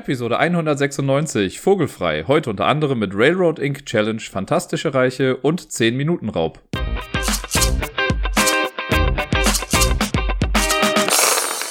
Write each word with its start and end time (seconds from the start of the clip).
Episode 0.00 0.38
196, 0.38 1.60
Vogelfrei. 1.60 2.24
Heute 2.26 2.48
unter 2.48 2.64
anderem 2.64 3.00
mit 3.00 3.14
Railroad 3.14 3.58
Inc. 3.58 3.84
Challenge, 3.84 4.22
Fantastische 4.22 4.94
Reiche 4.94 5.36
und 5.36 5.70
10 5.70 5.94
Minuten 5.94 6.30
Raub. 6.30 6.58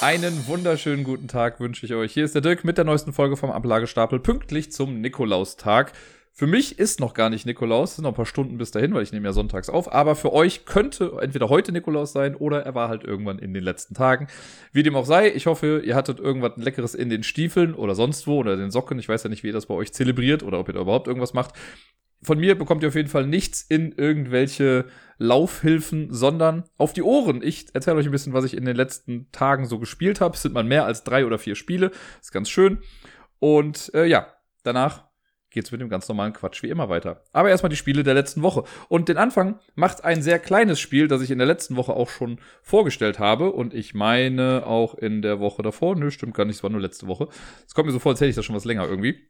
Einen 0.00 0.46
wunderschönen 0.46 1.02
guten 1.02 1.26
Tag 1.26 1.58
wünsche 1.58 1.84
ich 1.84 1.94
euch. 1.94 2.12
Hier 2.12 2.24
ist 2.24 2.36
der 2.36 2.40
Dirk 2.40 2.62
mit 2.62 2.78
der 2.78 2.84
neuesten 2.84 3.12
Folge 3.12 3.36
vom 3.36 3.50
Ablagestapel, 3.50 4.20
pünktlich 4.20 4.70
zum 4.70 5.00
Nikolaustag. 5.00 5.92
Für 6.32 6.46
mich 6.46 6.78
ist 6.78 7.00
noch 7.00 7.12
gar 7.12 7.28
nicht 7.28 7.44
Nikolaus, 7.44 7.90
es 7.90 7.96
sind 7.96 8.04
noch 8.04 8.12
ein 8.12 8.16
paar 8.16 8.24
Stunden 8.24 8.56
bis 8.56 8.70
dahin, 8.70 8.94
weil 8.94 9.02
ich 9.02 9.12
nehme 9.12 9.26
ja 9.26 9.32
sonntags 9.32 9.68
auf. 9.68 9.92
Aber 9.92 10.16
für 10.16 10.32
euch 10.32 10.64
könnte 10.64 11.18
entweder 11.20 11.48
heute 11.48 11.72
Nikolaus 11.72 12.12
sein 12.12 12.34
oder 12.34 12.64
er 12.64 12.74
war 12.74 12.88
halt 12.88 13.04
irgendwann 13.04 13.38
in 13.38 13.52
den 13.52 13.62
letzten 13.62 13.94
Tagen. 13.94 14.28
Wie 14.72 14.82
dem 14.82 14.96
auch 14.96 15.04
sei, 15.04 15.30
ich 15.30 15.46
hoffe, 15.46 15.82
ihr 15.84 15.94
hattet 15.96 16.18
irgendwas 16.18 16.52
Leckeres 16.56 16.94
in 16.94 17.10
den 17.10 17.24
Stiefeln 17.24 17.74
oder 17.74 17.94
sonst 17.94 18.26
wo 18.26 18.38
oder 18.38 18.56
den 18.56 18.70
Socken. 18.70 18.98
Ich 18.98 19.08
weiß 19.08 19.24
ja 19.24 19.28
nicht, 19.28 19.42
wie 19.42 19.48
ihr 19.48 19.52
das 19.52 19.66
bei 19.66 19.74
euch 19.74 19.92
zelebriert 19.92 20.42
oder 20.42 20.58
ob 20.60 20.68
ihr 20.68 20.74
da 20.74 20.80
überhaupt 20.80 21.08
irgendwas 21.08 21.34
macht. 21.34 21.54
Von 22.22 22.38
mir 22.38 22.56
bekommt 22.56 22.82
ihr 22.82 22.88
auf 22.88 22.94
jeden 22.94 23.08
Fall 23.08 23.26
nichts 23.26 23.62
in 23.62 23.92
irgendwelche 23.92 24.86
Laufhilfen, 25.16 26.12
sondern 26.12 26.64
auf 26.76 26.92
die 26.92 27.02
Ohren. 27.02 27.42
Ich 27.42 27.74
erzähle 27.74 27.96
euch 27.96 28.06
ein 28.06 28.12
bisschen, 28.12 28.34
was 28.34 28.44
ich 28.44 28.56
in 28.56 28.66
den 28.66 28.76
letzten 28.76 29.30
Tagen 29.32 29.64
so 29.64 29.78
gespielt 29.78 30.20
habe. 30.20 30.36
Es 30.36 30.42
sind 30.42 30.54
mal 30.54 30.64
mehr 30.64 30.84
als 30.84 31.02
drei 31.02 31.24
oder 31.26 31.38
vier 31.38 31.54
Spiele. 31.54 31.90
ist 32.20 32.32
ganz 32.32 32.50
schön. 32.50 32.78
Und 33.38 33.90
äh, 33.94 34.04
ja, 34.04 34.26
danach 34.62 35.09
geht's 35.50 35.72
mit 35.72 35.80
dem 35.80 35.88
ganz 35.88 36.08
normalen 36.08 36.32
Quatsch 36.32 36.62
wie 36.62 36.68
immer 36.68 36.88
weiter. 36.88 37.22
Aber 37.32 37.50
erstmal 37.50 37.70
die 37.70 37.76
Spiele 37.76 38.02
der 38.02 38.14
letzten 38.14 38.42
Woche. 38.42 38.64
Und 38.88 39.08
den 39.08 39.16
Anfang 39.16 39.58
macht 39.74 40.04
ein 40.04 40.22
sehr 40.22 40.38
kleines 40.38 40.80
Spiel, 40.80 41.08
das 41.08 41.22
ich 41.22 41.30
in 41.30 41.38
der 41.38 41.46
letzten 41.46 41.76
Woche 41.76 41.92
auch 41.92 42.08
schon 42.08 42.38
vorgestellt 42.62 43.18
habe. 43.18 43.52
Und 43.52 43.74
ich 43.74 43.94
meine 43.94 44.66
auch 44.66 44.94
in 44.94 45.22
der 45.22 45.40
Woche 45.40 45.62
davor. 45.62 45.96
Nö, 45.96 46.10
stimmt 46.10 46.34
gar 46.34 46.44
nicht, 46.44 46.56
es 46.56 46.62
war 46.62 46.70
nur 46.70 46.80
letzte 46.80 47.06
Woche. 47.06 47.28
Es 47.66 47.74
kommt 47.74 47.86
mir 47.86 47.92
so 47.92 47.98
vor, 47.98 48.12
als 48.12 48.20
hätte 48.20 48.30
ich 48.30 48.36
das 48.36 48.44
schon 48.44 48.56
was 48.56 48.64
länger 48.64 48.86
irgendwie. 48.86 49.28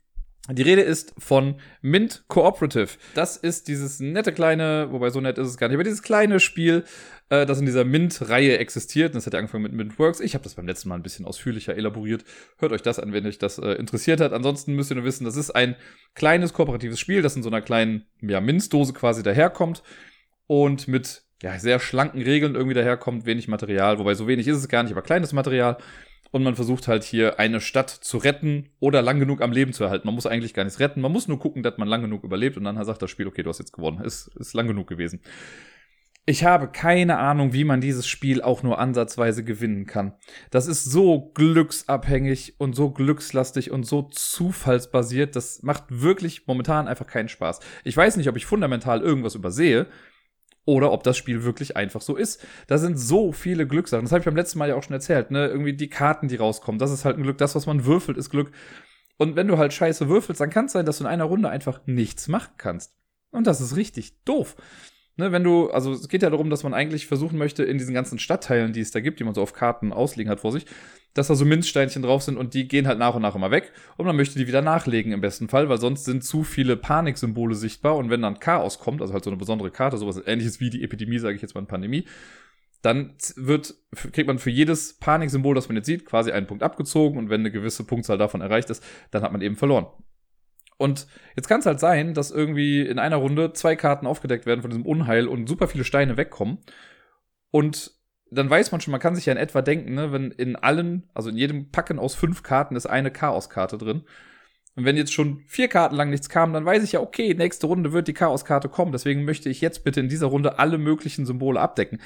Die 0.48 0.62
Rede 0.62 0.80
ist 0.80 1.14
von 1.18 1.56
Mint 1.82 2.24
Cooperative. 2.28 2.88
Das 3.14 3.36
ist 3.36 3.68
dieses 3.68 4.00
nette 4.00 4.32
kleine, 4.32 4.88
wobei 4.90 5.10
so 5.10 5.20
nett 5.20 5.38
ist 5.38 5.48
es 5.48 5.58
gar 5.58 5.68
nicht, 5.68 5.74
aber 5.74 5.84
dieses 5.84 6.02
kleine 6.02 6.40
Spiel, 6.40 6.84
äh, 7.28 7.46
das 7.46 7.60
in 7.60 7.66
dieser 7.66 7.84
Mint-Reihe 7.84 8.58
existiert. 8.58 9.10
Und 9.10 9.16
das 9.16 9.26
hat 9.26 9.34
ja 9.34 9.38
angefangen 9.38 9.62
mit 9.62 9.72
Mintworks. 9.72 10.18
Ich 10.18 10.34
habe 10.34 10.42
das 10.42 10.54
beim 10.54 10.66
letzten 10.66 10.88
Mal 10.88 10.96
ein 10.96 11.02
bisschen 11.02 11.26
ausführlicher 11.26 11.76
elaboriert. 11.76 12.24
Hört 12.58 12.72
euch 12.72 12.82
das 12.82 12.98
an, 12.98 13.12
wenn 13.12 13.26
euch 13.26 13.38
das 13.38 13.58
äh, 13.58 13.72
interessiert 13.72 14.20
hat. 14.20 14.32
Ansonsten 14.32 14.74
müsst 14.74 14.90
ihr 14.90 14.96
nur 14.96 15.04
wissen, 15.04 15.24
das 15.24 15.36
ist 15.36 15.50
ein 15.50 15.76
kleines 16.14 16.52
kooperatives 16.52 16.98
Spiel, 16.98 17.22
das 17.22 17.36
in 17.36 17.42
so 17.42 17.50
einer 17.50 17.62
kleinen 17.62 18.06
ja, 18.20 18.40
Minzdose 18.40 18.92
quasi 18.92 19.22
daherkommt 19.22 19.82
und 20.46 20.88
mit 20.88 21.22
ja, 21.42 21.58
sehr 21.58 21.80
schlanken 21.80 22.22
Regeln 22.22 22.54
irgendwie 22.54 22.74
daherkommt, 22.74 23.24
wenig 23.24 23.48
Material, 23.48 23.98
wobei 23.98 24.14
so 24.14 24.26
wenig 24.26 24.46
ist 24.46 24.58
es 24.58 24.68
gar 24.68 24.82
nicht, 24.82 24.92
aber 24.92 25.02
kleines 25.02 25.32
Material 25.32 25.78
und 26.30 26.42
man 26.42 26.54
versucht 26.54 26.88
halt 26.88 27.04
hier 27.04 27.38
eine 27.38 27.60
Stadt 27.60 27.90
zu 27.90 28.18
retten 28.18 28.70
oder 28.78 29.02
lang 29.02 29.18
genug 29.18 29.42
am 29.42 29.52
Leben 29.52 29.72
zu 29.72 29.84
erhalten. 29.84 30.06
Man 30.06 30.14
muss 30.14 30.26
eigentlich 30.26 30.54
gar 30.54 30.64
nichts 30.64 30.80
retten, 30.80 31.00
man 31.00 31.12
muss 31.12 31.28
nur 31.28 31.38
gucken, 31.38 31.62
dass 31.62 31.78
man 31.78 31.88
lang 31.88 32.02
genug 32.02 32.24
überlebt 32.24 32.56
und 32.56 32.64
dann 32.64 32.82
sagt 32.84 33.02
das 33.02 33.10
Spiel, 33.10 33.26
okay, 33.26 33.42
du 33.42 33.50
hast 33.50 33.58
jetzt 33.58 33.72
gewonnen. 33.72 34.02
Ist, 34.04 34.28
ist 34.36 34.54
lang 34.54 34.66
genug 34.66 34.86
gewesen. 34.86 35.20
Ich 36.26 36.44
habe 36.44 36.68
keine 36.68 37.18
Ahnung, 37.18 37.54
wie 37.54 37.64
man 37.64 37.80
dieses 37.80 38.06
Spiel 38.06 38.42
auch 38.42 38.62
nur 38.62 38.78
ansatzweise 38.78 39.42
gewinnen 39.42 39.86
kann. 39.86 40.12
Das 40.50 40.66
ist 40.66 40.84
so 40.84 41.32
glücksabhängig 41.34 42.54
und 42.58 42.76
so 42.76 42.90
glückslastig 42.90 43.70
und 43.70 43.84
so 43.84 44.02
zufallsbasiert. 44.02 45.34
Das 45.34 45.62
macht 45.62 45.84
wirklich 45.88 46.46
momentan 46.46 46.88
einfach 46.88 47.06
keinen 47.06 47.28
Spaß. 47.28 47.60
Ich 47.84 47.96
weiß 47.96 48.16
nicht, 48.16 48.28
ob 48.28 48.36
ich 48.36 48.46
fundamental 48.46 49.00
irgendwas 49.00 49.34
übersehe, 49.34 49.88
oder 50.64 50.92
ob 50.92 51.02
das 51.02 51.16
Spiel 51.16 51.44
wirklich 51.44 51.76
einfach 51.76 52.00
so 52.00 52.16
ist. 52.16 52.44
Da 52.66 52.78
sind 52.78 52.98
so 52.98 53.32
viele 53.32 53.66
Glückssachen. 53.66 54.04
Das 54.04 54.12
habe 54.12 54.20
ich 54.20 54.24
beim 54.24 54.36
letzten 54.36 54.58
Mal 54.58 54.68
ja 54.68 54.74
auch 54.74 54.82
schon 54.82 54.94
erzählt. 54.94 55.30
Ne? 55.30 55.48
Irgendwie 55.48 55.72
die 55.72 55.88
Karten, 55.88 56.28
die 56.28 56.36
rauskommen, 56.36 56.78
das 56.78 56.90
ist 56.90 57.04
halt 57.04 57.16
ein 57.16 57.22
Glück. 57.22 57.38
Das, 57.38 57.54
was 57.54 57.66
man 57.66 57.84
würfelt, 57.84 58.18
ist 58.18 58.30
Glück. 58.30 58.52
Und 59.16 59.36
wenn 59.36 59.48
du 59.48 59.58
halt 59.58 59.72
scheiße 59.72 60.08
würfelst, 60.08 60.40
dann 60.40 60.50
kann 60.50 60.66
es 60.66 60.72
sein, 60.72 60.86
dass 60.86 60.98
du 60.98 61.04
in 61.04 61.10
einer 61.10 61.24
Runde 61.24 61.50
einfach 61.50 61.80
nichts 61.86 62.28
machen 62.28 62.52
kannst. 62.56 62.94
Und 63.30 63.46
das 63.46 63.60
ist 63.60 63.76
richtig 63.76 64.22
doof. 64.24 64.56
Ne, 65.16 65.32
wenn 65.32 65.44
du, 65.44 65.70
also 65.70 65.92
es 65.92 66.08
geht 66.08 66.22
ja 66.22 66.30
darum, 66.30 66.48
dass 66.48 66.62
man 66.62 66.72
eigentlich 66.72 67.06
versuchen 67.06 67.36
möchte, 67.36 67.62
in 67.62 67.76
diesen 67.76 67.92
ganzen 67.92 68.18
Stadtteilen, 68.18 68.72
die 68.72 68.80
es 68.80 68.90
da 68.90 69.00
gibt, 69.00 69.20
die 69.20 69.24
man 69.24 69.34
so 69.34 69.42
auf 69.42 69.52
Karten 69.52 69.92
ausliegen 69.92 70.30
hat 70.30 70.40
vor 70.40 70.52
sich, 70.52 70.64
dass 71.14 71.28
da 71.28 71.34
so 71.34 71.44
Minzsteinchen 71.44 72.02
drauf 72.02 72.22
sind 72.22 72.36
und 72.36 72.54
die 72.54 72.68
gehen 72.68 72.86
halt 72.86 72.98
nach 72.98 73.14
und 73.14 73.22
nach 73.22 73.34
immer 73.34 73.50
weg 73.50 73.72
und 73.96 74.06
man 74.06 74.16
möchte 74.16 74.38
die 74.38 74.46
wieder 74.46 74.62
nachlegen 74.62 75.12
im 75.12 75.20
besten 75.20 75.48
Fall, 75.48 75.68
weil 75.68 75.78
sonst 75.78 76.04
sind 76.04 76.22
zu 76.22 76.44
viele 76.44 76.76
Paniksymbole 76.76 77.54
sichtbar 77.54 77.96
und 77.96 78.10
wenn 78.10 78.22
dann 78.22 78.38
Chaos 78.38 78.78
kommt, 78.78 79.00
also 79.00 79.12
halt 79.12 79.24
so 79.24 79.30
eine 79.30 79.36
besondere 79.36 79.70
Karte, 79.70 79.98
sowas 79.98 80.22
ähnliches 80.24 80.60
wie 80.60 80.70
die 80.70 80.84
Epidemie, 80.84 81.18
sage 81.18 81.34
ich 81.34 81.42
jetzt 81.42 81.54
mal 81.54 81.62
in 81.62 81.66
Pandemie, 81.66 82.06
dann 82.82 83.14
wird, 83.36 83.74
kriegt 84.12 84.26
man 84.26 84.38
für 84.38 84.50
jedes 84.50 84.98
Paniksymbol, 84.98 85.54
das 85.54 85.68
man 85.68 85.76
jetzt 85.76 85.86
sieht, 85.86 86.06
quasi 86.06 86.32
einen 86.32 86.46
Punkt 86.46 86.62
abgezogen 86.62 87.18
und 87.18 87.28
wenn 87.28 87.40
eine 87.40 87.50
gewisse 87.50 87.84
Punktzahl 87.84 88.16
davon 88.16 88.40
erreicht 88.40 88.70
ist, 88.70 88.82
dann 89.10 89.22
hat 89.22 89.32
man 89.32 89.42
eben 89.42 89.56
verloren. 89.56 89.86
Und 90.78 91.06
jetzt 91.36 91.46
kann 91.46 91.60
es 91.60 91.66
halt 91.66 91.78
sein, 91.78 92.14
dass 92.14 92.30
irgendwie 92.30 92.80
in 92.80 92.98
einer 92.98 93.16
Runde 93.16 93.52
zwei 93.52 93.76
Karten 93.76 94.06
aufgedeckt 94.06 94.46
werden 94.46 94.62
von 94.62 94.70
diesem 94.70 94.86
Unheil 94.86 95.28
und 95.28 95.46
super 95.46 95.68
viele 95.68 95.84
Steine 95.84 96.16
wegkommen. 96.16 96.56
Und 97.50 97.99
dann 98.30 98.48
weiß 98.48 98.72
man 98.72 98.80
schon, 98.80 98.92
man 98.92 99.00
kann 99.00 99.14
sich 99.14 99.26
ja 99.26 99.32
in 99.32 99.38
etwa 99.38 99.62
denken, 99.62 99.94
ne, 99.94 100.12
wenn 100.12 100.30
in 100.30 100.56
allen, 100.56 101.08
also 101.14 101.30
in 101.30 101.36
jedem 101.36 101.70
Packen 101.70 101.98
aus 101.98 102.14
fünf 102.14 102.42
Karten 102.42 102.76
ist 102.76 102.86
eine 102.86 103.10
Chaoskarte 103.10 103.78
drin. 103.78 104.04
Und 104.76 104.84
wenn 104.84 104.96
jetzt 104.96 105.12
schon 105.12 105.42
vier 105.46 105.68
Karten 105.68 105.96
lang 105.96 106.10
nichts 106.10 106.28
kam, 106.28 106.52
dann 106.52 106.64
weiß 106.64 106.84
ich 106.84 106.92
ja, 106.92 107.00
okay, 107.00 107.34
nächste 107.34 107.66
Runde 107.66 107.92
wird 107.92 108.06
die 108.08 108.14
Chaoskarte 108.14 108.68
kommen. 108.68 108.92
Deswegen 108.92 109.24
möchte 109.24 109.48
ich 109.48 109.60
jetzt 109.60 109.82
bitte 109.82 110.00
in 110.00 110.08
dieser 110.08 110.28
Runde 110.28 110.58
alle 110.58 110.78
möglichen 110.78 111.26
Symbole 111.26 111.60
abdecken. 111.60 112.00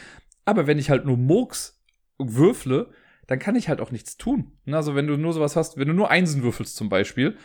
Aber 0.46 0.66
wenn 0.66 0.78
ich 0.78 0.90
halt 0.90 1.04
nur 1.04 1.18
Murks 1.18 1.82
würfle, 2.18 2.90
dann 3.26 3.38
kann 3.38 3.56
ich 3.56 3.68
halt 3.68 3.80
auch 3.80 3.90
nichts 3.90 4.16
tun. 4.16 4.52
Ne, 4.64 4.76
also 4.76 4.94
wenn 4.94 5.06
du 5.06 5.16
nur 5.16 5.34
sowas 5.34 5.56
hast, 5.56 5.76
wenn 5.76 5.88
du 5.88 5.94
nur 5.94 6.10
Einsen 6.10 6.42
würfelst 6.42 6.76
zum 6.76 6.88
Beispiel, 6.88 7.36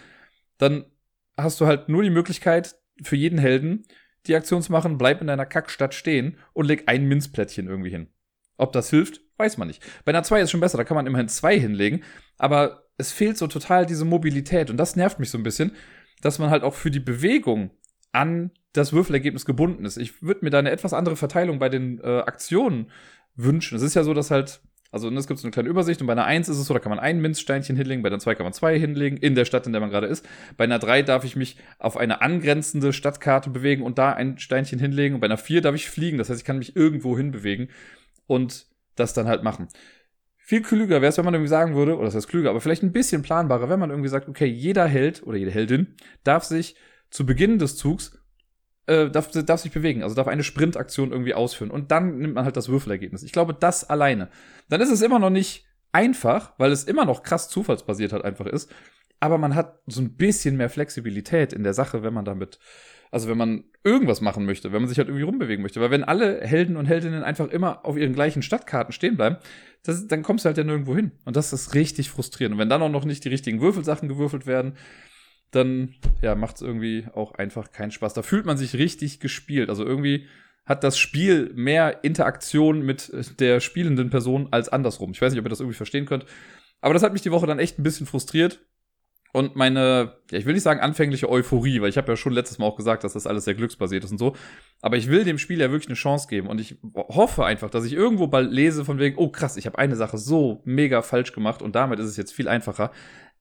dann 0.57 0.85
hast 1.37 1.59
du 1.59 1.65
halt 1.65 1.89
nur 1.89 2.03
die 2.03 2.09
Möglichkeit 2.09 2.75
für 3.01 3.15
jeden 3.15 3.39
Helden 3.39 3.85
die 4.27 4.35
Aktion 4.35 4.61
zu 4.61 4.71
machen, 4.71 4.97
bleib 4.97 5.21
in 5.21 5.27
deiner 5.27 5.45
Kackstadt 5.45 5.93
stehen 5.93 6.37
und 6.53 6.65
leg 6.65 6.83
ein 6.87 7.07
Minzplättchen 7.07 7.67
irgendwie 7.67 7.89
hin. 7.89 8.07
Ob 8.59 8.73
das 8.73 8.89
hilft, 8.89 9.21
weiß 9.37 9.57
man 9.57 9.67
nicht. 9.67 9.81
Bei 10.05 10.11
einer 10.11 10.23
2 10.23 10.41
ist 10.41 10.51
schon 10.51 10.59
besser, 10.59 10.77
da 10.77 10.83
kann 10.83 10.95
man 10.95 11.07
immerhin 11.07 11.29
zwei 11.29 11.57
hinlegen, 11.59 12.03
aber 12.37 12.83
es 12.97 13.11
fehlt 13.11 13.37
so 13.37 13.47
total 13.47 13.85
diese 13.85 14.05
Mobilität 14.05 14.69
und 14.69 14.77
das 14.77 14.95
nervt 14.95 15.19
mich 15.19 15.29
so 15.29 15.37
ein 15.37 15.43
bisschen, 15.43 15.71
dass 16.21 16.37
man 16.37 16.49
halt 16.49 16.63
auch 16.63 16.73
für 16.73 16.91
die 16.91 16.99
Bewegung 16.99 17.71
an 18.11 18.51
das 18.73 18.93
Würfelergebnis 18.93 19.45
gebunden 19.45 19.85
ist. 19.85 19.97
Ich 19.97 20.21
würde 20.21 20.41
mir 20.43 20.49
da 20.49 20.59
eine 20.59 20.71
etwas 20.71 20.93
andere 20.93 21.15
Verteilung 21.15 21.59
bei 21.59 21.69
den 21.69 21.99
äh, 22.01 22.19
Aktionen 22.19 22.91
wünschen. 23.35 23.75
Es 23.75 23.81
ist 23.81 23.93
ja 23.93 24.03
so, 24.03 24.13
dass 24.13 24.31
halt, 24.31 24.59
also 24.91 25.09
es 25.09 25.27
gibt 25.27 25.39
so 25.39 25.47
eine 25.47 25.51
kleine 25.51 25.69
Übersicht 25.69 26.01
und 26.01 26.07
bei 26.07 26.13
einer 26.13 26.25
1 26.25 26.49
ist 26.49 26.57
es 26.57 26.65
so, 26.65 26.73
da 26.73 26.79
kann 26.79 26.89
man 26.89 26.99
ein 26.99 27.21
Minzsteinchen 27.21 27.77
hinlegen, 27.77 28.03
bei 28.03 28.09
einer 28.09 28.19
2 28.19 28.35
kann 28.35 28.45
man 28.45 28.53
zwei 28.53 28.77
hinlegen, 28.77 29.17
in 29.17 29.35
der 29.35 29.45
Stadt, 29.45 29.65
in 29.65 29.71
der 29.71 29.81
man 29.81 29.89
gerade 29.89 30.07
ist. 30.07 30.27
Bei 30.57 30.65
einer 30.65 30.79
3 30.79 31.03
darf 31.03 31.23
ich 31.23 31.35
mich 31.35 31.57
auf 31.77 31.95
eine 31.95 32.21
angrenzende 32.21 32.91
Stadtkarte 32.91 33.49
bewegen 33.49 33.83
und 33.83 33.97
da 33.97 34.11
ein 34.11 34.37
Steinchen 34.37 34.79
hinlegen 34.79 35.15
und 35.15 35.21
bei 35.21 35.27
einer 35.27 35.37
4 35.37 35.61
darf 35.61 35.75
ich 35.75 35.89
fliegen, 35.89 36.17
das 36.17 36.29
heißt, 36.29 36.41
ich 36.41 36.45
kann 36.45 36.59
mich 36.59 36.75
irgendwo 36.75 37.17
hinbewegen 37.17 37.69
und 38.29 38.67
das 38.95 39.13
dann 39.13 39.27
halt 39.27 39.43
machen. 39.43 39.67
Viel 40.37 40.61
klüger 40.61 41.01
wäre 41.01 41.09
es, 41.09 41.17
wenn 41.17 41.25
man 41.25 41.33
irgendwie 41.33 41.49
sagen 41.49 41.75
würde, 41.75 41.95
oder 41.95 42.05
das 42.05 42.15
heißt 42.15 42.27
klüger, 42.27 42.51
aber 42.51 42.61
vielleicht 42.61 42.83
ein 42.83 42.91
bisschen 42.91 43.21
planbarer, 43.21 43.69
wenn 43.69 43.79
man 43.79 43.89
irgendwie 43.89 44.09
sagt, 44.09 44.29
okay, 44.29 44.45
jeder 44.45 44.85
Held 44.85 45.25
oder 45.25 45.37
jede 45.37 45.51
Heldin 45.51 45.95
darf 46.23 46.43
sich 46.43 46.75
zu 47.09 47.25
Beginn 47.25 47.57
des 47.59 47.75
Zugs 47.75 48.19
äh, 48.85 49.09
darf, 49.09 49.31
darf 49.31 49.61
sich 49.61 49.71
bewegen, 49.71 50.03
also 50.03 50.15
darf 50.15 50.27
eine 50.27 50.43
Sprintaktion 50.43 51.11
irgendwie 51.11 51.33
ausführen. 51.33 51.71
Und 51.71 51.91
dann 51.91 52.19
nimmt 52.19 52.35
man 52.35 52.45
halt 52.45 52.55
das 52.55 52.69
Würfelergebnis. 52.69 53.23
Ich 53.23 53.31
glaube, 53.31 53.53
das 53.53 53.89
alleine. 53.89 54.29
Dann 54.69 54.81
ist 54.81 54.91
es 54.91 55.01
immer 55.01 55.19
noch 55.19 55.31
nicht 55.31 55.65
einfach, 55.91 56.53
weil 56.57 56.71
es 56.71 56.83
immer 56.83 57.05
noch 57.05 57.23
krass 57.23 57.49
zufallsbasiert 57.49 58.13
halt 58.13 58.25
einfach 58.25 58.45
ist. 58.45 58.71
Aber 59.19 59.37
man 59.37 59.55
hat 59.55 59.81
so 59.87 60.01
ein 60.01 60.15
bisschen 60.15 60.57
mehr 60.57 60.69
Flexibilität 60.69 61.53
in 61.53 61.63
der 61.63 61.73
Sache, 61.73 62.03
wenn 62.03 62.13
man 62.13 62.25
damit 62.25 62.59
also 63.11 63.27
wenn 63.27 63.37
man 63.37 63.63
irgendwas 63.83 64.21
machen 64.21 64.45
möchte, 64.45 64.71
wenn 64.71 64.81
man 64.81 64.89
sich 64.89 64.97
halt 64.97 65.07
irgendwie 65.07 65.23
rumbewegen 65.23 65.63
möchte. 65.63 65.81
Weil 65.81 65.91
wenn 65.91 66.03
alle 66.03 66.41
Helden 66.41 66.77
und 66.77 66.85
Heldinnen 66.85 67.23
einfach 67.23 67.47
immer 67.47 67.85
auf 67.85 67.97
ihren 67.97 68.13
gleichen 68.13 68.41
Stadtkarten 68.41 68.93
stehen 68.93 69.15
bleiben, 69.15 69.37
das, 69.83 70.07
dann 70.07 70.23
kommst 70.23 70.45
du 70.45 70.47
halt 70.47 70.57
ja 70.57 70.63
nirgendwo 70.63 70.95
hin. 70.95 71.11
Und 71.25 71.35
das 71.35 71.53
ist 71.53 71.73
richtig 71.73 72.09
frustrierend. 72.09 72.53
Und 72.53 72.59
wenn 72.59 72.69
dann 72.69 72.81
auch 72.81 72.89
noch 72.89 73.05
nicht 73.05 73.25
die 73.25 73.29
richtigen 73.29 73.61
Würfelsachen 73.61 74.09
gewürfelt 74.09 74.45
werden, 74.45 74.73
dann 75.51 75.95
ja, 76.21 76.35
macht 76.35 76.57
es 76.57 76.61
irgendwie 76.61 77.07
auch 77.13 77.33
einfach 77.33 77.71
keinen 77.71 77.91
Spaß. 77.91 78.13
Da 78.13 78.21
fühlt 78.21 78.45
man 78.45 78.57
sich 78.57 78.75
richtig 78.75 79.19
gespielt. 79.19 79.69
Also 79.69 79.83
irgendwie 79.83 80.27
hat 80.65 80.83
das 80.83 80.99
Spiel 80.99 81.51
mehr 81.55 82.03
Interaktion 82.03 82.85
mit 82.85 83.11
der 83.39 83.59
spielenden 83.59 84.11
Person 84.11 84.49
als 84.51 84.69
andersrum. 84.69 85.11
Ich 85.11 85.21
weiß 85.21 85.31
nicht, 85.33 85.39
ob 85.39 85.45
ihr 85.47 85.49
das 85.49 85.61
irgendwie 85.61 85.77
verstehen 85.77 86.05
könnt. 86.05 86.25
Aber 86.81 86.93
das 86.93 87.01
hat 87.01 87.13
mich 87.13 87.23
die 87.23 87.31
Woche 87.31 87.47
dann 87.47 87.57
echt 87.57 87.79
ein 87.79 87.83
bisschen 87.83 88.05
frustriert, 88.05 88.61
und 89.31 89.55
meine, 89.55 90.13
ja, 90.31 90.37
ich 90.39 90.45
will 90.45 90.53
nicht 90.53 90.63
sagen 90.63 90.79
anfängliche 90.79 91.29
Euphorie, 91.29 91.81
weil 91.81 91.89
ich 91.89 91.97
habe 91.97 92.11
ja 92.11 92.15
schon 92.15 92.33
letztes 92.33 92.57
Mal 92.57 92.65
auch 92.65 92.75
gesagt, 92.75 93.03
dass 93.03 93.13
das 93.13 93.27
alles 93.27 93.45
sehr 93.45 93.53
glücksbasiert 93.53 94.03
ist 94.03 94.11
und 94.11 94.17
so. 94.17 94.35
Aber 94.81 94.97
ich 94.97 95.07
will 95.07 95.23
dem 95.23 95.37
Spiel 95.37 95.59
ja 95.59 95.69
wirklich 95.71 95.89
eine 95.89 95.95
Chance 95.95 96.27
geben 96.27 96.47
und 96.47 96.59
ich 96.59 96.77
hoffe 96.95 97.45
einfach, 97.45 97.69
dass 97.69 97.85
ich 97.85 97.93
irgendwo 97.93 98.27
bald 98.27 98.51
lese 98.51 98.85
von 98.85 98.97
wegen, 98.97 99.17
oh 99.17 99.29
krass, 99.29 99.57
ich 99.57 99.67
habe 99.67 99.77
eine 99.77 99.95
Sache 99.95 100.17
so 100.17 100.61
mega 100.65 101.03
falsch 101.03 101.31
gemacht 101.33 101.61
und 101.61 101.75
damit 101.75 101.99
ist 101.99 102.07
es 102.07 102.17
jetzt 102.17 102.33
viel 102.33 102.47
einfacher. 102.47 102.91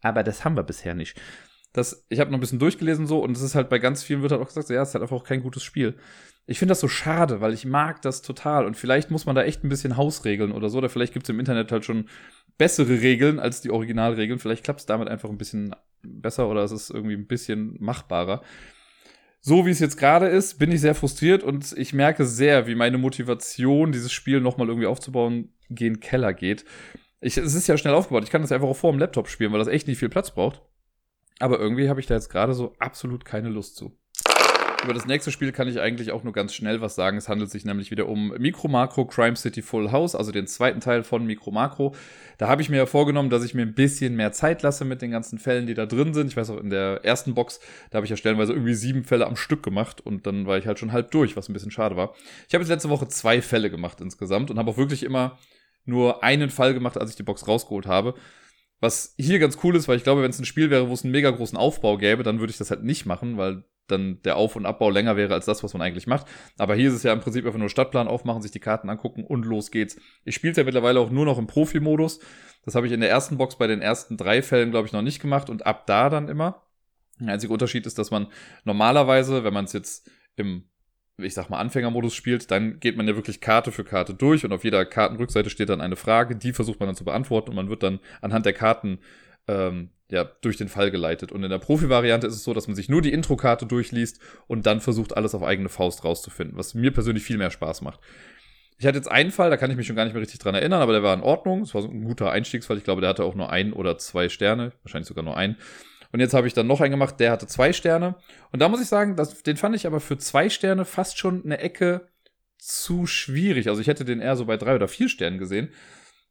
Aber 0.02 0.22
das 0.22 0.44
haben 0.44 0.56
wir 0.56 0.62
bisher 0.62 0.94
nicht. 0.94 1.18
Das, 1.72 2.04
ich 2.08 2.20
habe 2.20 2.30
noch 2.30 2.38
ein 2.38 2.40
bisschen 2.40 2.58
durchgelesen 2.58 3.06
so 3.06 3.20
und 3.22 3.36
es 3.36 3.42
ist 3.42 3.54
halt 3.54 3.70
bei 3.70 3.78
ganz 3.78 4.02
vielen 4.02 4.20
wird 4.20 4.32
halt 4.32 4.42
auch 4.42 4.48
gesagt, 4.48 4.68
so, 4.68 4.74
ja, 4.74 4.82
es 4.82 4.88
ist 4.88 4.94
halt 4.94 5.02
einfach 5.02 5.16
auch 5.16 5.24
kein 5.24 5.42
gutes 5.42 5.62
Spiel. 5.62 5.94
Ich 6.50 6.58
finde 6.58 6.72
das 6.72 6.80
so 6.80 6.88
schade, 6.88 7.42
weil 7.42 7.52
ich 7.52 7.66
mag 7.66 8.00
das 8.00 8.22
total 8.22 8.64
und 8.64 8.74
vielleicht 8.74 9.10
muss 9.10 9.26
man 9.26 9.36
da 9.36 9.42
echt 9.42 9.64
ein 9.64 9.68
bisschen 9.68 9.98
Hausregeln 9.98 10.50
oder 10.50 10.70
so, 10.70 10.78
oder 10.78 10.88
vielleicht 10.88 11.12
gibt 11.12 11.26
es 11.26 11.28
im 11.28 11.38
Internet 11.38 11.70
halt 11.70 11.84
schon 11.84 12.08
bessere 12.56 13.02
Regeln 13.02 13.38
als 13.38 13.60
die 13.60 13.70
Originalregeln. 13.70 14.38
Vielleicht 14.38 14.64
klappt 14.64 14.80
es 14.80 14.86
damit 14.86 15.08
einfach 15.08 15.28
ein 15.28 15.36
bisschen 15.36 15.76
besser 16.02 16.48
oder 16.48 16.64
es 16.64 16.72
ist 16.72 16.88
irgendwie 16.88 17.16
ein 17.16 17.26
bisschen 17.26 17.76
machbarer. 17.80 18.40
So 19.40 19.66
wie 19.66 19.70
es 19.70 19.78
jetzt 19.78 19.98
gerade 19.98 20.26
ist, 20.26 20.58
bin 20.58 20.72
ich 20.72 20.80
sehr 20.80 20.94
frustriert 20.94 21.42
und 21.42 21.74
ich 21.76 21.92
merke 21.92 22.24
sehr, 22.24 22.66
wie 22.66 22.74
meine 22.74 22.96
Motivation, 22.96 23.92
dieses 23.92 24.10
Spiel 24.10 24.40
nochmal 24.40 24.68
irgendwie 24.68 24.86
aufzubauen, 24.86 25.52
gegen 25.68 26.00
Keller 26.00 26.32
geht. 26.32 26.64
Ich, 27.20 27.36
es 27.36 27.54
ist 27.54 27.66
ja 27.66 27.76
schnell 27.76 27.92
aufgebaut. 27.92 28.24
Ich 28.24 28.30
kann 28.30 28.40
das 28.40 28.52
einfach 28.52 28.68
auch 28.68 28.76
vor 28.76 28.90
dem 28.90 28.98
Laptop 28.98 29.28
spielen, 29.28 29.52
weil 29.52 29.58
das 29.58 29.68
echt 29.68 29.86
nicht 29.86 29.98
viel 29.98 30.08
Platz 30.08 30.30
braucht. 30.30 30.62
Aber 31.40 31.60
irgendwie 31.60 31.90
habe 31.90 32.00
ich 32.00 32.06
da 32.06 32.14
jetzt 32.14 32.30
gerade 32.30 32.54
so 32.54 32.74
absolut 32.78 33.26
keine 33.26 33.50
Lust 33.50 33.76
zu. 33.76 33.96
Über 34.84 34.94
das 34.94 35.06
nächste 35.06 35.32
Spiel 35.32 35.50
kann 35.50 35.66
ich 35.66 35.80
eigentlich 35.80 36.12
auch 36.12 36.22
nur 36.22 36.32
ganz 36.32 36.54
schnell 36.54 36.80
was 36.80 36.94
sagen. 36.94 37.18
Es 37.18 37.28
handelt 37.28 37.50
sich 37.50 37.64
nämlich 37.64 37.90
wieder 37.90 38.08
um 38.08 38.28
Micro 38.38 38.68
Macro 38.68 39.06
Crime 39.06 39.34
City 39.34 39.60
Full 39.60 39.90
House, 39.90 40.14
also 40.14 40.30
den 40.30 40.46
zweiten 40.46 40.80
Teil 40.80 41.02
von 41.02 41.26
Micro 41.26 41.50
Macro. 41.50 41.94
Da 42.38 42.46
habe 42.48 42.62
ich 42.62 42.70
mir 42.70 42.76
ja 42.76 42.86
vorgenommen, 42.86 43.28
dass 43.28 43.44
ich 43.44 43.54
mir 43.54 43.62
ein 43.62 43.74
bisschen 43.74 44.14
mehr 44.14 44.30
Zeit 44.30 44.62
lasse 44.62 44.84
mit 44.84 45.02
den 45.02 45.10
ganzen 45.10 45.40
Fällen, 45.40 45.66
die 45.66 45.74
da 45.74 45.84
drin 45.84 46.14
sind. 46.14 46.28
Ich 46.28 46.36
weiß 46.36 46.50
auch, 46.50 46.58
in 46.58 46.70
der 46.70 47.04
ersten 47.04 47.34
Box, 47.34 47.58
da 47.90 47.96
habe 47.96 48.06
ich 48.06 48.10
ja 48.10 48.16
stellenweise 48.16 48.52
irgendwie 48.52 48.74
sieben 48.74 49.02
Fälle 49.02 49.26
am 49.26 49.34
Stück 49.34 49.64
gemacht 49.64 50.00
und 50.00 50.26
dann 50.28 50.46
war 50.46 50.58
ich 50.58 50.66
halt 50.68 50.78
schon 50.78 50.92
halb 50.92 51.10
durch, 51.10 51.36
was 51.36 51.48
ein 51.48 51.54
bisschen 51.54 51.72
schade 51.72 51.96
war. 51.96 52.14
Ich 52.46 52.54
habe 52.54 52.62
jetzt 52.62 52.70
letzte 52.70 52.88
Woche 52.88 53.08
zwei 53.08 53.42
Fälle 53.42 53.70
gemacht 53.70 54.00
insgesamt 54.00 54.50
und 54.50 54.58
habe 54.58 54.70
auch 54.70 54.76
wirklich 54.78 55.02
immer 55.02 55.38
nur 55.86 56.22
einen 56.22 56.50
Fall 56.50 56.72
gemacht, 56.72 56.96
als 56.98 57.10
ich 57.10 57.16
die 57.16 57.24
Box 57.24 57.48
rausgeholt 57.48 57.86
habe. 57.86 58.14
Was 58.80 59.14
hier 59.18 59.40
ganz 59.40 59.58
cool 59.64 59.74
ist, 59.74 59.88
weil 59.88 59.96
ich 59.96 60.04
glaube, 60.04 60.22
wenn 60.22 60.30
es 60.30 60.38
ein 60.38 60.44
Spiel 60.44 60.70
wäre, 60.70 60.88
wo 60.88 60.94
es 60.94 61.02
einen 61.02 61.10
mega 61.10 61.30
großen 61.30 61.58
Aufbau 61.58 61.98
gäbe, 61.98 62.22
dann 62.22 62.38
würde 62.38 62.52
ich 62.52 62.58
das 62.58 62.70
halt 62.70 62.84
nicht 62.84 63.06
machen, 63.06 63.36
weil 63.36 63.64
dann 63.90 64.22
der 64.22 64.36
Auf- 64.36 64.56
und 64.56 64.66
Abbau 64.66 64.90
länger 64.90 65.16
wäre 65.16 65.34
als 65.34 65.46
das, 65.46 65.62
was 65.64 65.72
man 65.72 65.82
eigentlich 65.82 66.06
macht. 66.06 66.26
Aber 66.58 66.74
hier 66.74 66.88
ist 66.88 66.94
es 66.94 67.02
ja 67.02 67.12
im 67.12 67.20
Prinzip 67.20 67.44
einfach 67.44 67.58
nur 67.58 67.68
Stadtplan 67.68 68.08
aufmachen, 68.08 68.42
sich 68.42 68.50
die 68.50 68.60
Karten 68.60 68.88
angucken 68.88 69.24
und 69.24 69.44
los 69.44 69.70
geht's. 69.70 69.96
Ich 70.24 70.34
spiele 70.34 70.54
ja 70.54 70.64
mittlerweile 70.64 71.00
auch 71.00 71.10
nur 71.10 71.24
noch 71.24 71.38
im 71.38 71.46
Profi-Modus. 71.46 72.20
Das 72.64 72.74
habe 72.74 72.86
ich 72.86 72.92
in 72.92 73.00
der 73.00 73.10
ersten 73.10 73.38
Box 73.38 73.56
bei 73.56 73.66
den 73.66 73.82
ersten 73.82 74.16
drei 74.16 74.42
Fällen, 74.42 74.70
glaube 74.70 74.86
ich, 74.86 74.92
noch 74.92 75.02
nicht 75.02 75.20
gemacht 75.20 75.50
und 75.50 75.66
ab 75.66 75.86
da 75.86 76.10
dann 76.10 76.28
immer. 76.28 76.62
Der 77.20 77.32
einzige 77.32 77.52
Unterschied 77.52 77.86
ist, 77.86 77.98
dass 77.98 78.10
man 78.10 78.28
normalerweise, 78.64 79.42
wenn 79.44 79.54
man 79.54 79.64
es 79.64 79.72
jetzt 79.72 80.10
im 80.36 80.64
ich 81.20 81.34
sag 81.34 81.50
mal, 81.50 81.58
Anfängermodus 81.58 82.14
spielt, 82.14 82.50
dann 82.50 82.78
geht 82.78 82.96
man 82.96 83.08
ja 83.08 83.16
wirklich 83.16 83.40
Karte 83.40 83.72
für 83.72 83.84
Karte 83.84 84.14
durch 84.14 84.44
und 84.44 84.52
auf 84.52 84.64
jeder 84.64 84.84
Kartenrückseite 84.84 85.50
steht 85.50 85.68
dann 85.68 85.80
eine 85.80 85.96
Frage, 85.96 86.36
die 86.36 86.52
versucht 86.52 86.78
man 86.78 86.88
dann 86.88 86.96
zu 86.96 87.04
beantworten 87.04 87.50
und 87.50 87.56
man 87.56 87.68
wird 87.68 87.82
dann 87.82 87.98
anhand 88.20 88.46
der 88.46 88.52
Karten 88.52 89.00
ähm, 89.48 89.90
ja, 90.10 90.24
durch 90.24 90.56
den 90.56 90.68
Fall 90.68 90.90
geleitet. 90.90 91.32
Und 91.32 91.44
in 91.44 91.50
der 91.50 91.58
Profi-Variante 91.58 92.26
ist 92.26 92.34
es 92.34 92.44
so, 92.44 92.54
dass 92.54 92.66
man 92.66 92.76
sich 92.76 92.88
nur 92.88 93.02
die 93.02 93.12
Intro-Karte 93.12 93.66
durchliest 93.66 94.20
und 94.46 94.66
dann 94.66 94.80
versucht, 94.80 95.16
alles 95.16 95.34
auf 95.34 95.42
eigene 95.42 95.68
Faust 95.68 96.04
rauszufinden, 96.04 96.56
was 96.56 96.74
mir 96.74 96.92
persönlich 96.92 97.24
viel 97.24 97.38
mehr 97.38 97.50
Spaß 97.50 97.82
macht. 97.82 98.00
Ich 98.78 98.86
hatte 98.86 98.96
jetzt 98.96 99.10
einen 99.10 99.32
Fall, 99.32 99.50
da 99.50 99.56
kann 99.56 99.70
ich 99.70 99.76
mich 99.76 99.86
schon 99.86 99.96
gar 99.96 100.04
nicht 100.04 100.14
mehr 100.14 100.22
richtig 100.22 100.38
dran 100.38 100.54
erinnern, 100.54 100.80
aber 100.80 100.92
der 100.92 101.02
war 101.02 101.12
in 101.12 101.20
Ordnung. 101.20 101.62
Es 101.62 101.74
war 101.74 101.82
so 101.82 101.88
ein 101.88 102.04
guter 102.04 102.30
Einstiegsfall. 102.30 102.78
Ich 102.78 102.84
glaube, 102.84 103.00
der 103.00 103.10
hatte 103.10 103.24
auch 103.24 103.34
nur 103.34 103.50
ein 103.50 103.72
oder 103.72 103.98
zwei 103.98 104.28
Sterne, 104.28 104.72
wahrscheinlich 104.82 105.08
sogar 105.08 105.24
nur 105.24 105.36
einen. 105.36 105.56
Und 106.12 106.20
jetzt 106.20 106.32
habe 106.32 106.46
ich 106.46 106.54
dann 106.54 106.66
noch 106.66 106.80
einen 106.80 106.92
gemacht, 106.92 107.20
der 107.20 107.32
hatte 107.32 107.46
zwei 107.46 107.72
Sterne. 107.72 108.14
Und 108.50 108.60
da 108.60 108.68
muss 108.68 108.80
ich 108.80 108.86
sagen, 108.86 109.16
das, 109.16 109.42
den 109.42 109.56
fand 109.56 109.74
ich 109.76 109.86
aber 109.86 110.00
für 110.00 110.16
zwei 110.16 110.48
Sterne 110.48 110.84
fast 110.84 111.18
schon 111.18 111.44
eine 111.44 111.58
Ecke 111.58 112.08
zu 112.56 113.06
schwierig. 113.06 113.68
Also 113.68 113.80
ich 113.80 113.88
hätte 113.88 114.04
den 114.04 114.20
eher 114.20 114.36
so 114.36 114.46
bei 114.46 114.56
drei 114.56 114.74
oder 114.74 114.88
vier 114.88 115.08
Sternen 115.08 115.38
gesehen. 115.38 115.70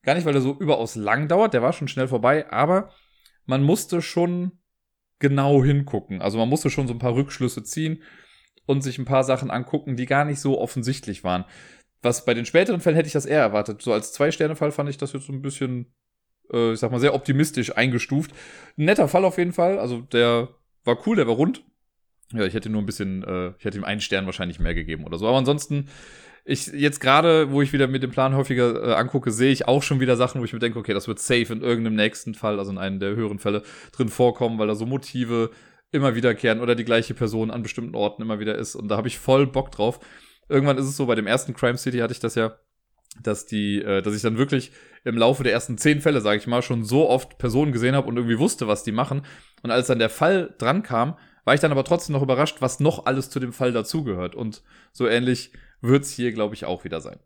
Gar 0.03 0.15
nicht, 0.15 0.25
weil 0.25 0.35
er 0.35 0.41
so 0.41 0.55
überaus 0.57 0.95
lang 0.95 1.27
dauert, 1.27 1.53
der 1.53 1.61
war 1.61 1.73
schon 1.73 1.87
schnell 1.87 2.07
vorbei, 2.07 2.49
aber 2.49 2.93
man 3.47 3.63
musste 3.63 4.01
schon 4.01 4.51
genau 5.19 5.63
hingucken. 5.63 6.21
Also 6.21 6.37
man 6.37 6.49
musste 6.49 6.69
schon 6.69 6.87
so 6.87 6.93
ein 6.93 6.99
paar 6.99 7.15
Rückschlüsse 7.15 7.63
ziehen 7.63 8.03
und 8.65 8.81
sich 8.81 8.99
ein 8.99 9.05
paar 9.05 9.23
Sachen 9.23 9.49
angucken, 9.49 9.95
die 9.95 10.05
gar 10.05 10.25
nicht 10.25 10.39
so 10.39 10.59
offensichtlich 10.59 11.23
waren. 11.23 11.45
Was 12.03 12.25
bei 12.25 12.35
den 12.35 12.45
späteren 12.45 12.79
Fällen 12.79 12.95
hätte 12.95 13.07
ich 13.07 13.13
das 13.13 13.25
eher 13.25 13.41
erwartet. 13.41 13.81
So 13.81 13.93
als 13.93 14.13
Zwei-Sterne-Fall 14.13 14.71
fand 14.71 14.89
ich 14.89 14.97
das 14.97 15.13
jetzt 15.13 15.25
so 15.25 15.33
ein 15.33 15.41
bisschen, 15.41 15.93
äh, 16.53 16.73
ich 16.73 16.79
sag 16.79 16.91
mal, 16.91 16.99
sehr 16.99 17.15
optimistisch 17.15 17.75
eingestuft. 17.75 18.31
Ein 18.77 18.85
netter 18.85 19.07
Fall 19.07 19.25
auf 19.25 19.39
jeden 19.39 19.53
Fall. 19.53 19.79
Also 19.79 20.01
der 20.01 20.49
war 20.83 21.07
cool, 21.07 21.15
der 21.15 21.27
war 21.27 21.35
rund. 21.35 21.63
Ja, 22.33 22.43
ich 22.43 22.53
hätte 22.53 22.69
nur 22.69 22.81
ein 22.81 22.85
bisschen, 22.85 23.23
äh, 23.23 23.53
ich 23.57 23.65
hätte 23.65 23.77
ihm 23.77 23.85
einen 23.85 24.01
Stern 24.01 24.25
wahrscheinlich 24.25 24.59
mehr 24.59 24.75
gegeben 24.75 25.05
oder 25.05 25.17
so. 25.17 25.27
Aber 25.27 25.37
ansonsten 25.37 25.89
ich 26.49 26.67
jetzt 26.67 27.01
gerade, 27.01 27.51
wo 27.51 27.61
ich 27.61 27.73
wieder 27.73 27.87
mit 27.87 28.03
dem 28.03 28.11
Plan 28.11 28.33
häufiger 28.33 28.81
äh, 28.81 28.93
angucke, 28.93 29.31
sehe 29.31 29.51
ich 29.51 29.67
auch 29.67 29.83
schon 29.83 29.99
wieder 29.99 30.15
Sachen, 30.15 30.39
wo 30.39 30.45
ich 30.45 30.53
mir 30.53 30.59
denke, 30.59 30.79
okay, 30.79 30.93
das 30.93 31.09
wird 31.09 31.19
safe 31.19 31.51
in 31.51 31.61
irgendeinem 31.61 31.95
nächsten 31.95 32.35
Fall, 32.35 32.57
also 32.57 32.71
in 32.71 32.77
einem 32.77 32.99
der 32.99 33.15
höheren 33.15 33.37
Fälle, 33.37 33.63
drin 33.91 34.07
vorkommen, 34.07 34.57
weil 34.57 34.67
da 34.67 34.75
so 34.75 34.85
Motive 34.85 35.51
immer 35.91 36.15
wiederkehren 36.15 36.61
oder 36.61 36.75
die 36.75 36.85
gleiche 36.85 37.13
Person 37.13 37.51
an 37.51 37.63
bestimmten 37.63 37.95
Orten 37.95 38.21
immer 38.21 38.39
wieder 38.39 38.55
ist. 38.55 38.75
Und 38.75 38.87
da 38.87 38.95
habe 38.95 39.09
ich 39.09 39.19
voll 39.19 39.45
Bock 39.45 39.71
drauf. 39.71 39.99
Irgendwann 40.47 40.77
ist 40.77 40.85
es 40.85 40.95
so, 40.95 41.05
bei 41.05 41.15
dem 41.15 41.27
ersten 41.27 41.53
Crime 41.53 41.77
City 41.77 41.97
hatte 41.97 42.13
ich 42.13 42.21
das 42.21 42.35
ja, 42.35 42.57
dass 43.21 43.45
die, 43.45 43.81
äh, 43.81 44.01
dass 44.01 44.15
ich 44.15 44.21
dann 44.21 44.37
wirklich 44.37 44.71
im 45.03 45.17
Laufe 45.17 45.43
der 45.43 45.51
ersten 45.51 45.77
zehn 45.77 45.99
Fälle, 45.99 46.21
sage 46.21 46.37
ich 46.37 46.47
mal, 46.47 46.61
schon 46.61 46.85
so 46.85 47.09
oft 47.09 47.37
Personen 47.39 47.73
gesehen 47.73 47.95
habe 47.95 48.07
und 48.07 48.15
irgendwie 48.15 48.39
wusste, 48.39 48.69
was 48.69 48.85
die 48.85 48.93
machen. 48.93 49.23
Und 49.63 49.71
als 49.71 49.87
dann 49.87 49.99
der 49.99 50.09
Fall 50.09 50.55
dran 50.57 50.81
kam, 50.81 51.17
war 51.43 51.55
ich 51.55 51.59
dann 51.59 51.71
aber 51.71 51.83
trotzdem 51.83 52.13
noch 52.13 52.23
überrascht, 52.23 52.57
was 52.61 52.79
noch 52.79 53.05
alles 53.05 53.29
zu 53.29 53.41
dem 53.41 53.51
Fall 53.51 53.73
dazugehört. 53.73 54.33
Und 54.33 54.63
so 54.93 55.07
ähnlich 55.07 55.51
wird 55.81 56.03
es 56.03 56.11
hier, 56.11 56.31
glaube 56.31 56.55
ich, 56.55 56.65
auch 56.65 56.83
wieder 56.83 57.01
sein. 57.01 57.19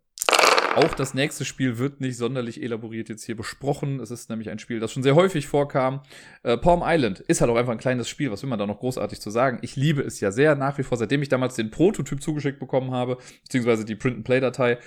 Auch 0.76 0.94
das 0.94 1.14
nächste 1.14 1.44
Spiel 1.44 1.80
wird 1.80 2.00
nicht 2.00 2.16
sonderlich 2.16 2.64
elaboriert 2.64 3.10
jetzt 3.10 3.26
hier 3.26 3.36
besprochen. 3.36 4.00
Es 4.00 4.10
ist 4.10 4.30
nämlich 4.30 4.50
ein 4.50 4.58
Spiel, 4.58 4.80
das 4.80 4.94
schon 4.94 5.04
sehr 5.04 5.16
häufig 5.16 5.46
vorkam. 5.46 6.02
Äh, 6.44 6.58
Palm 6.58 6.82
Island 6.86 7.20
ist 7.20 7.42
halt 7.42 7.52
auch 7.52 7.58
einfach 7.58 7.74
ein 7.74 7.78
kleines 7.78 8.08
Spiel. 8.08 8.32
Was 8.32 8.42
will 8.42 8.50
man 8.50 8.58
da 8.58 8.66
noch 8.66 8.80
großartig 8.80 9.20
zu 9.20 9.32
sagen? 9.32 9.60
Ich 9.64 9.76
liebe 9.76 10.02
es 10.02 10.22
ja 10.22 10.32
sehr 10.32 10.56
nach 10.56 10.78
wie 10.78 10.84
vor, 10.84 10.98
seitdem 10.98 11.22
ich 11.22 11.28
damals 11.28 11.56
den 11.56 11.72
Prototyp 11.72 12.24
zugeschickt 12.24 12.60
bekommen 12.60 12.92
habe, 12.92 13.18
beziehungsweise 13.44 13.84
die 13.84 13.96
Print-and-Play-Datei, 13.96 14.78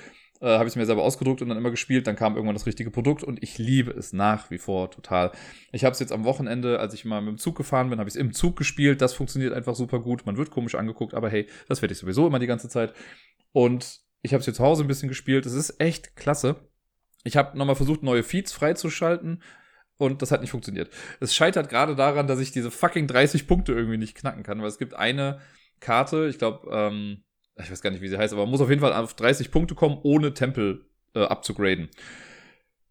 äh, 0.40 0.46
habe 0.46 0.64
ich 0.64 0.72
es 0.72 0.76
mir 0.76 0.86
selber 0.86 1.02
ausgedruckt 1.02 1.42
und 1.42 1.48
dann 1.48 1.58
immer 1.58 1.70
gespielt. 1.70 2.06
Dann 2.06 2.16
kam 2.16 2.34
irgendwann 2.34 2.54
das 2.54 2.66
richtige 2.66 2.90
Produkt 2.90 3.22
und 3.22 3.42
ich 3.42 3.58
liebe 3.58 3.90
es 3.90 4.12
nach 4.14 4.50
wie 4.50 4.58
vor 4.58 4.90
total. 4.90 5.32
Ich 5.72 5.84
habe 5.84 5.92
es 5.92 6.00
jetzt 6.00 6.12
am 6.12 6.24
Wochenende, 6.24 6.80
als 6.80 6.94
ich 6.94 7.04
mal 7.04 7.20
mit 7.20 7.30
dem 7.30 7.38
Zug 7.38 7.56
gefahren 7.56 7.90
bin, 7.90 7.98
habe 7.98 8.08
ich 8.08 8.14
es 8.14 8.20
im 8.20 8.32
Zug 8.32 8.56
gespielt. 8.56 9.02
Das 9.02 9.12
funktioniert 9.12 9.52
einfach 9.52 9.74
super 9.74 10.00
gut. 10.00 10.26
Man 10.26 10.36
wird 10.36 10.50
komisch 10.50 10.74
angeguckt, 10.74 11.14
aber 11.14 11.28
hey, 11.28 11.46
das 11.68 11.82
werde 11.82 11.92
ich 11.92 11.98
sowieso 11.98 12.26
immer 12.26 12.38
die 12.38 12.46
ganze 12.46 12.68
Zeit. 12.68 12.94
Und 13.54 14.00
ich 14.20 14.32
habe 14.34 14.40
es 14.40 14.46
hier 14.46 14.54
zu 14.54 14.64
Hause 14.64 14.82
ein 14.82 14.88
bisschen 14.88 15.08
gespielt. 15.08 15.46
Es 15.46 15.52
ist 15.52 15.80
echt 15.80 16.16
klasse. 16.16 16.56
Ich 17.22 17.36
habe 17.36 17.56
nochmal 17.56 17.76
versucht, 17.76 18.02
neue 18.02 18.24
Feeds 18.24 18.52
freizuschalten. 18.52 19.42
Und 19.96 20.22
das 20.22 20.32
hat 20.32 20.40
nicht 20.40 20.50
funktioniert. 20.50 20.90
Es 21.20 21.36
scheitert 21.36 21.68
gerade 21.68 21.94
daran, 21.94 22.26
dass 22.26 22.40
ich 22.40 22.50
diese 22.50 22.72
fucking 22.72 23.06
30 23.06 23.46
Punkte 23.46 23.72
irgendwie 23.72 23.96
nicht 23.96 24.16
knacken 24.16 24.42
kann, 24.42 24.60
weil 24.60 24.66
es 24.66 24.78
gibt 24.78 24.94
eine 24.94 25.38
Karte, 25.78 26.26
ich 26.26 26.38
glaube, 26.38 26.68
ähm, 26.72 27.22
ich 27.54 27.70
weiß 27.70 27.80
gar 27.80 27.90
nicht, 27.90 28.02
wie 28.02 28.08
sie 28.08 28.18
heißt, 28.18 28.32
aber 28.32 28.42
man 28.42 28.50
muss 28.50 28.60
auf 28.60 28.70
jeden 28.70 28.80
Fall 28.80 28.92
auf 28.92 29.14
30 29.14 29.52
Punkte 29.52 29.76
kommen, 29.76 30.00
ohne 30.02 30.34
Tempel 30.34 30.86
äh, 31.14 31.22
abzugraden. 31.22 31.90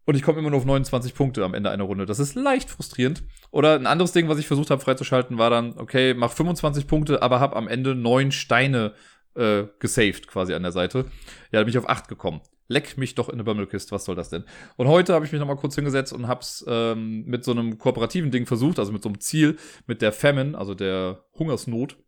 Und 0.06 0.14
ich 0.14 0.22
komme 0.22 0.38
immer 0.38 0.48
nur 0.48 0.60
auf 0.60 0.64
29 0.64 1.14
Punkte 1.14 1.44
am 1.44 1.52
Ende 1.52 1.70
einer 1.70 1.84
Runde. 1.84 2.06
Das 2.06 2.18
ist 2.18 2.34
leicht 2.34 2.70
frustrierend. 2.70 3.22
Oder 3.50 3.74
ein 3.74 3.86
anderes 3.86 4.12
Ding, 4.12 4.28
was 4.28 4.38
ich 4.38 4.46
versucht 4.46 4.70
habe 4.70 4.80
freizuschalten, 4.80 5.36
war 5.36 5.50
dann, 5.50 5.78
okay, 5.78 6.14
mach 6.14 6.32
25 6.32 6.86
Punkte, 6.86 7.20
aber 7.20 7.40
hab 7.40 7.54
am 7.54 7.68
Ende 7.68 7.94
neun 7.94 8.32
Steine 8.32 8.94
äh, 9.36 9.64
gesaved 9.78 10.26
quasi 10.26 10.54
an 10.54 10.62
der 10.62 10.72
Seite. 10.72 11.06
Ja, 11.52 11.60
da 11.60 11.60
bin 11.60 11.70
ich 11.70 11.78
auf 11.78 11.88
8 11.88 12.08
gekommen. 12.08 12.40
Leck 12.66 12.96
mich 12.96 13.14
doch 13.14 13.28
in 13.28 13.34
eine 13.34 13.44
Bömmelkiste, 13.44 13.92
was 13.92 14.06
soll 14.06 14.16
das 14.16 14.30
denn? 14.30 14.44
Und 14.76 14.88
heute 14.88 15.12
habe 15.12 15.26
ich 15.26 15.32
mich 15.32 15.38
nochmal 15.38 15.56
kurz 15.56 15.74
hingesetzt 15.74 16.12
und 16.12 16.28
hab's 16.28 16.64
ähm, 16.66 17.24
mit 17.26 17.44
so 17.44 17.50
einem 17.50 17.78
kooperativen 17.78 18.30
Ding 18.30 18.46
versucht, 18.46 18.78
also 18.78 18.90
mit 18.90 19.02
so 19.02 19.10
einem 19.10 19.20
Ziel, 19.20 19.58
mit 19.86 20.00
der 20.00 20.12
Famine, 20.12 20.56
also 20.56 20.74
der 20.74 21.24
Hungersnot. 21.38 21.98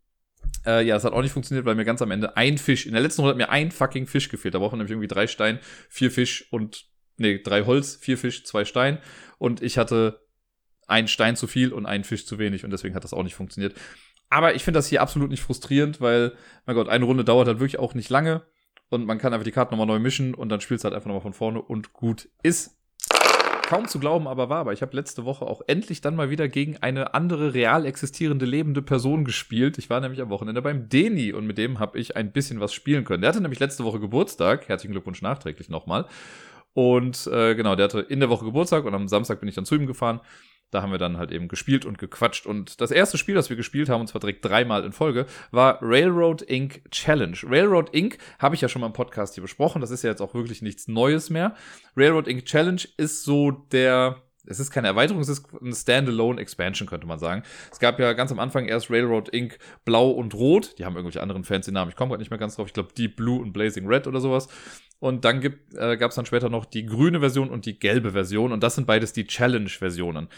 Äh, 0.64 0.86
ja, 0.86 0.94
das 0.94 1.04
hat 1.04 1.12
auch 1.12 1.22
nicht 1.22 1.32
funktioniert, 1.32 1.66
weil 1.66 1.74
mir 1.74 1.84
ganz 1.84 2.00
am 2.00 2.10
Ende 2.10 2.36
ein 2.36 2.56
Fisch, 2.56 2.86
in 2.86 2.92
der 2.92 3.02
letzten 3.02 3.20
Runde 3.20 3.32
hat 3.32 3.36
mir 3.36 3.50
ein 3.50 3.70
fucking 3.70 4.06
Fisch 4.06 4.30
gefehlt. 4.30 4.54
Da 4.54 4.58
brauchen 4.58 4.78
nämlich 4.78 4.92
irgendwie 4.92 5.08
drei 5.08 5.26
Stein, 5.26 5.58
vier 5.90 6.10
Fisch 6.10 6.50
und, 6.50 6.86
nee, 7.18 7.38
drei 7.42 7.64
Holz, 7.64 7.96
vier 7.96 8.16
Fisch, 8.16 8.44
zwei 8.44 8.64
Stein. 8.64 8.98
Und 9.38 9.62
ich 9.62 9.76
hatte 9.76 10.26
ein 10.86 11.08
Stein 11.08 11.36
zu 11.36 11.46
viel 11.46 11.72
und 11.72 11.86
einen 11.86 12.04
Fisch 12.04 12.26
zu 12.26 12.38
wenig 12.38 12.64
und 12.64 12.70
deswegen 12.70 12.94
hat 12.94 13.04
das 13.04 13.12
auch 13.12 13.22
nicht 13.22 13.34
funktioniert. 13.34 13.74
Aber 14.28 14.54
ich 14.54 14.64
finde 14.64 14.78
das 14.78 14.88
hier 14.88 15.02
absolut 15.02 15.30
nicht 15.30 15.42
frustrierend, 15.42 16.00
weil, 16.00 16.32
mein 16.66 16.76
Gott, 16.76 16.88
eine 16.88 17.04
Runde 17.04 17.24
dauert 17.24 17.46
halt 17.46 17.60
wirklich 17.60 17.78
auch 17.78 17.94
nicht 17.94 18.10
lange 18.10 18.42
und 18.88 19.06
man 19.06 19.18
kann 19.18 19.32
einfach 19.32 19.44
die 19.44 19.52
Karten 19.52 19.72
nochmal 19.72 19.86
neu 19.86 19.98
mischen 19.98 20.34
und 20.34 20.48
dann 20.48 20.60
spielst 20.60 20.84
du 20.84 20.86
halt 20.86 20.94
einfach 20.94 21.08
nochmal 21.08 21.22
von 21.22 21.32
vorne 21.32 21.60
und 21.62 21.92
gut 21.92 22.28
ist. 22.42 22.76
Kaum 23.68 23.88
zu 23.88 23.98
glauben, 23.98 24.28
aber 24.28 24.48
wahr. 24.48 24.60
Aber 24.60 24.72
ich 24.72 24.80
habe 24.80 24.94
letzte 24.94 25.24
Woche 25.24 25.44
auch 25.44 25.60
endlich 25.66 26.00
dann 26.00 26.14
mal 26.14 26.30
wieder 26.30 26.46
gegen 26.46 26.76
eine 26.76 27.14
andere 27.14 27.52
real 27.52 27.84
existierende 27.84 28.46
lebende 28.46 28.80
Person 28.80 29.24
gespielt. 29.24 29.76
Ich 29.78 29.90
war 29.90 30.00
nämlich 30.00 30.20
am 30.20 30.30
Wochenende 30.30 30.62
beim 30.62 30.88
Deni 30.88 31.32
und 31.32 31.46
mit 31.46 31.58
dem 31.58 31.80
habe 31.80 31.98
ich 31.98 32.16
ein 32.16 32.30
bisschen 32.30 32.60
was 32.60 32.72
spielen 32.72 33.04
können. 33.04 33.22
Der 33.22 33.28
hatte 33.28 33.40
nämlich 33.40 33.58
letzte 33.58 33.82
Woche 33.82 33.98
Geburtstag. 33.98 34.68
Herzlichen 34.68 34.92
Glückwunsch 34.92 35.20
nachträglich 35.20 35.68
nochmal. 35.68 36.06
Und 36.74 37.26
äh, 37.26 37.56
genau, 37.56 37.74
der 37.74 37.84
hatte 37.84 38.00
in 38.00 38.20
der 38.20 38.28
Woche 38.28 38.44
Geburtstag 38.44 38.84
und 38.84 38.94
am 38.94 39.08
Samstag 39.08 39.40
bin 39.40 39.48
ich 39.48 39.56
dann 39.56 39.64
zu 39.64 39.74
ihm 39.74 39.86
gefahren 39.86 40.20
da 40.70 40.82
haben 40.82 40.90
wir 40.90 40.98
dann 40.98 41.16
halt 41.16 41.30
eben 41.30 41.48
gespielt 41.48 41.84
und 41.84 41.98
gequatscht. 41.98 42.46
Und 42.46 42.80
das 42.80 42.90
erste 42.90 43.18
Spiel, 43.18 43.34
das 43.34 43.48
wir 43.50 43.56
gespielt 43.56 43.88
haben, 43.88 44.00
und 44.00 44.08
zwar 44.08 44.20
direkt 44.20 44.44
dreimal 44.44 44.84
in 44.84 44.92
Folge, 44.92 45.26
war 45.50 45.78
Railroad 45.80 46.42
Inc. 46.42 46.90
Challenge. 46.90 47.36
Railroad 47.44 47.90
Inc. 47.90 48.18
habe 48.38 48.54
ich 48.54 48.60
ja 48.60 48.68
schon 48.68 48.80
mal 48.80 48.88
im 48.88 48.92
Podcast 48.92 49.34
hier 49.34 49.42
besprochen. 49.42 49.80
Das 49.80 49.90
ist 49.90 50.02
ja 50.02 50.10
jetzt 50.10 50.20
auch 50.20 50.34
wirklich 50.34 50.62
nichts 50.62 50.88
Neues 50.88 51.30
mehr. 51.30 51.54
Railroad 51.96 52.26
Inc. 52.28 52.44
Challenge 52.44 52.82
ist 52.96 53.22
so 53.22 53.52
der, 53.52 54.22
es 54.44 54.58
ist 54.58 54.70
keine 54.70 54.88
Erweiterung, 54.88 55.22
es 55.22 55.28
ist 55.28 55.46
eine 55.60 55.74
Standalone 55.74 56.40
Expansion, 56.40 56.88
könnte 56.88 57.06
man 57.06 57.18
sagen. 57.18 57.42
Es 57.70 57.78
gab 57.78 58.00
ja 58.00 58.12
ganz 58.12 58.32
am 58.32 58.40
Anfang 58.40 58.66
erst 58.66 58.90
Railroad 58.90 59.28
Inc. 59.28 59.58
Blau 59.84 60.10
und 60.10 60.34
Rot. 60.34 60.78
Die 60.78 60.84
haben 60.84 60.96
irgendwelche 60.96 61.22
anderen 61.22 61.44
fancy 61.44 61.70
Namen. 61.70 61.90
Ich 61.90 61.96
komme 61.96 62.10
gerade 62.10 62.20
nicht 62.22 62.30
mehr 62.30 62.38
ganz 62.38 62.56
drauf. 62.56 62.66
Ich 62.66 62.74
glaube 62.74 62.92
Deep 62.92 63.16
Blue 63.16 63.40
und 63.40 63.52
Blazing 63.52 63.86
Red 63.86 64.06
oder 64.08 64.20
sowas. 64.20 64.48
Und 64.98 65.24
dann 65.24 65.42
äh, 65.42 65.96
gab 65.96 66.10
es 66.10 66.16
dann 66.16 66.26
später 66.26 66.48
noch 66.48 66.64
die 66.64 66.86
grüne 66.86 67.20
Version 67.20 67.50
und 67.50 67.66
die 67.66 67.78
gelbe 67.78 68.12
Version. 68.12 68.52
Und 68.52 68.62
das 68.62 68.74
sind 68.74 68.86
beides 68.86 69.12
die 69.12 69.26
Challenge-Versionen. 69.26 70.28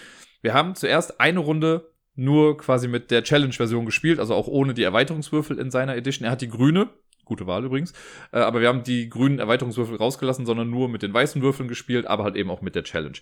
Wir 0.42 0.54
haben 0.54 0.74
zuerst 0.74 1.20
eine 1.20 1.40
Runde 1.40 1.92
nur 2.14 2.58
quasi 2.58 2.88
mit 2.88 3.10
der 3.10 3.22
Challenge-Version 3.22 3.86
gespielt, 3.86 4.18
also 4.18 4.34
auch 4.34 4.48
ohne 4.48 4.74
die 4.74 4.82
Erweiterungswürfel 4.82 5.58
in 5.58 5.70
seiner 5.70 5.96
Edition. 5.96 6.24
Er 6.26 6.32
hat 6.32 6.40
die 6.40 6.48
grüne, 6.48 6.90
gute 7.24 7.46
Wahl 7.46 7.64
übrigens, 7.64 7.92
äh, 8.32 8.38
aber 8.38 8.60
wir 8.60 8.68
haben 8.68 8.82
die 8.82 9.08
grünen 9.08 9.38
Erweiterungswürfel 9.38 9.96
rausgelassen, 9.96 10.44
sondern 10.44 10.68
nur 10.68 10.88
mit 10.88 11.02
den 11.02 11.14
weißen 11.14 11.40
Würfeln 11.40 11.68
gespielt, 11.68 12.06
aber 12.06 12.24
halt 12.24 12.34
eben 12.34 12.50
auch 12.50 12.60
mit 12.60 12.74
der 12.74 12.82
Challenge. 12.82 13.18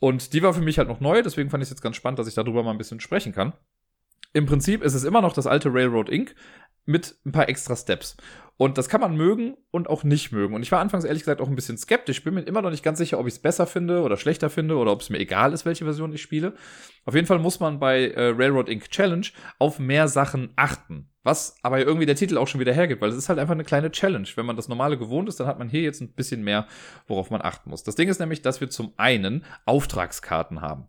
Und 0.00 0.32
die 0.32 0.42
war 0.42 0.52
für 0.52 0.62
mich 0.62 0.78
halt 0.78 0.88
noch 0.88 1.00
neu, 1.00 1.22
deswegen 1.22 1.50
fand 1.50 1.62
ich 1.62 1.66
es 1.66 1.70
jetzt 1.70 1.82
ganz 1.82 1.94
spannend, 1.94 2.18
dass 2.18 2.26
ich 2.26 2.34
darüber 2.34 2.64
mal 2.64 2.72
ein 2.72 2.78
bisschen 2.78 3.00
sprechen 3.00 3.32
kann. 3.32 3.52
Im 4.32 4.46
Prinzip 4.46 4.82
ist 4.82 4.94
es 4.94 5.04
immer 5.04 5.22
noch 5.22 5.32
das 5.32 5.46
alte 5.46 5.72
Railroad 5.72 6.08
Inc. 6.08 6.34
mit 6.86 7.16
ein 7.24 7.32
paar 7.32 7.48
extra 7.48 7.76
Steps. 7.76 8.16
Und 8.56 8.78
das 8.78 8.88
kann 8.88 9.00
man 9.00 9.16
mögen 9.16 9.56
und 9.72 9.88
auch 9.88 10.04
nicht 10.04 10.30
mögen. 10.30 10.54
Und 10.54 10.62
ich 10.62 10.70
war 10.70 10.78
anfangs 10.78 11.04
ehrlich 11.04 11.22
gesagt 11.22 11.40
auch 11.40 11.48
ein 11.48 11.56
bisschen 11.56 11.76
skeptisch. 11.76 12.22
Bin 12.22 12.34
mir 12.34 12.42
immer 12.42 12.62
noch 12.62 12.70
nicht 12.70 12.84
ganz 12.84 12.98
sicher, 12.98 13.18
ob 13.18 13.26
ich 13.26 13.34
es 13.34 13.40
besser 13.40 13.66
finde 13.66 14.02
oder 14.02 14.16
schlechter 14.16 14.48
finde 14.48 14.76
oder 14.76 14.92
ob 14.92 15.00
es 15.00 15.10
mir 15.10 15.18
egal 15.18 15.52
ist, 15.52 15.66
welche 15.66 15.84
Version 15.84 16.12
ich 16.12 16.22
spiele. 16.22 16.54
Auf 17.04 17.16
jeden 17.16 17.26
Fall 17.26 17.40
muss 17.40 17.58
man 17.58 17.80
bei 17.80 18.10
äh, 18.10 18.28
Railroad 18.28 18.68
Inc. 18.68 18.90
Challenge 18.90 19.26
auf 19.58 19.80
mehr 19.80 20.06
Sachen 20.06 20.52
achten. 20.54 21.10
Was 21.24 21.56
aber 21.62 21.80
irgendwie 21.80 22.06
der 22.06 22.16
Titel 22.16 22.38
auch 22.38 22.46
schon 22.46 22.60
wieder 22.60 22.74
hergibt, 22.74 23.00
weil 23.00 23.08
es 23.08 23.16
ist 23.16 23.28
halt 23.28 23.38
einfach 23.38 23.54
eine 23.54 23.64
kleine 23.64 23.90
Challenge. 23.90 24.28
Wenn 24.36 24.46
man 24.46 24.56
das 24.56 24.68
normale 24.68 24.98
gewohnt 24.98 25.28
ist, 25.28 25.40
dann 25.40 25.46
hat 25.46 25.58
man 25.58 25.70
hier 25.70 25.80
jetzt 25.80 26.00
ein 26.00 26.12
bisschen 26.12 26.44
mehr, 26.44 26.68
worauf 27.08 27.30
man 27.30 27.40
achten 27.42 27.70
muss. 27.70 27.82
Das 27.82 27.96
Ding 27.96 28.08
ist 28.08 28.20
nämlich, 28.20 28.42
dass 28.42 28.60
wir 28.60 28.70
zum 28.70 28.92
einen 28.98 29.44
Auftragskarten 29.64 30.60
haben. 30.60 30.86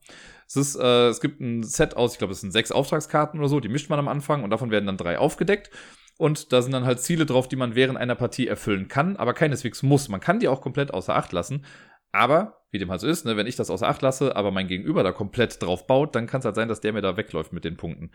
Es, 0.47 0.55
ist, 0.55 0.75
äh, 0.75 1.07
es 1.07 1.21
gibt 1.21 1.41
ein 1.41 1.63
Set 1.63 1.97
aus, 1.97 2.13
ich 2.13 2.17
glaube, 2.17 2.33
es 2.33 2.41
sind 2.41 2.51
sechs 2.51 2.71
Auftragskarten 2.71 3.39
oder 3.39 3.49
so, 3.49 3.59
die 3.59 3.69
mischt 3.69 3.89
man 3.89 3.99
am 3.99 4.07
Anfang 4.07 4.43
und 4.43 4.49
davon 4.49 4.71
werden 4.71 4.85
dann 4.85 4.97
drei 4.97 5.17
aufgedeckt. 5.17 5.71
Und 6.17 6.53
da 6.53 6.61
sind 6.61 6.71
dann 6.71 6.85
halt 6.85 7.01
Ziele 7.01 7.25
drauf, 7.25 7.49
die 7.49 7.57
man 7.57 7.75
während 7.75 7.97
einer 7.97 8.15
Partie 8.15 8.47
erfüllen 8.47 8.87
kann, 8.87 9.17
aber 9.17 9.33
keineswegs 9.33 9.83
muss. 9.83 10.07
Man 10.07 10.21
kann 10.21 10.39
die 10.39 10.47
auch 10.47 10.61
komplett 10.61 10.93
außer 10.93 11.13
Acht 11.13 11.33
lassen. 11.33 11.65
Aber, 12.13 12.61
wie 12.71 12.79
dem 12.79 12.89
halt 12.89 13.01
so 13.01 13.07
ist, 13.07 13.25
ne, 13.25 13.35
wenn 13.35 13.47
ich 13.47 13.57
das 13.57 13.69
außer 13.69 13.87
Acht 13.87 14.01
lasse, 14.01 14.37
aber 14.37 14.49
mein 14.49 14.69
Gegenüber 14.69 15.03
da 15.03 15.11
komplett 15.11 15.61
drauf 15.61 15.85
baut, 15.85 16.15
dann 16.15 16.27
kann 16.27 16.39
es 16.39 16.45
halt 16.45 16.55
sein, 16.55 16.69
dass 16.69 16.79
der 16.79 16.93
mir 16.93 17.01
da 17.01 17.17
wegläuft 17.17 17.51
mit 17.51 17.65
den 17.65 17.75
Punkten. 17.75 18.11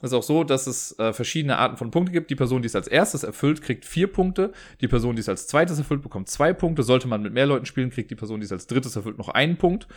Es 0.00 0.12
ist 0.12 0.14
auch 0.14 0.22
so, 0.22 0.44
dass 0.44 0.66
es 0.66 0.96
äh, 0.98 1.12
verschiedene 1.12 1.56
Arten 1.56 1.76
von 1.76 1.90
Punkten 1.90 2.12
gibt. 2.12 2.30
Die 2.30 2.36
Person, 2.36 2.62
die 2.62 2.66
es 2.66 2.76
als 2.76 2.86
erstes 2.86 3.24
erfüllt, 3.24 3.62
kriegt 3.62 3.84
vier 3.84 4.06
Punkte. 4.06 4.52
Die 4.80 4.86
Person, 4.86 5.16
die 5.16 5.20
es 5.20 5.28
als 5.28 5.48
zweites 5.48 5.78
erfüllt, 5.78 6.02
bekommt 6.02 6.28
zwei 6.28 6.52
Punkte. 6.52 6.82
Sollte 6.82 7.08
man 7.08 7.22
mit 7.22 7.32
mehr 7.32 7.46
Leuten 7.46 7.66
spielen, 7.66 7.90
kriegt 7.90 8.10
die 8.10 8.14
Person, 8.14 8.38
die 8.38 8.44
es 8.44 8.52
als 8.52 8.68
drittes 8.68 8.94
erfüllt, 8.94 9.18
noch 9.18 9.30
einen 9.30 9.56
Punkt. 9.56 9.88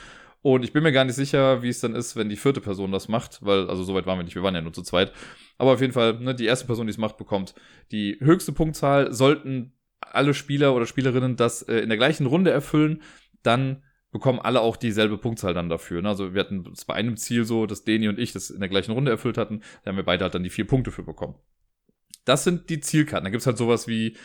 Und 0.43 0.63
ich 0.63 0.73
bin 0.73 0.81
mir 0.81 0.91
gar 0.91 1.05
nicht 1.05 1.15
sicher, 1.15 1.61
wie 1.61 1.69
es 1.69 1.81
dann 1.81 1.93
ist, 1.93 2.15
wenn 2.15 2.29
die 2.29 2.35
vierte 2.35 2.61
Person 2.61 2.91
das 2.91 3.07
macht, 3.07 3.45
weil, 3.45 3.69
also 3.69 3.83
soweit 3.83 4.07
waren 4.07 4.17
wir 4.17 4.23
nicht, 4.23 4.35
wir 4.35 4.41
waren 4.41 4.55
ja 4.55 4.61
nur 4.61 4.73
zu 4.73 4.81
zweit. 4.81 5.11
Aber 5.57 5.73
auf 5.73 5.81
jeden 5.81 5.93
Fall, 5.93 6.19
ne, 6.19 6.33
die 6.33 6.45
erste 6.45 6.65
Person, 6.65 6.87
die 6.87 6.91
es 6.91 6.97
macht, 6.97 7.17
bekommt 7.17 7.53
die 7.91 8.17
höchste 8.19 8.51
Punktzahl. 8.51 9.13
Sollten 9.13 9.73
alle 9.99 10.33
Spieler 10.33 10.75
oder 10.75 10.87
Spielerinnen 10.87 11.35
das 11.35 11.61
äh, 11.61 11.77
in 11.77 11.89
der 11.89 11.97
gleichen 11.97 12.25
Runde 12.25 12.49
erfüllen, 12.49 13.03
dann 13.43 13.83
bekommen 14.11 14.39
alle 14.39 14.61
auch 14.61 14.77
dieselbe 14.77 15.17
Punktzahl 15.17 15.53
dann 15.53 15.69
dafür. 15.69 16.01
Ne? 16.01 16.09
Also 16.09 16.33
wir 16.33 16.41
hatten 16.41 16.65
es 16.73 16.85
bei 16.85 16.95
einem 16.95 17.17
Ziel 17.17 17.45
so, 17.45 17.65
dass 17.65 17.83
Deni 17.83 18.09
und 18.09 18.19
ich 18.19 18.33
das 18.33 18.49
in 18.49 18.59
der 18.59 18.69
gleichen 18.69 18.91
Runde 18.91 19.11
erfüllt 19.11 19.37
hatten, 19.37 19.61
da 19.83 19.89
haben 19.89 19.95
wir 19.95 20.03
beide 20.03 20.23
halt 20.23 20.33
dann 20.33 20.43
die 20.43 20.49
vier 20.49 20.67
Punkte 20.67 20.91
für 20.91 21.03
bekommen. 21.03 21.35
Das 22.25 22.43
sind 22.43 22.69
die 22.69 22.81
Zielkarten. 22.81 23.25
Da 23.25 23.29
gibt's 23.29 23.47
halt 23.47 23.57
sowas 23.57 23.87
wie 23.87 24.17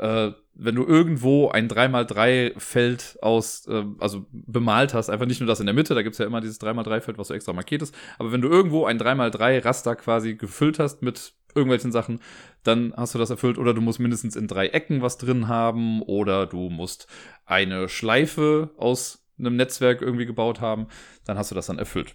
äh, 0.00 0.32
wenn 0.54 0.74
du 0.74 0.84
irgendwo 0.84 1.48
ein 1.48 1.68
3x3-Feld 1.68 3.18
aus, 3.22 3.66
äh, 3.68 3.84
also 3.98 4.26
bemalt 4.32 4.94
hast, 4.94 5.10
einfach 5.10 5.26
nicht 5.26 5.40
nur 5.40 5.46
das 5.46 5.60
in 5.60 5.66
der 5.66 5.74
Mitte, 5.74 5.94
da 5.94 6.02
gibt's 6.02 6.18
ja 6.18 6.26
immer 6.26 6.40
dieses 6.40 6.60
3x3-Feld, 6.60 7.18
was 7.18 7.28
so 7.28 7.34
extra 7.34 7.52
markiert 7.52 7.82
ist, 7.82 7.94
aber 8.18 8.32
wenn 8.32 8.40
du 8.40 8.48
irgendwo 8.48 8.86
ein 8.86 8.98
3x3-Raster 8.98 9.96
quasi 9.96 10.34
gefüllt 10.34 10.78
hast 10.78 11.02
mit 11.02 11.34
irgendwelchen 11.54 11.92
Sachen, 11.92 12.20
dann 12.62 12.94
hast 12.96 13.14
du 13.14 13.18
das 13.18 13.30
erfüllt 13.30 13.58
oder 13.58 13.74
du 13.74 13.80
musst 13.80 14.00
mindestens 14.00 14.36
in 14.36 14.48
drei 14.48 14.68
Ecken 14.68 15.02
was 15.02 15.18
drin 15.18 15.48
haben 15.48 16.02
oder 16.02 16.46
du 16.46 16.70
musst 16.70 17.06
eine 17.44 17.88
Schleife 17.88 18.70
aus 18.76 19.26
einem 19.38 19.56
Netzwerk 19.56 20.00
irgendwie 20.00 20.26
gebaut 20.26 20.60
haben, 20.60 20.86
dann 21.24 21.36
hast 21.36 21.50
du 21.50 21.54
das 21.54 21.66
dann 21.66 21.78
erfüllt. 21.78 22.14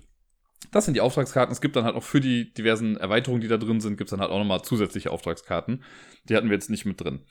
Das 0.72 0.86
sind 0.86 0.94
die 0.96 1.01
Auftragskarten. 1.01 1.51
Es 1.51 1.62
gibt 1.62 1.75
dann 1.75 1.86
halt 1.86 1.96
auch 1.96 2.04
für 2.04 2.22
die 2.22 2.54
diversen 2.54 2.98
Erweiterungen, 2.98 3.42
die 3.42 3.48
da 3.48 3.58
drin 3.58 3.82
sind, 3.82 3.98
gibt's 3.98 4.12
dann 4.12 4.22
halt 4.22 4.32
auch 4.32 4.39
nochmal 4.39 4.63
zusätzliche 4.63 5.12
Auftragskarten. 5.12 5.84
Die 6.30 6.36
hatten 6.36 6.50
wir 6.50 6.56
jetzt 6.56 6.70
nicht 6.70 6.86
mit 6.86 7.01
drin. 7.01 7.22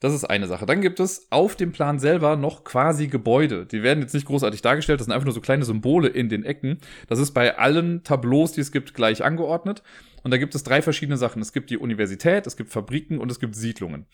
Das 0.00 0.12
ist 0.12 0.24
eine 0.24 0.46
Sache. 0.46 0.66
Dann 0.66 0.82
gibt 0.82 1.00
es 1.00 1.26
auf 1.30 1.56
dem 1.56 1.72
Plan 1.72 1.98
selber 1.98 2.36
noch 2.36 2.64
quasi 2.64 3.06
Gebäude. 3.06 3.64
Die 3.64 3.82
werden 3.82 4.00
jetzt 4.00 4.12
nicht 4.12 4.26
großartig 4.26 4.60
dargestellt, 4.60 5.00
das 5.00 5.06
sind 5.06 5.12
einfach 5.12 5.24
nur 5.24 5.34
so 5.34 5.40
kleine 5.40 5.64
Symbole 5.64 6.08
in 6.08 6.28
den 6.28 6.44
Ecken. 6.44 6.78
Das 7.08 7.18
ist 7.18 7.32
bei 7.32 7.56
allen 7.56 8.02
Tableaus, 8.04 8.52
die 8.52 8.60
es 8.60 8.72
gibt, 8.72 8.92
gleich 8.92 9.24
angeordnet. 9.24 9.82
Und 10.22 10.32
da 10.32 10.36
gibt 10.36 10.54
es 10.54 10.64
drei 10.64 10.82
verschiedene 10.82 11.16
Sachen. 11.16 11.40
Es 11.40 11.52
gibt 11.52 11.70
die 11.70 11.78
Universität, 11.78 12.46
es 12.46 12.56
gibt 12.56 12.70
Fabriken 12.70 13.18
und 13.18 13.30
es 13.30 13.40
gibt 13.40 13.54
Siedlungen. 13.54 14.06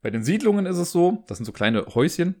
Bei 0.00 0.10
den 0.10 0.22
Siedlungen 0.22 0.64
ist 0.64 0.78
es 0.78 0.92
so, 0.92 1.24
das 1.26 1.38
sind 1.38 1.44
so 1.44 1.52
kleine 1.52 1.84
Häuschen, 1.94 2.36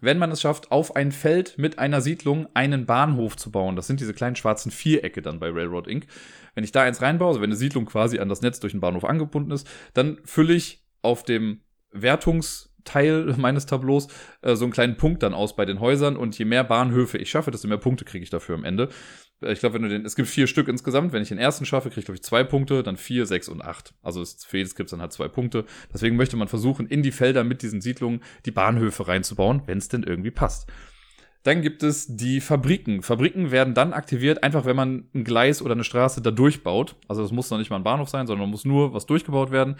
wenn 0.00 0.18
man 0.18 0.30
es 0.30 0.40
schafft, 0.40 0.72
auf 0.72 0.96
ein 0.96 1.12
Feld 1.12 1.58
mit 1.58 1.78
einer 1.78 2.00
Siedlung 2.00 2.48
einen 2.54 2.86
Bahnhof 2.86 3.36
zu 3.36 3.50
bauen, 3.50 3.76
das 3.76 3.86
sind 3.86 4.00
diese 4.00 4.14
kleinen 4.14 4.36
schwarzen 4.36 4.70
Vierecke 4.70 5.22
dann 5.22 5.38
bei 5.38 5.50
Railroad 5.50 5.86
Inc. 5.86 6.06
Wenn 6.54 6.64
ich 6.64 6.72
da 6.72 6.82
eins 6.82 7.02
reinbaue, 7.02 7.28
also 7.28 7.40
wenn 7.40 7.50
eine 7.50 7.56
Siedlung 7.56 7.86
quasi 7.86 8.18
an 8.18 8.28
das 8.28 8.42
Netz 8.42 8.60
durch 8.60 8.72
den 8.72 8.80
Bahnhof 8.80 9.04
angebunden 9.04 9.50
ist, 9.50 9.68
dann 9.94 10.18
fülle 10.24 10.54
ich 10.54 10.84
auf 11.02 11.22
dem 11.22 11.60
Wertungsteil 12.02 13.34
meines 13.36 13.66
Tableaus 13.66 14.08
äh, 14.42 14.54
so 14.54 14.64
einen 14.64 14.72
kleinen 14.72 14.96
Punkt 14.96 15.22
dann 15.22 15.34
aus 15.34 15.56
bei 15.56 15.64
den 15.64 15.80
Häusern 15.80 16.16
und 16.16 16.38
je 16.38 16.44
mehr 16.44 16.64
Bahnhöfe 16.64 17.18
ich 17.18 17.30
schaffe, 17.30 17.50
desto 17.50 17.68
mehr 17.68 17.78
Punkte 17.78 18.04
kriege 18.04 18.22
ich 18.22 18.30
dafür 18.30 18.54
am 18.54 18.64
Ende. 18.64 18.88
Äh, 19.42 19.52
ich 19.52 19.60
glaube, 19.60 19.74
wenn 19.74 19.82
du 19.82 19.88
den, 19.88 20.04
es 20.04 20.16
gibt 20.16 20.28
vier 20.28 20.46
Stück 20.46 20.68
insgesamt. 20.68 21.12
Wenn 21.12 21.22
ich 21.22 21.28
den 21.28 21.38
ersten 21.38 21.64
schaffe, 21.64 21.88
kriege 21.88 22.00
ich, 22.00 22.06
glaube 22.06 22.16
ich, 22.16 22.22
zwei 22.22 22.44
Punkte, 22.44 22.82
dann 22.82 22.96
vier, 22.96 23.26
sechs 23.26 23.48
und 23.48 23.62
acht. 23.62 23.94
Also 24.02 24.22
es, 24.22 24.44
für 24.44 24.58
jedes 24.58 24.74
gibt 24.74 24.88
es 24.88 24.90
dann 24.92 25.00
halt 25.00 25.12
zwei 25.12 25.28
Punkte. 25.28 25.64
Deswegen 25.92 26.16
möchte 26.16 26.36
man 26.36 26.48
versuchen, 26.48 26.86
in 26.86 27.02
die 27.02 27.12
Felder 27.12 27.44
mit 27.44 27.62
diesen 27.62 27.80
Siedlungen 27.80 28.22
die 28.44 28.50
Bahnhöfe 28.50 29.08
reinzubauen, 29.08 29.62
wenn 29.66 29.78
es 29.78 29.88
denn 29.88 30.02
irgendwie 30.02 30.30
passt. 30.30 30.70
Dann 31.42 31.62
gibt 31.62 31.84
es 31.84 32.16
die 32.16 32.40
Fabriken. 32.40 33.02
Fabriken 33.02 33.52
werden 33.52 33.72
dann 33.72 33.92
aktiviert, 33.92 34.42
einfach 34.42 34.64
wenn 34.64 34.74
man 34.74 35.08
ein 35.14 35.22
Gleis 35.22 35.62
oder 35.62 35.74
eine 35.74 35.84
Straße 35.84 36.20
da 36.20 36.32
durchbaut. 36.32 36.96
Also 37.06 37.22
das 37.22 37.30
muss 37.30 37.50
noch 37.50 37.58
nicht 37.58 37.70
mal 37.70 37.76
ein 37.76 37.84
Bahnhof 37.84 38.08
sein, 38.08 38.26
sondern 38.26 38.50
muss 38.50 38.64
nur 38.64 38.94
was 38.94 39.06
durchgebaut 39.06 39.52
werden. 39.52 39.76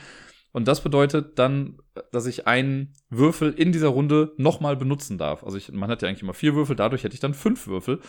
Und 0.57 0.67
das 0.67 0.81
bedeutet 0.81 1.39
dann, 1.39 1.77
dass 2.13 2.25
ich 2.25 2.47
einen 2.47 2.95
Würfel 3.11 3.53
in 3.53 3.73
dieser 3.73 3.89
Runde 3.89 4.33
nochmal 4.39 4.75
benutzen 4.75 5.19
darf. 5.19 5.45
Also 5.45 5.59
ich, 5.59 5.71
man 5.71 5.91
hat 5.91 6.01
ja 6.01 6.09
eigentlich 6.09 6.23
immer 6.23 6.33
vier 6.33 6.55
Würfel, 6.55 6.75
dadurch 6.75 7.05
hätte 7.05 7.13
ich 7.13 7.21
dann 7.21 7.35
fünf 7.35 7.67
Würfel 7.67 8.01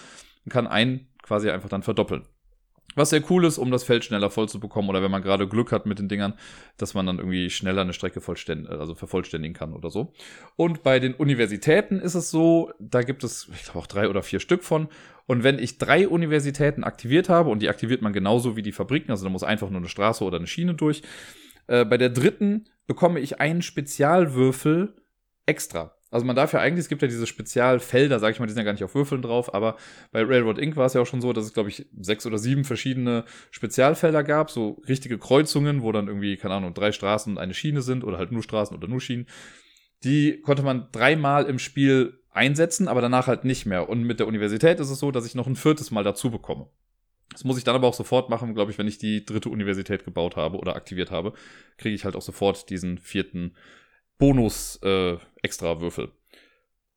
und 0.46 0.50
kann 0.54 0.66
einen 0.66 1.10
quasi 1.22 1.50
einfach 1.50 1.68
dann 1.68 1.84
verdoppeln. 1.84 2.24
Was 2.96 3.10
sehr 3.10 3.22
cool 3.30 3.44
ist, 3.44 3.58
um 3.58 3.70
das 3.70 3.84
Feld 3.84 4.06
schneller 4.06 4.30
voll 4.30 4.48
zu 4.48 4.62
bekommen 4.62 4.88
oder 4.88 5.04
wenn 5.04 5.12
man 5.12 5.22
gerade 5.22 5.46
Glück 5.46 5.74
hat 5.74 5.86
mit 5.88 6.00
den 6.00 6.08
Dingern, 6.08 6.36
dass 6.77 6.94
man 6.94 7.06
dann 7.06 7.18
irgendwie 7.18 7.50
schneller 7.50 7.82
eine 7.82 7.92
Strecke 7.92 8.22
also 8.70 8.96
vervollständigen 8.96 9.54
kann 9.54 9.74
oder 9.74 9.89
so. 9.89 10.13
Und 10.56 10.84
bei 10.84 11.01
den 11.01 11.16
Universitäten 11.16 12.00
ist 12.00 12.16
es 12.16 12.32
so, 12.32 12.72
da 12.80 13.01
gibt 13.01 13.25
es, 13.25 13.50
ich 13.54 13.63
glaube 13.66 13.80
auch 13.80 13.88
drei 13.88 14.08
oder 14.08 14.24
vier 14.24 14.39
Stück 14.39 14.63
von. 14.63 14.88
Und 15.25 15.44
wenn 15.44 15.60
ich 15.60 15.80
drei 15.80 16.08
Universitäten 16.08 16.86
aktiviert 16.86 17.27
habe, 17.27 17.50
und 17.50 17.62
die 17.62 17.68
aktiviert 17.68 18.01
man 18.01 18.13
genauso 18.13 18.56
wie 18.56 18.62
die 18.62 18.72
Fabriken, 18.72 19.12
also 19.12 19.25
da 19.25 19.30
muss 19.30 19.44
einfach 19.44 19.70
nur 19.70 19.82
eine 19.82 19.89
Straße 19.89 20.24
oder 20.24 20.38
eine 20.38 20.48
Schiene 20.48 20.75
durch, 20.75 21.01
äh, 21.68 21.86
bei 21.86 21.98
der 21.98 22.10
dritten 22.10 22.66
bekomme 22.88 23.20
ich 23.20 23.40
einen 23.40 23.62
Spezialwürfel 23.62 24.96
extra. 25.46 25.94
Also 26.10 26.26
man 26.26 26.38
darf 26.38 26.54
ja 26.54 26.60
eigentlich, 26.60 26.86
es 26.86 26.90
gibt 26.90 27.02
ja 27.02 27.08
diese 27.08 27.28
Spezialfelder, 27.28 28.20
sag 28.20 28.32
ich 28.32 28.40
mal, 28.40 28.46
die 28.46 28.54
sind 28.54 28.62
ja 28.62 28.64
gar 28.64 28.72
nicht 28.72 28.84
auf 28.84 28.96
Würfeln 28.96 29.22
drauf, 29.22 29.54
aber 29.54 29.76
bei 30.12 30.24
Railroad 30.24 30.58
Inc. 30.58 30.78
war 30.78 30.86
es 30.86 30.94
ja 30.94 31.02
auch 31.02 31.06
schon 31.06 31.20
so, 31.20 31.34
dass 31.34 31.44
es, 31.44 31.54
glaube 31.54 31.68
ich, 31.70 31.86
sechs 32.00 32.26
oder 32.26 32.38
sieben 32.38 32.64
verschiedene 32.64 33.26
Spezialfelder 33.52 34.24
gab, 34.24 34.50
so 34.50 34.82
richtige 34.88 35.18
Kreuzungen, 35.18 35.82
wo 35.82 35.92
dann 35.92 36.08
irgendwie, 36.08 36.38
keine 36.38 36.54
Ahnung, 36.56 36.74
drei 36.74 36.94
Straßen 36.94 37.34
und 37.34 37.38
eine 37.38 37.54
Schiene 37.54 37.82
sind 37.82 38.06
oder 38.06 38.18
halt 38.18 38.32
nur 38.32 38.42
Straßen 38.42 38.76
oder 38.76 38.88
nur 38.88 39.02
Schienen. 39.02 39.28
Die 40.06 40.40
konnte 40.42 40.64
man 40.64 40.88
dreimal 40.94 41.46
im 41.46 41.60
Spiel 41.60 42.22
einsetzen, 42.32 42.88
aber 42.88 43.02
danach 43.02 43.28
halt 43.28 43.44
nicht 43.44 43.66
mehr. 43.66 43.90
Und 43.90 44.04
mit 44.04 44.20
der 44.20 44.28
Universität 44.28 44.80
ist 44.80 44.90
es 44.90 45.00
so, 45.00 45.12
dass 45.12 45.26
ich 45.26 45.36
noch 45.36 45.48
ein 45.48 45.56
viertes 45.58 45.92
Mal 45.92 46.04
dazu 46.04 46.32
bekomme. 46.32 46.70
Das 47.38 47.44
muss 47.44 47.60
ich 47.60 47.63
dann 47.63 47.75
aber 47.75 47.86
auch 47.88 47.94
sofort 47.94 48.32
machen, 48.32 48.56
glaube 48.56 48.72
ich, 48.72 48.79
wenn 48.79 48.88
ich 48.88 48.98
die 48.98 49.24
dritte 49.24 49.50
Universität 49.50 50.03
gebaut 50.03 50.38
habe 50.38 50.58
oder 50.58 50.75
aktiviert 50.75 51.12
habe, 51.12 51.34
kriege 51.77 51.94
ich 51.94 52.03
halt 52.03 52.15
auch 52.15 52.24
sofort 52.24 52.72
diesen 52.72 52.98
vierten 52.98 53.53
Bonus-Extra-Würfel. 54.17 56.06
Äh, 56.06 56.38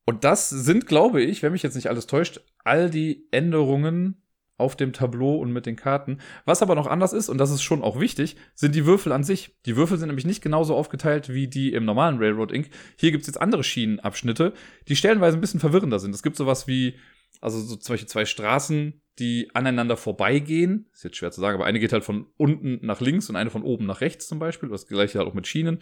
und 0.06 0.24
das 0.24 0.48
sind, 0.48 0.86
glaube 0.86 1.20
ich, 1.20 1.42
wenn 1.42 1.52
mich 1.52 1.62
jetzt 1.62 1.74
nicht 1.74 1.88
alles 1.90 2.06
täuscht, 2.06 2.40
all 2.64 2.88
die 2.88 3.28
Änderungen 3.32 4.22
auf 4.56 4.76
dem 4.76 4.94
Tableau 4.94 5.36
und 5.36 5.52
mit 5.52 5.66
den 5.66 5.76
Karten. 5.76 6.22
Was 6.46 6.62
aber 6.62 6.74
noch 6.74 6.86
anders 6.86 7.12
ist, 7.12 7.28
und 7.28 7.36
das 7.36 7.50
ist 7.50 7.60
schon 7.60 7.82
auch 7.82 8.00
wichtig, 8.00 8.36
sind 8.54 8.74
die 8.74 8.86
Würfel 8.86 9.12
an 9.12 9.24
sich. 9.24 9.54
Die 9.66 9.76
Würfel 9.76 9.98
sind 9.98 10.08
nämlich 10.08 10.24
nicht 10.24 10.40
genauso 10.40 10.74
aufgeteilt 10.74 11.28
wie 11.28 11.48
die 11.48 11.74
im 11.74 11.84
normalen 11.84 12.16
Railroad 12.16 12.50
Inc. 12.50 12.70
Hier 12.96 13.10
gibt 13.10 13.24
es 13.24 13.26
jetzt 13.26 13.42
andere 13.42 13.62
Schienenabschnitte, 13.62 14.54
die 14.88 14.96
stellenweise 14.96 15.36
ein 15.36 15.42
bisschen 15.42 15.60
verwirrender 15.60 15.98
sind. 15.98 16.14
Es 16.14 16.22
gibt 16.22 16.36
sowas 16.36 16.66
wie, 16.66 16.94
also 17.40 17.60
so 17.60 17.76
zum 17.76 17.94
Beispiel 17.94 18.08
zwei 18.08 18.24
Straßen, 18.24 19.00
die 19.18 19.50
aneinander 19.54 19.96
vorbeigehen. 19.96 20.88
Ist 20.92 21.04
jetzt 21.04 21.16
schwer 21.16 21.30
zu 21.30 21.40
sagen, 21.40 21.56
aber 21.56 21.66
eine 21.66 21.80
geht 21.80 21.92
halt 21.92 22.04
von 22.04 22.26
unten 22.36 22.84
nach 22.84 23.00
links 23.00 23.28
und 23.28 23.36
eine 23.36 23.50
von 23.50 23.62
oben 23.62 23.86
nach 23.86 24.00
rechts 24.00 24.28
zum 24.28 24.38
Beispiel. 24.38 24.68
Das 24.68 24.86
gleiche 24.86 25.18
halt 25.18 25.28
auch 25.28 25.34
mit 25.34 25.46
Schienen. 25.46 25.78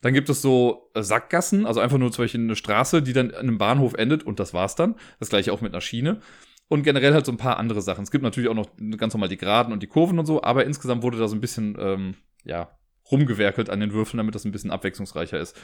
Dann 0.00 0.14
gibt 0.14 0.28
es 0.28 0.42
so 0.42 0.90
Sackgassen, 0.94 1.66
also 1.66 1.80
einfach 1.80 1.98
nur 1.98 2.12
zum 2.12 2.24
Beispiel 2.24 2.40
eine 2.40 2.56
Straße, 2.56 3.02
die 3.02 3.12
dann 3.12 3.30
an 3.30 3.40
einem 3.40 3.58
Bahnhof 3.58 3.94
endet 3.94 4.22
und 4.22 4.38
das 4.38 4.54
war's 4.54 4.74
dann. 4.76 4.94
Das 5.18 5.28
gleiche 5.28 5.52
auch 5.52 5.60
mit 5.60 5.72
einer 5.72 5.80
Schiene. 5.80 6.20
Und 6.68 6.82
generell 6.82 7.14
halt 7.14 7.26
so 7.26 7.32
ein 7.32 7.38
paar 7.38 7.56
andere 7.56 7.80
Sachen. 7.80 8.04
Es 8.04 8.10
gibt 8.10 8.22
natürlich 8.22 8.50
auch 8.50 8.54
noch 8.54 8.68
ganz 8.96 9.14
normal 9.14 9.30
die 9.30 9.38
Geraden 9.38 9.72
und 9.72 9.82
die 9.82 9.86
Kurven 9.86 10.18
und 10.18 10.26
so, 10.26 10.42
aber 10.42 10.66
insgesamt 10.66 11.02
wurde 11.02 11.18
da 11.18 11.26
so 11.26 11.34
ein 11.34 11.40
bisschen, 11.40 11.76
ähm, 11.80 12.14
ja, 12.44 12.78
rumgewerkelt 13.10 13.70
an 13.70 13.80
den 13.80 13.92
Würfeln, 13.92 14.18
damit 14.18 14.34
das 14.34 14.44
ein 14.44 14.52
bisschen 14.52 14.70
abwechslungsreicher 14.70 15.40
ist. 15.40 15.56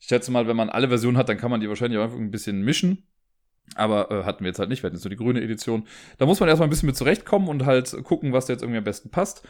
Ich 0.00 0.06
schätze 0.06 0.30
mal, 0.30 0.46
wenn 0.48 0.56
man 0.56 0.70
alle 0.70 0.88
Versionen 0.88 1.18
hat, 1.18 1.28
dann 1.28 1.36
kann 1.36 1.50
man 1.50 1.60
die 1.60 1.68
wahrscheinlich 1.68 1.98
auch 1.98 2.04
einfach 2.04 2.18
ein 2.18 2.30
bisschen 2.30 2.62
mischen 2.62 3.06
Aber 3.74 4.10
äh, 4.10 4.24
hatten 4.24 4.44
wir 4.44 4.48
jetzt 4.48 4.58
halt 4.58 4.68
nicht, 4.68 4.82
wir 4.82 4.88
hatten 4.88 4.96
jetzt 4.96 5.02
so 5.02 5.08
die 5.08 5.16
grüne 5.16 5.42
Edition. 5.42 5.86
Da 6.18 6.26
muss 6.26 6.40
man 6.40 6.48
erstmal 6.48 6.66
ein 6.66 6.70
bisschen 6.70 6.86
mit 6.86 6.96
zurechtkommen 6.96 7.48
und 7.48 7.64
halt 7.64 7.96
gucken, 8.04 8.32
was 8.32 8.46
da 8.46 8.52
jetzt 8.52 8.62
irgendwie 8.62 8.78
am 8.78 8.84
besten 8.84 9.10
passt. 9.10 9.46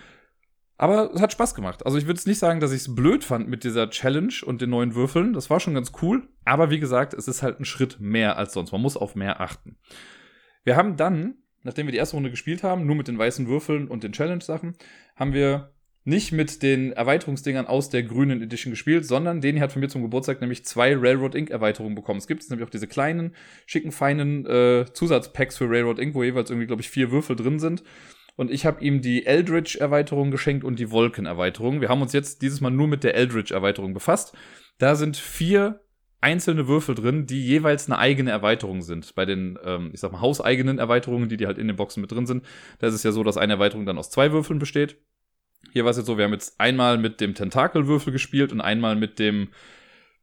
Aber 0.76 1.10
es 1.12 1.20
hat 1.20 1.32
Spaß 1.32 1.56
gemacht. 1.56 1.84
Also 1.84 1.98
ich 1.98 2.06
würde 2.06 2.18
es 2.18 2.26
nicht 2.26 2.38
sagen, 2.38 2.60
dass 2.60 2.70
ich 2.70 2.82
es 2.82 2.94
blöd 2.94 3.24
fand 3.24 3.48
mit 3.48 3.64
dieser 3.64 3.90
Challenge 3.90 4.32
und 4.44 4.62
den 4.62 4.70
neuen 4.70 4.94
Würfeln. 4.94 5.32
Das 5.32 5.50
war 5.50 5.58
schon 5.58 5.74
ganz 5.74 5.92
cool. 6.02 6.28
Aber 6.44 6.70
wie 6.70 6.78
gesagt, 6.78 7.14
es 7.14 7.26
ist 7.26 7.42
halt 7.42 7.58
ein 7.58 7.64
Schritt 7.64 7.98
mehr 7.98 8.38
als 8.38 8.52
sonst. 8.52 8.70
Man 8.70 8.80
muss 8.80 8.96
auf 8.96 9.16
mehr 9.16 9.40
achten. 9.40 9.76
Wir 10.62 10.76
haben 10.76 10.96
dann, 10.96 11.34
nachdem 11.64 11.86
wir 11.86 11.92
die 11.92 11.98
erste 11.98 12.14
Runde 12.14 12.30
gespielt 12.30 12.62
haben, 12.62 12.86
nur 12.86 12.94
mit 12.94 13.08
den 13.08 13.18
weißen 13.18 13.48
Würfeln 13.48 13.88
und 13.88 14.04
den 14.04 14.12
Challenge-Sachen, 14.12 14.76
haben 15.16 15.32
wir 15.32 15.72
nicht 16.04 16.32
mit 16.32 16.62
den 16.62 16.92
Erweiterungsdingern 16.92 17.66
aus 17.66 17.90
der 17.90 18.02
grünen 18.02 18.42
Edition 18.42 18.70
gespielt, 18.70 19.06
sondern 19.06 19.40
den 19.40 19.60
hat 19.60 19.72
von 19.72 19.80
mir 19.80 19.88
zum 19.88 20.02
Geburtstag 20.02 20.40
nämlich 20.40 20.64
zwei 20.64 20.96
Railroad 20.96 21.34
Inc. 21.34 21.50
Erweiterungen 21.50 21.94
bekommen. 21.94 22.18
Es 22.18 22.26
gibt 22.26 22.48
nämlich 22.48 22.66
auch 22.66 22.70
diese 22.70 22.86
kleinen, 22.86 23.34
schicken, 23.66 23.92
feinen 23.92 24.46
äh, 24.46 24.86
Zusatzpacks 24.92 25.58
für 25.58 25.68
Railroad 25.68 25.98
Inc., 25.98 26.14
wo 26.14 26.22
jeweils 26.22 26.50
irgendwie, 26.50 26.66
glaube 26.66 26.82
ich, 26.82 26.88
vier 26.88 27.10
Würfel 27.10 27.36
drin 27.36 27.58
sind 27.58 27.82
und 28.38 28.52
ich 28.52 28.64
habe 28.64 28.84
ihm 28.84 29.02
die 29.02 29.26
Eldritch-Erweiterung 29.26 30.30
geschenkt 30.30 30.62
und 30.62 30.78
die 30.78 30.92
Wolken-Erweiterung. 30.92 31.80
Wir 31.80 31.88
haben 31.88 32.02
uns 32.02 32.12
jetzt 32.12 32.40
dieses 32.40 32.60
Mal 32.60 32.70
nur 32.70 32.86
mit 32.86 33.02
der 33.02 33.16
Eldritch-Erweiterung 33.16 33.94
befasst. 33.94 34.32
Da 34.78 34.94
sind 34.94 35.16
vier 35.16 35.80
einzelne 36.20 36.68
Würfel 36.68 36.94
drin, 36.94 37.26
die 37.26 37.44
jeweils 37.44 37.88
eine 37.88 37.98
eigene 37.98 38.30
Erweiterung 38.30 38.82
sind. 38.82 39.16
Bei 39.16 39.24
den, 39.24 39.58
ähm, 39.64 39.90
ich 39.92 39.98
sag 39.98 40.12
mal, 40.12 40.20
hauseigenen 40.20 40.78
Erweiterungen, 40.78 41.28
die, 41.28 41.36
die 41.36 41.48
halt 41.48 41.58
in 41.58 41.66
den 41.66 41.74
Boxen 41.74 42.00
mit 42.00 42.12
drin 42.12 42.26
sind, 42.26 42.44
da 42.78 42.86
ist 42.86 42.94
es 42.94 43.02
ja 43.02 43.10
so, 43.10 43.24
dass 43.24 43.36
eine 43.36 43.54
Erweiterung 43.54 43.86
dann 43.86 43.98
aus 43.98 44.08
zwei 44.08 44.30
Würfeln 44.30 44.60
besteht. 44.60 44.98
Hier 45.72 45.84
war 45.84 45.90
es 45.90 45.96
jetzt 45.96 46.06
so, 46.06 46.16
wir 46.16 46.24
haben 46.24 46.32
jetzt 46.32 46.60
einmal 46.60 46.98
mit 46.98 47.20
dem 47.20 47.34
Tentakelwürfel 47.34 48.12
gespielt 48.12 48.52
und 48.52 48.60
einmal 48.60 48.96
mit 48.96 49.18
dem, 49.18 49.48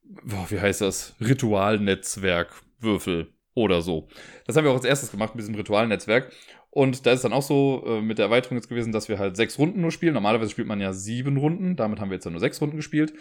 boah, 0.03 0.45
wie 0.49 0.59
heißt 0.59 0.81
das, 0.81 1.15
Ritualnetzwerkwürfel 1.19 3.33
oder 3.53 3.81
so. 3.81 4.07
Das 4.45 4.55
haben 4.55 4.65
wir 4.65 4.71
auch 4.71 4.75
als 4.75 4.85
erstes 4.85 5.11
gemacht 5.11 5.35
mit 5.35 5.43
diesem 5.43 5.55
Ritualnetzwerk. 5.55 6.31
Und 6.69 7.05
da 7.05 7.13
ist 7.13 7.23
dann 7.23 7.31
auch 7.31 7.41
so 7.41 7.85
äh, 7.87 8.01
mit 8.01 8.17
der 8.17 8.25
Erweiterung 8.25 8.57
jetzt 8.57 8.67
gewesen, 8.67 8.91
dass 8.91 9.07
wir 9.07 9.17
halt 9.17 9.37
sechs 9.37 9.57
Runden 9.57 9.79
nur 9.79 9.91
spielen. 9.91 10.13
Normalerweise 10.13 10.51
spielt 10.51 10.67
man 10.67 10.81
ja 10.81 10.91
sieben 10.91 11.37
Runden. 11.37 11.77
Damit 11.77 12.01
haben 12.01 12.09
wir 12.09 12.15
jetzt 12.15 12.25
ja 12.25 12.31
nur 12.31 12.41
sechs 12.41 12.59
Runden 12.59 12.75
gespielt. 12.75 13.13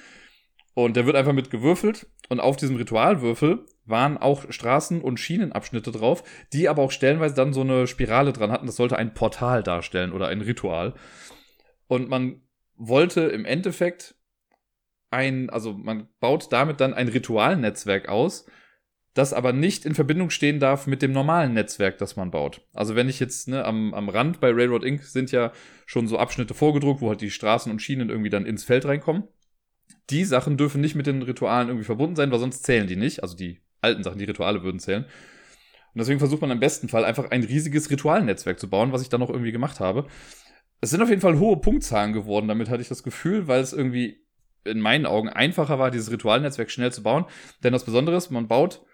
Und 0.74 0.96
der 0.96 1.06
wird 1.06 1.14
einfach 1.14 1.32
mit 1.32 1.52
gewürfelt. 1.52 2.08
Und 2.28 2.40
auf 2.40 2.56
diesem 2.56 2.74
Ritualwürfel 2.74 3.64
waren 3.86 4.18
auch 4.18 4.50
Straßen- 4.50 5.00
und 5.00 5.20
Schienenabschnitte 5.20 5.92
drauf, 5.92 6.24
die 6.52 6.68
aber 6.68 6.82
auch 6.82 6.90
stellenweise 6.90 7.36
dann 7.36 7.52
so 7.52 7.60
eine 7.60 7.86
Spirale 7.86 8.32
dran 8.32 8.50
hatten. 8.50 8.66
Das 8.66 8.74
sollte 8.74 8.96
ein 8.96 9.14
Portal 9.14 9.62
darstellen 9.62 10.10
oder 10.10 10.26
ein 10.26 10.40
Ritual. 10.40 10.94
Und 11.86 12.08
man 12.08 12.42
wollte 12.76 13.22
im 13.22 13.44
Endeffekt 13.44 14.14
ein, 15.10 15.48
also 15.50 15.72
man 15.74 16.08
baut 16.20 16.52
damit 16.52 16.80
dann 16.80 16.94
ein 16.94 17.08
Ritualnetzwerk 17.08 18.08
aus, 18.08 18.46
das 19.14 19.32
aber 19.32 19.52
nicht 19.52 19.86
in 19.86 19.94
Verbindung 19.94 20.30
stehen 20.30 20.58
darf 20.58 20.88
mit 20.88 21.00
dem 21.00 21.12
normalen 21.12 21.52
Netzwerk, 21.52 21.98
das 21.98 22.16
man 22.16 22.32
baut. 22.32 22.62
Also 22.72 22.96
wenn 22.96 23.08
ich 23.08 23.20
jetzt 23.20 23.46
ne, 23.46 23.64
am, 23.64 23.94
am 23.94 24.08
Rand 24.08 24.40
bei 24.40 24.50
Railroad 24.50 24.82
Inc. 24.82 25.04
sind 25.04 25.30
ja 25.30 25.52
schon 25.86 26.08
so 26.08 26.18
Abschnitte 26.18 26.52
vorgedruckt, 26.52 27.00
wo 27.00 27.08
halt 27.08 27.20
die 27.20 27.30
Straßen 27.30 27.70
und 27.70 27.80
Schienen 27.80 28.10
irgendwie 28.10 28.30
dann 28.30 28.44
ins 28.44 28.64
Feld 28.64 28.84
reinkommen. 28.86 29.24
Die 30.10 30.24
Sachen 30.24 30.56
dürfen 30.56 30.80
nicht 30.80 30.96
mit 30.96 31.06
den 31.06 31.22
Ritualen 31.22 31.68
irgendwie 31.68 31.84
verbunden 31.84 32.16
sein, 32.16 32.32
weil 32.32 32.40
sonst 32.40 32.64
zählen 32.64 32.88
die 32.88 32.96
nicht. 32.96 33.22
Also 33.22 33.36
die 33.36 33.60
alten 33.80 34.02
Sachen, 34.02 34.18
die 34.18 34.24
Rituale 34.24 34.64
würden 34.64 34.80
zählen. 34.80 35.04
Und 35.04 36.00
deswegen 36.00 36.18
versucht 36.18 36.40
man 36.40 36.50
im 36.50 36.58
besten 36.58 36.88
Fall 36.88 37.04
einfach 37.04 37.30
ein 37.30 37.44
riesiges 37.44 37.88
Ritualnetzwerk 37.88 38.58
zu 38.58 38.68
bauen, 38.68 38.90
was 38.90 39.02
ich 39.02 39.10
dann 39.10 39.20
noch 39.20 39.30
irgendwie 39.30 39.52
gemacht 39.52 39.78
habe. 39.78 40.08
Es 40.84 40.90
sind 40.90 41.00
auf 41.00 41.08
jeden 41.08 41.22
Fall 41.22 41.38
hohe 41.38 41.56
Punktzahlen 41.56 42.12
geworden, 42.12 42.46
damit 42.46 42.68
hatte 42.68 42.82
ich 42.82 42.90
das 42.90 43.02
Gefühl, 43.02 43.48
weil 43.48 43.62
es 43.62 43.72
irgendwie 43.72 44.22
in 44.64 44.80
meinen 44.80 45.06
Augen 45.06 45.30
einfacher 45.30 45.78
war, 45.78 45.90
dieses 45.90 46.10
Ritualnetzwerk 46.10 46.70
schnell 46.70 46.92
zu 46.92 47.02
bauen. 47.02 47.24
Denn 47.62 47.72
das 47.72 47.86
Besondere 47.86 48.16
ist, 48.16 48.30
man 48.30 48.48
baut 48.48 48.84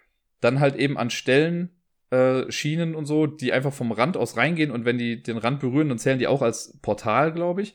dann 0.40 0.60
halt 0.60 0.76
eben 0.76 0.96
an 0.96 1.10
Stellen 1.10 1.82
äh, 2.10 2.48
Schienen 2.52 2.94
und 2.94 3.06
so, 3.06 3.26
die 3.26 3.52
einfach 3.52 3.72
vom 3.72 3.90
Rand 3.90 4.16
aus 4.16 4.36
reingehen 4.36 4.70
und 4.70 4.84
wenn 4.84 4.98
die 4.98 5.20
den 5.20 5.36
Rand 5.36 5.58
berühren, 5.58 5.88
dann 5.88 5.98
zählen 5.98 6.20
die 6.20 6.28
auch 6.28 6.42
als 6.42 6.78
Portal, 6.80 7.32
glaube 7.32 7.62
ich. 7.62 7.74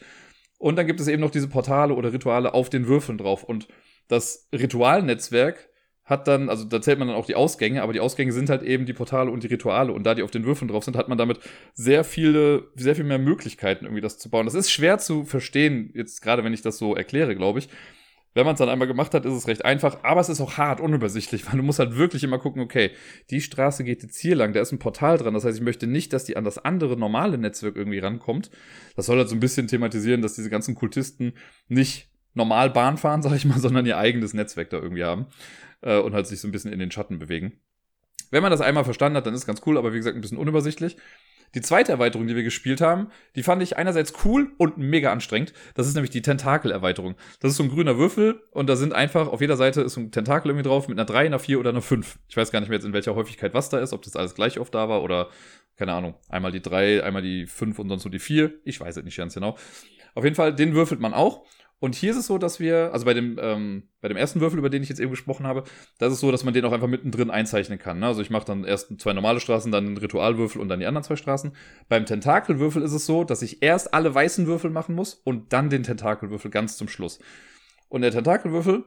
Und 0.60 0.78
dann 0.78 0.88
gibt 0.88 1.02
es 1.02 1.10
eben 1.10 1.22
noch 1.22 1.30
diese 1.30 1.50
Portale 1.50 1.94
oder 1.94 2.14
Rituale 2.14 2.54
auf 2.54 2.70
den 2.70 2.88
Würfeln 2.88 3.18
drauf. 3.18 3.44
Und 3.44 3.68
das 4.08 4.48
Ritualnetzwerk 4.54 5.68
hat 6.06 6.28
dann, 6.28 6.50
also 6.50 6.66
da 6.66 6.82
zählt 6.82 7.00
man 7.00 7.08
dann 7.08 7.18
auch 7.18 7.26
die 7.26 7.36
Ausgänge, 7.36 7.82
aber 7.82 7.92
die 7.92 8.00
Ausgänge 8.00 8.32
sind 8.32 8.50
halt 8.52 8.62
eben 8.62 8.86
die 8.86 8.94
Portale 8.94 9.32
und 9.32 9.44
die 9.44 9.48
Rituale. 9.48 9.92
Und 9.92 10.04
da 10.04 10.14
die 10.14 10.22
auf 10.22 10.32
den 10.32 10.46
Würfeln 10.46 10.68
drauf 10.68 10.84
sind, 10.84 10.96
hat 10.96 11.10
man 11.10 11.18
damit 11.18 11.40
sehr 11.74 12.04
viele, 12.04 12.68
sehr 12.76 12.96
viel 12.96 13.04
mehr 13.04 13.18
Möglichkeiten, 13.18 13.86
irgendwie 13.86 14.02
das 14.02 14.20
zu 14.20 14.30
bauen. 14.30 14.46
Das 14.46 14.54
ist 14.54 14.72
schwer 14.72 15.00
zu 15.00 15.26
verstehen, 15.26 15.90
jetzt 15.96 16.22
gerade 16.22 16.44
wenn 16.44 16.54
ich 16.54 16.62
das 16.62 16.78
so 16.78 16.96
erkläre, 16.96 17.36
glaube 17.36 17.60
ich. 17.60 17.70
Wenn 18.36 18.46
man 18.46 18.54
es 18.54 18.60
dann 18.60 18.70
einmal 18.70 18.88
gemacht 18.88 19.14
hat, 19.14 19.26
ist 19.26 19.34
es 19.34 19.48
recht 19.48 19.64
einfach, 19.64 20.04
aber 20.04 20.20
es 20.20 20.28
ist 20.28 20.42
auch 20.42 20.58
hart 20.58 20.82
unübersichtlich, 20.82 21.48
weil 21.48 21.58
du 21.58 21.64
musst 21.64 21.80
halt 21.80 21.96
wirklich 21.96 22.22
immer 22.24 22.38
gucken, 22.38 22.62
okay, 22.62 22.92
die 23.30 23.40
Straße 23.40 23.86
geht 23.86 24.04
jetzt 24.04 24.20
hier 24.20 24.36
lang, 24.36 24.52
da 24.52 24.60
ist 24.60 24.74
ein 24.74 24.80
Portal 24.80 25.18
dran, 25.18 25.34
das 25.34 25.46
heißt, 25.46 25.58
ich 25.58 25.64
möchte 25.64 25.88
nicht, 25.88 26.12
dass 26.12 26.26
die 26.26 26.36
an 26.36 26.44
das 26.44 26.58
andere 26.58 26.98
normale 26.98 27.38
Netzwerk 27.38 27.78
irgendwie 27.78 28.00
rankommt. 28.00 28.52
Das 28.98 29.06
soll 29.06 29.18
halt 29.18 29.30
so 29.30 29.36
ein 29.36 29.40
bisschen 29.40 29.68
thematisieren, 29.70 30.22
dass 30.22 30.36
diese 30.36 30.50
ganzen 30.50 30.76
Kultisten 30.76 31.32
nicht 31.70 32.10
normal 32.34 32.70
Bahn 32.70 32.98
fahren, 32.98 33.22
sag 33.24 33.34
ich 33.38 33.46
mal, 33.46 33.60
sondern 33.60 33.86
ihr 33.86 33.98
eigenes 33.98 34.34
Netzwerk 34.34 34.70
da 34.70 34.80
irgendwie 34.80 35.06
haben 35.06 35.28
äh, 35.86 36.00
und 36.00 36.14
halt 36.14 36.28
sich 36.28 36.42
so 36.42 36.48
ein 36.48 36.52
bisschen 36.52 36.74
in 36.74 36.80
den 36.80 36.92
Schatten 36.92 37.20
bewegen. 37.20 37.54
Wenn 38.32 38.42
man 38.42 38.52
das 38.52 38.62
einmal 38.62 38.84
verstanden 38.84 39.16
hat, 39.16 39.26
dann 39.26 39.34
ist 39.34 39.42
es 39.42 39.48
ganz 39.48 39.62
cool, 39.66 39.78
aber 39.78 39.94
wie 39.94 39.98
gesagt, 39.98 40.16
ein 40.16 40.22
bisschen 40.22 40.38
unübersichtlich. 40.38 40.98
Die 41.54 41.62
zweite 41.62 41.94
Erweiterung, 41.94 42.28
die 42.28 42.36
wir 42.36 42.44
gespielt 42.44 42.82
haben, 42.82 43.08
die 43.36 43.44
fand 43.44 43.64
ich 43.64 43.78
einerseits 43.78 44.14
cool 44.26 44.52
und 44.58 44.78
mega 44.78 45.12
anstrengend. 45.12 45.54
Das 45.76 45.88
ist 45.88 45.94
nämlich 45.94 46.10
die 46.10 46.22
Tentakel-Erweiterung. 46.22 47.16
Das 47.40 47.52
ist 47.52 47.58
so 47.58 47.64
ein 47.64 47.70
grüner 47.70 47.98
Würfel 47.98 48.42
und 48.52 48.68
da 48.68 48.76
sind 48.76 48.94
einfach 48.94 49.30
auf 49.30 49.40
jeder 49.40 49.56
Seite 49.56 49.82
ist 49.82 49.94
so 49.94 50.02
ein 50.02 50.12
Tentakel 50.12 50.50
irgendwie 50.50 50.68
drauf 50.68 50.90
mit 50.90 51.00
einer 51.00 51.06
3, 51.06 51.28
einer 51.28 51.40
4 51.40 51.60
oder 51.60 51.70
einer 51.70 51.82
5. 51.82 52.20
Ich 52.28 52.36
weiß 52.36 52.52
gar 52.52 52.60
nicht 52.60 52.68
mehr 52.68 52.78
jetzt 52.78 52.86
in 52.86 52.92
welcher 52.92 53.16
Häufigkeit 53.16 53.54
was 53.54 53.70
da 53.70 53.80
ist, 53.80 53.94
ob 53.94 54.02
das 54.02 54.18
alles 54.18 54.36
gleich 54.36 54.60
oft 54.60 54.74
da 54.76 54.90
war 54.90 55.02
oder 55.02 55.30
keine 55.78 55.94
Ahnung. 55.94 56.16
Einmal 56.28 56.52
die 56.52 56.62
3, 56.62 57.04
einmal 57.04 57.22
die 57.22 57.46
5 57.46 57.80
und 57.80 57.88
sonst 57.88 58.04
so 58.04 58.10
die 58.10 58.20
4. 58.20 58.52
Ich 58.66 58.82
weiß 58.82 58.98
es 58.98 59.04
nicht 59.06 59.16
ganz 59.16 59.36
genau. 59.36 59.58
Auf 60.14 60.24
jeden 60.24 60.36
Fall, 60.36 60.54
den 60.54 60.74
würfelt 60.74 61.00
man 61.00 61.14
auch 61.14 61.46
und 61.80 61.94
hier 61.94 62.12
ist 62.12 62.18
es 62.18 62.28
so, 62.28 62.38
dass 62.38 62.60
wir, 62.60 62.92
also 62.94 63.06
bei 63.06 63.14
dem, 63.14 63.38
ähm, 63.40 63.90
bei 64.00 64.08
dem 64.08 64.16
ersten 64.16 64.40
Würfel, 64.40 64.60
über 64.60 64.70
den 64.70 64.82
ich 64.82 64.90
jetzt 64.90 65.00
eben 65.00 65.12
gesprochen 65.12 65.46
habe, 65.46 65.66
da 65.98 66.08
ist 66.08 66.20
so, 66.20 66.32
dass 66.32 66.44
man 66.44 66.54
den 66.54 66.64
auch 66.66 66.72
einfach 66.72 66.88
mittendrin 66.88 67.30
einzeichnen 67.30 67.78
kann. 67.80 68.00
Ne? 68.00 68.08
Also 68.08 68.22
ich 68.22 68.30
mache 68.30 68.46
dann 68.46 68.64
erst 68.64 69.00
zwei 69.00 69.14
normale 69.14 69.42
Straßen, 69.42 69.72
dann 69.72 69.86
einen 69.86 69.98
Ritualwürfel 69.98 70.62
und 70.62 70.70
dann 70.70 70.80
die 70.80 70.86
anderen 70.86 71.04
zwei 71.04 71.18
Straßen. 71.18 71.56
Beim 71.90 72.06
Tentakelwürfel 72.06 72.82
ist 72.82 72.94
es 72.94 73.06
so, 73.06 73.24
dass 73.24 73.42
ich 73.42 73.62
erst 73.62 73.94
alle 73.94 74.16
weißen 74.16 74.48
Würfel 74.48 74.72
machen 74.72 74.96
muss 74.96 75.16
und 75.16 75.52
dann 75.52 75.70
den 75.70 75.84
Tentakelwürfel 75.84 76.50
ganz 76.50 76.78
zum 76.78 76.88
Schluss. 76.88 77.20
Und 77.90 78.02
der 78.02 78.12
Tentakelwürfel, 78.12 78.86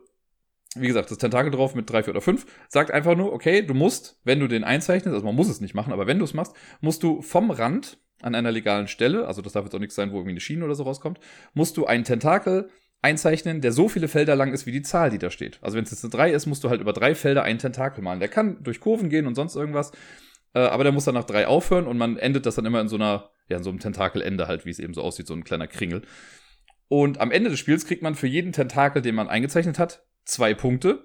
wie 0.74 0.86
gesagt, 0.86 1.10
das 1.10 1.18
Tentakel 1.18 1.50
drauf 1.50 1.74
mit 1.74 1.90
drei, 1.90 2.02
vier 2.02 2.12
oder 2.12 2.22
fünf, 2.22 2.46
sagt 2.68 2.90
einfach 2.90 3.16
nur, 3.16 3.32
okay, 3.32 3.62
du 3.62 3.74
musst, 3.74 4.18
wenn 4.24 4.40
du 4.40 4.48
den 4.48 4.64
einzeichnest, 4.64 5.14
also 5.14 5.26
man 5.26 5.34
muss 5.36 5.48
es 5.48 5.60
nicht 5.60 5.74
machen, 5.74 5.92
aber 5.92 6.06
wenn 6.06 6.18
du 6.18 6.24
es 6.24 6.34
machst, 6.34 6.54
musst 6.80 7.02
du 7.02 7.20
vom 7.20 7.50
Rand 7.50 7.98
an 8.22 8.34
einer 8.34 8.50
legalen 8.50 8.88
Stelle, 8.88 9.26
also 9.26 9.42
das 9.42 9.52
darf 9.52 9.64
jetzt 9.64 9.74
auch 9.74 9.78
nichts 9.78 9.94
sein, 9.94 10.10
wo 10.10 10.16
irgendwie 10.16 10.32
eine 10.32 10.40
Schiene 10.40 10.64
oder 10.64 10.74
so 10.74 10.82
rauskommt, 10.82 11.20
musst 11.54 11.76
du 11.76 11.86
einen 11.86 12.04
Tentakel 12.04 12.70
einzeichnen, 13.02 13.60
der 13.60 13.72
so 13.72 13.88
viele 13.88 14.08
Felder 14.08 14.34
lang 14.34 14.52
ist 14.52 14.66
wie 14.66 14.72
die 14.72 14.82
Zahl, 14.82 15.10
die 15.10 15.18
da 15.18 15.30
steht. 15.30 15.58
Also 15.62 15.76
wenn 15.76 15.84
es 15.84 15.90
jetzt 15.90 16.04
eine 16.04 16.10
3 16.10 16.32
ist, 16.32 16.46
musst 16.46 16.64
du 16.64 16.70
halt 16.70 16.80
über 16.80 16.92
drei 16.92 17.14
Felder 17.14 17.42
einen 17.44 17.58
Tentakel 17.58 18.02
malen. 18.02 18.20
Der 18.20 18.28
kann 18.28 18.62
durch 18.62 18.80
Kurven 18.80 19.08
gehen 19.08 19.26
und 19.26 19.34
sonst 19.34 19.54
irgendwas, 19.54 19.92
äh, 20.54 20.60
aber 20.60 20.84
der 20.84 20.92
muss 20.92 21.04
dann 21.04 21.14
nach 21.14 21.24
drei 21.24 21.46
aufhören 21.46 21.86
und 21.86 21.98
man 21.98 22.16
endet 22.16 22.46
das 22.46 22.56
dann 22.56 22.66
immer 22.66 22.80
in 22.80 22.88
so 22.88 22.96
einer, 22.96 23.30
ja, 23.48 23.58
in 23.58 23.62
so 23.62 23.70
einem 23.70 23.78
Tentakelende 23.78 24.48
halt, 24.48 24.64
wie 24.64 24.70
es 24.70 24.78
eben 24.78 24.94
so 24.94 25.02
aussieht, 25.02 25.26
so 25.26 25.34
ein 25.34 25.44
kleiner 25.44 25.68
Kringel. 25.68 26.02
Und 26.88 27.20
am 27.20 27.30
Ende 27.30 27.50
des 27.50 27.58
Spiels 27.58 27.86
kriegt 27.86 28.02
man 28.02 28.14
für 28.14 28.26
jeden 28.26 28.52
Tentakel, 28.52 29.02
den 29.02 29.14
man 29.14 29.28
eingezeichnet 29.28 29.78
hat, 29.78 30.04
zwei 30.24 30.54
Punkte. 30.54 31.04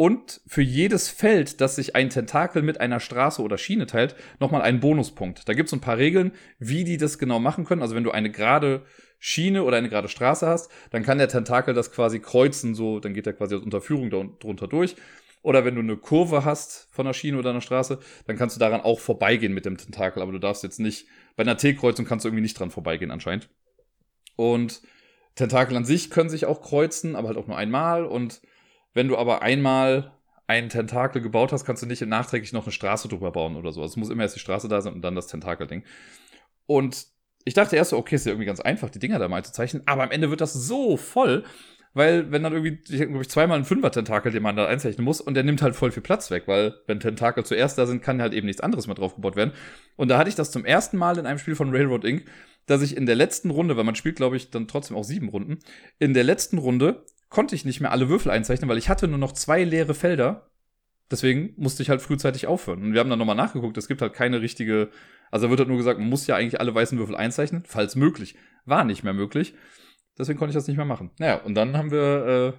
Und 0.00 0.42
für 0.46 0.62
jedes 0.62 1.08
Feld, 1.08 1.60
das 1.60 1.74
sich 1.74 1.96
ein 1.96 2.08
Tentakel 2.08 2.62
mit 2.62 2.80
einer 2.80 3.00
Straße 3.00 3.42
oder 3.42 3.58
Schiene 3.58 3.86
teilt, 3.86 4.14
nochmal 4.38 4.62
einen 4.62 4.78
Bonuspunkt. 4.78 5.48
Da 5.48 5.54
gibt 5.54 5.66
es 5.66 5.72
ein 5.72 5.80
paar 5.80 5.98
Regeln, 5.98 6.30
wie 6.60 6.84
die 6.84 6.98
das 6.98 7.18
genau 7.18 7.40
machen 7.40 7.64
können. 7.64 7.82
Also 7.82 7.96
wenn 7.96 8.04
du 8.04 8.12
eine 8.12 8.30
gerade 8.30 8.84
Schiene 9.18 9.64
oder 9.64 9.76
eine 9.76 9.88
gerade 9.88 10.06
Straße 10.06 10.46
hast, 10.46 10.70
dann 10.90 11.02
kann 11.02 11.18
der 11.18 11.26
Tentakel 11.26 11.74
das 11.74 11.90
quasi 11.90 12.20
kreuzen, 12.20 12.76
so, 12.76 13.00
dann 13.00 13.12
geht 13.12 13.26
er 13.26 13.32
quasi 13.32 13.56
als 13.56 13.64
Unterführung 13.64 14.38
drunter 14.38 14.68
durch. 14.68 14.94
Oder 15.42 15.64
wenn 15.64 15.74
du 15.74 15.80
eine 15.80 15.96
Kurve 15.96 16.44
hast 16.44 16.86
von 16.92 17.04
einer 17.04 17.14
Schiene 17.14 17.36
oder 17.36 17.50
einer 17.50 17.60
Straße, 17.60 17.98
dann 18.28 18.36
kannst 18.36 18.54
du 18.54 18.60
daran 18.60 18.82
auch 18.82 19.00
vorbeigehen 19.00 19.52
mit 19.52 19.64
dem 19.64 19.78
Tentakel, 19.78 20.22
aber 20.22 20.30
du 20.30 20.38
darfst 20.38 20.62
jetzt 20.62 20.78
nicht, 20.78 21.08
bei 21.34 21.42
einer 21.42 21.56
T-Kreuzung 21.56 22.06
kannst 22.06 22.24
du 22.24 22.28
irgendwie 22.28 22.42
nicht 22.42 22.56
dran 22.56 22.70
vorbeigehen 22.70 23.10
anscheinend. 23.10 23.48
Und 24.36 24.80
Tentakel 25.34 25.76
an 25.76 25.84
sich 25.84 26.08
können 26.08 26.30
sich 26.30 26.46
auch 26.46 26.62
kreuzen, 26.62 27.16
aber 27.16 27.26
halt 27.26 27.38
auch 27.38 27.48
nur 27.48 27.58
einmal. 27.58 28.04
Und 28.04 28.40
wenn 28.98 29.06
du 29.06 29.16
aber 29.16 29.42
einmal 29.42 30.10
einen 30.48 30.70
Tentakel 30.70 31.22
gebaut 31.22 31.52
hast, 31.52 31.64
kannst 31.64 31.84
du 31.84 31.86
nicht 31.86 32.04
nachträglich 32.04 32.52
noch 32.52 32.64
eine 32.64 32.72
Straße 32.72 33.06
drüber 33.06 33.30
bauen 33.30 33.54
oder 33.54 33.70
so. 33.70 33.80
Also 33.80 33.92
es 33.92 33.96
muss 33.96 34.10
immer 34.10 34.24
erst 34.24 34.34
die 34.34 34.40
Straße 34.40 34.66
da 34.66 34.80
sein 34.80 34.92
und 34.94 35.02
dann 35.02 35.14
das 35.14 35.28
Tentakelding. 35.28 35.84
Und 36.66 37.06
ich 37.44 37.54
dachte 37.54 37.76
erst 37.76 37.90
so, 37.90 37.96
okay, 37.96 38.16
ist 38.16 38.26
ja 38.26 38.32
irgendwie 38.32 38.46
ganz 38.46 38.58
einfach, 38.58 38.90
die 38.90 38.98
Dinger 38.98 39.20
da 39.20 39.28
mal 39.28 39.44
zu 39.44 39.52
zeichnen, 39.52 39.84
aber 39.86 40.02
am 40.02 40.10
Ende 40.10 40.30
wird 40.30 40.40
das 40.40 40.52
so 40.52 40.96
voll, 40.96 41.44
weil 41.94 42.32
wenn 42.32 42.42
dann 42.42 42.52
irgendwie, 42.52 42.80
ich 42.92 42.98
glaube 42.98 43.22
ich, 43.22 43.28
zweimal 43.28 43.58
ein 43.58 43.64
Fünfer-Tentakel, 43.64 44.32
den 44.32 44.42
man 44.42 44.56
da 44.56 44.66
einzeichnen 44.66 45.04
muss, 45.04 45.20
und 45.20 45.34
der 45.34 45.44
nimmt 45.44 45.62
halt 45.62 45.76
voll 45.76 45.92
viel 45.92 46.02
Platz 46.02 46.32
weg, 46.32 46.44
weil 46.46 46.74
wenn 46.88 46.98
Tentakel 46.98 47.44
zuerst 47.44 47.78
da 47.78 47.86
sind, 47.86 48.02
kann 48.02 48.20
halt 48.20 48.34
eben 48.34 48.46
nichts 48.46 48.60
anderes 48.60 48.88
mehr 48.88 48.96
draufgebaut 48.96 49.36
werden. 49.36 49.52
Und 49.94 50.08
da 50.08 50.18
hatte 50.18 50.28
ich 50.28 50.34
das 50.34 50.50
zum 50.50 50.64
ersten 50.64 50.96
Mal 50.96 51.18
in 51.18 51.26
einem 51.26 51.38
Spiel 51.38 51.54
von 51.54 51.70
Railroad 51.70 52.04
Inc., 52.04 52.24
dass 52.66 52.82
ich 52.82 52.96
in 52.96 53.06
der 53.06 53.14
letzten 53.14 53.50
Runde, 53.50 53.76
weil 53.76 53.84
man 53.84 53.94
spielt, 53.94 54.16
glaube 54.16 54.36
ich, 54.36 54.50
dann 54.50 54.66
trotzdem 54.66 54.96
auch 54.96 55.04
sieben 55.04 55.28
Runden, 55.28 55.60
in 56.00 56.14
der 56.14 56.24
letzten 56.24 56.58
Runde 56.58 57.04
konnte 57.28 57.54
ich 57.54 57.64
nicht 57.64 57.80
mehr 57.80 57.92
alle 57.92 58.08
Würfel 58.08 58.32
einzeichnen, 58.32 58.68
weil 58.68 58.78
ich 58.78 58.88
hatte 58.88 59.08
nur 59.08 59.18
noch 59.18 59.32
zwei 59.32 59.64
leere 59.64 59.94
Felder 59.94 60.48
Deswegen 61.10 61.54
musste 61.56 61.82
ich 61.82 61.90
halt 61.90 62.02
frühzeitig 62.02 62.46
aufhören. 62.46 62.82
Und 62.82 62.92
wir 62.92 63.00
haben 63.00 63.08
dann 63.08 63.18
nochmal 63.18 63.36
nachgeguckt, 63.36 63.76
es 63.78 63.88
gibt 63.88 64.02
halt 64.02 64.12
keine 64.12 64.42
richtige, 64.42 64.90
also 65.30 65.46
da 65.46 65.50
wird 65.50 65.60
halt 65.60 65.68
nur 65.68 65.78
gesagt, 65.78 65.98
man 65.98 66.08
muss 66.08 66.26
ja 66.26 66.36
eigentlich 66.36 66.60
alle 66.60 66.74
weißen 66.74 66.98
Würfel 66.98 67.16
einzeichnen, 67.16 67.62
falls 67.66 67.96
möglich. 67.96 68.36
War 68.66 68.84
nicht 68.84 69.04
mehr 69.04 69.14
möglich. 69.14 69.54
Deswegen 70.18 70.38
konnte 70.38 70.50
ich 70.50 70.56
das 70.56 70.66
nicht 70.66 70.76
mehr 70.76 70.84
machen. 70.84 71.10
Naja, 71.18 71.36
und 71.36 71.54
dann 71.54 71.76
haben 71.76 71.90
wir, 71.90 72.26
äh, 72.26 72.52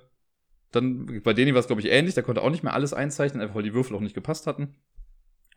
dann, 0.72 1.22
bei 1.24 1.34
Deni 1.34 1.54
war 1.54 1.60
es, 1.60 1.68
glaube 1.68 1.82
ich, 1.82 1.90
ähnlich, 1.90 2.16
der 2.16 2.24
konnte 2.24 2.42
auch 2.42 2.50
nicht 2.50 2.64
mehr 2.64 2.74
alles 2.74 2.94
einzeichnen, 2.94 3.42
einfach 3.42 3.56
weil 3.56 3.64
die 3.64 3.74
Würfel 3.74 3.96
auch 3.96 4.02
nicht 4.02 4.16
gepasst 4.16 4.48
hatten. 4.48 4.76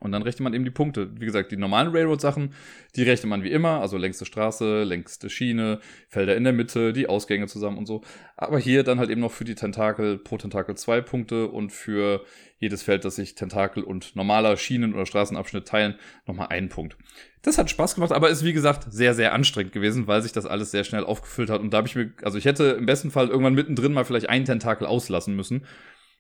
Und 0.03 0.11
dann 0.11 0.23
rechnet 0.23 0.41
man 0.41 0.53
eben 0.53 0.65
die 0.65 0.71
Punkte. 0.71 1.11
Wie 1.21 1.27
gesagt, 1.27 1.53
die 1.53 1.57
normalen 1.57 1.93
Railroad-Sachen, 1.93 2.55
die 2.97 3.05
rechnet 3.05 3.31
man 3.31 3.45
wie 3.45 3.53
immer, 3.53 3.81
also 3.81 3.97
längste 3.97 4.25
Straße, 4.25 4.83
längste 4.83 5.31
Schiene, 5.31 5.79
Felder 6.09 6.37
in 6.37 6.43
der 6.43 6.53
Mitte, 6.53 6.93
die 6.93 7.09
Ausgänge 7.09 7.47
zusammen 7.47 7.79
und 7.79 7.87
so. 7.87 8.03
Aber 8.37 8.59
hier 8.59 8.83
dann 8.83 8.99
halt 8.99 9.11
eben 9.11 9.21
noch 9.21 9.31
für 9.31 9.45
die 9.45 9.55
Tentakel 9.55 10.19
pro 10.19 10.39
Tentakel 10.39 10.77
zwei 10.77 11.01
Punkte 11.01 11.47
und 11.47 11.71
für 11.71 12.25
jedes 12.59 12.83
Feld, 12.83 13.05
das 13.05 13.15
sich 13.15 13.37
Tentakel 13.37 13.85
und 13.85 14.17
normaler 14.17 14.57
Schienen- 14.57 14.93
oder 14.93 15.07
Straßenabschnitt 15.07 15.69
teilen, 15.69 15.95
nochmal 16.27 16.49
einen 16.49 16.69
Punkt. 16.69 16.97
Das 17.43 17.59
hat 17.59 17.71
Spaß 17.71 17.95
gemacht, 17.95 18.13
aber 18.13 18.29
ist 18.29 18.45
wie 18.45 18.53
gesagt 18.53 18.93
sehr, 18.93 19.15
sehr 19.15 19.33
anstrengend 19.33 19.73
gewesen, 19.73 20.09
weil 20.09 20.23
sich 20.23 20.33
das 20.33 20.47
alles 20.47 20.73
sehr 20.73 20.83
schnell 20.83 21.05
aufgefüllt 21.05 21.51
hat. 21.51 21.61
Und 21.61 21.73
da 21.73 21.79
habe 21.79 21.87
ich 21.87 21.95
mir, 21.95 22.13
also 22.23 22.39
ich 22.39 22.45
hätte 22.45 22.77
im 22.79 22.87
besten 22.87 23.13
Fall 23.13 23.29
irgendwann 23.29 23.55
mittendrin 23.55 23.93
mal 23.93 24.05
vielleicht 24.05 24.29
einen 24.29 24.45
Tentakel 24.47 24.87
auslassen 24.87 25.37
müssen, 25.37 25.65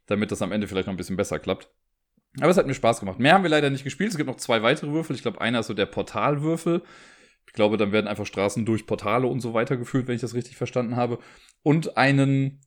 damit 0.06 0.30
das 0.30 0.42
am 0.42 0.52
Ende 0.52 0.68
vielleicht 0.68 0.86
noch 0.86 0.94
ein 0.94 0.98
bisschen 0.98 1.16
besser 1.16 1.40
klappt. 1.40 1.68
Aber 2.40 2.50
es 2.50 2.56
hat 2.56 2.66
mir 2.66 2.74
Spaß 2.74 3.00
gemacht. 3.00 3.18
Mehr 3.18 3.34
haben 3.34 3.42
wir 3.42 3.50
leider 3.50 3.70
nicht 3.70 3.84
gespielt. 3.84 4.10
Es 4.10 4.16
gibt 4.16 4.28
noch 4.28 4.36
zwei 4.36 4.62
weitere 4.62 4.90
Würfel. 4.92 5.14
Ich 5.14 5.22
glaube, 5.22 5.40
einer 5.40 5.60
ist 5.60 5.66
so 5.66 5.74
der 5.74 5.86
Portalwürfel. 5.86 6.82
Ich 7.46 7.52
glaube, 7.52 7.76
dann 7.76 7.92
werden 7.92 8.08
einfach 8.08 8.24
Straßen 8.24 8.64
durch 8.64 8.86
Portale 8.86 9.26
und 9.26 9.40
so 9.40 9.52
weiter 9.52 9.76
geführt, 9.76 10.08
wenn 10.08 10.14
ich 10.14 10.22
das 10.22 10.34
richtig 10.34 10.56
verstanden 10.56 10.96
habe. 10.96 11.18
Und 11.62 11.98
einen 11.98 12.60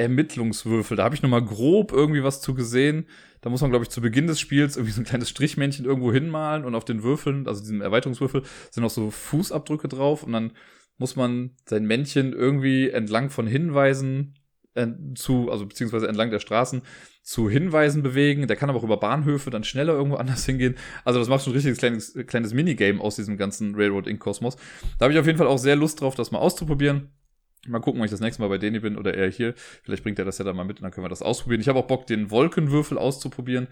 Ermittlungswürfel. 0.00 0.96
Da 0.96 1.04
habe 1.04 1.14
ich 1.14 1.22
noch 1.22 1.28
mal 1.28 1.44
grob 1.44 1.92
irgendwie 1.92 2.24
was 2.24 2.40
zu 2.40 2.54
gesehen. 2.54 3.06
Da 3.42 3.50
muss 3.50 3.60
man, 3.60 3.70
glaube 3.70 3.84
ich, 3.84 3.90
zu 3.90 4.00
Beginn 4.00 4.26
des 4.26 4.40
Spiels 4.40 4.76
irgendwie 4.76 4.94
so 4.94 5.02
ein 5.02 5.06
kleines 5.06 5.28
Strichmännchen 5.28 5.84
irgendwo 5.84 6.10
hinmalen 6.10 6.64
und 6.64 6.74
auf 6.74 6.86
den 6.86 7.02
Würfeln, 7.02 7.46
also 7.46 7.60
diesem 7.60 7.82
Erweiterungswürfel, 7.82 8.42
sind 8.70 8.84
auch 8.84 8.90
so 8.90 9.10
Fußabdrücke 9.10 9.88
drauf 9.88 10.22
und 10.22 10.32
dann 10.32 10.52
muss 10.96 11.16
man 11.16 11.50
sein 11.66 11.84
Männchen 11.84 12.32
irgendwie 12.32 12.88
entlang 12.88 13.28
von 13.28 13.46
Hinweisen 13.46 14.34
äh, 14.74 14.86
zu, 15.14 15.50
also 15.50 15.66
beziehungsweise 15.66 16.08
entlang 16.08 16.30
der 16.30 16.40
Straßen 16.40 16.82
zu 17.30 17.48
Hinweisen 17.48 18.02
bewegen. 18.02 18.48
Der 18.48 18.56
kann 18.56 18.70
aber 18.70 18.80
auch 18.80 18.84
über 18.84 18.96
Bahnhöfe 18.96 19.50
dann 19.50 19.62
schneller 19.62 19.92
irgendwo 19.92 20.16
anders 20.18 20.44
hingehen. 20.46 20.74
Also 21.04 21.20
das 21.20 21.28
macht 21.28 21.44
schon 21.44 21.52
ein 21.52 21.54
richtiges 21.54 21.78
kleines, 21.78 22.18
kleines 22.26 22.52
Minigame 22.52 23.00
aus 23.00 23.14
diesem 23.14 23.36
ganzen 23.36 23.76
Railroad 23.76 24.08
Inc. 24.08 24.18
Kosmos. 24.18 24.56
Da 24.98 25.04
habe 25.04 25.12
ich 25.12 25.18
auf 25.18 25.26
jeden 25.26 25.38
Fall 25.38 25.46
auch 25.46 25.58
sehr 25.58 25.76
Lust 25.76 26.00
drauf, 26.00 26.16
das 26.16 26.32
mal 26.32 26.40
auszuprobieren. 26.40 27.10
Mal 27.68 27.78
gucken, 27.78 28.00
ob 28.00 28.04
ich 28.04 28.10
das 28.10 28.18
nächste 28.18 28.42
Mal 28.42 28.48
bei 28.48 28.58
Deni 28.58 28.80
bin 28.80 28.96
oder 28.98 29.14
er 29.14 29.30
hier. 29.30 29.54
Vielleicht 29.84 30.02
bringt 30.02 30.18
er 30.18 30.24
das 30.24 30.38
ja 30.38 30.44
dann 30.44 30.56
mal 30.56 30.64
mit 30.64 30.78
und 30.78 30.82
dann 30.82 30.90
können 30.90 31.04
wir 31.04 31.08
das 31.08 31.22
ausprobieren. 31.22 31.60
Ich 31.60 31.68
habe 31.68 31.78
auch 31.78 31.86
Bock, 31.86 32.08
den 32.08 32.32
Wolkenwürfel 32.32 32.98
auszuprobieren. 32.98 33.68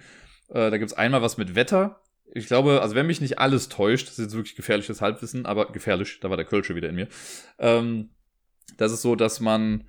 Äh, 0.51 0.71
da 0.71 0.79
gibt's 0.79 0.95
einmal 0.95 1.23
was 1.23 1.37
mit 1.37 1.57
Wetter. 1.57 2.01
Ich 2.33 2.47
glaube, 2.47 2.81
also 2.81 2.95
wenn 2.95 3.09
mich 3.09 3.21
nicht 3.21 3.41
alles 3.41 3.69
täuscht, 3.69 4.07
das 4.07 4.21
ist 4.21 4.27
jetzt 4.27 4.37
wirklich 4.37 4.55
gefährliches 4.55 5.01
Halbwissen, 5.01 5.47
aber 5.47 5.73
gefährlich, 5.73 6.21
da 6.21 6.31
war 6.31 6.37
der 6.37 6.47
Kölsche 6.47 6.77
wieder 6.77 6.91
in 6.91 6.95
mir. 6.95 7.09
Ähm, 7.59 8.11
das 8.77 8.93
ist 8.93 9.03
so, 9.03 9.17
dass 9.17 9.41
man 9.41 9.83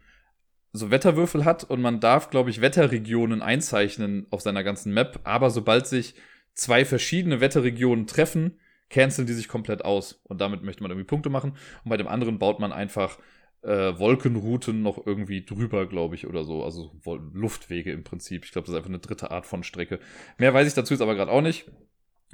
so 0.72 0.92
Wetterwürfel 0.92 1.46
hat 1.46 1.64
und 1.64 1.82
man 1.82 2.00
darf, 2.00 2.30
glaube 2.30 2.50
ich, 2.50 2.62
Wetterregionen 2.62 3.42
einzeichnen 3.42 4.28
auf 4.30 4.42
seiner 4.42 4.64
ganzen 4.64 4.94
Map, 4.94 5.20
aber 5.24 5.50
sobald 5.50 5.88
sich 5.88 6.16
zwei 6.54 6.86
verschiedene 6.86 7.42
Wetterregionen 7.42 8.08
treffen, 8.08 8.60
canceln 8.90 9.28
die 9.28 9.34
sich 9.34 9.48
komplett 9.48 9.86
aus 9.86 10.22
und 10.24 10.42
damit 10.42 10.64
möchte 10.64 10.84
man 10.84 10.92
irgendwie 10.92 11.08
Punkte 11.08 11.30
machen 11.30 11.56
und 11.84 11.90
bei 11.90 11.98
dem 11.98 12.08
anderen 12.08 12.40
baut 12.40 12.60
man 12.60 12.72
einfach 12.72 13.18
äh, 13.62 13.98
Wolkenrouten 13.98 14.82
noch 14.82 15.06
irgendwie 15.06 15.46
drüber, 15.46 15.88
glaube 15.88 16.16
ich, 16.16 16.28
oder 16.28 16.44
so, 16.44 16.64
also 16.64 16.96
Luftwege 17.34 17.92
im 17.92 18.04
Prinzip. 18.04 18.46
Ich 18.46 18.52
glaube, 18.52 18.66
das 18.66 18.74
ist 18.74 18.78
einfach 18.78 18.90
eine 18.90 19.00
dritte 19.00 19.32
Art 19.32 19.46
von 19.46 19.64
Strecke. 19.64 20.00
Mehr 20.38 20.54
weiß 20.54 20.68
ich 20.68 20.74
dazu 20.74 20.94
jetzt 20.94 21.02
aber 21.02 21.16
gerade 21.16 21.32
auch 21.32 21.42
nicht. 21.42 21.70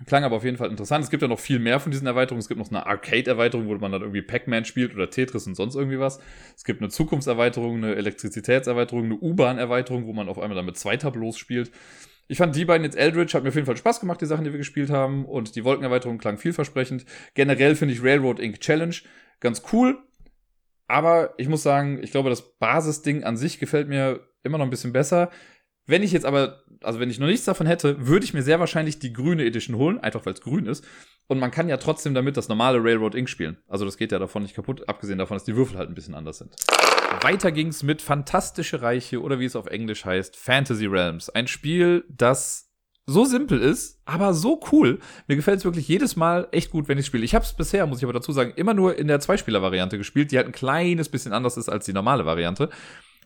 Klang 0.06 0.26
aber 0.26 0.36
auf 0.36 0.44
jeden 0.44 0.58
Fall 0.58 0.70
interessant. 0.70 1.06
Es 1.06 1.10
gibt 1.10 1.22
ja 1.22 1.30
noch 1.30 1.40
viel 1.40 1.58
mehr 1.58 1.80
von 1.80 1.90
diesen 1.90 2.06
Erweiterungen. 2.06 2.42
Es 2.42 2.50
gibt 2.50 2.60
noch 2.60 2.70
eine 2.70 2.86
Arcade-Erweiterung, 2.86 3.68
wo 3.68 3.76
man 3.76 3.94
dann 3.94 4.02
irgendwie 4.02 4.22
Pac-Man 4.22 4.66
spielt 4.66 4.94
oder 4.94 5.10
Tetris 5.10 5.48
und 5.48 5.56
sonst 5.56 5.76
irgendwie 5.76 6.00
was. 6.00 6.20
Es 6.56 6.66
gibt 6.66 6.82
eine 6.82 6.90
Zukunftserweiterung, 6.90 7.78
eine 7.78 7.96
Elektrizitätserweiterung, 7.96 9.06
eine 9.06 9.16
U-Bahn-Erweiterung, 9.16 10.06
wo 10.06 10.12
man 10.12 10.28
auf 10.28 10.38
einmal 10.38 10.58
dann 10.58 10.66
mit 10.66 10.78
zwei 10.78 10.98
Tableaus 10.98 11.38
spielt. 11.38 11.72
Ich 12.28 12.40
fand 12.40 12.56
die 12.58 12.66
beiden 12.66 12.84
jetzt 12.84 12.98
Eldritch, 12.98 13.36
hat 13.36 13.44
mir 13.44 13.50
auf 13.50 13.56
jeden 13.56 13.68
Fall 13.68 13.78
Spaß 13.78 14.02
gemacht, 14.02 14.20
die 14.20 14.26
Sachen, 14.26 14.44
die 14.44 14.52
wir 14.52 14.58
gespielt 14.58 14.90
haben. 14.90 15.26
Und 15.26 15.56
die 15.56 15.64
Wolkenerweiterung 15.64 16.18
klang 16.18 16.38
vielversprechend. 16.38 17.06
Generell 17.34 17.76
finde 17.76 17.94
ich 17.94 18.04
Railroad 18.04 18.40
Inc. 18.40 18.60
Challenge 18.60 18.96
ganz 19.40 19.64
cool. 19.72 19.98
Aber 20.88 21.34
ich 21.38 21.48
muss 21.48 21.64
sagen, 21.64 22.00
ich 22.04 22.12
glaube, 22.12 22.30
das 22.30 22.58
Basisding 22.58 23.24
an 23.24 23.38
sich 23.38 23.60
gefällt 23.60 23.88
mir 23.88 24.28
immer 24.44 24.58
noch 24.58 24.66
ein 24.66 24.72
bisschen 24.72 24.94
besser. 24.94 25.32
Wenn 25.88 26.04
ich 26.04 26.12
jetzt 26.12 26.26
aber, 26.26 26.64
also 26.82 27.00
wenn 27.00 27.10
ich 27.10 27.20
noch 27.20 27.28
nichts 27.28 27.46
davon 27.46 27.68
hätte, 27.68 28.08
würde 28.08 28.26
ich 28.26 28.34
mir 28.34 28.42
sehr 28.42 28.60
wahrscheinlich 28.60 29.00
die 29.00 29.14
grüne 29.14 29.46
Edition 29.46 29.78
holen, 29.78 30.00
einfach 30.00 30.26
weil 30.26 30.34
es 30.34 30.42
grün 30.42 30.66
ist. 30.66 30.84
Und 31.28 31.40
man 31.40 31.52
kann 31.52 31.70
ja 31.70 31.78
trotzdem 31.78 32.14
damit 32.14 32.38
das 32.38 32.50
normale 32.50 32.84
Railroad 32.84 33.16
Inc. 33.16 33.30
spielen. 33.30 33.58
Also 33.68 33.86
das 33.86 33.98
geht 33.98 34.12
ja 34.12 34.20
davon 34.20 34.44
nicht 34.44 34.56
kaputt, 34.56 34.88
abgesehen 34.90 35.20
davon, 35.20 35.36
dass 35.36 35.44
die 35.44 35.56
Würfel 35.56 35.78
halt 35.78 35.90
ein 35.90 35.96
bisschen 35.96 36.16
anders 36.16 36.40
sind. 36.40 36.56
Weiter 37.22 37.52
ging's 37.52 37.84
mit 37.84 38.02
Fantastische 38.02 38.82
Reiche 38.82 39.22
oder 39.22 39.40
wie 39.40 39.46
es 39.46 39.56
auf 39.56 39.68
Englisch 39.68 40.06
heißt, 40.06 40.36
Fantasy 40.36 40.86
Realms. 40.86 41.30
Ein 41.30 41.48
Spiel, 41.48 42.04
das 42.10 42.66
so 43.08 43.26
simpel 43.26 43.62
ist, 43.62 44.02
aber 44.06 44.34
so 44.34 44.60
cool. 44.72 45.00
Mir 45.28 45.36
gefällt 45.36 45.60
es 45.60 45.66
wirklich 45.66 45.88
jedes 45.88 46.16
Mal 46.16 46.48
echt 46.52 46.72
gut, 46.72 46.88
wenn 46.88 46.98
ich 46.98 47.06
spiele. 47.06 47.24
Ich 47.24 47.36
habe 47.36 47.46
es 47.46 47.54
bisher, 47.54 47.86
muss 47.86 48.00
ich 48.00 48.04
aber 48.04 48.14
dazu 48.14 48.32
sagen, 48.32 48.54
immer 48.56 48.74
nur 48.74 48.98
in 48.98 49.08
der 49.08 49.20
Zweispieler-Variante 49.20 49.98
gespielt, 49.98 50.32
die 50.32 50.38
halt 50.38 50.48
ein 50.48 50.54
kleines 50.54 51.10
bisschen 51.10 51.32
anders 51.32 51.58
ist 51.58 51.70
als 51.70 51.86
die 51.86 51.94
normale 51.94 52.26
Variante. 52.26 52.70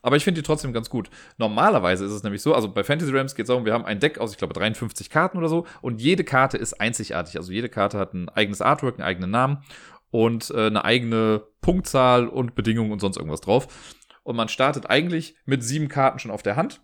Aber 0.02 0.16
ich 0.16 0.24
finde 0.24 0.40
die 0.40 0.46
trotzdem 0.46 0.72
ganz 0.72 0.90
gut. 0.90 1.10
Normalerweise 1.38 2.04
ist 2.04 2.12
es 2.12 2.22
nämlich 2.22 2.42
so, 2.42 2.54
also 2.54 2.72
bei 2.72 2.84
Fantasy 2.84 3.12
Rams 3.12 3.34
geht 3.34 3.44
es 3.44 3.48
darum, 3.48 3.64
wir 3.64 3.72
haben 3.72 3.84
ein 3.84 4.00
Deck 4.00 4.18
aus, 4.18 4.32
ich 4.32 4.38
glaube, 4.38 4.54
53 4.54 5.10
Karten 5.10 5.38
oder 5.38 5.48
so 5.48 5.66
und 5.82 6.00
jede 6.00 6.24
Karte 6.24 6.56
ist 6.56 6.80
einzigartig. 6.80 7.36
Also 7.36 7.52
jede 7.52 7.68
Karte 7.68 7.98
hat 7.98 8.14
ein 8.14 8.28
eigenes 8.28 8.60
Artwork, 8.60 8.98
einen 8.98 9.06
eigenen 9.06 9.30
Namen 9.30 9.58
und 10.10 10.50
äh, 10.50 10.66
eine 10.66 10.84
eigene 10.84 11.42
Punktzahl 11.60 12.28
und 12.28 12.54
Bedingungen 12.54 12.92
und 12.92 13.00
sonst 13.00 13.16
irgendwas 13.16 13.40
drauf. 13.40 13.68
Und 14.22 14.36
man 14.36 14.48
startet 14.48 14.88
eigentlich 14.88 15.36
mit 15.44 15.62
sieben 15.62 15.88
Karten 15.88 16.18
schon 16.18 16.30
auf 16.30 16.42
der 16.42 16.56
Hand 16.56 16.80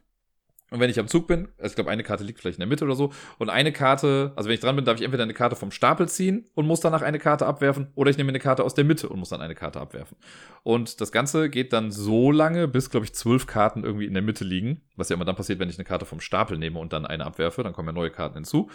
und 0.70 0.80
wenn 0.80 0.90
ich 0.90 0.98
am 0.98 1.06
Zug 1.06 1.28
bin, 1.28 1.48
also 1.58 1.70
ich 1.70 1.74
glaube, 1.76 1.90
eine 1.90 2.02
Karte 2.02 2.24
liegt 2.24 2.40
vielleicht 2.40 2.58
in 2.58 2.60
der 2.60 2.68
Mitte 2.68 2.84
oder 2.84 2.96
so, 2.96 3.12
und 3.38 3.50
eine 3.50 3.70
Karte, 3.70 4.32
also 4.34 4.48
wenn 4.48 4.54
ich 4.54 4.60
dran 4.60 4.74
bin, 4.74 4.84
darf 4.84 4.96
ich 4.96 5.04
entweder 5.04 5.22
eine 5.22 5.34
Karte 5.34 5.54
vom 5.54 5.70
Stapel 5.70 6.08
ziehen 6.08 6.48
und 6.54 6.66
muss 6.66 6.80
danach 6.80 7.02
eine 7.02 7.20
Karte 7.20 7.46
abwerfen, 7.46 7.88
oder 7.94 8.10
ich 8.10 8.16
nehme 8.16 8.30
eine 8.30 8.40
Karte 8.40 8.64
aus 8.64 8.74
der 8.74 8.84
Mitte 8.84 9.08
und 9.08 9.20
muss 9.20 9.28
dann 9.28 9.40
eine 9.40 9.54
Karte 9.54 9.80
abwerfen. 9.80 10.16
Und 10.64 11.00
das 11.00 11.12
Ganze 11.12 11.50
geht 11.50 11.72
dann 11.72 11.92
so 11.92 12.32
lange, 12.32 12.66
bis, 12.66 12.90
glaube 12.90 13.06
ich, 13.06 13.14
zwölf 13.14 13.46
Karten 13.46 13.84
irgendwie 13.84 14.06
in 14.06 14.14
der 14.14 14.22
Mitte 14.22 14.44
liegen, 14.44 14.82
was 14.96 15.08
ja 15.08 15.14
immer 15.14 15.24
dann 15.24 15.36
passiert, 15.36 15.60
wenn 15.60 15.70
ich 15.70 15.78
eine 15.78 15.84
Karte 15.84 16.04
vom 16.04 16.20
Stapel 16.20 16.58
nehme 16.58 16.80
und 16.80 16.92
dann 16.92 17.06
eine 17.06 17.24
abwerfe, 17.24 17.62
dann 17.62 17.72
kommen 17.72 17.88
ja 17.88 17.92
neue 17.92 18.10
Karten 18.10 18.34
hinzu. 18.34 18.68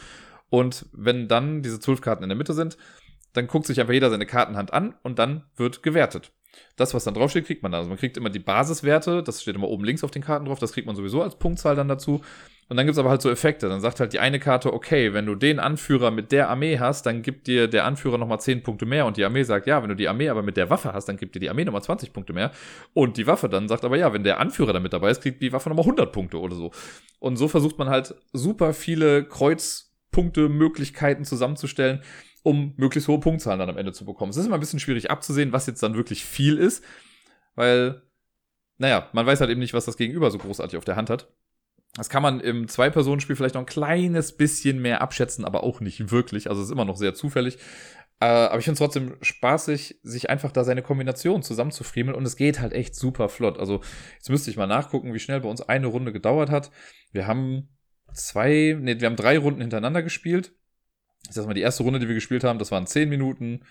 Und 0.50 0.86
wenn 0.94 1.28
dann 1.28 1.62
diese 1.62 1.80
zwölf 1.80 2.00
Karten 2.02 2.24
in 2.24 2.30
der 2.30 2.38
Mitte 2.38 2.54
sind, 2.54 2.78
dann 3.34 3.48
guckt 3.48 3.66
sich 3.66 3.80
einfach 3.80 3.94
jeder 3.94 4.10
seine 4.10 4.26
Kartenhand 4.26 4.74
an 4.74 4.96
und 5.04 5.20
dann 5.20 5.46
wird 5.56 5.84
gewertet. 5.84 6.32
Das, 6.76 6.94
was 6.94 7.04
dann 7.04 7.14
draufsteht, 7.14 7.46
kriegt 7.46 7.64
man 7.64 7.72
dann. 7.72 7.80
Also 7.80 7.90
man 7.90 7.98
kriegt 7.98 8.18
immer 8.18 8.30
die 8.30 8.40
Basiswerte, 8.40 9.24
das 9.24 9.42
steht 9.42 9.56
immer 9.56 9.70
oben 9.70 9.84
links 9.84 10.04
auf 10.04 10.12
den 10.12 10.24
Karten 10.24 10.46
drauf, 10.46 10.60
das 10.60 10.74
kriegt 10.74 10.88
man 10.88 10.96
sowieso 10.96 11.22
als 11.22 11.38
Punktzahl 11.38 11.76
dann 11.76 11.88
dazu. 11.88 12.22
Und 12.72 12.78
dann 12.78 12.86
gibt 12.86 12.94
es 12.94 13.00
aber 13.00 13.10
halt 13.10 13.22
so 13.22 13.30
Effekte. 13.30 13.68
Dann 13.68 13.82
sagt 13.82 14.00
halt 14.00 14.14
die 14.14 14.20
eine 14.20 14.40
Karte, 14.40 14.72
okay, 14.72 15.14
wenn 15.14 15.26
du 15.26 15.36
den 15.36 15.60
Anführer 15.60 16.10
mit 16.10 16.32
der 16.32 16.50
Armee 16.50 16.80
hast, 16.80 17.06
dann 17.06 17.22
gibt 17.22 17.48
dir 17.48 17.68
der 17.68 17.84
Anführer 17.84 18.18
nochmal 18.18 18.40
10 18.40 18.64
Punkte 18.64 18.86
mehr. 18.86 19.06
Und 19.06 19.18
die 19.18 19.26
Armee 19.26 19.44
sagt, 19.44 19.68
ja, 19.68 19.84
wenn 19.84 19.90
du 19.90 19.96
die 19.98 20.08
Armee 20.08 20.30
aber 20.30 20.42
mit 20.42 20.56
der 20.56 20.70
Waffe 20.70 20.94
hast, 20.94 21.10
dann 21.10 21.18
gibt 21.18 21.36
dir 21.36 21.40
die 21.40 21.50
Armee 21.50 21.66
nochmal 21.66 21.84
20 21.84 22.14
Punkte 22.14 22.32
mehr. 22.32 22.52
Und 22.94 23.18
die 23.18 23.28
Waffe 23.28 23.50
dann 23.50 23.68
sagt 23.68 23.84
aber, 23.84 23.98
ja, 23.98 24.14
wenn 24.14 24.24
der 24.24 24.40
Anführer 24.40 24.72
damit 24.72 24.94
dabei 24.94 25.12
ist, 25.12 25.22
kriegt 25.22 25.42
die 25.42 25.52
Waffe 25.52 25.68
nochmal 25.68 25.84
100 25.84 26.14
Punkte 26.14 26.40
oder 26.40 26.56
so. 26.56 26.72
Und 27.20 27.36
so 27.36 27.50
versucht 27.50 27.78
man 27.78 27.90
halt 27.90 28.16
super 28.32 28.74
viele 28.74 29.26
Kreuzpunkte, 29.26 30.48
Möglichkeiten 30.48 31.26
zusammenzustellen, 31.26 32.02
um 32.44 32.74
möglichst 32.78 33.08
hohe 33.08 33.20
Punktzahlen 33.20 33.60
dann 33.60 33.70
am 33.70 33.78
Ende 33.78 33.94
zu 33.94 34.06
bekommen. 34.06 34.32
Es 34.32 34.38
ist 34.38 34.46
immer 34.46 34.56
ein 34.56 34.62
bisschen 34.62 34.80
schwierig 34.80 35.12
abzusehen, 35.12 35.54
was 35.54 35.68
jetzt 35.68 35.84
dann 35.84 35.96
wirklich 35.96 36.26
viel 36.26 36.58
ist, 36.58 36.84
weil, 37.56 38.02
naja, 38.78 39.10
man 39.14 39.26
weiß 39.26 39.42
halt 39.42 39.52
eben 39.52 39.60
nicht, 39.60 39.74
was 39.74 39.86
das 39.86 39.98
Gegenüber 39.98 40.32
so 40.32 40.38
großartig 40.38 40.78
auf 40.78 40.86
der 40.86 40.96
Hand 40.96 41.10
hat. 41.10 41.32
Das 41.96 42.10
kann 42.10 42.24
man 42.24 42.40
im 42.40 42.70
Zwei-Personen-Spiel 42.70 43.36
vielleicht 43.36 43.56
noch 43.56 43.62
ein 43.62 43.68
kleines 43.68 44.38
bisschen 44.38 44.82
mehr 44.82 45.02
abschätzen, 45.02 45.44
aber 45.44 45.64
auch 45.64 45.82
nicht 45.82 46.10
wirklich. 46.10 46.50
Also 46.50 46.62
es 46.62 46.68
ist 46.68 46.72
immer 46.72 46.86
noch 46.86 46.96
sehr 46.96 47.14
zufällig. 47.14 47.58
Äh, 48.22 48.26
aber 48.26 48.60
ich 48.60 48.66
finde 48.66 48.76
es 48.76 48.80
trotzdem 48.80 49.18
spaßig, 49.22 50.00
sich 50.02 50.30
einfach 50.30 50.52
da 50.52 50.64
seine 50.64 50.84
Kombination 50.84 51.44
zusammenzufriemeln 51.44 52.16
und 52.16 52.26
es 52.26 52.38
geht 52.38 52.62
halt 52.62 52.72
echt 52.72 52.96
super 52.96 53.28
flott. 53.28 53.60
Also 53.60 53.82
jetzt 54.16 54.30
müsste 54.30 54.50
ich 54.50 54.58
mal 54.58 54.68
nachgucken, 54.68 55.14
wie 55.14 55.20
schnell 55.20 55.42
bei 55.42 55.50
uns 55.50 55.62
eine 55.62 55.88
Runde 55.88 56.14
gedauert 56.14 56.50
hat. 56.50 56.72
Wir 57.12 57.28
haben 57.28 57.68
zwei, 58.14 58.78
nee, 58.80 59.00
wir 59.00 59.08
haben 59.08 59.16
drei 59.18 59.38
Runden 59.38 59.62
hintereinander 59.62 60.02
gespielt 60.02 60.54
ich 61.28 61.36
sag 61.36 61.46
mal, 61.46 61.54
die 61.54 61.62
erste 61.62 61.84
Runde, 61.84 62.00
die 62.00 62.08
wir 62.08 62.16
gespielt 62.16 62.44
haben, 62.44 62.60
das 62.60 62.72
waren 62.72 62.88
zehn 62.88 63.10
Minuten. 63.10 63.62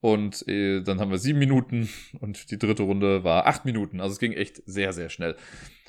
Und 0.00 0.46
äh, 0.48 0.82
dann 0.82 0.98
haben 0.98 1.12
wir 1.12 1.18
sieben 1.18 1.38
Minuten 1.38 1.88
und 2.18 2.50
die 2.50 2.58
dritte 2.58 2.82
Runde 2.82 3.22
war 3.22 3.46
acht 3.46 3.64
Minuten. 3.64 4.00
Also 4.00 4.14
es 4.14 4.18
ging 4.18 4.32
echt 4.32 4.60
sehr, 4.66 4.92
sehr 4.92 5.08
schnell. 5.10 5.36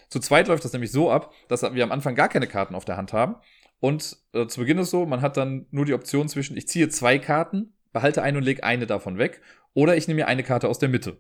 Zu 0.10 0.20
zweit 0.20 0.48
läuft 0.48 0.64
das 0.64 0.74
nämlich 0.74 0.92
so 0.92 1.10
ab, 1.10 1.34
dass 1.48 1.64
wir 1.64 1.84
am 1.84 1.92
Anfang 1.92 2.14
gar 2.14 2.30
keine 2.30 2.46
Karten 2.46 2.76
auf 2.76 2.86
der 2.86 2.98
Hand 2.98 3.12
haben. 3.14 3.36
Und 3.80 4.18
äh, 4.34 4.46
zu 4.46 4.60
Beginn 4.60 4.78
ist 4.78 4.92
so, 4.92 5.08
man 5.08 5.22
hat 5.22 5.36
dann 5.36 5.66
nur 5.72 5.86
die 5.86 5.96
Option 5.96 6.30
zwischen, 6.30 6.56
ich 6.56 6.68
ziehe 6.68 6.90
zwei 6.90 7.18
Karten, 7.18 7.74
behalte 7.92 8.22
eine 8.22 8.38
und 8.38 8.44
lege 8.44 8.64
eine 8.64 8.86
davon 8.86 9.18
weg, 9.18 9.42
oder 9.74 9.98
ich 9.98 10.08
nehme 10.08 10.22
mir 10.22 10.28
eine 10.28 10.44
Karte 10.44 10.70
aus 10.70 10.78
der 10.78 10.90
Mitte. 10.90 11.18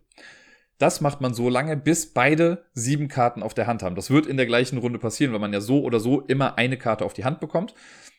Das 0.78 1.02
macht 1.02 1.22
man 1.22 1.34
so 1.34 1.50
lange, 1.50 1.78
bis 1.78 2.14
beide 2.14 2.66
sieben 2.74 3.08
Karten 3.08 3.44
auf 3.44 3.54
der 3.54 3.68
Hand 3.68 3.84
haben. 3.84 3.96
Das 3.96 4.10
wird 4.10 4.26
in 4.26 4.38
der 4.38 4.46
gleichen 4.46 4.78
Runde 4.78 5.00
passieren, 5.00 5.34
weil 5.34 5.40
man 5.40 5.54
ja 5.54 5.62
so 5.62 5.82
oder 5.82 6.00
so 6.00 6.22
immer 6.22 6.58
eine 6.58 6.78
Karte 6.78 7.06
auf 7.06 7.14
die 7.14 7.26
Hand 7.26 7.40
bekommt. 7.40 7.74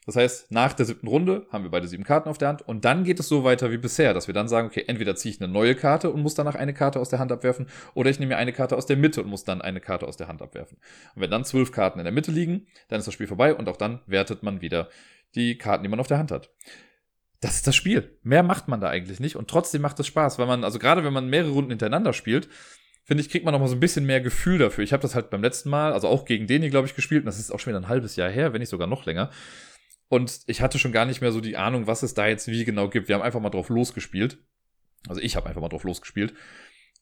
Das 0.06 0.16
heißt, 0.16 0.52
nach 0.52 0.74
der 0.74 0.84
siebten 0.84 1.06
Runde 1.06 1.46
haben 1.50 1.64
wir 1.64 1.70
beide 1.70 1.88
sieben 1.88 2.04
Karten 2.04 2.28
auf 2.28 2.36
der 2.36 2.48
Hand 2.48 2.62
und 2.62 2.84
dann 2.84 3.04
geht 3.04 3.20
es 3.20 3.28
so 3.28 3.42
weiter 3.42 3.70
wie 3.70 3.78
bisher, 3.78 4.12
dass 4.12 4.26
wir 4.26 4.34
dann 4.34 4.48
sagen, 4.48 4.68
okay, 4.68 4.84
entweder 4.86 5.16
ziehe 5.16 5.34
ich 5.34 5.40
eine 5.40 5.50
neue 5.50 5.74
Karte 5.74 6.10
und 6.10 6.20
muss 6.20 6.34
danach 6.34 6.54
eine 6.54 6.74
Karte 6.74 7.00
aus 7.00 7.08
der 7.08 7.18
Hand 7.18 7.32
abwerfen 7.32 7.68
oder 7.94 8.10
ich 8.10 8.18
nehme 8.18 8.34
mir 8.34 8.36
eine 8.36 8.52
Karte 8.52 8.76
aus 8.76 8.84
der 8.84 8.98
Mitte 8.98 9.22
und 9.22 9.30
muss 9.30 9.44
dann 9.44 9.62
eine 9.62 9.80
Karte 9.80 10.06
aus 10.06 10.18
der 10.18 10.28
Hand 10.28 10.42
abwerfen. 10.42 10.76
Und 11.14 11.22
wenn 11.22 11.30
dann 11.30 11.44
zwölf 11.44 11.72
Karten 11.72 12.00
in 12.00 12.04
der 12.04 12.12
Mitte 12.12 12.32
liegen, 12.32 12.66
dann 12.88 12.98
ist 12.98 13.06
das 13.06 13.14
Spiel 13.14 13.26
vorbei 13.26 13.54
und 13.54 13.68
auch 13.68 13.78
dann 13.78 14.00
wertet 14.06 14.42
man 14.42 14.60
wieder 14.60 14.90
die 15.34 15.56
Karten, 15.56 15.82
die 15.82 15.88
man 15.88 16.00
auf 16.00 16.06
der 16.06 16.18
Hand 16.18 16.30
hat. 16.30 16.50
Das 17.44 17.56
ist 17.56 17.66
das 17.66 17.76
Spiel. 17.76 18.16
Mehr 18.22 18.42
macht 18.42 18.68
man 18.68 18.80
da 18.80 18.88
eigentlich 18.88 19.20
nicht 19.20 19.36
und 19.36 19.50
trotzdem 19.50 19.82
macht 19.82 20.00
es 20.00 20.06
Spaß, 20.06 20.38
weil 20.38 20.46
man, 20.46 20.64
also 20.64 20.78
gerade 20.78 21.04
wenn 21.04 21.12
man 21.12 21.28
mehrere 21.28 21.50
Runden 21.50 21.72
hintereinander 21.72 22.14
spielt, 22.14 22.48
finde 23.04 23.22
ich, 23.22 23.28
kriegt 23.28 23.44
man 23.44 23.52
noch 23.52 23.60
mal 23.60 23.68
so 23.68 23.76
ein 23.76 23.80
bisschen 23.80 24.06
mehr 24.06 24.22
Gefühl 24.22 24.56
dafür. 24.56 24.82
Ich 24.82 24.94
habe 24.94 25.02
das 25.02 25.14
halt 25.14 25.28
beim 25.28 25.42
letzten 25.42 25.68
Mal, 25.68 25.92
also 25.92 26.08
auch 26.08 26.24
gegen 26.24 26.46
den 26.46 26.62
hier, 26.62 26.70
glaube 26.70 26.86
ich, 26.86 26.94
gespielt 26.94 27.20
und 27.20 27.26
das 27.26 27.38
ist 27.38 27.50
auch 27.50 27.60
schon 27.60 27.72
wieder 27.72 27.80
ein 27.80 27.88
halbes 27.88 28.16
Jahr 28.16 28.30
her, 28.30 28.54
wenn 28.54 28.60
nicht 28.60 28.70
sogar 28.70 28.86
noch 28.86 29.04
länger. 29.04 29.28
Und 30.08 30.40
ich 30.46 30.62
hatte 30.62 30.78
schon 30.78 30.92
gar 30.92 31.04
nicht 31.04 31.20
mehr 31.20 31.32
so 31.32 31.42
die 31.42 31.58
Ahnung, 31.58 31.86
was 31.86 32.02
es 32.02 32.14
da 32.14 32.26
jetzt 32.26 32.48
wie 32.48 32.64
genau 32.64 32.88
gibt. 32.88 33.08
Wir 33.08 33.14
haben 33.14 33.22
einfach 33.22 33.40
mal 33.40 33.50
drauf 33.50 33.68
losgespielt. 33.68 34.38
Also 35.06 35.20
ich 35.20 35.36
habe 35.36 35.46
einfach 35.46 35.60
mal 35.60 35.68
drauf 35.68 35.84
losgespielt. 35.84 36.32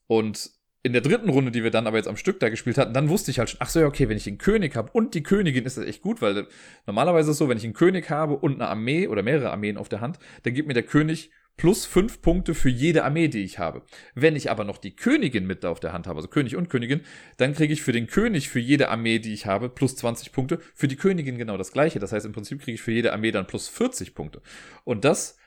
Und 0.07 0.49
in 0.83 0.91
der 0.91 1.01
dritten 1.01 1.29
Runde, 1.29 1.51
die 1.51 1.63
wir 1.63 1.71
dann 1.71 1.87
aber 1.87 1.97
jetzt 1.97 2.09
am 2.09 2.17
Stück 2.17 2.41
da 2.41 2.49
gespielt 2.49 2.77
hatten, 2.77 2.93
dann 2.93 3.07
wusste 3.07 3.31
ich 3.31 3.39
halt 3.39 3.49
schon, 3.49 3.61
ach 3.61 3.69
so, 3.69 3.79
ja, 3.79 3.87
okay, 3.87 4.09
wenn 4.09 4.17
ich 4.17 4.25
den 4.25 4.37
König 4.37 4.75
habe 4.75 4.91
und 4.91 5.13
die 5.13 5.23
Königin, 5.23 5.65
ist 5.65 5.77
das 5.77 5.85
echt 5.85 6.01
gut, 6.01 6.21
weil 6.21 6.47
normalerweise 6.85 7.29
ist 7.29 7.35
es 7.35 7.37
so, 7.37 7.47
wenn 7.47 7.57
ich 7.57 7.63
einen 7.63 7.73
König 7.73 8.09
habe 8.09 8.35
und 8.35 8.55
eine 8.55 8.67
Armee 8.67 9.07
oder 9.07 9.23
mehrere 9.23 9.51
Armeen 9.51 9.77
auf 9.77 9.87
der 9.87 10.01
Hand, 10.01 10.19
dann 10.43 10.53
gibt 10.53 10.67
mir 10.67 10.73
der 10.73 10.83
König 10.83 11.31
plus 11.55 11.85
fünf 11.85 12.21
Punkte 12.21 12.53
für 12.53 12.69
jede 12.69 13.05
Armee, 13.05 13.27
die 13.29 13.43
ich 13.43 13.59
habe. 13.59 13.83
Wenn 14.15 14.35
ich 14.35 14.51
aber 14.51 14.63
noch 14.63 14.77
die 14.77 14.95
Königin 14.95 15.45
mit 15.45 15.63
da 15.63 15.69
auf 15.69 15.79
der 15.79 15.93
Hand 15.93 16.07
habe, 16.07 16.17
also 16.17 16.27
König 16.27 16.55
und 16.55 16.69
Königin, 16.69 17.01
dann 17.37 17.53
kriege 17.53 17.71
ich 17.71 17.81
für 17.81 17.91
den 17.91 18.07
König 18.07 18.49
für 18.49 18.59
jede 18.59 18.89
Armee, 18.89 19.19
die 19.19 19.33
ich 19.33 19.45
habe, 19.45 19.69
plus 19.69 19.95
20 19.95 20.31
Punkte. 20.31 20.59
Für 20.73 20.87
die 20.87 20.95
Königin 20.95 21.37
genau 21.37 21.55
das 21.55 21.71
gleiche. 21.71 21.99
Das 21.99 22.11
heißt, 22.11 22.25
im 22.25 22.31
Prinzip 22.33 22.61
kriege 22.61 22.75
ich 22.75 22.81
für 22.81 22.91
jede 22.91 23.13
Armee 23.13 23.31
dann 23.31 23.47
plus 23.47 23.69
40 23.69 24.15
Punkte. 24.15 24.41
Und 24.83 25.05
das 25.05 25.37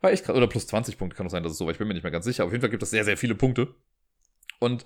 war 0.00 0.12
echt 0.12 0.24
krass. 0.24 0.36
Oder 0.36 0.46
plus 0.46 0.66
20 0.68 0.98
Punkte 0.98 1.16
kann 1.16 1.26
auch 1.26 1.30
sein, 1.30 1.42
dass 1.42 1.52
es 1.52 1.58
so 1.58 1.66
war. 1.66 1.72
Ich 1.72 1.78
bin 1.78 1.88
mir 1.88 1.94
nicht 1.94 2.04
mehr 2.04 2.12
ganz 2.12 2.24
sicher. 2.24 2.44
Auf 2.44 2.52
jeden 2.52 2.62
Fall 2.62 2.70
gibt 2.70 2.82
es 2.82 2.90
sehr, 2.90 3.04
sehr 3.04 3.16
viele 3.16 3.34
Punkte. 3.34 3.74
Und 4.58 4.84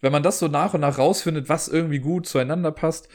wenn 0.00 0.12
man 0.12 0.22
das 0.22 0.38
so 0.38 0.48
nach 0.48 0.74
und 0.74 0.80
nach 0.80 0.98
rausfindet, 0.98 1.48
was 1.48 1.68
irgendwie 1.68 1.98
gut 1.98 2.26
zueinander 2.26 2.72
passt, 2.72 3.08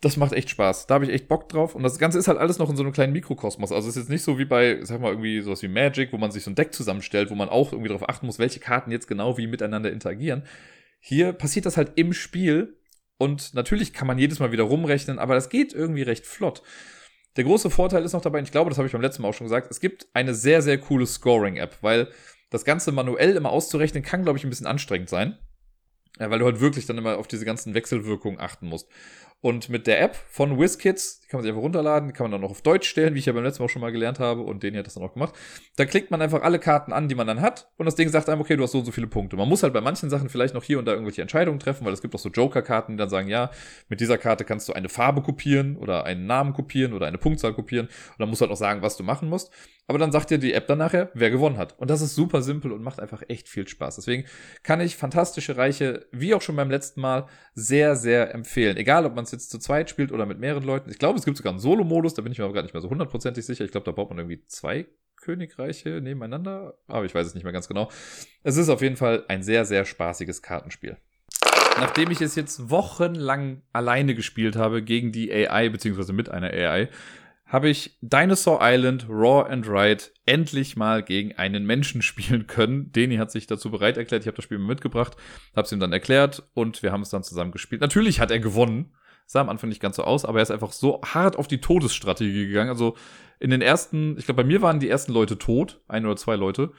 das 0.00 0.16
macht 0.16 0.32
echt 0.32 0.48
Spaß. 0.50 0.86
Da 0.86 0.94
habe 0.94 1.04
ich 1.04 1.10
echt 1.10 1.28
Bock 1.28 1.48
drauf. 1.48 1.74
Und 1.74 1.82
das 1.82 1.98
Ganze 1.98 2.18
ist 2.18 2.28
halt 2.28 2.38
alles 2.38 2.58
noch 2.58 2.70
in 2.70 2.76
so 2.76 2.82
einem 2.82 2.92
kleinen 2.92 3.12
Mikrokosmos. 3.12 3.72
Also 3.72 3.88
es 3.88 3.96
ist 3.96 4.02
jetzt 4.02 4.10
nicht 4.10 4.22
so 4.22 4.38
wie 4.38 4.44
bei, 4.44 4.78
sag 4.82 5.00
mal, 5.00 5.10
irgendwie 5.10 5.40
sowas 5.40 5.62
wie 5.62 5.68
Magic, 5.68 6.12
wo 6.12 6.18
man 6.18 6.30
sich 6.30 6.44
so 6.44 6.50
ein 6.50 6.54
Deck 6.54 6.72
zusammenstellt, 6.72 7.30
wo 7.30 7.34
man 7.34 7.48
auch 7.48 7.72
irgendwie 7.72 7.88
darauf 7.88 8.08
achten 8.08 8.26
muss, 8.26 8.38
welche 8.38 8.60
Karten 8.60 8.92
jetzt 8.92 9.08
genau 9.08 9.36
wie 9.38 9.48
miteinander 9.48 9.90
interagieren. 9.90 10.44
Hier 11.00 11.32
passiert 11.32 11.66
das 11.66 11.76
halt 11.76 11.92
im 11.96 12.12
Spiel. 12.12 12.76
Und 13.18 13.54
natürlich 13.54 13.92
kann 13.92 14.06
man 14.06 14.18
jedes 14.18 14.38
Mal 14.38 14.52
wieder 14.52 14.62
rumrechnen, 14.62 15.18
aber 15.18 15.34
das 15.34 15.48
geht 15.48 15.72
irgendwie 15.72 16.02
recht 16.02 16.24
flott. 16.24 16.62
Der 17.36 17.42
große 17.42 17.68
Vorteil 17.68 18.04
ist 18.04 18.12
noch 18.12 18.20
dabei, 18.20 18.38
und 18.38 18.44
ich 18.44 18.52
glaube, 18.52 18.70
das 18.70 18.78
habe 18.78 18.86
ich 18.86 18.92
beim 18.92 19.02
letzten 19.02 19.22
Mal 19.22 19.28
auch 19.28 19.34
schon 19.34 19.46
gesagt, 19.46 19.68
es 19.70 19.80
gibt 19.80 20.06
eine 20.14 20.34
sehr, 20.34 20.62
sehr 20.62 20.78
coole 20.78 21.06
Scoring-App, 21.06 21.78
weil 21.80 22.08
das 22.50 22.64
Ganze 22.64 22.92
manuell 22.92 23.36
immer 23.36 23.50
auszurechnen 23.50 24.02
kann, 24.02 24.22
glaube 24.22 24.38
ich, 24.38 24.44
ein 24.44 24.50
bisschen 24.50 24.66
anstrengend 24.66 25.08
sein. 25.08 25.38
Weil 26.18 26.38
du 26.38 26.46
halt 26.46 26.60
wirklich 26.60 26.86
dann 26.86 26.98
immer 26.98 27.18
auf 27.18 27.28
diese 27.28 27.44
ganzen 27.44 27.74
Wechselwirkungen 27.74 28.40
achten 28.40 28.66
musst. 28.66 28.88
Und 29.40 29.68
mit 29.68 29.86
der 29.86 30.00
App 30.00 30.16
von 30.16 30.58
WizKids, 30.58 31.17
kann 31.28 31.38
man 31.38 31.42
sich 31.42 31.50
einfach 31.50 31.62
runterladen, 31.62 32.12
kann 32.12 32.24
man 32.24 32.32
dann 32.32 32.40
noch 32.40 32.50
auf 32.50 32.62
Deutsch 32.62 32.88
stellen, 32.88 33.14
wie 33.14 33.18
ich 33.18 33.26
ja 33.26 33.32
beim 33.32 33.44
letzten 33.44 33.62
Mal 33.62 33.66
auch 33.66 33.70
schon 33.70 33.82
mal 33.82 33.92
gelernt 33.92 34.18
habe 34.18 34.42
und 34.42 34.62
den 34.62 34.76
hat 34.76 34.86
das 34.86 34.94
dann 34.94 35.02
auch 35.02 35.12
gemacht. 35.12 35.34
Da 35.76 35.84
klickt 35.84 36.10
man 36.10 36.22
einfach 36.22 36.42
alle 36.42 36.58
Karten 36.58 36.92
an, 36.92 37.08
die 37.08 37.14
man 37.14 37.26
dann 37.26 37.40
hat 37.40 37.70
und 37.76 37.86
das 37.86 37.94
Ding 37.94 38.08
sagt 38.08 38.28
einem, 38.28 38.40
okay, 38.40 38.56
du 38.56 38.62
hast 38.62 38.72
so 38.72 38.78
und 38.78 38.84
so 38.84 38.92
viele 38.92 39.06
Punkte. 39.06 39.36
Man 39.36 39.48
muss 39.48 39.62
halt 39.62 39.72
bei 39.72 39.80
manchen 39.80 40.10
Sachen 40.10 40.28
vielleicht 40.28 40.54
noch 40.54 40.64
hier 40.64 40.78
und 40.78 40.86
da 40.86 40.92
irgendwelche 40.92 41.22
Entscheidungen 41.22 41.60
treffen, 41.60 41.84
weil 41.84 41.92
es 41.92 42.02
gibt 42.02 42.14
auch 42.14 42.18
so 42.18 42.30
Joker-Karten, 42.30 42.92
die 42.92 42.98
dann 42.98 43.10
sagen, 43.10 43.28
ja, 43.28 43.50
mit 43.88 44.00
dieser 44.00 44.18
Karte 44.18 44.44
kannst 44.44 44.68
du 44.68 44.72
eine 44.72 44.88
Farbe 44.88 45.22
kopieren 45.22 45.76
oder 45.76 46.04
einen 46.04 46.26
Namen 46.26 46.52
kopieren 46.52 46.92
oder 46.92 47.06
eine 47.06 47.18
Punktzahl 47.18 47.52
kopieren 47.52 47.86
und 47.86 48.18
dann 48.18 48.28
musst 48.28 48.40
du 48.40 48.44
halt 48.44 48.52
auch 48.52 48.56
sagen, 48.56 48.82
was 48.82 48.96
du 48.96 49.04
machen 49.04 49.28
musst. 49.28 49.52
Aber 49.88 49.98
dann 49.98 50.12
sagt 50.12 50.28
dir 50.28 50.36
die 50.36 50.52
App 50.52 50.66
dann 50.66 50.76
nachher, 50.76 51.10
wer 51.14 51.30
gewonnen 51.30 51.56
hat. 51.56 51.78
Und 51.78 51.88
das 51.88 52.02
ist 52.02 52.14
super 52.14 52.42
simpel 52.42 52.72
und 52.72 52.82
macht 52.82 53.00
einfach 53.00 53.22
echt 53.28 53.48
viel 53.48 53.66
Spaß. 53.66 53.96
Deswegen 53.96 54.26
kann 54.62 54.82
ich 54.82 54.96
fantastische 54.96 55.56
Reiche, 55.56 56.06
wie 56.12 56.34
auch 56.34 56.42
schon 56.42 56.56
beim 56.56 56.70
letzten 56.70 57.00
Mal, 57.00 57.26
sehr, 57.54 57.96
sehr 57.96 58.34
empfehlen. 58.34 58.76
Egal, 58.76 59.06
ob 59.06 59.14
man 59.14 59.24
es 59.24 59.30
jetzt 59.32 59.50
zu 59.50 59.58
zweit 59.58 59.88
spielt 59.88 60.12
oder 60.12 60.26
mit 60.26 60.38
mehreren 60.38 60.62
Leuten. 60.62 60.90
Ich 60.90 60.98
glaube, 60.98 61.17
es 61.18 61.24
gibt 61.24 61.36
sogar 61.36 61.52
einen 61.52 61.60
Solo-Modus, 61.60 62.14
da 62.14 62.22
bin 62.22 62.32
ich 62.32 62.38
mir 62.38 62.44
aber 62.44 62.54
gar 62.54 62.62
nicht 62.62 62.74
mehr 62.74 62.80
so 62.80 62.90
hundertprozentig 62.90 63.44
sicher. 63.44 63.64
Ich 63.64 63.70
glaube, 63.70 63.84
da 63.84 63.92
baut 63.92 64.10
man 64.10 64.18
irgendwie 64.18 64.44
zwei 64.46 64.86
Königreiche 65.16 66.00
nebeneinander, 66.00 66.78
aber 66.86 67.04
ich 67.04 67.14
weiß 67.14 67.26
es 67.26 67.34
nicht 67.34 67.44
mehr 67.44 67.52
ganz 67.52 67.68
genau. 67.68 67.90
Es 68.42 68.56
ist 68.56 68.68
auf 68.68 68.82
jeden 68.82 68.96
Fall 68.96 69.24
ein 69.28 69.42
sehr, 69.42 69.64
sehr 69.64 69.84
spaßiges 69.84 70.42
Kartenspiel. 70.42 70.96
Nachdem 71.80 72.10
ich 72.10 72.20
es 72.20 72.34
jetzt 72.34 72.70
wochenlang 72.70 73.62
alleine 73.72 74.14
gespielt 74.14 74.56
habe 74.56 74.82
gegen 74.82 75.12
die 75.12 75.32
AI, 75.32 75.68
beziehungsweise 75.68 76.12
mit 76.12 76.28
einer 76.28 76.50
AI, 76.50 76.88
habe 77.48 77.68
ich 77.68 77.96
Dinosaur 78.02 78.58
Island 78.60 79.06
Raw 79.08 79.48
and 79.50 79.66
Ride 79.68 80.04
endlich 80.26 80.76
mal 80.76 81.02
gegen 81.02 81.36
einen 81.36 81.64
Menschen 81.64 82.02
spielen 82.02 82.46
können. 82.46 82.92
Deni 82.92 83.16
hat 83.16 83.30
sich 83.30 83.46
dazu 83.46 83.70
bereit 83.70 83.96
erklärt. 83.96 84.22
Ich 84.22 84.26
habe 84.26 84.36
das 84.36 84.44
Spiel 84.44 84.58
mitgebracht, 84.58 85.16
habe 85.56 85.64
es 85.66 85.72
ihm 85.72 85.80
dann 85.80 85.92
erklärt 85.92 86.48
und 86.54 86.82
wir 86.82 86.92
haben 86.92 87.02
es 87.02 87.10
dann 87.10 87.22
zusammen 87.22 87.52
gespielt. 87.52 87.80
Natürlich 87.80 88.20
hat 88.20 88.30
er 88.30 88.38
gewonnen. 88.38 88.92
Sah 89.30 89.42
am 89.42 89.50
Anfang 89.50 89.68
nicht 89.68 89.82
ganz 89.82 89.96
so 89.96 90.04
aus, 90.04 90.24
aber 90.24 90.38
er 90.38 90.42
ist 90.42 90.50
einfach 90.50 90.72
so 90.72 91.02
hart 91.04 91.36
auf 91.36 91.46
die 91.46 91.60
Todesstrategie 91.60 92.46
gegangen. 92.46 92.70
Also 92.70 92.96
in 93.38 93.50
den 93.50 93.60
ersten, 93.60 94.16
ich 94.18 94.24
glaube, 94.24 94.42
bei 94.42 94.48
mir 94.48 94.62
waren 94.62 94.80
die 94.80 94.88
ersten 94.88 95.12
Leute 95.12 95.38
tot, 95.38 95.82
ein 95.86 96.06
oder 96.06 96.16
zwei 96.16 96.34
Leute. 96.34 96.72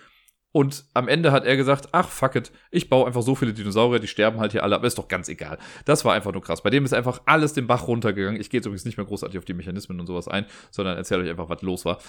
Und 0.51 0.85
am 0.95 1.07
Ende 1.07 1.31
hat 1.31 1.45
er 1.45 1.55
gesagt, 1.57 1.89
ach 1.91 2.09
fuck 2.09 2.35
it, 2.35 2.51
ich 2.71 2.89
baue 2.89 3.05
einfach 3.05 3.21
so 3.21 3.35
viele 3.35 3.53
Dinosaurier, 3.53 3.99
die 3.99 4.07
sterben 4.07 4.39
halt 4.39 4.51
hier 4.51 4.63
alle, 4.63 4.75
aber 4.75 4.87
ist 4.87 4.97
doch 4.97 5.07
ganz 5.07 5.29
egal. 5.29 5.59
Das 5.85 6.05
war 6.05 6.15
einfach 6.15 6.33
nur 6.33 6.41
krass. 6.41 6.63
Bei 6.63 6.71
dem 6.71 6.85
ist 6.85 6.93
einfach 6.93 7.21
alles 7.27 7.53
den 7.53 7.67
Bach 7.67 7.87
runtergegangen. 7.87 8.41
Ich 8.41 8.49
gehe 8.49 8.57
jetzt 8.57 8.65
übrigens 8.65 8.85
nicht 8.85 8.97
mehr 8.97 9.05
großartig 9.05 9.37
auf 9.37 9.45
die 9.45 9.53
Mechanismen 9.53 9.99
und 9.99 10.07
sowas 10.07 10.27
ein, 10.27 10.47
sondern 10.71 10.97
erzähle 10.97 11.21
euch 11.21 11.29
einfach, 11.29 11.49
was 11.49 11.61
los 11.61 11.85
war. 11.85 11.99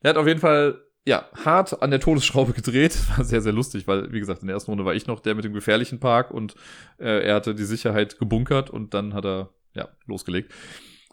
Er 0.00 0.10
hat 0.10 0.16
auf 0.16 0.26
jeden 0.26 0.40
Fall, 0.40 0.80
ja, 1.06 1.28
hart 1.44 1.82
an 1.82 1.90
der 1.90 2.00
Todesschraube 2.00 2.54
gedreht. 2.54 2.96
War 3.16 3.24
sehr, 3.24 3.42
sehr 3.42 3.52
lustig, 3.52 3.86
weil, 3.86 4.10
wie 4.12 4.20
gesagt, 4.20 4.40
in 4.40 4.46
der 4.46 4.54
ersten 4.54 4.70
Runde 4.70 4.86
war 4.86 4.94
ich 4.94 5.06
noch 5.06 5.20
der 5.20 5.34
mit 5.34 5.44
dem 5.44 5.52
gefährlichen 5.52 6.00
Park 6.00 6.30
und 6.30 6.54
äh, 6.98 7.26
er 7.26 7.34
hatte 7.34 7.54
die 7.54 7.64
Sicherheit 7.64 8.18
gebunkert 8.18 8.70
und 8.70 8.94
dann 8.94 9.12
hat 9.12 9.26
er, 9.26 9.50
ja, 9.74 9.88
losgelegt. 10.06 10.52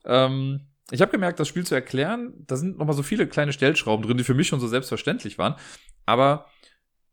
Ähm, 0.06 0.68
ich 0.92 1.02
habe 1.02 1.12
gemerkt, 1.12 1.40
das 1.40 1.48
Spiel 1.48 1.66
zu 1.66 1.76
erklären, 1.76 2.34
da 2.48 2.56
sind 2.56 2.78
nochmal 2.78 2.96
so 2.96 3.04
viele 3.04 3.28
kleine 3.28 3.54
Stellschrauben 3.54 4.06
drin, 4.06 4.18
die 4.18 4.24
für 4.24 4.34
mich 4.34 4.48
schon 4.48 4.60
so 4.60 4.68
selbstverständlich 4.68 5.38
waren. 5.38 5.56
Aber 6.06 6.46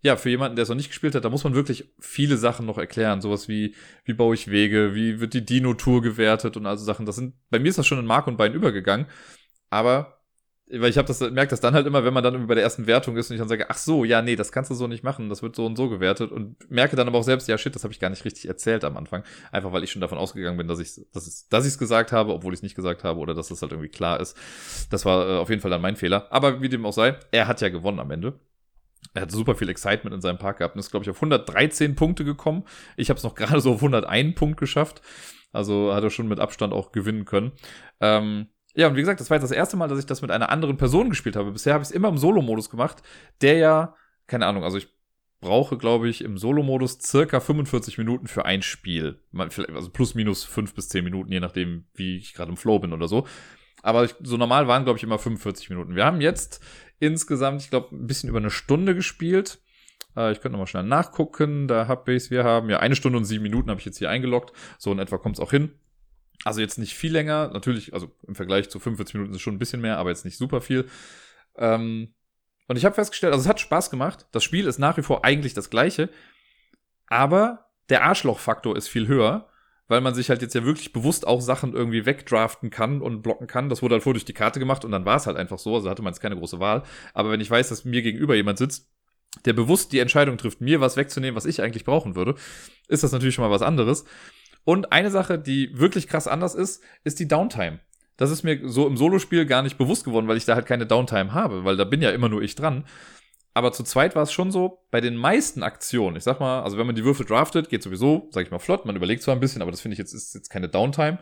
ja, 0.05 0.17
für 0.17 0.29
jemanden, 0.29 0.55
der 0.55 0.65
es 0.65 0.69
noch 0.69 0.77
nicht 0.77 0.91
gespielt 0.91 1.15
hat, 1.15 1.25
da 1.25 1.31
muss 1.31 1.45
man 1.45 1.55
wirklich 1.55 1.91
viele 1.99 2.37
Sachen 2.37 2.67
noch 2.67 2.77
erklären. 2.77 3.23
Sowas 3.23 3.49
wie, 3.49 3.75
wie 4.05 4.13
baue 4.13 4.35
ich 4.35 4.51
Wege, 4.51 4.95
wie 4.95 5.19
wird 5.19 5.33
die 5.33 5.45
Dino-Tour 5.45 6.03
gewertet 6.03 6.59
und 6.59 6.67
also 6.67 6.85
Sachen. 6.85 7.07
Das 7.07 7.17
sind, 7.17 7.35
bei 7.49 7.59
mir 7.59 7.71
ist 7.71 7.79
das 7.79 7.87
schon 7.87 7.99
in 7.99 8.05
Mark 8.05 8.27
und 8.27 8.37
Bein 8.37 8.53
übergegangen. 8.53 9.07
Aber, 9.71 10.14
weil 10.71 10.89
ich 10.89 10.97
habe 10.97 11.07
das, 11.07 11.21
merkt 11.21 11.53
das 11.53 11.61
dann 11.61 11.75
halt 11.75 11.87
immer, 11.87 12.05
wenn 12.05 12.15
man 12.15 12.25
dann 12.25 12.47
bei 12.47 12.55
der 12.55 12.65
ersten 12.65 12.87
Wertung 12.87 13.17
ist 13.17 13.31
und 13.31 13.35
ich 13.35 13.41
dann 13.41 13.49
sage, 13.49 13.69
ach 13.69 13.77
so, 13.77 14.05
ja, 14.05 14.23
nee, 14.23 14.35
das 14.35 14.51
kannst 14.51 14.71
du 14.71 14.75
so 14.75 14.87
nicht 14.87 15.05
machen, 15.05 15.29
das 15.29 15.43
wird 15.43 15.55
so 15.55 15.67
und 15.67 15.77
so 15.77 15.91
gewertet 15.91 16.33
und 16.33 16.71
merke 16.71 16.97
dann 16.97 17.07
aber 17.07 17.19
auch 17.19 17.25
selbst, 17.25 17.49
ja, 17.49 17.59
shit, 17.59 17.75
das 17.75 17.85
habe 17.85 17.93
ich 17.93 18.01
gar 18.01 18.09
nicht 18.09 18.25
richtig 18.25 18.49
erzählt 18.49 18.85
am 18.85 18.97
Anfang. 18.97 19.25
Einfach 19.53 19.73
weil 19.73 19.85
ich 19.85 19.93
schon 19.93 20.01
davon 20.01 20.17
ausgegangen 20.17 20.57
bin, 20.57 20.67
dass 20.67 20.79
ich 20.79 20.95
dass 21.13 21.27
ich 21.29 21.49
dass 21.51 21.67
ich 21.67 21.79
gesagt 21.79 22.13
habe, 22.13 22.33
obwohl 22.33 22.55
ich 22.55 22.59
es 22.59 22.63
nicht 22.63 22.77
gesagt 22.77 23.05
habe 23.05 23.21
oder 23.21 23.35
dass 23.35 23.49
das 23.49 23.61
halt 23.61 23.73
irgendwie 23.73 23.91
klar 23.91 24.21
ist. 24.21 24.37
Das 24.91 25.05
war 25.05 25.29
äh, 25.29 25.39
auf 25.39 25.51
jeden 25.51 25.61
Fall 25.61 25.71
dann 25.71 25.83
mein 25.83 25.97
Fehler. 25.97 26.33
Aber 26.33 26.63
wie 26.63 26.69
dem 26.71 26.87
auch 26.87 26.93
sei, 26.93 27.17
er 27.31 27.47
hat 27.47 27.61
ja 27.61 27.69
gewonnen 27.69 28.01
am 28.01 28.11
Ende. 28.11 28.41
Er 29.13 29.23
hat 29.23 29.31
super 29.31 29.55
viel 29.55 29.69
Excitement 29.69 30.15
in 30.15 30.23
seinem 30.23 30.39
Park 30.39 30.59
gehabt 30.59 30.77
und 30.77 30.81
ist, 30.81 30.91
glaube 30.91 31.05
ich, 31.05 31.11
auf 31.11 31.17
113 31.17 31.95
Punkte 31.95 32.25
gekommen. 32.25 32.65
Ich 32.97 33.11
habe 33.11 33.19
es 33.19 33.25
noch 33.25 33.35
gerade 33.37 33.61
so 33.61 33.73
auf 33.73 33.83
101 33.83 34.35
Punkt 34.35 34.59
geschafft. 34.59 35.03
Also 35.53 35.95
hat 35.95 36.03
er 36.03 36.11
schon 36.11 36.27
mit 36.27 36.41
Abstand 36.41 36.73
auch 36.73 36.91
gewinnen 36.91 37.27
können. 37.27 37.53
Ähm, 38.01 38.49
ja, 38.75 38.89
und 38.89 38.97
wie 38.97 39.01
gesagt, 39.01 39.21
das 39.21 39.31
war 39.31 39.37
jetzt 39.37 39.45
das 39.45 39.57
erste 39.57 39.77
Mal, 39.77 39.89
dass 39.89 39.99
ich 39.99 40.07
das 40.07 40.23
mit 40.23 40.31
einer 40.31 40.51
anderen 40.51 40.77
Person 40.77 41.11
gespielt 41.11 41.37
habe. 41.37 41.53
Bisher 41.53 41.75
habe 41.75 41.83
ich 41.83 41.89
es 41.89 41.95
immer 41.95 42.09
im 42.09 42.19
Solo-Modus 42.19 42.71
gemacht, 42.71 43.03
der 43.41 43.57
ja, 43.57 43.95
keine 44.27 44.47
Ahnung, 44.47 44.65
also 44.65 44.79
ich 44.79 44.89
brauche, 45.41 45.77
glaube 45.77 46.09
ich, 46.09 46.25
im 46.25 46.39
Solo-Modus 46.39 46.99
circa 47.01 47.39
45 47.39 47.99
Minuten 47.99 48.27
für 48.27 48.47
ein 48.47 48.63
Spiel. 48.63 49.21
Also 49.37 49.91
plus 49.91 50.15
minus 50.15 50.43
5 50.45 50.75
bis 50.75 50.89
10 50.89 51.05
Minuten, 51.05 51.31
je 51.31 51.41
nachdem, 51.41 51.85
wie 51.95 52.17
ich 52.17 52.35
gerade 52.35 52.51
im 52.51 52.57
Flow 52.57 52.79
bin 52.79 52.93
oder 52.93 53.07
so. 53.07 53.27
Aber 53.83 54.09
so 54.23 54.39
normal 54.39 54.67
waren, 54.67 54.85
glaube 54.85 54.97
ich, 54.97 55.03
immer 55.03 55.19
45 55.19 55.69
Minuten. 55.69 55.95
Wir 55.95 56.07
haben 56.07 56.23
jetzt 56.23 56.65
insgesamt, 56.99 57.61
ich 57.61 57.71
glaube, 57.71 57.95
ein 57.95 58.07
bisschen 58.07 58.31
über 58.31 58.39
eine 58.39 58.51
Stunde 58.51 58.95
gespielt. 58.95 59.61
Äh, 60.17 60.33
ich 60.33 60.41
könnte 60.41 60.53
nochmal 60.53 60.67
schnell 60.67 60.85
nachgucken. 60.85 61.69
Da 61.69 61.87
habe 61.87 62.15
ich 62.15 62.31
Wir 62.31 62.45
haben 62.45 62.71
ja 62.71 62.81
eine 62.81 62.97
Stunde 62.97 63.19
und 63.19 63.27
sieben 63.27 63.43
Minuten 63.43 63.69
habe 63.69 63.79
ich 63.79 63.87
jetzt 63.87 63.99
hier 63.99 64.11
eingeloggt. 64.11 64.53
So 64.79 64.91
in 64.91 64.99
etwa 64.99 65.19
kommt 65.19 65.37
es 65.37 65.41
auch 65.41 65.51
hin. 65.51 65.73
Also 66.45 66.61
jetzt 66.61 66.79
nicht 66.79 66.95
viel 66.95 67.13
länger. 67.13 67.49
Natürlich, 67.53 67.95
also 67.95 68.11
im 68.27 68.35
Vergleich 68.35 68.71
zu 68.71 68.79
45 68.79 69.15
Minuten 69.15 69.33
ist 69.33 69.37
es 69.37 69.43
schon 69.43 69.55
ein 69.55 69.59
bisschen 69.59 69.81
mehr, 69.81 69.99
aber 69.99 70.11
jetzt 70.11 70.25
nicht 70.25 70.37
super 70.37 70.61
viel. 70.61 70.89
Ähm, 71.57 72.15
und 72.67 72.77
ich 72.77 72.85
habe 72.85 72.95
festgestellt, 72.95 73.33
also 73.33 73.45
es 73.45 73.49
hat 73.49 73.61
Spaß 73.61 73.91
gemacht. 73.91 74.27
Das 74.33 74.43
Spiel 74.43 74.67
ist 74.67 74.79
nach 74.79 74.97
wie 74.97 75.03
vor 75.03 75.25
eigentlich 75.25 75.55
das 75.55 75.71
gleiche. 75.71 76.09
Aber 77.07 77.67
der 77.91 78.05
Arschlochfaktor 78.05 78.77
ist 78.77 78.89
viel 78.89 79.07
höher 79.07 79.49
weil 79.89 80.01
man 80.01 80.15
sich 80.15 80.31
halt 80.31 80.43
jetzt 80.43 80.55
ja 80.55 80.65
wirklich 80.65 80.93
bewusst 80.93 81.27
auch 81.27 81.41
Sachen 81.41 81.75
irgendwie 81.75 82.07
wegdraften 82.07 82.71
kann 82.71 83.03
und 83.03 83.23
blocken 83.23 83.47
kann. 83.47 83.69
Das 83.69 83.83
wurde 83.83 83.95
halt 83.95 84.03
vor 84.03 84.15
durch 84.15 84.25
die 84.25 84.33
Karte 84.33 84.59
gemacht 84.59 84.85
und 84.85 84.93
dann 84.93 85.05
war 85.05 85.17
es 85.17 85.27
halt 85.27 85.37
einfach 85.37 85.59
so, 85.59 85.75
also 85.75 85.91
hatte 85.91 86.03
man 86.03 86.13
jetzt 86.13 86.21
keine 86.21 86.37
große 86.37 86.59
Wahl. 86.59 86.85
Aber 87.13 87.31
wenn 87.31 87.41
ich 87.41 87.51
weiß, 87.51 87.69
dass 87.69 87.85
mir 87.85 88.03
gegenüber 88.03 88.35
jemand 88.35 88.59
sitzt, 88.59 88.91
der 89.45 89.53
bewusst 89.53 89.93
die 89.93 89.99
Entscheidung 89.99 90.39
trifft, 90.39 90.61
mir 90.61 90.81
was 90.81 90.97
wegzunehmen, 90.97 91.37
was 91.37 91.45
ich 91.45 91.61
eigentlich 91.61 91.85
brauchen 91.85 92.15
würde, 92.15 92.37
ist 92.89 93.03
das 93.03 93.13
natürlich 93.13 93.35
schon 93.35 93.45
mal 93.45 93.51
was 93.51 93.63
anderes. 93.63 94.05
Und 94.65 94.93
eine 94.93 95.11
Sache, 95.11 95.39
die 95.39 95.79
wirklich 95.79 96.09
krass 96.09 96.27
anders 96.27 96.55
ist, 96.55 96.83
ist 97.05 97.21
die 97.21 97.29
Downtime. 97.29 97.81
Das 98.17 98.31
ist 98.31 98.45
mir 98.45 98.61
so 98.69 98.87
im 98.87 98.97
Solospiel 98.97 99.45
gar 99.45 99.63
nicht 99.63 99.77
bewusst 99.77 100.05
geworden, 100.05 100.29
weil 100.29 100.37
ich 100.37 100.45
da 100.45 100.55
halt 100.55 100.67
keine 100.67 100.87
Downtime 100.87 101.35
habe, 101.35 101.65
weil 101.65 101.77
da 101.77 101.85
bin 101.85 102.01
ja 102.01 102.11
immer 102.11 102.29
nur 102.29 102.43
ich 102.43 102.55
dran. 102.55 102.85
Aber 103.55 103.73
zu 103.73 103.85
zweit 103.85 104.17
war 104.17 104.23
es 104.23 104.33
schon 104.33 104.51
so, 104.51 104.85
bei 104.91 105.01
den 105.01 105.17
meisten 105.17 105.63
Aktionen, 105.63 106.17
ich 106.17 106.25
sag 106.25 106.41
mal, 106.41 106.63
also 106.63 106.77
wenn 106.77 106.87
man 106.87 106.97
die 106.97 107.05
Würfel 107.05 107.25
draftet, 107.25 107.69
geht 107.69 107.83
sowieso, 107.83 108.29
sag 108.33 108.45
ich 108.45 108.51
mal, 108.51 108.59
flott, 108.59 108.85
man 108.85 108.97
überlegt 108.97 109.23
zwar 109.23 109.35
ein 109.35 109.41
bisschen, 109.41 109.63
aber 109.63 109.71
das 109.71 109.81
finde 109.81 109.95
ich 109.95 109.99
jetzt 109.99 110.13
ist 110.13 110.35
jetzt 110.35 110.51
keine 110.51 110.69
Downtime. 110.69 111.19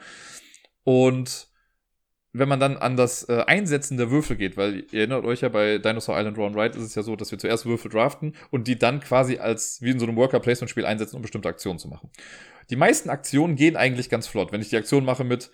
Und 0.84 1.48
wenn 2.32 2.48
man 2.48 2.60
dann 2.60 2.78
an 2.78 2.96
das 2.96 3.28
äh, 3.28 3.44
Einsetzen 3.46 3.98
der 3.98 4.10
Würfel 4.10 4.36
geht, 4.36 4.56
weil 4.56 4.86
ihr 4.90 5.00
erinnert 5.00 5.26
euch 5.26 5.42
ja 5.42 5.50
bei 5.50 5.76
Dinosaur 5.78 6.18
Island 6.18 6.38
Round 6.38 6.56
Ride 6.56 6.78
ist 6.78 6.84
es 6.84 6.94
ja 6.94 7.02
so, 7.02 7.14
dass 7.16 7.30
wir 7.30 7.38
zuerst 7.38 7.66
Würfel 7.66 7.90
draften 7.90 8.34
und 8.50 8.66
die 8.66 8.78
dann 8.78 9.00
quasi 9.00 9.38
als 9.38 9.82
wie 9.82 9.90
in 9.90 9.98
so 9.98 10.06
einem 10.06 10.16
Worker 10.16 10.40
Placement 10.40 10.70
Spiel 10.70 10.86
einsetzen, 10.86 11.16
um 11.16 11.22
bestimmte 11.22 11.50
Aktionen 11.50 11.78
zu 11.78 11.88
machen. 11.88 12.10
Die 12.70 12.76
meisten 12.76 13.10
Aktionen 13.10 13.56
gehen 13.56 13.76
eigentlich 13.76 14.08
ganz 14.08 14.26
flott. 14.26 14.52
Wenn 14.52 14.60
ich 14.60 14.68
die 14.70 14.76
Aktion 14.76 15.04
mache 15.04 15.24
mit 15.24 15.50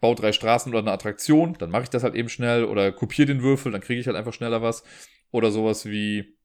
bau 0.00 0.14
drei 0.14 0.32
Straßen 0.32 0.72
oder 0.72 0.80
eine 0.80 0.92
Attraktion, 0.92 1.54
dann 1.58 1.70
mache 1.70 1.84
ich 1.84 1.90
das 1.90 2.02
halt 2.02 2.14
eben 2.14 2.28
schnell 2.28 2.64
oder 2.64 2.92
kopiere 2.92 3.26
den 3.26 3.42
Würfel, 3.42 3.72
dann 3.72 3.80
kriege 3.80 4.00
ich 4.00 4.06
halt 4.06 4.16
einfach 4.16 4.34
schneller 4.34 4.62
was 4.62 4.84
oder 5.30 5.50
sowas 5.50 5.86
wie 5.86 6.36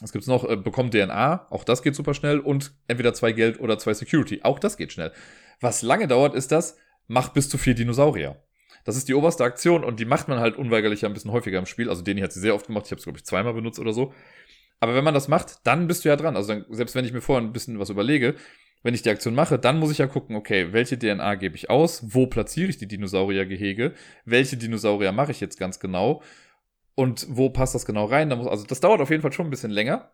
was 0.00 0.12
gibt's 0.12 0.26
noch? 0.26 0.48
Äh, 0.48 0.56
bekommt 0.56 0.92
DNA, 0.92 1.46
auch 1.50 1.64
das 1.64 1.82
geht 1.82 1.94
super 1.94 2.14
schnell 2.14 2.40
und 2.40 2.74
entweder 2.88 3.14
zwei 3.14 3.32
Geld 3.32 3.60
oder 3.60 3.78
zwei 3.78 3.94
Security, 3.94 4.40
auch 4.42 4.58
das 4.58 4.76
geht 4.76 4.92
schnell. 4.92 5.12
Was 5.60 5.82
lange 5.82 6.08
dauert, 6.08 6.34
ist 6.34 6.50
das, 6.50 6.76
macht 7.06 7.34
bis 7.34 7.48
zu 7.48 7.58
vier 7.58 7.74
Dinosaurier. 7.74 8.42
Das 8.84 8.96
ist 8.96 9.08
die 9.08 9.14
oberste 9.14 9.44
Aktion 9.44 9.84
und 9.84 10.00
die 10.00 10.04
macht 10.04 10.28
man 10.28 10.40
halt 10.40 10.56
unweigerlich 10.56 11.06
ein 11.06 11.14
bisschen 11.14 11.30
häufiger 11.30 11.58
im 11.58 11.66
Spiel. 11.66 11.88
Also 11.88 12.02
Deni 12.02 12.20
hat 12.20 12.32
sie 12.32 12.40
sehr 12.40 12.54
oft 12.54 12.66
gemacht. 12.66 12.86
Ich 12.86 12.90
habe 12.90 12.98
es, 12.98 13.04
glaube 13.04 13.18
ich, 13.18 13.24
zweimal 13.24 13.54
benutzt 13.54 13.78
oder 13.78 13.92
so. 13.92 14.12
Aber 14.80 14.94
wenn 14.94 15.04
man 15.04 15.14
das 15.14 15.28
macht, 15.28 15.66
dann 15.66 15.86
bist 15.86 16.04
du 16.04 16.10
ja 16.10 16.16
dran. 16.16 16.36
Also 16.36 16.52
dann, 16.52 16.66
selbst 16.68 16.94
wenn 16.94 17.06
ich 17.06 17.12
mir 17.12 17.22
vorher 17.22 17.42
ein 17.42 17.52
bisschen 17.52 17.78
was 17.78 17.88
überlege, 17.88 18.34
wenn 18.84 18.94
ich 18.94 19.02
die 19.02 19.10
Aktion 19.10 19.34
mache, 19.34 19.58
dann 19.58 19.80
muss 19.80 19.90
ich 19.90 19.98
ja 19.98 20.06
gucken, 20.06 20.36
okay, 20.36 20.72
welche 20.72 20.96
DNA 20.96 21.34
gebe 21.34 21.56
ich 21.56 21.68
aus? 21.70 22.14
Wo 22.14 22.28
platziere 22.28 22.70
ich 22.70 22.78
die 22.78 22.86
Dinosauriergehege? 22.86 23.94
Welche 24.24 24.56
Dinosaurier 24.56 25.10
mache 25.10 25.32
ich 25.32 25.40
jetzt 25.40 25.58
ganz 25.58 25.80
genau? 25.80 26.22
Und 26.94 27.26
wo 27.28 27.50
passt 27.50 27.74
das 27.74 27.84
genau 27.84 28.04
rein? 28.04 28.30
Da 28.30 28.36
muss, 28.36 28.46
also 28.46 28.64
das 28.64 28.78
dauert 28.78 29.00
auf 29.00 29.10
jeden 29.10 29.22
Fall 29.22 29.32
schon 29.32 29.48
ein 29.48 29.50
bisschen 29.50 29.72
länger. 29.72 30.12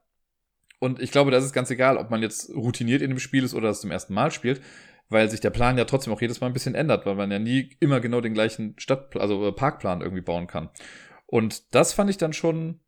Und 0.78 1.02
ich 1.02 1.12
glaube, 1.12 1.30
das 1.30 1.44
ist 1.44 1.52
ganz 1.52 1.70
egal, 1.70 1.98
ob 1.98 2.08
man 2.08 2.22
jetzt 2.22 2.48
routiniert 2.54 3.02
in 3.02 3.10
dem 3.10 3.18
Spiel 3.18 3.44
ist 3.44 3.52
oder 3.52 3.68
das 3.68 3.82
zum 3.82 3.90
ersten 3.90 4.14
Mal 4.14 4.30
spielt 4.30 4.62
weil 5.10 5.28
sich 5.28 5.40
der 5.40 5.50
Plan 5.50 5.76
ja 5.76 5.84
trotzdem 5.84 6.12
auch 6.12 6.20
jedes 6.20 6.40
Mal 6.40 6.46
ein 6.46 6.52
bisschen 6.52 6.74
ändert, 6.74 7.04
weil 7.04 7.16
man 7.16 7.30
ja 7.30 7.38
nie 7.38 7.76
immer 7.80 8.00
genau 8.00 8.20
den 8.20 8.32
gleichen 8.32 8.78
Stadt, 8.78 9.16
also 9.16 9.46
äh, 9.46 9.52
Parkplan 9.52 10.00
irgendwie 10.00 10.22
bauen 10.22 10.46
kann. 10.46 10.70
Und 11.26 11.74
das 11.74 11.92
fand 11.92 12.08
ich 12.08 12.16
dann 12.16 12.32
schon 12.32 12.80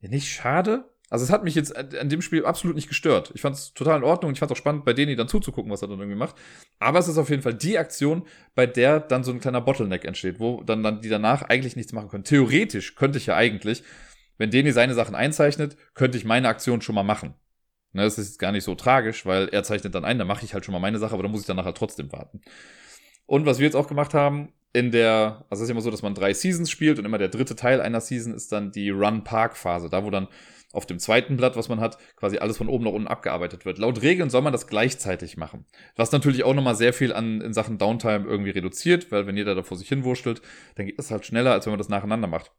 nicht 0.00 0.28
schade. 0.28 0.91
Also 1.12 1.26
es 1.26 1.30
hat 1.30 1.44
mich 1.44 1.54
jetzt 1.54 1.76
an 1.76 2.08
dem 2.08 2.22
Spiel 2.22 2.46
absolut 2.46 2.74
nicht 2.74 2.88
gestört. 2.88 3.32
Ich 3.34 3.42
fand 3.42 3.54
es 3.54 3.74
total 3.74 3.98
in 3.98 4.02
Ordnung 4.02 4.30
und 4.30 4.32
ich 4.32 4.38
fand 4.38 4.50
es 4.50 4.56
auch 4.56 4.58
spannend, 4.58 4.86
bei 4.86 4.94
denen 4.94 5.14
dann 5.14 5.28
zuzugucken, 5.28 5.70
was 5.70 5.82
er 5.82 5.88
dann 5.88 5.98
irgendwie 5.98 6.16
macht. 6.16 6.36
Aber 6.78 6.98
es 6.98 7.06
ist 7.06 7.18
auf 7.18 7.28
jeden 7.28 7.42
Fall 7.42 7.52
die 7.52 7.76
Aktion, 7.76 8.26
bei 8.54 8.64
der 8.64 8.98
dann 8.98 9.22
so 9.22 9.30
ein 9.30 9.38
kleiner 9.38 9.60
Bottleneck 9.60 10.06
entsteht, 10.06 10.40
wo 10.40 10.62
dann, 10.62 10.82
dann 10.82 11.02
die 11.02 11.10
danach 11.10 11.42
eigentlich 11.42 11.76
nichts 11.76 11.92
machen 11.92 12.08
können. 12.08 12.24
Theoretisch 12.24 12.94
könnte 12.94 13.18
ich 13.18 13.26
ja 13.26 13.36
eigentlich, 13.36 13.82
wenn 14.38 14.50
Deni 14.50 14.72
seine 14.72 14.94
Sachen 14.94 15.14
einzeichnet, 15.14 15.76
könnte 15.92 16.16
ich 16.16 16.24
meine 16.24 16.48
Aktion 16.48 16.80
schon 16.80 16.94
mal 16.94 17.02
machen. 17.02 17.34
Ne, 17.92 18.04
das 18.04 18.16
ist 18.16 18.38
gar 18.38 18.52
nicht 18.52 18.64
so 18.64 18.74
tragisch, 18.74 19.26
weil 19.26 19.50
er 19.50 19.64
zeichnet 19.64 19.94
dann 19.94 20.06
ein, 20.06 20.18
dann 20.18 20.26
mache 20.26 20.46
ich 20.46 20.54
halt 20.54 20.64
schon 20.64 20.72
mal 20.72 20.78
meine 20.78 20.98
Sache, 20.98 21.12
aber 21.12 21.24
dann 21.24 21.32
muss 21.32 21.42
ich 21.42 21.46
danach 21.46 21.66
halt 21.66 21.76
trotzdem 21.76 22.10
warten. 22.10 22.40
Und 23.26 23.44
was 23.44 23.58
wir 23.58 23.66
jetzt 23.66 23.76
auch 23.76 23.86
gemacht 23.86 24.14
haben, 24.14 24.54
in 24.72 24.90
der, 24.90 25.44
also 25.50 25.62
es 25.62 25.68
ist 25.68 25.70
immer 25.72 25.82
so, 25.82 25.90
dass 25.90 26.00
man 26.00 26.14
drei 26.14 26.32
Seasons 26.32 26.70
spielt 26.70 26.98
und 26.98 27.04
immer 27.04 27.18
der 27.18 27.28
dritte 27.28 27.54
Teil 27.54 27.82
einer 27.82 28.00
Season 28.00 28.32
ist 28.32 28.50
dann 28.50 28.72
die 28.72 28.88
Run-Park-Phase, 28.88 29.90
da 29.90 30.04
wo 30.04 30.08
dann 30.10 30.28
auf 30.72 30.86
dem 30.86 30.98
zweiten 30.98 31.36
Blatt, 31.36 31.56
was 31.56 31.68
man 31.68 31.80
hat, 31.80 31.98
quasi 32.16 32.38
alles 32.38 32.56
von 32.56 32.68
oben 32.68 32.84
nach 32.84 32.92
unten 32.92 33.08
abgearbeitet 33.08 33.64
wird. 33.64 33.78
Laut 33.78 34.02
Regeln 34.02 34.30
soll 34.30 34.42
man 34.42 34.52
das 34.52 34.66
gleichzeitig 34.66 35.36
machen. 35.36 35.66
Was 35.96 36.12
natürlich 36.12 36.44
auch 36.44 36.54
nochmal 36.54 36.74
sehr 36.74 36.92
viel 36.92 37.12
an, 37.12 37.40
in 37.40 37.52
Sachen 37.52 37.78
Downtime 37.78 38.26
irgendwie 38.26 38.50
reduziert, 38.50 39.12
weil 39.12 39.26
wenn 39.26 39.36
jeder 39.36 39.54
da 39.54 39.62
vor 39.62 39.76
sich 39.76 39.88
hinwurschtelt, 39.88 40.42
dann 40.74 40.86
geht 40.86 40.98
das 40.98 41.10
halt 41.10 41.26
schneller, 41.26 41.52
als 41.52 41.66
wenn 41.66 41.72
man 41.72 41.78
das 41.78 41.88
nacheinander 41.88 42.28
macht. 42.28 42.52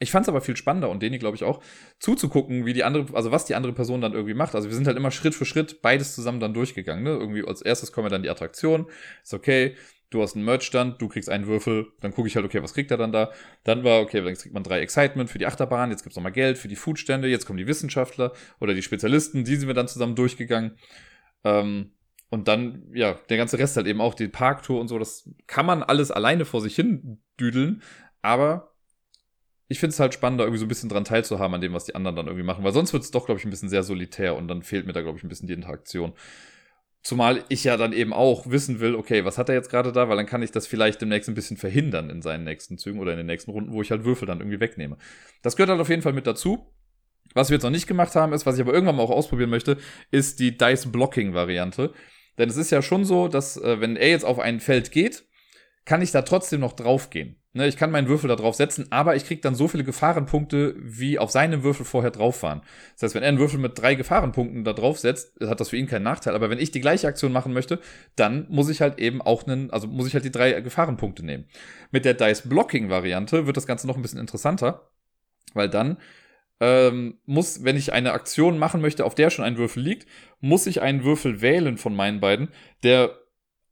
Ich 0.00 0.10
fand 0.10 0.24
es 0.24 0.28
aber 0.28 0.40
viel 0.40 0.56
spannender 0.56 0.90
und 0.90 1.02
Deni, 1.02 1.18
glaube 1.18 1.36
ich, 1.36 1.44
auch, 1.44 1.62
zuzugucken, 2.00 2.66
wie 2.66 2.72
die 2.72 2.82
andere, 2.82 3.14
also 3.14 3.30
was 3.30 3.44
die 3.44 3.54
andere 3.54 3.72
Person 3.72 4.00
dann 4.00 4.12
irgendwie 4.12 4.34
macht. 4.34 4.54
Also 4.54 4.68
wir 4.68 4.74
sind 4.74 4.86
halt 4.86 4.96
immer 4.96 5.12
Schritt 5.12 5.34
für 5.34 5.44
Schritt 5.44 5.82
beides 5.82 6.14
zusammen 6.14 6.40
dann 6.40 6.52
durchgegangen. 6.52 7.04
Ne? 7.04 7.10
Irgendwie 7.10 7.46
als 7.46 7.62
erstes 7.62 7.92
kommen 7.92 8.06
wir 8.06 8.10
dann 8.10 8.22
die 8.22 8.30
Attraktion. 8.30 8.86
Ist 9.22 9.34
okay, 9.34 9.76
du 10.14 10.22
hast 10.22 10.36
einen 10.36 10.44
Merch-Stand, 10.44 11.02
du 11.02 11.08
kriegst 11.08 11.28
einen 11.28 11.46
Würfel, 11.46 11.88
dann 12.00 12.12
gucke 12.12 12.28
ich 12.28 12.36
halt, 12.36 12.46
okay, 12.46 12.62
was 12.62 12.72
kriegt 12.72 12.90
er 12.90 12.96
dann 12.96 13.12
da? 13.12 13.32
Dann 13.64 13.84
war, 13.84 14.00
okay, 14.00 14.22
dann 14.22 14.34
kriegt 14.34 14.54
man 14.54 14.62
drei 14.62 14.80
Excitement 14.80 15.28
für 15.28 15.38
die 15.38 15.46
Achterbahn, 15.46 15.90
jetzt 15.90 16.02
gibt's 16.02 16.16
nochmal 16.16 16.32
Geld 16.32 16.56
für 16.56 16.68
die 16.68 16.76
Foodstände, 16.76 17.28
jetzt 17.28 17.46
kommen 17.46 17.56
die 17.56 17.66
Wissenschaftler 17.66 18.32
oder 18.60 18.74
die 18.74 18.82
Spezialisten, 18.82 19.44
die 19.44 19.56
sind 19.56 19.66
wir 19.66 19.74
dann 19.74 19.88
zusammen 19.88 20.14
durchgegangen. 20.14 20.78
Ähm, 21.42 21.92
und 22.30 22.48
dann, 22.48 22.84
ja, 22.94 23.14
der 23.28 23.36
ganze 23.36 23.58
Rest 23.58 23.76
halt 23.76 23.86
eben 23.86 24.00
auch, 24.00 24.14
die 24.14 24.28
Parktour 24.28 24.80
und 24.80 24.88
so, 24.88 24.98
das 24.98 25.28
kann 25.46 25.66
man 25.66 25.82
alles 25.82 26.10
alleine 26.10 26.44
vor 26.44 26.60
sich 26.60 26.74
hin 26.74 27.22
düdeln, 27.38 27.82
aber 28.22 28.74
ich 29.68 29.80
finde 29.80 29.92
es 29.92 30.00
halt 30.00 30.14
spannend, 30.14 30.40
da 30.40 30.44
irgendwie 30.44 30.58
so 30.58 30.66
ein 30.66 30.68
bisschen 30.68 30.88
dran 30.88 31.04
teilzuhaben 31.04 31.54
an 31.54 31.60
dem, 31.60 31.72
was 31.72 31.84
die 31.84 31.94
anderen 31.94 32.16
dann 32.16 32.26
irgendwie 32.26 32.44
machen, 32.44 32.64
weil 32.64 32.72
sonst 32.72 32.92
wird 32.92 33.02
es 33.02 33.10
doch, 33.10 33.26
glaube 33.26 33.40
ich, 33.40 33.46
ein 33.46 33.50
bisschen 33.50 33.68
sehr 33.68 33.82
solitär 33.82 34.36
und 34.36 34.46
dann 34.48 34.62
fehlt 34.62 34.86
mir 34.86 34.92
da, 34.92 35.02
glaube 35.02 35.18
ich, 35.18 35.24
ein 35.24 35.28
bisschen 35.28 35.48
die 35.48 35.54
Interaktion. 35.54 36.12
Zumal 37.04 37.44
ich 37.50 37.64
ja 37.64 37.76
dann 37.76 37.92
eben 37.92 38.14
auch 38.14 38.50
wissen 38.50 38.80
will, 38.80 38.94
okay, 38.94 39.26
was 39.26 39.36
hat 39.36 39.50
er 39.50 39.54
jetzt 39.54 39.68
gerade 39.68 39.92
da, 39.92 40.08
weil 40.08 40.16
dann 40.16 40.24
kann 40.24 40.42
ich 40.42 40.52
das 40.52 40.66
vielleicht 40.66 41.02
demnächst 41.02 41.28
ein 41.28 41.34
bisschen 41.34 41.58
verhindern 41.58 42.08
in 42.08 42.22
seinen 42.22 42.44
nächsten 42.44 42.78
Zügen 42.78 42.98
oder 42.98 43.12
in 43.12 43.18
den 43.18 43.26
nächsten 43.26 43.50
Runden, 43.50 43.72
wo 43.72 43.82
ich 43.82 43.90
halt 43.90 44.04
Würfel 44.04 44.26
dann 44.26 44.40
irgendwie 44.40 44.58
wegnehme. 44.58 44.96
Das 45.42 45.54
gehört 45.54 45.68
halt 45.68 45.82
auf 45.82 45.90
jeden 45.90 46.00
Fall 46.00 46.14
mit 46.14 46.26
dazu. 46.26 46.66
Was 47.34 47.50
wir 47.50 47.56
jetzt 47.56 47.62
noch 47.62 47.70
nicht 47.70 47.86
gemacht 47.86 48.14
haben, 48.14 48.32
ist, 48.32 48.46
was 48.46 48.54
ich 48.54 48.62
aber 48.62 48.72
irgendwann 48.72 48.96
mal 48.96 49.02
auch 49.02 49.10
ausprobieren 49.10 49.50
möchte, 49.50 49.76
ist 50.10 50.40
die 50.40 50.56
Dice-Blocking-Variante. 50.56 51.92
Denn 52.38 52.48
es 52.48 52.56
ist 52.56 52.70
ja 52.70 52.80
schon 52.80 53.04
so, 53.04 53.28
dass 53.28 53.58
äh, 53.58 53.80
wenn 53.80 53.96
er 53.96 54.08
jetzt 54.08 54.24
auf 54.24 54.38
ein 54.38 54.60
Feld 54.60 54.90
geht, 54.90 55.24
kann 55.84 56.00
ich 56.00 56.10
da 56.10 56.22
trotzdem 56.22 56.60
noch 56.60 56.72
draufgehen. 56.72 57.36
Ne, 57.56 57.68
ich 57.68 57.76
kann 57.76 57.92
meinen 57.92 58.08
Würfel 58.08 58.26
da 58.26 58.34
drauf 58.34 58.56
setzen, 58.56 58.86
aber 58.90 59.14
ich 59.14 59.26
kriege 59.26 59.40
dann 59.40 59.54
so 59.54 59.68
viele 59.68 59.84
Gefahrenpunkte, 59.84 60.74
wie 60.76 61.20
auf 61.20 61.30
seinem 61.30 61.62
Würfel 61.62 61.86
vorher 61.86 62.10
drauf 62.10 62.42
waren. 62.42 62.62
Das 62.94 63.04
heißt, 63.04 63.14
wenn 63.14 63.22
er 63.22 63.28
einen 63.28 63.38
Würfel 63.38 63.60
mit 63.60 63.78
drei 63.78 63.94
Gefahrenpunkten 63.94 64.64
da 64.64 64.72
drauf 64.72 64.98
setzt, 64.98 65.40
hat 65.40 65.60
das 65.60 65.68
für 65.68 65.76
ihn 65.76 65.86
keinen 65.86 66.02
Nachteil. 66.02 66.34
Aber 66.34 66.50
wenn 66.50 66.58
ich 66.58 66.72
die 66.72 66.80
gleiche 66.80 67.06
Aktion 67.06 67.30
machen 67.30 67.52
möchte, 67.52 67.78
dann 68.16 68.48
muss 68.50 68.68
ich 68.70 68.80
halt 68.80 68.98
eben 68.98 69.22
auch 69.22 69.46
einen, 69.46 69.70
also 69.70 69.86
muss 69.86 70.08
ich 70.08 70.14
halt 70.14 70.24
die 70.24 70.32
drei 70.32 70.60
Gefahrenpunkte 70.62 71.24
nehmen. 71.24 71.44
Mit 71.92 72.04
der 72.04 72.14
Dice-Blocking-Variante 72.14 73.46
wird 73.46 73.56
das 73.56 73.68
Ganze 73.68 73.86
noch 73.86 73.94
ein 73.94 74.02
bisschen 74.02 74.18
interessanter, 74.18 74.90
weil 75.52 75.68
dann 75.68 75.98
ähm, 76.58 77.18
muss, 77.24 77.62
wenn 77.62 77.76
ich 77.76 77.92
eine 77.92 78.14
Aktion 78.14 78.58
machen 78.58 78.80
möchte, 78.80 79.04
auf 79.04 79.14
der 79.14 79.30
schon 79.30 79.44
ein 79.44 79.58
Würfel 79.58 79.80
liegt, 79.80 80.08
muss 80.40 80.66
ich 80.66 80.82
einen 80.82 81.04
Würfel 81.04 81.40
wählen 81.40 81.78
von 81.78 81.94
meinen 81.94 82.18
beiden, 82.18 82.48
der 82.82 83.16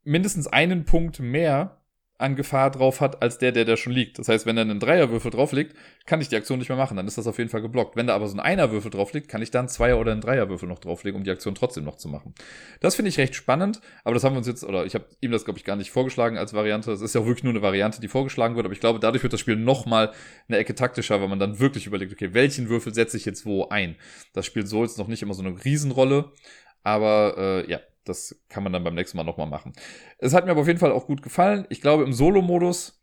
mindestens 0.05 0.47
einen 0.47 0.85
Punkt 0.85 1.19
mehr 1.19 1.82
an 2.19 2.35
Gefahr 2.35 2.69
drauf 2.71 3.01
hat, 3.01 3.21
als 3.21 3.37
der, 3.39 3.51
der 3.51 3.65
da 3.65 3.75
schon 3.75 3.91
liegt. 3.91 4.19
Das 4.19 4.27
heißt, 4.27 4.45
wenn 4.45 4.55
da 4.55 4.61
ein 4.61 4.79
Dreierwürfel 4.79 5.31
drauf 5.31 5.51
liegt, 5.51 5.75
kann 6.05 6.21
ich 6.21 6.29
die 6.29 6.35
Aktion 6.35 6.59
nicht 6.59 6.69
mehr 6.69 6.77
machen. 6.77 6.95
Dann 6.95 7.07
ist 7.07 7.17
das 7.17 7.27
auf 7.27 7.37
jeden 7.37 7.49
Fall 7.49 7.61
geblockt. 7.61 7.95
Wenn 7.95 8.07
da 8.07 8.15
aber 8.15 8.27
so 8.27 8.37
ein 8.37 8.39
Einerwürfel 8.39 8.91
drauf 8.91 9.13
liegt, 9.13 9.27
kann 9.27 9.41
ich 9.41 9.51
dann 9.51 9.67
Zweier- 9.67 9.99
oder 9.99 10.11
einen 10.11 10.21
Dreierwürfel 10.21 10.67
noch 10.69 10.79
drauflegen, 10.79 11.17
um 11.17 11.23
die 11.23 11.31
Aktion 11.31 11.55
trotzdem 11.55 11.83
noch 11.83 11.97
zu 11.97 12.07
machen. 12.07 12.33
Das 12.81 12.95
finde 12.95 13.09
ich 13.09 13.17
recht 13.17 13.35
spannend, 13.35 13.81
aber 14.03 14.13
das 14.13 14.23
haben 14.23 14.33
wir 14.33 14.37
uns 14.37 14.47
jetzt, 14.47 14.63
oder 14.63 14.85
ich 14.85 14.93
habe 14.93 15.05
ihm 15.21 15.31
das, 15.31 15.43
glaube 15.43 15.57
ich, 15.57 15.65
gar 15.65 15.75
nicht 15.75 15.91
vorgeschlagen 15.91 16.37
als 16.37 16.53
Variante. 16.53 16.91
Es 16.91 17.01
ist 17.01 17.15
ja 17.15 17.21
auch 17.21 17.25
wirklich 17.25 17.43
nur 17.43 17.53
eine 17.53 17.61
Variante, 17.61 17.99
die 17.99 18.07
vorgeschlagen 18.07 18.55
wird, 18.55 18.65
aber 18.65 18.73
ich 18.73 18.79
glaube, 18.79 18.99
dadurch 18.99 19.23
wird 19.23 19.33
das 19.33 19.39
Spiel 19.39 19.55
nochmal 19.55 20.11
eine 20.47 20.57
Ecke 20.57 20.75
taktischer, 20.75 21.19
weil 21.19 21.27
man 21.27 21.39
dann 21.39 21.59
wirklich 21.59 21.87
überlegt, 21.87 22.13
okay, 22.13 22.33
welchen 22.33 22.69
Würfel 22.69 22.93
setze 22.93 23.17
ich 23.17 23.25
jetzt 23.25 23.45
wo 23.45 23.67
ein? 23.69 23.95
Das 24.33 24.45
spielt 24.45 24.67
so 24.67 24.83
jetzt 24.83 24.99
noch 24.99 25.07
nicht 25.07 25.23
immer 25.23 25.33
so 25.33 25.43
eine 25.43 25.63
Riesenrolle, 25.65 26.31
aber 26.83 27.35
äh, 27.37 27.71
ja, 27.71 27.79
das 28.05 28.41
kann 28.49 28.63
man 28.63 28.73
dann 28.73 28.83
beim 28.83 28.95
nächsten 28.95 29.17
Mal 29.17 29.23
nochmal 29.23 29.47
machen. 29.47 29.73
Es 30.17 30.33
hat 30.33 30.45
mir 30.45 30.51
aber 30.51 30.61
auf 30.61 30.67
jeden 30.67 30.79
Fall 30.79 30.91
auch 30.91 31.07
gut 31.07 31.21
gefallen. 31.21 31.65
Ich 31.69 31.81
glaube, 31.81 32.03
im 32.03 32.13
Solo-Modus, 32.13 33.01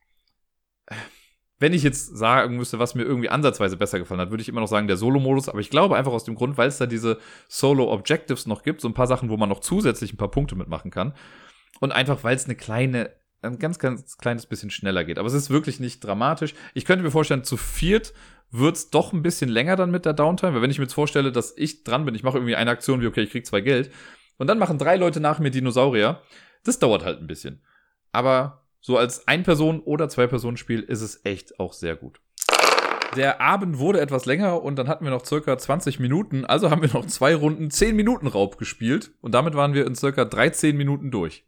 wenn 1.59 1.73
ich 1.73 1.83
jetzt 1.83 2.17
sagen 2.17 2.57
müsste, 2.57 2.79
was 2.79 2.95
mir 2.95 3.03
irgendwie 3.03 3.29
ansatzweise 3.29 3.77
besser 3.77 3.99
gefallen 3.99 4.21
hat, 4.21 4.31
würde 4.31 4.43
ich 4.43 4.49
immer 4.49 4.61
noch 4.61 4.69
sagen, 4.69 4.89
der 4.89 4.97
Solo-Modus. 4.97 5.49
Aber 5.49 5.61
ich 5.61 5.71
glaube 5.71 5.97
einfach 5.97 6.13
aus 6.13 6.25
dem 6.25 6.35
Grund, 6.35 6.59
weil 6.59 6.69
es 6.69 6.79
da 6.79 6.87
diese 6.87 7.19
Solo-Objectives 7.49 8.47
noch 8.47 8.63
gibt, 8.63 8.81
so 8.81 8.89
ein 8.89 8.95
paar 8.95 9.07
Sachen, 9.07 9.31
wo 9.31 9.37
man 9.37 9.49
noch 9.49 9.61
zusätzlich 9.61 10.13
ein 10.13 10.19
paar 10.19 10.31
Punkte 10.31 10.55
mitmachen 10.55 10.91
kann. 10.91 11.15
Und 11.81 11.93
einfach, 11.93 12.25
weil 12.25 12.37
es 12.37 12.45
eine 12.45 12.57
kleine, 12.57 13.11
ein 13.43 13.59
ganz, 13.59 13.79
ganz 13.79 14.19
kleines 14.19 14.47
bisschen 14.47 14.71
schneller 14.71 15.05
geht. 15.05 15.19
Aber 15.19 15.29
es 15.29 15.35
ist 15.35 15.51
wirklich 15.51 15.81
nicht 15.81 16.01
dramatisch. 16.01 16.55
Ich 16.75 16.85
könnte 16.85 17.05
mir 17.05 17.11
vorstellen, 17.11 17.45
zu 17.45 17.57
viert 17.57 18.13
wird's 18.51 18.91
doch 18.91 19.13
ein 19.13 19.23
bisschen 19.23 19.49
länger 19.49 19.77
dann 19.77 19.91
mit 19.91 20.05
der 20.05 20.13
Downtime, 20.13 20.55
weil 20.55 20.63
wenn 20.63 20.71
ich 20.71 20.79
mir 20.79 20.85
jetzt 20.85 20.95
vorstelle, 20.95 21.31
dass 21.31 21.57
ich 21.57 21.85
dran 21.85 22.05
bin, 22.05 22.15
ich 22.15 22.23
mache 22.23 22.39
irgendwie 22.39 22.57
eine 22.57 22.71
Aktion 22.71 23.01
wie, 23.01 23.07
okay, 23.07 23.23
ich 23.23 23.31
krieg 23.31 23.47
zwei 23.47 23.61
Geld, 23.61 23.93
und 24.41 24.47
dann 24.47 24.59
machen 24.59 24.79
drei 24.79 24.97
Leute 24.97 25.21
nach 25.21 25.39
mir 25.39 25.51
Dinosaurier. 25.51 26.23
Das 26.65 26.79
dauert 26.79 27.05
halt 27.05 27.21
ein 27.21 27.27
bisschen. 27.27 27.61
Aber 28.11 28.65
so 28.81 28.97
als 28.97 29.29
Ein-Person- 29.29 29.81
oder 29.81 30.09
Zwei-Personen-Spiel 30.09 30.81
ist 30.81 31.03
es 31.03 31.27
echt 31.27 31.61
auch 31.61 31.75
sehr 31.75 31.95
gut. 31.95 32.23
Der 33.17 33.43
Abend 33.43 33.79
wurde 33.79 34.01
etwas 34.01 34.25
länger 34.25 34.63
und 34.63 34.77
dann 34.77 34.89
hatten 34.89 35.05
wir 35.05 35.11
noch 35.11 35.27
circa 35.27 35.59
20 35.59 36.01
Minuten. 36.01 36.47
Also 36.47 36.71
haben 36.71 36.81
wir 36.81 36.89
noch 36.89 37.05
zwei 37.05 37.35
Runden 37.35 37.71
10 37.71 37.95
Minuten 37.95 38.29
Raub 38.29 38.57
gespielt. 38.57 39.11
Und 39.21 39.35
damit 39.35 39.55
waren 39.55 39.75
wir 39.75 39.87
in 39.87 39.95
circa 39.95 40.25
13 40.25 40.75
Minuten 40.75 41.11
durch. 41.11 41.45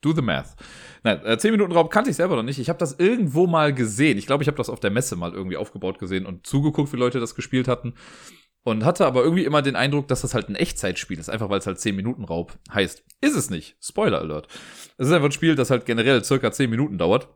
Do 0.00 0.12
the 0.12 0.22
math. 0.22 0.54
Nein, 1.02 1.20
äh, 1.24 1.38
10 1.38 1.50
Minuten 1.50 1.72
Raub 1.72 1.90
kannte 1.90 2.10
ich 2.10 2.16
selber 2.16 2.36
noch 2.36 2.44
nicht. 2.44 2.60
Ich 2.60 2.68
habe 2.68 2.78
das 2.78 3.00
irgendwo 3.00 3.48
mal 3.48 3.74
gesehen. 3.74 4.16
Ich 4.16 4.26
glaube, 4.26 4.44
ich 4.44 4.46
habe 4.46 4.58
das 4.58 4.70
auf 4.70 4.78
der 4.78 4.92
Messe 4.92 5.16
mal 5.16 5.32
irgendwie 5.32 5.56
aufgebaut 5.56 5.98
gesehen 5.98 6.24
und 6.24 6.46
zugeguckt, 6.46 6.92
wie 6.92 6.98
Leute 6.98 7.18
das 7.18 7.34
gespielt 7.34 7.66
hatten. 7.66 7.94
Und 8.64 8.84
hatte 8.84 9.06
aber 9.06 9.22
irgendwie 9.22 9.44
immer 9.44 9.62
den 9.62 9.76
Eindruck, 9.76 10.08
dass 10.08 10.22
das 10.22 10.34
halt 10.34 10.48
ein 10.48 10.54
Echtzeitspiel 10.54 11.18
ist, 11.18 11.30
einfach 11.30 11.48
weil 11.48 11.58
es 11.58 11.66
halt 11.66 11.80
10 11.80 11.96
Minuten 11.96 12.24
Raub 12.24 12.58
heißt. 12.72 13.02
Ist 13.20 13.36
es 13.36 13.50
nicht. 13.50 13.76
Spoiler 13.80 14.18
Alert. 14.18 14.48
Es 14.98 15.06
ist 15.06 15.12
einfach 15.12 15.28
ein 15.28 15.32
Spiel, 15.32 15.54
das 15.54 15.70
halt 15.70 15.86
generell 15.86 16.22
circa 16.22 16.52
10 16.52 16.68
Minuten 16.68 16.98
dauert. 16.98 17.28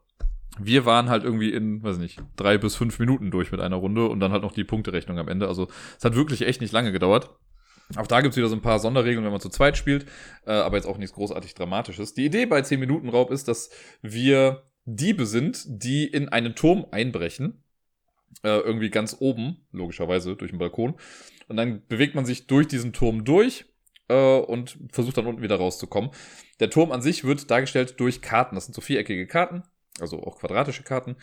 Wir 0.59 0.85
waren 0.85 1.09
halt 1.09 1.25
irgendwie 1.25 1.51
in, 1.51 1.83
weiß 1.83 1.97
nicht, 1.97 2.21
drei 2.37 2.59
bis 2.59 2.77
fünf 2.77 2.99
Minuten 2.99 3.31
durch 3.31 3.51
mit 3.51 3.61
einer 3.61 3.77
Runde 3.77 4.09
und 4.09 4.21
dann 4.21 4.33
halt 4.33 4.43
noch 4.43 4.53
die 4.53 4.65
Punkterechnung 4.65 5.19
am 5.19 5.29
Ende. 5.29 5.49
Also 5.49 5.69
es 5.97 6.05
hat 6.05 6.15
wirklich 6.15 6.43
echt 6.43 6.61
nicht 6.61 6.73
lange 6.73 6.93
gedauert. 6.93 7.31
Auch 7.97 8.07
da 8.07 8.21
gibt's 8.21 8.37
wieder 8.37 8.49
so 8.49 8.57
ein 8.57 8.63
paar 8.63 8.79
Sonderregeln, 8.79 9.25
wenn 9.25 9.33
man 9.33 9.41
zu 9.41 9.49
zweit 9.49 9.77
spielt, 9.77 10.07
äh, 10.47 10.53
aber 10.53 10.77
jetzt 10.77 10.87
auch 10.87 10.99
nichts 10.99 11.15
großartig 11.15 11.55
Dramatisches. 11.55 12.15
Die 12.15 12.25
Idee 12.25 12.47
bei 12.47 12.63
10 12.63 12.81
Minuten 12.81 13.09
Raub 13.09 13.31
ist, 13.31 13.49
dass 13.49 13.71
wir 14.03 14.63
Diebe 14.85 15.27
sind, 15.27 15.65
die 15.67 16.07
in 16.07 16.29
einen 16.29 16.55
Turm 16.55 16.87
einbrechen. 16.91 17.62
Äh, 18.43 18.59
irgendwie 18.59 18.91
ganz 18.91 19.17
oben, 19.21 19.67
logischerweise, 19.73 20.37
durch 20.37 20.51
den 20.51 20.59
Balkon. 20.59 20.95
Und 21.49 21.57
dann 21.57 21.87
bewegt 21.87 22.15
man 22.15 22.25
sich 22.25 22.47
durch 22.47 22.67
diesen 22.67 22.93
Turm 22.93 23.25
durch 23.25 23.67
äh, 24.09 24.39
und 24.39 24.79
versucht 24.91 25.17
dann 25.17 25.27
unten 25.27 25.43
wieder 25.43 25.57
rauszukommen. 25.57 26.11
Der 26.61 26.71
Turm 26.71 26.93
an 26.93 27.03
sich 27.03 27.25
wird 27.25 27.51
dargestellt 27.51 28.01
durch 28.01 28.23
Karten. 28.23 28.55
Das 28.55 28.65
sind 28.65 28.75
so 28.75 28.81
viereckige 28.81 29.27
Karten, 29.27 29.63
also 30.01 30.23
auch 30.23 30.39
quadratische 30.39 30.83
Karten. 30.83 31.17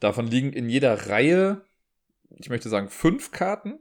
Davon 0.00 0.26
liegen 0.26 0.52
in 0.52 0.68
jeder 0.68 1.08
Reihe, 1.08 1.62
ich 2.38 2.48
möchte 2.48 2.68
sagen, 2.68 2.88
fünf 2.88 3.30
Karten 3.30 3.78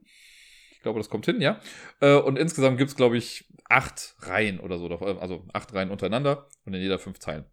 glaube, 0.84 1.00
das 1.00 1.10
kommt 1.10 1.26
hin, 1.26 1.42
ja. 1.42 1.60
Äh, 2.00 2.16
und 2.16 2.38
insgesamt 2.38 2.78
gibt 2.78 2.92
es, 2.92 2.96
glaube 2.96 3.18
ich, 3.18 3.52
acht 3.68 4.16
Reihen 4.20 4.60
oder 4.60 4.78
so. 4.78 4.88
Also 4.88 5.48
acht 5.54 5.74
Reihen 5.74 5.90
untereinander 5.90 6.48
und 6.66 6.76
in 6.76 6.82
jeder 6.82 7.00
fünf 7.00 7.18
Teilen. 7.18 7.46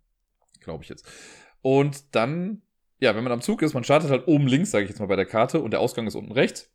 Glaube 0.60 0.84
ich 0.84 0.90
jetzt. 0.90 1.08
Und 1.62 2.14
dann, 2.14 2.62
ja, 3.00 3.16
wenn 3.16 3.24
man 3.24 3.32
am 3.32 3.40
Zug 3.40 3.62
ist, 3.62 3.74
man 3.74 3.84
startet 3.84 4.10
halt 4.10 4.28
oben 4.28 4.46
links, 4.46 4.70
sage 4.70 4.84
ich 4.84 4.90
jetzt 4.90 5.00
mal 5.00 5.06
bei 5.06 5.16
der 5.16 5.26
Karte, 5.26 5.60
und 5.60 5.72
der 5.72 5.80
Ausgang 5.80 6.06
ist 6.06 6.14
unten 6.14 6.32
rechts. 6.32 6.70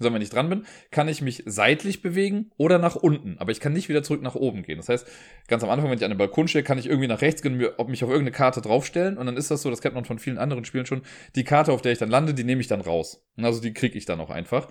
Also 0.00 0.12
wenn 0.12 0.22
ich 0.22 0.30
dran 0.30 0.48
bin, 0.48 0.66
kann 0.90 1.06
ich 1.06 1.22
mich 1.22 1.44
seitlich 1.46 2.02
bewegen 2.02 2.50
oder 2.56 2.78
nach 2.78 2.96
unten. 2.96 3.38
Aber 3.38 3.52
ich 3.52 3.60
kann 3.60 3.72
nicht 3.72 3.88
wieder 3.88 4.02
zurück 4.02 4.22
nach 4.22 4.34
oben 4.34 4.64
gehen. 4.64 4.78
Das 4.78 4.88
heißt, 4.88 5.06
ganz 5.46 5.62
am 5.62 5.70
Anfang, 5.70 5.88
wenn 5.88 5.98
ich 5.98 6.04
an 6.04 6.10
den 6.10 6.18
Balkon 6.18 6.48
stehe, 6.48 6.64
kann 6.64 6.78
ich 6.78 6.86
irgendwie 6.86 7.06
nach 7.06 7.20
rechts 7.20 7.42
gehen, 7.42 7.64
und 7.64 7.88
mich 7.88 8.02
auf 8.02 8.10
irgendeine 8.10 8.36
Karte 8.36 8.60
draufstellen. 8.60 9.16
Und 9.16 9.26
dann 9.26 9.36
ist 9.36 9.52
das 9.52 9.62
so, 9.62 9.70
das 9.70 9.80
kennt 9.80 9.94
man 9.94 10.04
von 10.04 10.18
vielen 10.18 10.38
anderen 10.38 10.64
Spielen 10.64 10.86
schon, 10.86 11.02
die 11.36 11.44
Karte, 11.44 11.72
auf 11.72 11.80
der 11.80 11.92
ich 11.92 11.98
dann 11.98 12.10
lande, 12.10 12.34
die 12.34 12.42
nehme 12.42 12.60
ich 12.60 12.66
dann 12.66 12.80
raus. 12.80 13.24
Also 13.36 13.60
die 13.60 13.72
kriege 13.72 13.96
ich 13.96 14.04
dann 14.04 14.20
auch 14.20 14.30
einfach. 14.30 14.68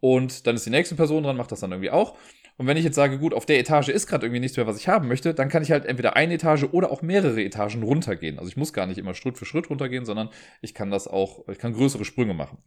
Und 0.00 0.46
dann 0.48 0.56
ist 0.56 0.66
die 0.66 0.70
nächste 0.70 0.96
Person 0.96 1.22
dran, 1.22 1.36
macht 1.36 1.52
das 1.52 1.60
dann 1.60 1.70
irgendwie 1.70 1.90
auch. 1.90 2.16
Und 2.58 2.66
wenn 2.66 2.76
ich 2.76 2.84
jetzt 2.84 2.96
sage, 2.96 3.18
gut, 3.18 3.34
auf 3.34 3.46
der 3.46 3.60
Etage 3.60 3.88
ist 3.88 4.08
gerade 4.08 4.26
irgendwie 4.26 4.40
nichts 4.40 4.56
mehr, 4.56 4.66
was 4.66 4.76
ich 4.76 4.88
haben 4.88 5.06
möchte, 5.06 5.32
dann 5.32 5.48
kann 5.48 5.62
ich 5.62 5.70
halt 5.70 5.86
entweder 5.86 6.16
eine 6.16 6.34
Etage 6.34 6.64
oder 6.72 6.90
auch 6.90 7.02
mehrere 7.02 7.40
Etagen 7.40 7.84
runtergehen. 7.84 8.36
Also 8.38 8.50
ich 8.50 8.56
muss 8.56 8.72
gar 8.72 8.86
nicht 8.86 8.98
immer 8.98 9.14
Schritt 9.14 9.38
für 9.38 9.44
Schritt 9.44 9.70
runtergehen, 9.70 10.04
sondern 10.04 10.28
ich 10.60 10.74
kann 10.74 10.90
das 10.90 11.06
auch, 11.06 11.48
ich 11.48 11.58
kann 11.58 11.72
größere 11.72 12.04
Sprünge 12.04 12.34
machen. 12.34 12.58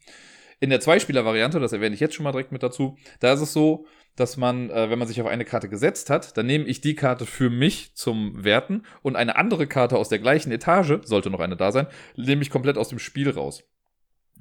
In 0.61 0.69
der 0.69 0.79
Zweispieler-Variante, 0.79 1.59
das 1.59 1.73
erwähne 1.73 1.93
ich 1.93 1.99
jetzt 1.99 2.15
schon 2.15 2.23
mal 2.23 2.31
direkt 2.31 2.53
mit 2.53 2.63
dazu, 2.63 2.97
da 3.19 3.33
ist 3.33 3.41
es 3.41 3.51
so, 3.51 3.85
dass 4.15 4.37
man, 4.37 4.69
äh, 4.69 4.89
wenn 4.89 4.99
man 4.99 5.09
sich 5.09 5.19
auf 5.19 5.27
eine 5.27 5.43
Karte 5.43 5.67
gesetzt 5.67 6.09
hat, 6.09 6.37
dann 6.37 6.45
nehme 6.45 6.65
ich 6.65 6.79
die 6.79 6.95
Karte 6.95 7.25
für 7.25 7.49
mich 7.49 7.93
zum 7.95 8.45
Werten 8.45 8.83
und 9.01 9.17
eine 9.17 9.35
andere 9.35 9.67
Karte 9.67 9.97
aus 9.97 10.07
der 10.07 10.19
gleichen 10.19 10.51
Etage, 10.51 10.99
sollte 11.03 11.29
noch 11.29 11.39
eine 11.41 11.57
da 11.57 11.73
sein, 11.73 11.87
nehme 12.15 12.43
ich 12.43 12.49
komplett 12.49 12.77
aus 12.77 12.89
dem 12.89 12.99
Spiel 12.99 13.29
raus 13.29 13.63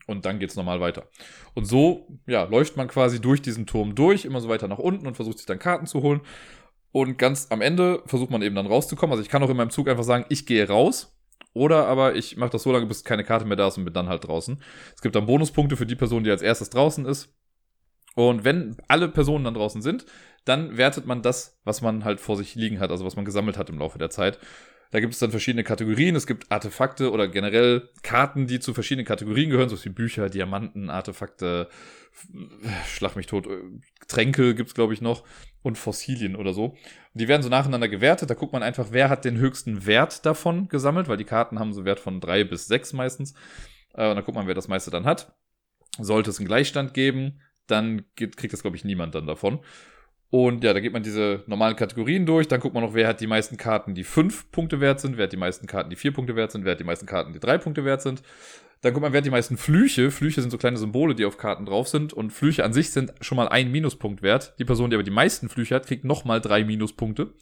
und 0.07 0.24
dann 0.24 0.38
geht's 0.38 0.57
normal 0.57 0.80
weiter. 0.80 1.09
Und 1.55 1.64
so, 1.64 2.09
ja, 2.26 2.45
läuft 2.45 2.76
man 2.76 2.88
quasi 2.88 3.20
durch 3.20 3.43
diesen 3.43 3.66
Turm 3.66 3.95
durch, 3.95 4.24
immer 4.24 4.41
so 4.41 4.49
weiter 4.49 4.68
nach 4.68 4.78
unten 4.78 5.07
und 5.07 5.14
versucht 5.14 5.38
sich 5.38 5.47
dann 5.47 5.59
Karten 5.59 5.86
zu 5.86 6.03
holen. 6.03 6.20
Und 6.93 7.18
ganz 7.18 7.47
am 7.51 7.61
Ende 7.61 8.03
versucht 8.07 8.30
man 8.30 8.43
eben 8.43 8.57
dann 8.57 8.66
rauszukommen. 8.66 9.12
Also 9.12 9.22
ich 9.22 9.28
kann 9.28 9.43
auch 9.43 9.51
in 9.51 9.57
meinem 9.57 9.70
Zug 9.70 9.88
einfach 9.88 10.05
sagen, 10.05 10.26
ich 10.28 10.47
gehe 10.47 10.66
raus. 10.66 11.16
Oder 11.53 11.86
aber 11.86 12.14
ich 12.14 12.36
mache 12.36 12.51
das 12.51 12.62
so 12.62 12.72
lange, 12.72 12.86
bis 12.86 13.05
keine 13.05 13.24
Karte 13.24 13.45
mehr 13.45 13.57
da 13.57 13.68
ist 13.68 13.78
und 13.78 13.84
bin 13.84 13.95
dann 13.95 14.09
halt 14.09 14.26
draußen. 14.26 14.62
Es 14.95 15.01
gibt 15.01 15.14
dann 15.16 15.26
Bonuspunkte 15.26 15.76
für 15.76 15.86
die 15.86 15.97
Person, 15.97 16.24
die 16.24 16.30
als 16.30 16.43
erstes 16.43 16.70
draußen 16.70 17.05
ist. 17.07 17.34
Und 18.14 18.45
wenn 18.45 18.76
alle 18.88 19.09
Personen 19.09 19.45
dann 19.45 19.55
draußen 19.55 19.82
sind, 19.82 20.05
dann 20.45 20.76
wertet 20.76 21.07
man 21.07 21.22
das, 21.22 21.61
was 21.64 21.80
man 21.80 22.05
halt 22.05 22.20
vor 22.20 22.36
sich 22.36 22.55
liegen 22.55 22.80
hat, 22.80 22.91
also 22.91 23.05
was 23.05 23.16
man 23.16 23.24
gesammelt 23.24 23.57
hat 23.57 23.70
im 23.70 23.78
Laufe 23.78 23.99
der 23.99 24.11
Zeit. 24.11 24.38
Da 24.91 25.01
gibt 25.01 25.12
es 25.12 25.20
dann 25.20 25.30
verschiedene 25.30 25.62
Kategorien. 25.62 26.16
Es 26.16 26.26
gibt 26.26 26.51
Artefakte 26.51 27.12
oder 27.12 27.28
generell 27.28 27.88
Karten, 28.03 28.47
die 28.47 28.59
zu 28.59 28.74
verschiedenen 28.74 29.07
Kategorien 29.07 29.51
gehören, 29.51 29.68
so 29.68 29.82
wie 29.84 29.88
Bücher, 29.88 30.28
Diamanten, 30.28 30.91
Artefakte, 30.91 31.68
Schlag 32.86 33.16
mich 33.16 33.26
tot, 33.26 33.47
äh, 33.47 33.59
Tränke 34.09 34.55
gibt's 34.55 34.74
glaube 34.74 34.93
ich 34.93 35.01
noch 35.01 35.24
und 35.62 35.78
Fossilien 35.78 36.36
oder 36.36 36.53
so. 36.53 36.64
Und 36.64 36.78
die 37.14 37.28
werden 37.28 37.43
so 37.43 37.49
nacheinander 37.49 37.88
gewertet. 37.88 38.30
Da 38.30 38.34
guckt 38.34 38.53
man 38.53 38.62
einfach, 38.62 38.88
wer 38.91 39.09
hat 39.09 39.24
den 39.24 39.38
höchsten 39.38 39.86
Wert 39.86 40.26
davon 40.26 40.68
gesammelt, 40.68 41.09
weil 41.09 41.16
die 41.16 41.24
Karten 41.24 41.59
haben 41.59 41.72
so 41.72 41.80
einen 41.80 41.86
Wert 41.86 42.01
von 42.01 42.20
drei 42.20 42.45
bis 42.45 42.66
sechs 42.66 42.93
meistens. 42.93 43.34
Äh, 43.95 44.09
und 44.09 44.16
dann 44.16 44.24
guckt 44.24 44.36
man, 44.36 44.47
wer 44.47 44.55
das 44.55 44.68
meiste 44.68 44.91
dann 44.91 45.05
hat. 45.05 45.34
Sollte 45.99 46.30
es 46.30 46.38
einen 46.38 46.49
Gleichstand 46.49 46.95
geben, 46.95 47.41
dann 47.66 48.05
kriegt 48.16 48.53
das, 48.53 48.62
glaube 48.62 48.76
ich, 48.76 48.84
niemand 48.84 49.14
dann 49.14 49.26
davon. 49.26 49.61
Und 50.31 50.62
ja, 50.62 50.72
da 50.72 50.81
geht 50.81 50.93
man 50.93 51.03
diese 51.03 51.43
normalen 51.47 51.74
Kategorien 51.74 52.24
durch, 52.24 52.47
dann 52.47 52.61
guckt 52.61 52.72
man 52.72 52.85
noch, 52.85 52.95
wer 52.95 53.09
hat 53.09 53.20
die 53.20 53.26
meisten 53.26 53.57
Karten, 53.57 53.95
die 53.95 54.05
fünf 54.05 54.51
Punkte 54.53 54.81
wert 54.81 55.01
sind, 55.01 55.16
wer 55.16 55.24
hat 55.24 55.33
die 55.33 55.37
meisten 55.37 55.66
Karten, 55.66 55.91
die 55.91 55.97
vier 55.97 56.12
Punkte 56.12 56.37
wert 56.37 56.53
sind, 56.53 56.64
wer 56.64 56.72
hat 56.72 56.81
die 56.81 56.85
meisten 56.85 57.07
Karten, 57.07 57.33
die 57.33 57.41
drei 57.41 57.59
Punkte 57.59 57.85
wert 57.85 58.01
sind. 58.01 58.22
Dann 58.83 58.95
guckt 58.95 59.03
man, 59.03 59.12
wer 59.12 59.18
hat 59.18 59.26
die 59.26 59.31
meisten 59.31 59.59
Flüche. 59.59 60.11
Flüche 60.11 60.41
sind 60.41 60.51
so 60.51 60.57
kleine 60.57 60.78
Symbole, 60.78 61.14
die 61.14 61.26
auf 61.26 61.37
Karten 61.37 61.66
drauf 61.66 61.89
sind. 61.89 62.14
Und 62.14 62.33
Flüche 62.33 62.64
an 62.64 62.72
sich 62.72 62.91
sind 62.91 63.12
schon 63.20 63.37
mal 63.37 63.49
ein 63.49 63.70
Minuspunkt 63.70 64.22
wert. 64.22 64.55
Die 64.59 64.64
Person, 64.64 64.89
die 64.89 64.97
aber 64.97 65.03
die 65.03 65.11
meisten 65.11 65.51
Flüche 65.51 65.74
hat, 65.74 65.87
kriegt 65.87 66.05
nochmal 66.05 66.41
drei 66.41 66.64
Minuspunkte. 66.64 67.35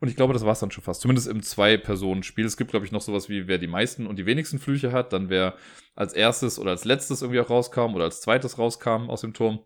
Und 0.00 0.08
ich 0.08 0.16
glaube, 0.16 0.32
das 0.32 0.46
war's 0.46 0.60
dann 0.60 0.70
schon 0.70 0.84
fast. 0.84 1.02
Zumindest 1.02 1.28
im 1.28 1.42
Zwei-Personen-Spiel. 1.42 2.46
Es 2.46 2.56
gibt, 2.56 2.70
glaube 2.70 2.86
ich, 2.86 2.92
noch 2.92 3.02
sowas 3.02 3.28
wie, 3.28 3.46
wer 3.46 3.58
die 3.58 3.66
meisten 3.66 4.06
und 4.06 4.16
die 4.16 4.24
wenigsten 4.24 4.58
Flüche 4.58 4.92
hat, 4.92 5.12
dann 5.12 5.28
wer 5.28 5.54
als 5.94 6.14
erstes 6.14 6.58
oder 6.58 6.70
als 6.70 6.84
letztes 6.84 7.20
irgendwie 7.20 7.40
auch 7.40 7.50
rauskam 7.50 7.94
oder 7.94 8.04
als 8.04 8.20
zweites 8.22 8.58
rauskam 8.58 9.10
aus 9.10 9.20
dem 9.20 9.34
Turm. 9.34 9.60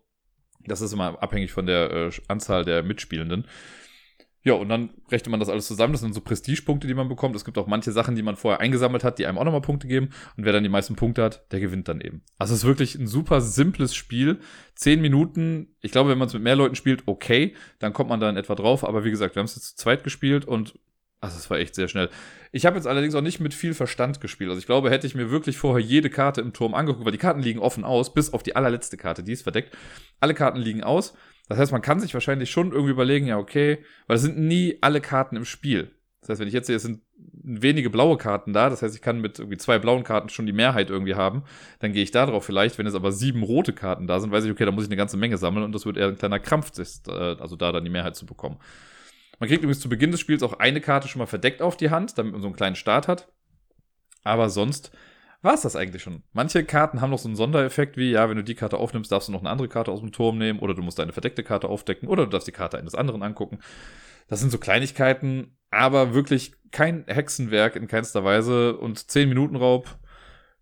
Das 0.67 0.81
ist 0.81 0.93
immer 0.93 1.21
abhängig 1.21 1.51
von 1.51 1.65
der 1.65 1.91
äh, 1.91 2.11
Anzahl 2.27 2.65
der 2.65 2.83
Mitspielenden. 2.83 3.45
Ja, 4.45 4.53
und 4.53 4.67
dann 4.67 4.89
rechnet 5.09 5.31
man 5.31 5.39
das 5.39 5.47
alles 5.47 5.67
zusammen. 5.67 5.93
Das 5.93 6.01
sind 6.01 6.13
so 6.13 6.19
Prestigepunkte, 6.19 6.85
die 6.85 6.93
man 6.93 7.07
bekommt. 7.07 7.33
Es 7.35 7.45
gibt 7.45 7.57
auch 7.57 7.65
manche 7.65 7.93
Sachen, 7.93 8.15
die 8.15 8.23
man 8.23 8.35
vorher 8.35 8.59
eingesammelt 8.59 9.05
hat, 9.05 9.17
die 9.17 9.25
einem 9.25 9.37
auch 9.37 9.45
nochmal 9.45 9.61
Punkte 9.61 9.87
geben. 9.87 10.09
Und 10.35 10.43
wer 10.43 10.51
dann 10.51 10.63
die 10.63 10.69
meisten 10.69 10.95
Punkte 10.95 11.23
hat, 11.23 11.49
der 11.53 11.61
gewinnt 11.61 11.87
dann 11.87 12.01
eben. 12.01 12.23
Also 12.37 12.53
es 12.53 12.59
ist 12.59 12.65
wirklich 12.65 12.95
ein 12.95 13.07
super 13.07 13.39
simples 13.39 13.95
Spiel. 13.95 14.39
Zehn 14.75 15.01
Minuten. 15.01 15.75
Ich 15.81 15.93
glaube, 15.93 16.09
wenn 16.09 16.17
man 16.17 16.27
es 16.27 16.33
mit 16.33 16.43
mehr 16.43 16.57
Leuten 16.57 16.75
spielt, 16.75 17.03
okay, 17.05 17.55
dann 17.79 17.93
kommt 17.93 18.09
man 18.09 18.19
da 18.19 18.29
in 18.29 18.35
etwa 18.35 18.55
drauf. 18.55 18.83
Aber 18.83 19.05
wie 19.05 19.11
gesagt, 19.11 19.35
wir 19.35 19.39
haben 19.39 19.45
es 19.45 19.55
jetzt 19.55 19.77
zu 19.77 19.83
zweit 19.83 20.03
gespielt 20.03 20.43
und 20.43 20.77
also 21.23 21.37
es 21.37 21.49
war 21.49 21.57
echt 21.57 21.73
sehr 21.73 21.87
schnell. 21.87 22.09
Ich 22.51 22.65
habe 22.65 22.75
jetzt 22.75 22.85
allerdings 22.85 23.15
auch 23.15 23.21
nicht 23.21 23.39
mit 23.39 23.53
viel 23.53 23.73
Verstand 23.73 24.19
gespielt. 24.19 24.49
Also 24.49 24.59
ich 24.59 24.65
glaube, 24.65 24.91
hätte 24.91 25.07
ich 25.07 25.15
mir 25.15 25.31
wirklich 25.31 25.57
vorher 25.57 25.83
jede 25.83 26.09
Karte 26.09 26.41
im 26.41 26.51
Turm 26.51 26.73
angeguckt, 26.73 27.05
weil 27.05 27.13
die 27.13 27.17
Karten 27.17 27.39
liegen 27.39 27.59
offen 27.59 27.85
aus, 27.85 28.13
bis 28.13 28.33
auf 28.33 28.43
die 28.43 28.57
allerletzte 28.57 28.97
Karte, 28.97 29.23
die 29.23 29.31
ist 29.31 29.43
verdeckt. 29.43 29.75
Alle 30.19 30.33
Karten 30.33 30.59
liegen 30.59 30.83
aus. 30.83 31.13
Das 31.47 31.57
heißt, 31.57 31.71
man 31.71 31.81
kann 31.81 32.01
sich 32.01 32.13
wahrscheinlich 32.13 32.51
schon 32.51 32.73
irgendwie 32.73 32.91
überlegen, 32.91 33.27
ja, 33.27 33.37
okay, 33.37 33.79
weil 34.07 34.17
es 34.17 34.21
sind 34.21 34.37
nie 34.37 34.77
alle 34.81 34.99
Karten 34.99 35.37
im 35.37 35.45
Spiel. 35.45 35.91
Das 36.19 36.29
heißt, 36.29 36.41
wenn 36.41 36.47
ich 36.47 36.53
jetzt 36.53 36.67
sehe, 36.67 36.75
es 36.75 36.83
sind 36.83 37.01
wenige 37.15 37.89
blaue 37.89 38.17
Karten 38.17 38.51
da, 38.51 38.69
das 38.69 38.81
heißt, 38.81 38.95
ich 38.95 39.01
kann 39.01 39.21
mit 39.21 39.39
irgendwie 39.39 39.57
zwei 39.57 39.79
blauen 39.79 40.03
Karten 40.03 40.27
schon 40.27 40.45
die 40.45 40.53
Mehrheit 40.53 40.89
irgendwie 40.89 41.15
haben, 41.15 41.43
dann 41.79 41.93
gehe 41.93 42.03
ich 42.03 42.11
da 42.11 42.25
drauf 42.25 42.45
vielleicht. 42.45 42.77
Wenn 42.77 42.87
es 42.87 42.95
aber 42.95 43.13
sieben 43.13 43.43
rote 43.43 43.71
Karten 43.71 44.07
da 44.07 44.19
sind, 44.19 44.31
weiß 44.31 44.43
ich, 44.43 44.51
okay, 44.51 44.65
da 44.65 44.71
muss 44.71 44.83
ich 44.83 44.89
eine 44.89 44.97
ganze 44.97 45.17
Menge 45.17 45.37
sammeln 45.37 45.63
und 45.63 45.73
das 45.73 45.85
wird 45.85 45.97
eher 45.97 46.07
ein 46.07 46.17
kleiner 46.17 46.39
Krampf, 46.39 46.71
äh, 46.77 47.11
also 47.11 47.55
da 47.55 47.71
dann 47.71 47.85
die 47.85 47.89
Mehrheit 47.89 48.17
zu 48.17 48.25
bekommen. 48.25 48.57
Man 49.43 49.49
kriegt 49.49 49.61
übrigens 49.61 49.81
zu 49.81 49.89
Beginn 49.89 50.11
des 50.11 50.21
Spiels 50.21 50.41
auch 50.41 50.53
eine 50.59 50.79
Karte 50.79 51.09
schon 51.09 51.19
mal 51.19 51.25
verdeckt 51.25 51.61
auf 51.61 51.75
die 51.75 51.89
Hand, 51.89 52.17
damit 52.17 52.31
man 52.31 52.41
so 52.41 52.47
einen 52.47 52.55
kleinen 52.55 52.77
Start 52.77 53.09
hat. 53.09 53.27
Aber 54.23 54.49
sonst 54.49 54.93
war 55.41 55.53
es 55.53 55.63
das 55.63 55.75
eigentlich 55.75 56.01
schon. 56.01 56.23
Manche 56.31 56.63
Karten 56.63 57.01
haben 57.01 57.09
noch 57.09 57.19
so 57.19 57.27
einen 57.27 57.35
Sondereffekt 57.35 57.97
wie, 57.97 58.11
ja, 58.11 58.29
wenn 58.29 58.37
du 58.37 58.43
die 58.45 58.55
Karte 58.55 58.77
aufnimmst, 58.77 59.11
darfst 59.11 59.27
du 59.27 59.33
noch 59.33 59.41
eine 59.41 59.49
andere 59.49 59.67
Karte 59.67 59.91
aus 59.91 59.99
dem 59.99 60.13
Turm 60.13 60.37
nehmen 60.37 60.59
oder 60.59 60.73
du 60.73 60.81
musst 60.81 60.97
deine 60.97 61.11
verdeckte 61.11 61.43
Karte 61.43 61.67
aufdecken 61.67 62.07
oder 62.07 62.23
du 62.23 62.29
darfst 62.29 62.47
die 62.47 62.53
Karte 62.53 62.77
eines 62.77 62.95
anderen 62.95 63.21
angucken. 63.21 63.59
Das 64.29 64.39
sind 64.39 64.49
so 64.49 64.59
Kleinigkeiten, 64.59 65.57
aber 65.71 66.13
wirklich 66.13 66.53
kein 66.71 67.03
Hexenwerk 67.07 67.75
in 67.75 67.87
keinster 67.87 68.23
Weise 68.23 68.77
und 68.77 69.11
10 69.11 69.27
Minuten 69.27 69.57
Raub 69.57 69.99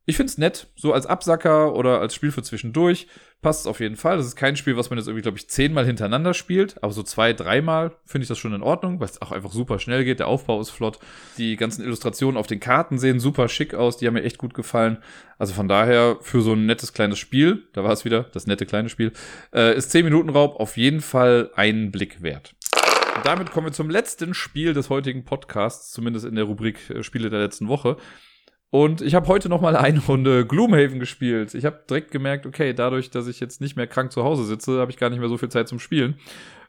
ich 0.06 0.18
finde 0.18 0.32
es 0.32 0.38
nett, 0.38 0.68
so 0.76 0.94
als 0.94 1.06
Absacker 1.06 1.76
oder 1.76 2.00
als 2.00 2.16
Spiel 2.16 2.32
für 2.32 2.42
zwischendurch 2.42 3.08
passt 3.42 3.62
es 3.62 3.68
auf 3.68 3.80
jeden 3.80 3.96
Fall. 3.96 4.18
Das 4.18 4.26
ist 4.26 4.36
kein 4.36 4.56
Spiel, 4.56 4.76
was 4.76 4.90
man 4.90 4.98
jetzt 4.98 5.08
irgendwie, 5.08 5.22
glaube 5.22 5.38
ich, 5.38 5.48
zehnmal 5.48 5.86
hintereinander 5.86 6.34
spielt, 6.34 6.82
aber 6.84 6.92
so 6.92 7.04
zwei, 7.04 7.34
dreimal 7.34 7.96
finde 8.06 8.24
ich 8.24 8.28
das 8.28 8.38
schon 8.38 8.54
in 8.54 8.64
Ordnung, 8.64 9.00
weil 9.00 9.08
es 9.08 9.22
auch 9.22 9.32
einfach 9.32 9.52
super 9.52 9.80
schnell 9.80 10.04
geht. 10.04 10.20
Der 10.20 10.28
Aufbau 10.28 10.60
ist 10.60 10.72
flott. 10.72 11.00
Die 11.38 11.56
ganzen 11.56 11.84
Illustrationen 11.84 12.38
auf 12.38 12.48
den 12.48 12.60
Karten 12.60 12.98
sehen 12.98 13.20
super 13.20 13.48
schick 13.48 13.74
aus, 13.74 13.98
die 13.98 14.08
haben 14.08 14.16
mir 14.16 14.24
echt 14.24 14.38
gut 14.38 14.54
gefallen. 14.54 14.98
Also 15.38 15.54
von 15.54 15.68
daher, 15.68 16.18
für 16.22 16.42
so 16.42 16.54
ein 16.54 16.66
nettes 16.66 16.94
kleines 16.94 17.20
Spiel, 17.20 17.68
da 17.74 17.84
war 17.84 17.92
es 17.92 18.06
wieder, 18.06 18.24
das 18.24 18.48
nette 18.48 18.66
kleine 18.66 18.90
Spiel, 18.90 19.12
äh, 19.54 19.76
ist 19.76 19.92
10 19.92 20.06
Minuten 20.06 20.30
Raub 20.30 20.60
auf 20.60 20.78
jeden 20.78 21.02
Fall 21.02 21.52
einen 21.56 21.92
Blick 21.92 22.22
wert. 22.22 22.56
Und 23.16 23.26
damit 23.26 23.52
kommen 23.52 23.68
wir 23.68 23.74
zum 23.74 23.90
letzten 23.90 24.34
Spiel 24.34 24.74
des 24.74 24.90
heutigen 24.90 25.26
Podcasts, 25.26 25.92
zumindest 25.92 26.26
in 26.26 26.36
der 26.36 26.46
Rubrik 26.46 26.90
äh, 26.90 27.04
Spiele 27.04 27.30
der 27.30 27.40
letzten 27.40 27.68
Woche. 27.68 27.98
Und 28.72 29.02
ich 29.02 29.16
habe 29.16 29.28
heute 29.28 29.50
noch 29.50 29.60
mal 29.60 29.76
eine 29.76 30.00
Runde 30.00 30.46
Gloomhaven 30.48 31.00
gespielt. 31.00 31.54
Ich 31.54 31.66
habe 31.66 31.84
direkt 31.90 32.10
gemerkt, 32.10 32.46
okay, 32.46 32.74
dadurch, 32.74 33.10
dass 33.10 33.28
ich 33.28 33.42
jetzt 33.42 33.60
nicht 33.60 33.76
mehr 33.76 33.86
krank 33.86 34.14
zu 34.14 34.24
Hause 34.24 34.46
sitze, 34.46 34.80
habe 34.80 34.90
ich 34.90 34.98
gar 34.98 35.10
nicht 35.10 35.20
mehr 35.20 35.28
so 35.28 35.38
viel 35.38 35.50
Zeit 35.50 35.68
zum 35.68 35.78
Spielen. 35.78 36.18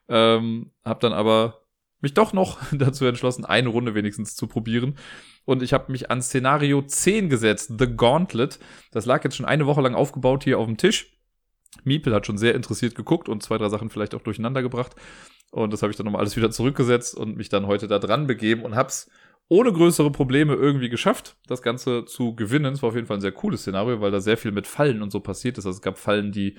Ähm, 0.09 0.73
habe 0.85 0.99
dann 1.01 1.13
aber 1.13 1.63
mich 2.01 2.13
doch 2.13 2.33
noch 2.33 2.59
dazu 2.73 3.07
entschlossen, 3.07 3.45
eine 3.45 3.69
Runde 3.69 3.95
wenigstens 3.95 4.35
zu 4.35 4.49
probieren. 4.49 4.97
Und 5.45 5.63
ich 5.63 5.73
habe 5.73 5.93
mich 5.93 6.11
an 6.11 6.21
Szenario 6.23 6.83
10 6.83 7.29
gesetzt, 7.29 7.75
The 7.79 7.97
Gauntlet. 7.97 8.59
Das 8.91 9.07
lag 9.07 9.23
jetzt 9.23 9.37
schon 9.37 9.47
eine 9.47 9.67
Woche 9.67 9.81
lang 9.81 9.95
aufgebaut 9.95 10.43
hier 10.43 10.59
auf 10.59 10.67
dem 10.67 10.77
Tisch. 10.77 11.17
Miepel 11.85 12.13
hat 12.15 12.27
schon 12.27 12.37
sehr 12.37 12.57
interessiert 12.57 12.97
geguckt 12.97 13.29
und 13.29 13.45
zwei, 13.45 13.59
drei 13.59 13.69
Sachen 13.69 13.91
vielleicht 13.91 14.17
auch 14.17 14.23
durcheinander 14.23 14.61
gebracht. 14.61 14.97
Und 15.53 15.73
das 15.73 15.83
habe 15.83 15.91
ich 15.91 15.97
dann 15.97 16.07
nochmal 16.07 16.21
alles 16.21 16.37
wieder 16.37 16.51
zurückgesetzt 16.51 17.15
und 17.15 17.37
mich 17.37 17.49
dann 17.49 17.67
heute 17.67 17.87
da 17.87 18.01
dran 18.01 18.27
begeben 18.27 18.63
und 18.65 18.75
hab's 18.75 19.09
ohne 19.49 19.73
größere 19.73 20.11
Probleme 20.11 20.55
irgendwie 20.55 20.89
geschafft, 20.89 21.37
das 21.47 21.63
Ganze 21.63 22.05
zu 22.05 22.35
gewinnen. 22.35 22.73
Es 22.73 22.83
war 22.83 22.89
auf 22.89 22.95
jeden 22.95 23.07
Fall 23.07 23.19
ein 23.19 23.23
sehr 23.23 23.33
cooles 23.33 23.63
Szenario, 23.63 24.01
weil 24.01 24.11
da 24.11 24.21
sehr 24.21 24.37
viel 24.37 24.53
mit 24.53 24.67
Fallen 24.67 25.03
und 25.03 25.11
so 25.11 25.21
passiert 25.21 25.59
ist. 25.59 25.67
Also 25.67 25.77
es 25.77 25.83
gab 25.83 25.99
Fallen, 25.99 26.33
die 26.33 26.57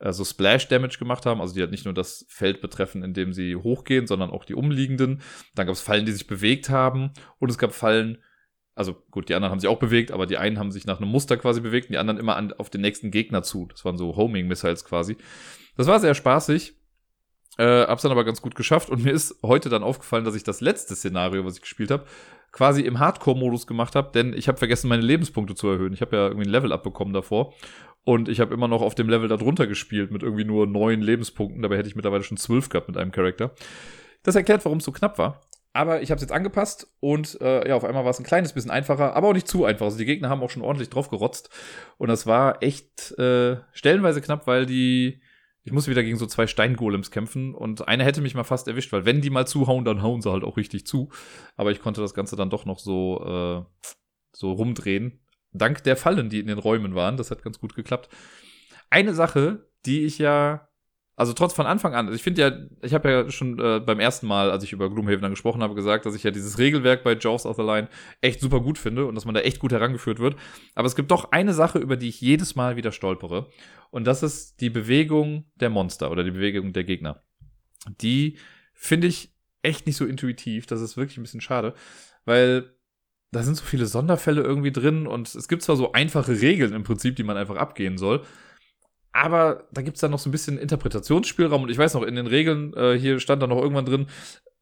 äh, 0.00 0.12
so 0.12 0.24
Splash 0.24 0.68
Damage 0.68 0.98
gemacht 0.98 1.24
haben, 1.24 1.40
also 1.40 1.54
die 1.54 1.60
halt 1.60 1.70
nicht 1.70 1.84
nur 1.84 1.94
das 1.94 2.26
Feld 2.28 2.60
betreffen, 2.60 3.02
in 3.02 3.14
dem 3.14 3.32
sie 3.32 3.54
hochgehen, 3.56 4.06
sondern 4.06 4.30
auch 4.30 4.44
die 4.44 4.54
umliegenden. 4.54 5.22
Dann 5.54 5.66
gab 5.66 5.74
es 5.74 5.80
Fallen, 5.80 6.04
die 6.04 6.12
sich 6.12 6.26
bewegt 6.26 6.68
haben 6.70 7.12
und 7.38 7.50
es 7.50 7.58
gab 7.58 7.72
Fallen, 7.72 8.18
also 8.74 8.96
gut, 9.10 9.28
die 9.28 9.34
anderen 9.34 9.52
haben 9.52 9.60
sich 9.60 9.68
auch 9.68 9.78
bewegt, 9.78 10.10
aber 10.10 10.26
die 10.26 10.38
einen 10.38 10.58
haben 10.58 10.72
sich 10.72 10.86
nach 10.86 11.00
einem 11.00 11.10
Muster 11.10 11.36
quasi 11.36 11.60
bewegt 11.60 11.88
und 11.88 11.92
die 11.92 11.98
anderen 11.98 12.18
immer 12.18 12.36
an, 12.36 12.52
auf 12.52 12.70
den 12.70 12.80
nächsten 12.80 13.10
Gegner 13.10 13.42
zu. 13.42 13.66
Das 13.66 13.84
waren 13.84 13.96
so 13.96 14.16
Homing-Missiles 14.16 14.84
quasi. 14.84 15.16
Das 15.76 15.86
war 15.86 16.00
sehr 16.00 16.14
spaßig. 16.14 16.74
Äh, 17.58 17.86
hab's 17.86 18.02
dann 18.02 18.12
aber 18.12 18.24
ganz 18.24 18.40
gut 18.40 18.54
geschafft 18.54 18.88
und 18.88 19.04
mir 19.04 19.12
ist 19.12 19.36
heute 19.42 19.68
dann 19.68 19.82
aufgefallen, 19.82 20.24
dass 20.24 20.34
ich 20.34 20.42
das 20.42 20.60
letzte 20.60 20.96
Szenario, 20.96 21.44
was 21.44 21.56
ich 21.56 21.60
gespielt 21.60 21.90
habe, 21.90 22.04
quasi 22.50 22.82
im 22.82 22.98
Hardcore-Modus 22.98 23.66
gemacht 23.66 23.94
habe, 23.94 24.10
denn 24.12 24.32
ich 24.32 24.48
habe 24.48 24.58
vergessen, 24.58 24.88
meine 24.88 25.02
Lebenspunkte 25.02 25.54
zu 25.54 25.68
erhöhen. 25.68 25.92
Ich 25.92 26.00
habe 26.00 26.16
ja 26.16 26.26
irgendwie 26.28 26.46
ein 26.46 26.52
Level 26.52 26.72
abbekommen 26.72 27.12
davor 27.12 27.52
und 28.04 28.28
ich 28.28 28.40
habe 28.40 28.54
immer 28.54 28.68
noch 28.68 28.82
auf 28.82 28.94
dem 28.94 29.08
Level 29.08 29.28
darunter 29.28 29.66
gespielt 29.66 30.10
mit 30.10 30.22
irgendwie 30.22 30.44
nur 30.44 30.66
neun 30.66 31.02
Lebenspunkten. 31.02 31.62
Dabei 31.62 31.78
hätte 31.78 31.88
ich 31.88 31.96
mittlerweile 31.96 32.24
schon 32.24 32.36
zwölf 32.36 32.68
gehabt 32.68 32.88
mit 32.88 32.96
einem 32.96 33.12
Charakter. 33.12 33.52
Das 34.22 34.34
erklärt, 34.34 34.64
warum 34.64 34.78
es 34.78 34.84
so 34.84 34.92
knapp 34.92 35.18
war. 35.18 35.40
Aber 35.74 36.02
ich 36.02 36.10
habe 36.10 36.16
es 36.16 36.22
jetzt 36.22 36.32
angepasst 36.32 36.86
und 37.00 37.40
äh, 37.40 37.66
ja, 37.66 37.76
auf 37.76 37.84
einmal 37.84 38.04
war 38.04 38.10
es 38.10 38.18
ein 38.18 38.26
kleines 38.26 38.52
bisschen 38.52 38.70
einfacher, 38.70 39.16
aber 39.16 39.28
auch 39.28 39.32
nicht 39.32 39.48
zu 39.48 39.64
einfach. 39.64 39.86
Also 39.86 39.96
die 39.96 40.04
Gegner 40.04 40.28
haben 40.28 40.42
auch 40.42 40.50
schon 40.50 40.62
ordentlich 40.62 40.90
drauf 40.90 41.08
gerotzt. 41.08 41.48
Und 41.96 42.08
das 42.08 42.26
war 42.26 42.62
echt 42.62 43.12
äh, 43.18 43.56
stellenweise 43.72 44.20
knapp, 44.20 44.46
weil 44.46 44.66
die 44.66 45.22
ich 45.64 45.72
muss 45.72 45.88
wieder 45.88 46.02
gegen 46.02 46.16
so 46.16 46.26
zwei 46.26 46.46
Steingolems 46.46 47.10
kämpfen 47.10 47.54
und 47.54 47.86
einer 47.86 48.04
hätte 48.04 48.20
mich 48.20 48.34
mal 48.34 48.44
fast 48.44 48.66
erwischt, 48.66 48.92
weil 48.92 49.04
wenn 49.04 49.20
die 49.20 49.30
mal 49.30 49.46
zuhauen, 49.46 49.84
dann 49.84 50.02
hauen 50.02 50.20
sie 50.20 50.30
halt 50.30 50.44
auch 50.44 50.56
richtig 50.56 50.86
zu. 50.86 51.10
Aber 51.56 51.70
ich 51.70 51.80
konnte 51.80 52.00
das 52.00 52.14
Ganze 52.14 52.34
dann 52.34 52.50
doch 52.50 52.64
noch 52.64 52.78
so, 52.78 53.24
äh, 53.24 53.86
so 54.32 54.52
rumdrehen. 54.52 55.20
Dank 55.52 55.84
der 55.84 55.96
Fallen, 55.96 56.30
die 56.30 56.40
in 56.40 56.48
den 56.48 56.58
Räumen 56.58 56.94
waren. 56.94 57.16
Das 57.16 57.30
hat 57.30 57.42
ganz 57.42 57.60
gut 57.60 57.74
geklappt. 57.74 58.08
Eine 58.90 59.14
Sache, 59.14 59.68
die 59.86 60.04
ich 60.04 60.18
ja 60.18 60.68
also 61.14 61.34
trotz 61.34 61.52
von 61.52 61.66
Anfang 61.66 61.94
an, 61.94 62.12
ich 62.12 62.22
finde 62.22 62.40
ja, 62.40 62.52
ich 62.80 62.94
habe 62.94 63.10
ja 63.10 63.30
schon 63.30 63.58
äh, 63.58 63.80
beim 63.80 64.00
ersten 64.00 64.26
Mal, 64.26 64.50
als 64.50 64.64
ich 64.64 64.72
über 64.72 64.88
Gloomhaven 64.88 65.20
dann 65.20 65.32
gesprochen 65.32 65.62
habe, 65.62 65.74
gesagt, 65.74 66.06
dass 66.06 66.14
ich 66.14 66.22
ja 66.22 66.30
dieses 66.30 66.58
Regelwerk 66.58 67.04
bei 67.04 67.14
Jaws 67.14 67.44
of 67.44 67.56
the 67.56 67.62
Line 67.62 67.88
echt 68.22 68.40
super 68.40 68.60
gut 68.60 68.78
finde 68.78 69.04
und 69.04 69.14
dass 69.14 69.26
man 69.26 69.34
da 69.34 69.42
echt 69.42 69.58
gut 69.58 69.72
herangeführt 69.72 70.20
wird. 70.20 70.36
Aber 70.74 70.86
es 70.86 70.96
gibt 70.96 71.10
doch 71.10 71.30
eine 71.30 71.52
Sache, 71.52 71.78
über 71.78 71.96
die 71.96 72.08
ich 72.08 72.20
jedes 72.20 72.56
Mal 72.56 72.76
wieder 72.76 72.92
stolpere. 72.92 73.50
Und 73.90 74.06
das 74.06 74.22
ist 74.22 74.60
die 74.60 74.70
Bewegung 74.70 75.44
der 75.56 75.68
Monster 75.68 76.10
oder 76.10 76.24
die 76.24 76.30
Bewegung 76.30 76.72
der 76.72 76.84
Gegner. 76.84 77.22
Die 78.00 78.38
finde 78.72 79.06
ich 79.06 79.34
echt 79.60 79.86
nicht 79.86 79.96
so 79.96 80.06
intuitiv. 80.06 80.66
Das 80.66 80.80
ist 80.80 80.96
wirklich 80.96 81.18
ein 81.18 81.22
bisschen 81.22 81.42
schade, 81.42 81.74
weil 82.24 82.74
da 83.32 83.42
sind 83.42 83.56
so 83.56 83.64
viele 83.64 83.86
Sonderfälle 83.86 84.42
irgendwie 84.42 84.72
drin 84.72 85.06
und 85.06 85.34
es 85.34 85.48
gibt 85.48 85.62
zwar 85.62 85.76
so 85.76 85.92
einfache 85.92 86.40
Regeln 86.40 86.72
im 86.74 86.84
Prinzip, 86.84 87.16
die 87.16 87.22
man 87.22 87.36
einfach 87.36 87.56
abgehen 87.56 87.96
soll, 87.96 88.24
aber 89.12 89.68
da 89.72 89.82
gibt's 89.82 90.00
dann 90.00 90.10
noch 90.10 90.18
so 90.18 90.28
ein 90.28 90.32
bisschen 90.32 90.58
Interpretationsspielraum 90.58 91.62
und 91.62 91.70
ich 91.70 91.78
weiß 91.78 91.94
noch, 91.94 92.02
in 92.02 92.16
den 92.16 92.26
Regeln, 92.26 92.74
äh, 92.74 92.98
hier 92.98 93.20
stand 93.20 93.42
da 93.42 93.46
noch 93.46 93.60
irgendwann 93.60 93.86
drin, 93.86 94.06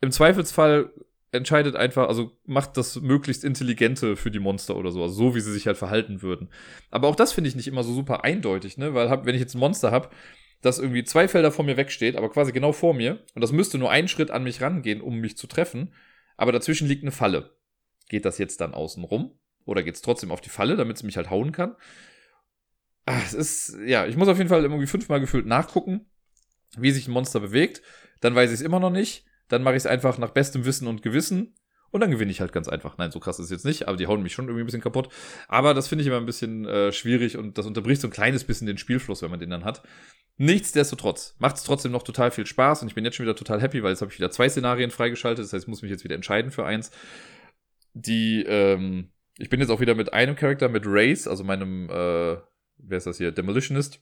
im 0.00 0.10
Zweifelsfall 0.10 0.90
entscheidet 1.32 1.76
einfach, 1.76 2.08
also 2.08 2.32
macht 2.44 2.76
das 2.76 3.00
möglichst 3.00 3.44
Intelligente 3.44 4.16
für 4.16 4.30
die 4.30 4.40
Monster 4.40 4.76
oder 4.76 4.90
so, 4.90 5.02
also 5.02 5.14
so 5.14 5.34
wie 5.34 5.40
sie 5.40 5.52
sich 5.52 5.66
halt 5.66 5.76
verhalten 5.76 6.22
würden. 6.22 6.48
Aber 6.90 7.08
auch 7.08 7.14
das 7.14 7.32
finde 7.32 7.48
ich 7.48 7.56
nicht 7.56 7.68
immer 7.68 7.84
so 7.84 7.92
super 7.92 8.24
eindeutig, 8.24 8.78
ne? 8.78 8.94
Weil 8.94 9.10
hab, 9.10 9.26
wenn 9.26 9.36
ich 9.36 9.40
jetzt 9.40 9.54
ein 9.54 9.60
Monster 9.60 9.92
habe, 9.92 10.10
das 10.60 10.78
irgendwie 10.78 11.04
zwei 11.04 11.28
Felder 11.28 11.52
vor 11.52 11.64
mir 11.64 11.76
wegsteht, 11.76 12.16
aber 12.16 12.30
quasi 12.30 12.52
genau 12.52 12.72
vor 12.72 12.94
mir, 12.94 13.20
und 13.34 13.42
das 13.42 13.52
müsste 13.52 13.78
nur 13.78 13.90
einen 13.90 14.08
Schritt 14.08 14.30
an 14.30 14.42
mich 14.42 14.60
rangehen, 14.60 15.00
um 15.00 15.18
mich 15.18 15.36
zu 15.36 15.46
treffen, 15.46 15.94
aber 16.36 16.52
dazwischen 16.52 16.88
liegt 16.88 17.04
eine 17.04 17.12
Falle. 17.12 17.56
Geht 18.08 18.24
das 18.24 18.38
jetzt 18.38 18.60
dann 18.60 18.74
außen 18.74 19.04
rum? 19.04 19.38
Oder 19.66 19.82
geht's 19.82 20.02
trotzdem 20.02 20.32
auf 20.32 20.40
die 20.40 20.48
Falle, 20.48 20.76
damit 20.76 20.98
sie 20.98 21.06
mich 21.06 21.16
halt 21.16 21.30
hauen 21.30 21.52
kann? 21.52 21.76
Ach, 23.12 23.26
es 23.26 23.34
ist, 23.34 23.76
ja, 23.84 24.06
ich 24.06 24.16
muss 24.16 24.28
auf 24.28 24.38
jeden 24.38 24.48
Fall 24.48 24.62
irgendwie 24.62 24.86
fünfmal 24.86 25.18
gefühlt 25.18 25.44
nachgucken, 25.44 26.06
wie 26.78 26.92
sich 26.92 27.08
ein 27.08 27.12
Monster 27.12 27.40
bewegt. 27.40 27.82
Dann 28.20 28.36
weiß 28.36 28.50
ich 28.50 28.54
es 28.54 28.60
immer 28.60 28.78
noch 28.78 28.90
nicht. 28.90 29.24
Dann 29.48 29.64
mache 29.64 29.74
ich 29.74 29.82
es 29.82 29.86
einfach 29.86 30.16
nach 30.18 30.30
bestem 30.30 30.64
Wissen 30.64 30.86
und 30.86 31.02
Gewissen. 31.02 31.56
Und 31.90 32.02
dann 32.02 32.12
gewinne 32.12 32.30
ich 32.30 32.40
halt 32.40 32.52
ganz 32.52 32.68
einfach. 32.68 32.98
Nein, 32.98 33.10
so 33.10 33.18
krass 33.18 33.40
ist 33.40 33.46
es 33.46 33.50
jetzt 33.50 33.64
nicht, 33.64 33.88
aber 33.88 33.96
die 33.96 34.06
hauen 34.06 34.22
mich 34.22 34.32
schon 34.32 34.44
irgendwie 34.44 34.62
ein 34.62 34.66
bisschen 34.66 34.80
kaputt. 34.80 35.08
Aber 35.48 35.74
das 35.74 35.88
finde 35.88 36.02
ich 36.02 36.06
immer 36.06 36.18
ein 36.18 36.26
bisschen 36.26 36.64
äh, 36.66 36.92
schwierig 36.92 37.36
und 37.36 37.58
das 37.58 37.66
unterbricht 37.66 38.00
so 38.00 38.06
ein 38.06 38.12
kleines 38.12 38.44
bisschen 38.44 38.68
den 38.68 38.78
Spielfluss, 38.78 39.22
wenn 39.22 39.30
man 39.30 39.40
den 39.40 39.50
dann 39.50 39.64
hat. 39.64 39.82
Nichtsdestotrotz 40.36 41.34
macht 41.40 41.56
es 41.56 41.64
trotzdem 41.64 41.90
noch 41.90 42.04
total 42.04 42.30
viel 42.30 42.46
Spaß 42.46 42.82
und 42.82 42.88
ich 42.88 42.94
bin 42.94 43.04
jetzt 43.04 43.16
schon 43.16 43.26
wieder 43.26 43.34
total 43.34 43.60
happy, 43.60 43.82
weil 43.82 43.90
jetzt 43.90 44.02
habe 44.02 44.12
ich 44.12 44.18
wieder 44.18 44.30
zwei 44.30 44.48
Szenarien 44.48 44.92
freigeschaltet. 44.92 45.44
Das 45.44 45.52
heißt, 45.52 45.64
ich 45.64 45.68
muss 45.68 45.82
mich 45.82 45.90
jetzt 45.90 46.04
wieder 46.04 46.14
entscheiden 46.14 46.52
für 46.52 46.64
eins. 46.64 46.92
Die, 47.92 48.44
ähm, 48.44 49.10
ich 49.36 49.50
bin 49.50 49.58
jetzt 49.58 49.70
auch 49.70 49.80
wieder 49.80 49.96
mit 49.96 50.12
einem 50.12 50.36
Charakter, 50.36 50.68
mit 50.68 50.84
Race, 50.86 51.26
also 51.26 51.42
meinem 51.42 51.90
äh, 51.90 52.36
wer 52.82 52.98
ist 52.98 53.06
das 53.06 53.18
hier, 53.18 53.32
Demolitionist. 53.32 54.00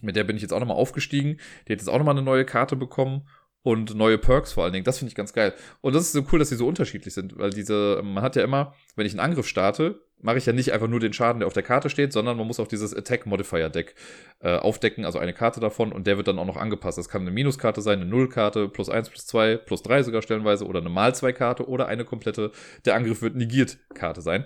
Mit 0.00 0.16
der 0.16 0.24
bin 0.24 0.36
ich 0.36 0.42
jetzt 0.42 0.52
auch 0.52 0.60
nochmal 0.60 0.76
aufgestiegen. 0.76 1.38
Die 1.66 1.72
hat 1.72 1.80
jetzt 1.80 1.88
auch 1.88 1.98
nochmal 1.98 2.16
eine 2.16 2.24
neue 2.24 2.44
Karte 2.44 2.76
bekommen 2.76 3.28
und 3.62 3.94
neue 3.94 4.18
Perks 4.18 4.52
vor 4.52 4.64
allen 4.64 4.72
Dingen. 4.72 4.84
Das 4.84 4.98
finde 4.98 5.10
ich 5.10 5.14
ganz 5.14 5.32
geil. 5.32 5.54
Und 5.80 5.94
das 5.94 6.02
ist 6.02 6.12
so 6.12 6.24
cool, 6.32 6.38
dass 6.38 6.48
sie 6.48 6.56
so 6.56 6.66
unterschiedlich 6.66 7.14
sind, 7.14 7.38
weil 7.38 7.50
diese, 7.50 8.00
man 8.02 8.22
hat 8.22 8.36
ja 8.36 8.42
immer, 8.42 8.74
wenn 8.96 9.06
ich 9.06 9.12
einen 9.12 9.20
Angriff 9.20 9.46
starte, 9.46 10.00
mache 10.20 10.38
ich 10.38 10.46
ja 10.46 10.52
nicht 10.52 10.72
einfach 10.72 10.88
nur 10.88 11.00
den 11.00 11.12
Schaden, 11.12 11.40
der 11.40 11.46
auf 11.46 11.52
der 11.52 11.62
Karte 11.62 11.90
steht, 11.90 12.12
sondern 12.12 12.36
man 12.36 12.46
muss 12.46 12.60
auch 12.60 12.68
dieses 12.68 12.94
Attack 12.94 13.26
Modifier 13.26 13.68
Deck 13.68 13.94
äh, 14.40 14.56
aufdecken, 14.56 15.04
also 15.04 15.18
eine 15.18 15.32
Karte 15.32 15.58
davon 15.60 15.92
und 15.92 16.06
der 16.06 16.16
wird 16.16 16.28
dann 16.28 16.38
auch 16.38 16.46
noch 16.46 16.56
angepasst. 16.56 16.98
Das 16.98 17.08
kann 17.08 17.22
eine 17.22 17.32
Minuskarte 17.32 17.82
sein, 17.82 18.00
eine 18.00 18.08
Nullkarte, 18.08 18.68
plus 18.68 18.88
eins, 18.88 19.10
plus 19.10 19.26
zwei, 19.26 19.56
plus 19.56 19.82
drei 19.82 20.02
sogar 20.02 20.22
stellenweise 20.22 20.66
oder 20.66 20.80
eine 20.80 20.90
mal 20.90 21.14
zwei 21.14 21.32
Karte 21.32 21.68
oder 21.68 21.86
eine 21.86 22.04
komplette, 22.04 22.52
der 22.84 22.94
Angriff 22.94 23.20
wird 23.20 23.34
negiert 23.34 23.78
Karte 23.94 24.22
sein. 24.22 24.44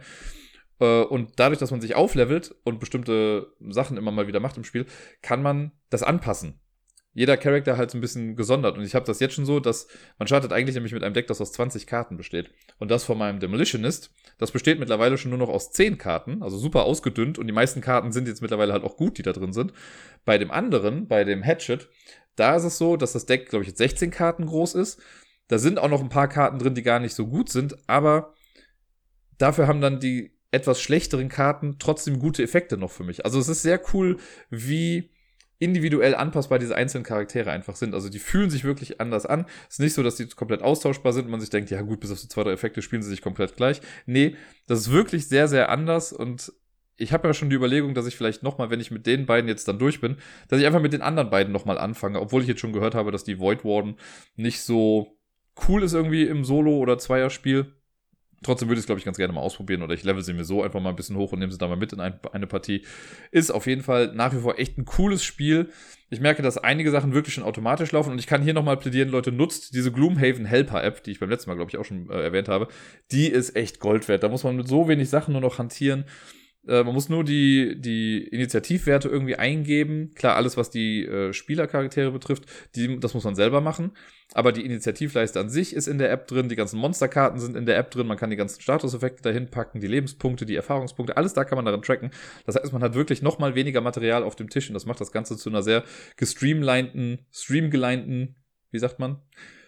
Äh, 0.81 1.03
und 1.03 1.33
dadurch, 1.37 1.59
dass 1.59 1.71
man 1.71 1.81
sich 1.81 1.95
auflevelt 1.95 2.55
und 2.65 2.81
bestimmte 2.81 3.53
Sachen 3.69 3.97
immer 3.97 4.11
mal 4.11 4.27
wieder 4.27 4.41
macht 4.41 4.57
im 4.57 4.65
Spiel, 4.65 4.87
kann 5.23 5.43
man 5.43 5.73
das 5.91 6.03
anpassen. 6.03 6.61
Jeder 7.17 7.39
Charakter 7.39 7.79
halt 7.79 7.91
so 7.91 7.97
ein 7.97 8.03
bisschen 8.03 8.37
gesondert. 8.37 8.77
Und 8.77 8.85
ich 8.85 8.95
habe 8.95 9.07
das 9.07 9.21
jetzt 9.21 9.35
schon 9.35 9.47
so, 9.47 9.59
dass 9.59 9.89
man 10.19 10.29
startet 10.29 10.53
eigentlich 10.53 10.75
nämlich 10.75 10.93
mit 10.93 11.03
einem 11.03 11.15
Deck, 11.15 11.27
das 11.29 11.41
aus 11.41 11.51
20 11.53 11.87
Karten 11.87 12.19
besteht. 12.19 12.51
Und 12.79 12.91
das 12.91 13.05
von 13.05 13.17
meinem 13.17 13.41
Demolitionist, 13.41 14.13
das 14.37 14.51
besteht 14.51 14.79
mittlerweile 14.79 15.17
schon 15.17 15.31
nur 15.31 15.39
noch 15.39 15.49
aus 15.49 15.73
10 15.73 15.97
Karten, 15.97 16.43
also 16.43 16.59
super 16.59 16.85
ausgedünnt. 16.85 17.39
Und 17.39 17.47
die 17.47 17.55
meisten 17.55 17.81
Karten 17.81 18.13
sind 18.13 18.29
jetzt 18.29 18.43
mittlerweile 18.43 18.75
halt 18.75 18.85
auch 18.85 18.99
gut, 18.99 19.17
die 19.17 19.23
da 19.23 19.33
drin 19.33 19.55
sind. 19.55 19.73
Bei 20.27 20.37
dem 20.37 20.51
anderen, 20.51 21.09
bei 21.09 21.25
dem 21.25 21.43
Hatchet, 21.43 21.89
da 22.37 22.55
ist 22.55 22.65
es 22.65 22.77
so, 22.77 22.99
dass 22.99 23.15
das 23.15 23.25
Deck, 23.25 23.49
glaube 23.49 23.63
ich, 23.63 23.69
jetzt 23.69 23.79
16 23.79 24.11
Karten 24.11 24.45
groß 24.45 24.75
ist. 24.75 25.01
Da 25.49 25.57
sind 25.57 25.79
auch 25.79 25.89
noch 25.89 26.03
ein 26.03 26.11
paar 26.11 26.29
Karten 26.29 26.59
drin, 26.59 26.75
die 26.75 26.83
gar 26.83 27.01
nicht 27.01 27.15
so 27.15 27.27
gut 27.27 27.49
sind, 27.49 27.77
aber 27.89 28.35
dafür 29.39 29.69
haben 29.69 29.81
dann 29.81 30.01
die 30.01 30.36
etwas 30.51 30.81
schlechteren 30.81 31.29
Karten 31.29 31.77
trotzdem 31.79 32.19
gute 32.19 32.43
Effekte 32.43 32.77
noch 32.77 32.91
für 32.91 33.05
mich. 33.05 33.25
Also 33.25 33.39
es 33.39 33.49
ist 33.49 33.63
sehr 33.63 33.81
cool, 33.93 34.19
wie 34.51 35.11
individuell 35.59 36.15
anpassbar 36.15 36.59
diese 36.59 36.77
einzelnen 36.77 37.05
Charaktere 37.05 37.51
einfach 37.51 37.77
sind. 37.77 37.95
Also 37.95 38.09
die 38.09 38.19
fühlen 38.19 38.51
sich 38.51 38.65
wirklich 38.65 39.01
anders 39.01 39.25
an. 39.25 39.47
Es 39.69 39.75
ist 39.75 39.81
nicht 39.81 39.95
so, 39.95 40.03
dass 40.03 40.17
die 40.17 40.27
komplett 40.29 40.63
austauschbar 40.63 41.13
sind 41.13 41.27
und 41.27 41.31
man 41.31 41.41
sich 41.41 41.51
denkt, 41.51 41.71
ja 41.71 41.81
gut, 41.81 42.01
bis 42.01 42.13
auf 42.13 42.19
so 42.19 42.29
zwei, 42.29 42.45
drei 42.45 42.53
Effekte 42.53 42.83
spielen 42.83 43.03
sie 43.03 43.09
sich 43.09 43.23
komplett 43.23 43.57
gleich. 43.57 43.81
Nee, 44.05 44.37
das 44.67 44.81
ist 44.81 44.93
wirklich 44.93 45.29
sehr, 45.29 45.49
sehr 45.49 45.71
anders 45.71 46.13
und 46.13 46.53
ich 46.99 47.13
habe 47.13 47.29
ja 47.29 47.35
schon 47.35 47.51
die 47.51 47.57
Überlegung, 47.57 47.95
dass 47.95 48.07
ich 48.07 48.17
vielleicht 48.17 48.43
nochmal, 48.43 48.71
wenn 48.71 48.81
ich 48.81 48.91
mit 48.91 49.07
den 49.07 49.27
beiden 49.27 49.49
jetzt 49.49 49.69
dann 49.69 49.79
durch 49.79 50.01
bin, 50.01 50.17
dass 50.49 50.61
ich 50.61 50.67
einfach 50.67 50.81
mit 50.81 50.93
den 50.93 51.03
anderen 51.03 51.31
beiden 51.31 51.53
nochmal 51.53 51.79
anfange, 51.79 52.21
obwohl 52.21 52.43
ich 52.43 52.49
jetzt 52.49 52.61
schon 52.61 52.73
gehört 52.73 52.95
habe, 52.95 53.13
dass 53.13 53.25
die 53.25 53.39
Void 53.39 53.65
Warden 53.65 53.97
nicht 54.35 54.63
so 54.63 55.19
cool 55.69 55.83
ist 55.83 55.93
irgendwie 55.93 56.25
im 56.25 56.45
Solo- 56.45 56.79
oder 56.79 56.99
Zweierspiel. 56.99 57.76
Trotzdem 58.47 58.69
würde 58.69 58.79
ich 58.79 58.85
es, 58.85 58.87
glaube 58.87 59.01
ich, 59.01 59.05
ganz 59.05 59.17
gerne 59.17 59.33
mal 59.33 59.41
ausprobieren 59.41 59.83
oder 59.83 59.93
ich 59.93 60.05
level 60.05 60.23
sie 60.23 60.33
mir 60.33 60.45
so 60.45 60.63
einfach 60.63 60.81
mal 60.81 60.91
ein 60.91 60.97
bisschen 60.97 61.17
hoch 61.17 61.33
und 61.33 61.41
nehme 61.41 61.51
sie 61.51 61.59
da 61.59 61.67
mal 61.67 61.77
mit 61.77 61.93
in 61.93 61.99
ein, 61.99 62.21
eine 62.31 62.47
Partie. 62.47 62.85
Ist 63.33 63.51
auf 63.51 63.67
jeden 63.67 63.83
Fall 63.83 64.15
nach 64.15 64.33
wie 64.33 64.39
vor 64.39 64.57
echt 64.57 64.79
ein 64.79 64.85
cooles 64.85 65.25
Spiel. 65.25 65.69
Ich 66.11 66.21
merke, 66.21 66.43
dass 66.43 66.57
einige 66.57 66.93
Sachen 66.93 67.13
wirklich 67.13 67.35
schon 67.35 67.43
automatisch 67.43 67.91
laufen 67.91 68.13
und 68.13 68.21
ich 68.21 68.29
kann 68.29 68.43
hier 68.43 68.55
nochmal 68.55 68.77
plädieren, 68.77 69.09
Leute, 69.09 69.33
nutzt 69.33 69.75
diese 69.75 69.91
Gloomhaven 69.91 70.45
Helper 70.45 70.85
App, 70.85 71.03
die 71.03 71.11
ich 71.11 71.19
beim 71.19 71.29
letzten 71.29 71.51
Mal, 71.51 71.57
glaube 71.57 71.73
ich, 71.73 71.77
auch 71.77 71.85
schon 71.85 72.09
äh, 72.09 72.23
erwähnt 72.23 72.49
habe. 72.49 72.69
Die 73.11 73.27
ist 73.27 73.57
echt 73.57 73.81
Gold 73.81 74.07
wert. 74.07 74.23
Da 74.23 74.29
muss 74.29 74.45
man 74.45 74.55
mit 74.55 74.69
so 74.69 74.87
wenig 74.87 75.11
Sachen 75.11 75.33
nur 75.33 75.41
noch 75.41 75.59
hantieren. 75.59 76.05
Äh, 76.67 76.85
man 76.85 76.95
muss 76.95 77.09
nur 77.09 77.25
die, 77.25 77.81
die 77.81 78.27
Initiativwerte 78.29 79.09
irgendwie 79.09 79.37
eingeben. 79.37 80.13
Klar, 80.15 80.37
alles, 80.37 80.57
was 80.57 80.71
die 80.71 81.05
äh, 81.05 81.33
Spielercharaktere 81.33 82.11
betrifft, 82.11 82.45
die, 82.75 82.99
das 82.99 83.15
muss 83.15 83.25
man 83.25 83.35
selber 83.35 83.61
machen. 83.61 83.93
Aber 84.35 84.53
die 84.53 84.65
Initiativleiste 84.65 85.39
an 85.39 85.49
sich 85.49 85.75
ist 85.75 85.87
in 85.87 85.99
der 85.99 86.11
App 86.11 86.27
drin, 86.27 86.49
die 86.49 86.57
ganzen 86.57 86.79
Monsterkarten 86.79 87.39
sind 87.39 87.57
in 87.57 87.65
der 87.65 87.79
App 87.79 87.91
drin, 87.91 88.07
man 88.07 88.17
kann 88.17 88.31
die 88.31 88.37
ganzen 88.37 88.61
Statuseffekte 88.61 89.23
dahin 89.23 89.49
packen, 89.51 89.81
die 89.81 89.87
Lebenspunkte, 89.87 90.45
die 90.47 90.57
Erfahrungspunkte, 90.57 91.17
alles 91.17 91.33
da 91.33 91.45
kann 91.45 91.57
man 91.57 91.65
darin 91.65 91.83
tracken. 91.83 92.11
Das 92.45 92.57
heißt, 92.57 92.73
man 92.73 92.83
hat 92.83 92.95
wirklich 92.95 93.23
noch 93.23 93.39
mal 93.39 93.55
weniger 93.55 93.81
Material 93.81 94.25
auf 94.25 94.35
dem 94.35 94.51
Tisch 94.51 94.69
und 94.69 94.75
das 94.75 94.85
macht 94.85 95.01
das 95.01 95.13
Ganze 95.13 95.37
zu 95.37 95.49
einer 95.49 95.63
sehr 95.63 95.85
gestreamlinten, 96.17 97.25
streamgeleinten, 97.31 98.37
wie 98.73 98.79
sagt 98.79 98.99
man, 98.99 99.23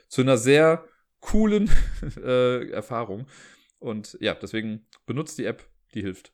zu 0.08 0.22
einer 0.22 0.36
sehr 0.36 0.84
coolen 1.20 1.70
äh, 2.24 2.68
Erfahrung. 2.70 3.26
Und 3.78 4.18
ja, 4.20 4.34
deswegen 4.34 4.86
benutzt 5.06 5.38
die 5.38 5.44
App, 5.44 5.68
die 5.94 6.02
hilft. 6.02 6.32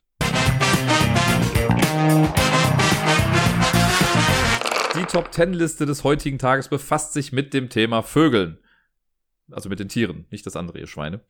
Die 4.97 5.05
Top 5.07 5.33
10 5.33 5.53
Liste 5.53 5.87
des 5.87 6.05
heutigen 6.05 6.39
Tages 6.39 6.69
befasst 6.69 7.13
sich 7.13 7.33
mit 7.33 7.55
dem 7.55 7.69
Thema 7.69 8.03
Vögeln. 8.03 8.59
Also 9.51 9.69
mit 9.69 9.81
den 9.81 9.89
Tieren, 9.89 10.27
nicht 10.31 10.47
das 10.47 10.57
andere, 10.57 10.79
ihr 10.79 10.87
Schweine. 10.87 11.21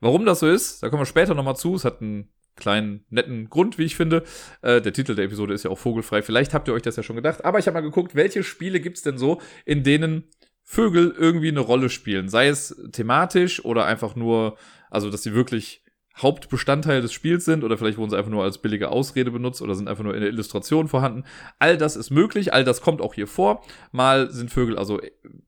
Warum 0.00 0.26
das 0.26 0.40
so 0.40 0.48
ist, 0.48 0.82
da 0.82 0.88
kommen 0.88 1.02
wir 1.02 1.06
später 1.06 1.34
nochmal 1.34 1.56
zu. 1.56 1.74
Es 1.74 1.84
hat 1.84 2.02
einen 2.02 2.28
kleinen, 2.56 3.04
netten 3.08 3.48
Grund, 3.48 3.78
wie 3.78 3.84
ich 3.84 3.96
finde. 3.96 4.24
Äh, 4.62 4.80
der 4.80 4.92
Titel 4.92 5.14
der 5.14 5.26
Episode 5.26 5.54
ist 5.54 5.64
ja 5.64 5.70
auch 5.70 5.78
vogelfrei. 5.78 6.22
Vielleicht 6.22 6.54
habt 6.54 6.68
ihr 6.68 6.74
euch 6.74 6.82
das 6.82 6.96
ja 6.96 7.02
schon 7.02 7.16
gedacht. 7.16 7.44
Aber 7.44 7.58
ich 7.58 7.66
habe 7.66 7.74
mal 7.74 7.80
geguckt, 7.82 8.14
welche 8.14 8.42
Spiele 8.42 8.80
gibt's 8.80 9.02
denn 9.02 9.18
so, 9.18 9.40
in 9.64 9.82
denen 9.84 10.24
Vögel 10.62 11.14
irgendwie 11.16 11.48
eine 11.48 11.60
Rolle 11.60 11.88
spielen. 11.88 12.28
Sei 12.28 12.48
es 12.48 12.76
thematisch 12.92 13.64
oder 13.64 13.84
einfach 13.86 14.16
nur, 14.16 14.56
also 14.90 15.10
dass 15.10 15.22
sie 15.22 15.34
wirklich 15.34 15.81
Hauptbestandteil 16.16 17.00
des 17.00 17.12
Spiels 17.12 17.44
sind 17.44 17.64
oder 17.64 17.78
vielleicht 17.78 17.98
wurden 17.98 18.10
sie 18.10 18.18
einfach 18.18 18.30
nur 18.30 18.44
als 18.44 18.58
billige 18.58 18.90
Ausrede 18.90 19.30
benutzt 19.30 19.62
oder 19.62 19.74
sind 19.74 19.88
einfach 19.88 20.04
nur 20.04 20.14
in 20.14 20.20
der 20.20 20.30
Illustration 20.30 20.88
vorhanden. 20.88 21.24
All 21.58 21.76
das 21.76 21.96
ist 21.96 22.10
möglich, 22.10 22.52
all 22.52 22.64
das 22.64 22.80
kommt 22.80 23.00
auch 23.00 23.14
hier 23.14 23.26
vor. 23.26 23.62
Mal 23.92 24.30
sind 24.30 24.50
Vögel 24.50 24.78
also 24.78 25.00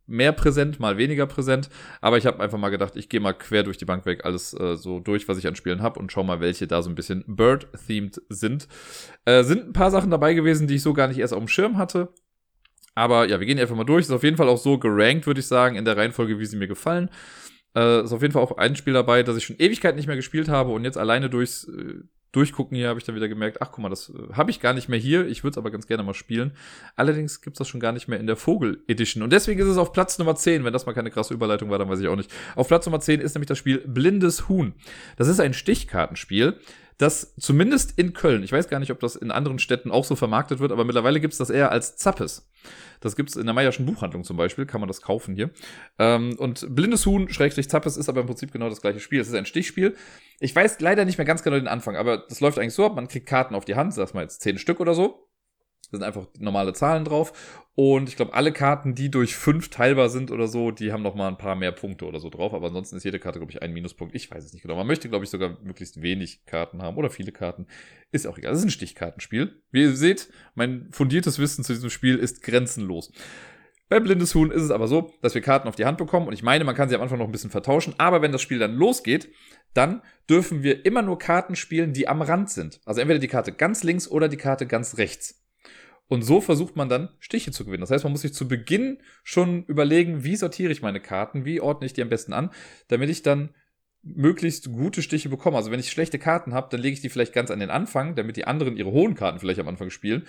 mehr 0.07 0.33
präsent, 0.33 0.81
mal 0.81 0.97
weniger 0.97 1.27
präsent, 1.27 1.69
aber 2.01 2.19
ich 2.19 2.27
habe 2.27 2.41
einfach 2.41 2.59
mal 2.59 2.71
gedacht, 2.71 2.97
ich 2.97 3.09
gehe 3.09 3.21
mal 3.21 3.33
quer 3.33 3.63
durch 3.63 3.79
die 3.79 3.85
Bank 3.85 4.07
weg 4.07 4.25
alles 4.25 4.55
äh, 4.55 4.77
so 4.77 5.01
durch, 5.01 5.29
was 5.29 5.39
ich 5.39 5.47
an 5.47 5.57
Spielen 5.57 5.83
habe 5.83 5.99
und 6.01 6.13
schau 6.13 6.25
mal, 6.25 6.41
welche 6.41 6.67
da 6.67 6.83
so 6.83 6.91
ein 6.91 6.95
bisschen 6.95 7.25
Bird-themed 7.27 8.23
sind. 8.29 8.69
Äh, 9.25 9.45
sind 9.45 9.69
ein 9.69 9.73
paar 9.73 9.91
Sachen 9.91 10.11
dabei 10.11 10.35
gewesen, 10.35 10.67
die 10.67 10.77
ich 10.77 10.83
so 10.83 10.93
gar 10.93 11.09
nicht 11.09 11.19
erst 11.19 11.35
auf 11.35 11.41
dem 11.41 11.49
Schirm 11.49 11.77
hatte. 11.77 12.13
Aber 12.95 13.29
ja, 13.29 13.41
wir 13.41 13.47
gehen 13.47 13.59
einfach 13.59 13.75
mal 13.75 13.85
durch. 13.85 14.05
Ist 14.05 14.13
auf 14.13 14.23
jeden 14.23 14.37
Fall 14.37 14.49
auch 14.49 14.59
so 14.59 14.79
gerankt, 14.79 15.27
würde 15.27 15.41
ich 15.41 15.47
sagen, 15.47 15.77
in 15.77 15.85
der 15.85 15.97
Reihenfolge, 15.97 16.39
wie 16.39 16.47
sie 16.47 16.57
mir 16.57 16.69
gefallen. 16.69 17.11
Äh, 17.75 18.05
ist 18.05 18.13
auf 18.13 18.23
jeden 18.23 18.33
Fall 18.33 18.43
auch 18.43 18.57
ein 18.57 18.77
Spiel 18.77 18.93
dabei, 18.93 19.23
das 19.23 19.37
ich 19.37 19.45
schon 19.45 19.57
Ewigkeit 19.59 19.97
nicht 19.97 20.07
mehr 20.07 20.17
gespielt 20.17 20.49
habe 20.49 20.73
und 20.73 20.85
jetzt 20.85 20.99
alleine 20.99 21.29
durchs 21.29 21.65
äh, 21.65 22.03
Durchgucken 22.35 22.77
hier 22.77 22.89
habe 22.89 22.99
ich 22.99 23.05
dann 23.05 23.15
wieder 23.15 23.29
gemerkt, 23.29 23.63
ach 23.63 23.71
guck 23.71 23.79
mal, 23.79 23.91
das 23.91 24.11
äh, 24.11 24.33
habe 24.33 24.51
ich 24.51 24.59
gar 24.59 24.73
nicht 24.73 24.89
mehr 24.89 24.99
hier. 24.99 25.27
Ich 25.29 25.45
würde 25.45 25.53
es 25.53 25.59
aber 25.59 25.71
ganz 25.71 25.87
gerne 25.87 26.03
mal 26.03 26.15
spielen. 26.15 26.53
Allerdings 26.97 27.41
gibt's 27.41 27.59
das 27.59 27.69
schon 27.69 27.79
gar 27.79 27.93
nicht 27.93 28.09
mehr 28.09 28.19
in 28.19 28.27
der 28.27 28.35
Vogel 28.35 28.83
Edition. 28.89 29.23
Und 29.23 29.33
deswegen 29.33 29.61
ist 29.61 29.69
es 29.69 29.77
auf 29.77 29.93
Platz 29.93 30.19
Nummer 30.19 30.35
10. 30.35 30.65
Wenn 30.65 30.73
das 30.73 30.85
mal 30.85 30.95
keine 30.95 31.13
krasse 31.13 31.33
Überleitung 31.33 31.71
war, 31.71 31.79
dann 31.79 31.89
weiß 31.89 32.01
ich 32.01 32.09
auch 32.09 32.17
nicht. 32.17 32.33
Auf 32.57 32.67
Platz 32.67 32.87
Nummer 32.87 32.99
10 32.99 33.21
ist 33.21 33.35
nämlich 33.37 33.47
das 33.47 33.59
Spiel 33.59 33.85
Blindes 33.87 34.49
Huhn. 34.49 34.75
Das 35.17 35.29
ist 35.29 35.39
ein 35.39 35.55
Stichkartenspiel 35.55 36.59
das 36.99 37.35
zumindest 37.39 37.99
in 37.99 38.13
Köln, 38.13 38.43
ich 38.43 38.53
weiß 38.53 38.69
gar 38.69 38.79
nicht, 38.79 38.93
ob 38.93 39.01
das 39.01 39.17
in 39.17 39.31
anderen 39.31 39.59
Städten 39.59 39.91
auch 39.91 40.05
so 40.05 40.17
vermarktet 40.17 40.61
wird, 40.61 40.73
aber 40.73 40.85
mittlerweile 40.85 41.21
gibt's 41.21 41.39
das 41.39 41.51
eher 41.51 41.73
als 41.73 41.97
Zappes. 41.97 42.49
Das 43.01 43.17
gibt's 43.17 43.37
in 43.37 43.45
der 43.45 43.55
Meierschen 43.55 43.85
Buchhandlung 43.85 44.25
zum 44.25 44.37
Beispiel, 44.37 44.65
kann 44.65 44.81
man 44.81 44.89
das 44.89 45.03
kaufen 45.03 45.35
hier. 45.35 45.51
Ähm, 45.99 46.37
und 46.39 46.67
Blindes 46.75 47.05
Huhn, 47.05 47.29
Schrägstrich 47.29 47.69
Zappes, 47.69 47.97
ist 47.97 48.09
aber 48.09 48.21
im 48.21 48.27
Prinzip 48.27 48.53
genau 48.53 48.69
das 48.69 48.81
gleiche 48.81 49.01
Spiel. 49.01 49.21
Es 49.21 49.29
ist 49.29 49.35
ein 49.35 49.47
Stichspiel. 49.47 49.97
Ich 50.41 50.55
weiß 50.55 50.81
leider 50.81 51.05
nicht 51.05 51.19
mehr 51.19 51.27
ganz 51.27 51.43
genau 51.43 51.57
den 51.57 51.69
Anfang, 51.69 51.97
aber 51.97 52.19
das 52.29 52.41
läuft 52.41 52.59
eigentlich 52.59 52.75
so 52.75 52.87
ab, 52.87 52.95
man 52.95 53.09
kriegt 53.09 53.27
Karten 53.27 53.55
auf 53.55 53.65
die 53.65 53.75
Hand, 53.75 53.93
sag 53.93 54.15
mal 54.15 54.23
jetzt 54.23 54.41
zehn 54.41 54.59
Stück 54.59 54.81
oder 54.81 54.95
so. 54.95 55.24
Da 55.91 55.99
sind 55.99 56.07
einfach 56.07 56.27
normale 56.39 56.73
Zahlen 56.73 57.05
drauf. 57.05 57.33
Und 57.77 58.09
ich 58.09 58.17
glaube, 58.17 58.35
alle 58.35 58.53
Karten, 58.53 58.95
die 58.95 59.11
durch 59.11 59.35
fünf 59.35 59.69
teilbar 59.69 60.09
sind 60.09 60.31
oder 60.31 60.47
so, 60.47 60.71
die 60.71 60.93
haben 60.93 61.03
noch 61.03 61.15
mal 61.15 61.29
ein 61.29 61.39
paar 61.39 61.57
mehr 61.57 61.73
Punkte 61.73 62.07
oder 62.07 62.21
so 62.21 62.31
drauf. 62.31 62.55
Aber 62.55 62.69
ansonsten 62.69 62.97
ist 62.97 63.05
jede 63.05 63.19
Karte, 63.19 63.39
glaube 63.39 63.53
ich, 63.53 63.63
ein 63.63 63.73
Minuspunkt. 63.73 64.15
Ich 64.15 64.31
weiß 64.31 64.45
es 64.45 64.53
nicht 64.53 64.63
genau. 64.63 64.77
Man 64.77 64.87
möchte, 64.87 65.09
glaube 65.09 65.25
ich, 65.25 65.31
sogar 65.31 65.59
möglichst 65.63 66.01
wenig 66.01 66.47
Karten 66.47 66.83
haben 66.83 66.97
oder 66.97 67.11
viele 67.11 67.33
Karten. 67.33 67.67
Ist 68.13 68.27
auch 68.27 68.39
egal. 68.39 68.53
Das 68.53 68.61
ist 68.61 68.67
ein 68.67 68.71
Stichkartenspiel. 68.71 69.61
Wie 69.73 69.83
ihr 69.83 69.97
seht, 69.97 70.31
mein 70.55 70.89
fundiertes 70.93 71.39
Wissen 71.39 71.65
zu 71.65 71.73
diesem 71.73 71.91
Spiel 71.91 72.17
ist 72.17 72.43
grenzenlos. 72.43 73.13
Bei 73.89 74.01
Blindes 74.01 74.35
Huhn 74.35 74.51
ist 74.51 74.63
es 74.63 74.71
aber 74.71 74.89
so, 74.89 75.13
dass 75.21 75.35
wir 75.35 75.43
Karten 75.43 75.69
auf 75.69 75.77
die 75.77 75.85
Hand 75.85 75.99
bekommen 75.99 76.27
und 76.27 76.33
ich 76.33 76.43
meine, 76.43 76.65
man 76.65 76.75
kann 76.75 76.89
sie 76.89 76.95
am 76.95 77.03
Anfang 77.03 77.19
noch 77.19 77.27
ein 77.27 77.33
bisschen 77.33 77.51
vertauschen, 77.51 77.95
aber 77.99 78.23
wenn 78.23 78.33
das 78.33 78.41
Spiel 78.41 78.59
dann 78.59 78.75
losgeht, 78.75 79.31
dann 79.75 80.01
dürfen 80.29 80.63
wir 80.63 80.87
immer 80.87 81.03
nur 81.03 81.19
Karten 81.19 81.55
spielen, 81.55 81.93
die 81.93 82.09
am 82.09 82.23
Rand 82.23 82.49
sind. 82.51 82.81
Also 82.87 83.01
entweder 83.01 83.19
die 83.21 83.29
Karte 83.29 83.53
ganz 83.53 83.83
links 83.83 84.09
oder 84.09 84.29
die 84.29 84.39
Karte 84.39 84.67
ganz 84.67 84.97
rechts. 84.97 85.44
Und 86.09 86.23
so 86.23 86.41
versucht 86.41 86.77
man 86.77 86.89
dann 86.89 87.09
Stiche 87.19 87.51
zu 87.51 87.65
gewinnen. 87.65 87.81
Das 87.81 87.91
heißt, 87.91 88.05
man 88.05 88.13
muss 88.13 88.23
sich 88.23 88.35
zu 88.35 88.47
Beginn 88.47 88.99
schon 89.23 89.65
überlegen, 89.65 90.25
wie 90.25 90.37
sortiere 90.37 90.73
ich 90.73 90.83
meine 90.83 91.01
Karten, 91.01 91.45
wie 91.45 91.61
ordne 91.61 91.87
ich 91.87 91.93
die 91.93 92.03
am 92.03 92.11
besten 92.11 92.33
an, 92.33 92.51
damit 92.89 93.09
ich 93.09 93.23
dann 93.23 93.55
möglichst 94.03 94.71
gute 94.71 95.03
Stiche 95.03 95.31
bekomme. 95.31 95.57
Also 95.57 95.71
wenn 95.71 95.81
ich 95.81 95.91
schlechte 95.91 96.19
Karten 96.19 96.53
habe, 96.53 96.69
dann 96.71 96.81
lege 96.81 96.95
ich 96.95 97.01
die 97.01 97.09
vielleicht 97.09 97.33
ganz 97.33 97.51
an 97.51 97.61
den 97.61 97.71
Anfang, 97.71 98.15
damit 98.17 98.37
die 98.37 98.47
anderen 98.47 98.77
ihre 98.77 98.93
hohen 98.93 99.15
Karten 99.15 99.39
vielleicht 99.39 99.61
am 99.61 99.69
Anfang 99.69 99.91
spielen. 99.91 100.27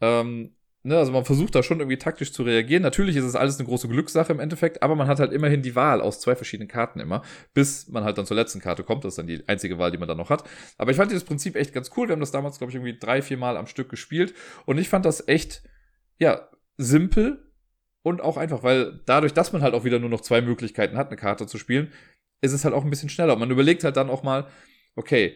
Ähm, 0.00 0.55
Ne, 0.86 0.96
also 0.96 1.10
man 1.10 1.24
versucht 1.24 1.52
da 1.56 1.64
schon 1.64 1.80
irgendwie 1.80 1.96
taktisch 1.98 2.32
zu 2.32 2.44
reagieren. 2.44 2.84
Natürlich 2.84 3.16
ist 3.16 3.24
es 3.24 3.34
alles 3.34 3.58
eine 3.58 3.66
große 3.66 3.88
Glückssache 3.88 4.32
im 4.32 4.38
Endeffekt, 4.38 4.84
aber 4.84 4.94
man 4.94 5.08
hat 5.08 5.18
halt 5.18 5.32
immerhin 5.32 5.60
die 5.60 5.74
Wahl 5.74 6.00
aus 6.00 6.20
zwei 6.20 6.36
verschiedenen 6.36 6.68
Karten 6.68 7.00
immer, 7.00 7.22
bis 7.54 7.88
man 7.88 8.04
halt 8.04 8.18
dann 8.18 8.24
zur 8.24 8.36
letzten 8.36 8.60
Karte 8.60 8.84
kommt. 8.84 9.04
Das 9.04 9.14
ist 9.14 9.18
dann 9.18 9.26
die 9.26 9.42
einzige 9.48 9.78
Wahl, 9.78 9.90
die 9.90 9.98
man 9.98 10.06
dann 10.06 10.16
noch 10.16 10.30
hat. 10.30 10.48
Aber 10.78 10.92
ich 10.92 10.96
fand 10.96 11.10
dieses 11.10 11.24
Prinzip 11.24 11.56
echt 11.56 11.72
ganz 11.72 11.90
cool. 11.96 12.06
Wir 12.06 12.12
haben 12.12 12.20
das 12.20 12.30
damals, 12.30 12.58
glaube 12.58 12.70
ich, 12.70 12.76
irgendwie 12.76 12.96
drei, 12.96 13.20
vier 13.20 13.36
Mal 13.36 13.56
am 13.56 13.66
Stück 13.66 13.88
gespielt. 13.88 14.32
Und 14.64 14.78
ich 14.78 14.88
fand 14.88 15.04
das 15.04 15.26
echt, 15.26 15.64
ja, 16.20 16.48
simpel 16.76 17.52
und 18.02 18.20
auch 18.20 18.36
einfach, 18.36 18.62
weil 18.62 19.00
dadurch, 19.06 19.34
dass 19.34 19.52
man 19.52 19.62
halt 19.62 19.74
auch 19.74 19.82
wieder 19.82 19.98
nur 19.98 20.10
noch 20.10 20.20
zwei 20.20 20.40
Möglichkeiten 20.40 20.96
hat, 20.96 21.08
eine 21.08 21.16
Karte 21.16 21.48
zu 21.48 21.58
spielen, 21.58 21.92
ist 22.42 22.52
es 22.52 22.64
halt 22.64 22.76
auch 22.76 22.84
ein 22.84 22.90
bisschen 22.90 23.08
schneller. 23.08 23.32
Und 23.32 23.40
man 23.40 23.50
überlegt 23.50 23.82
halt 23.82 23.96
dann 23.96 24.08
auch 24.08 24.22
mal, 24.22 24.46
okay, 24.94 25.34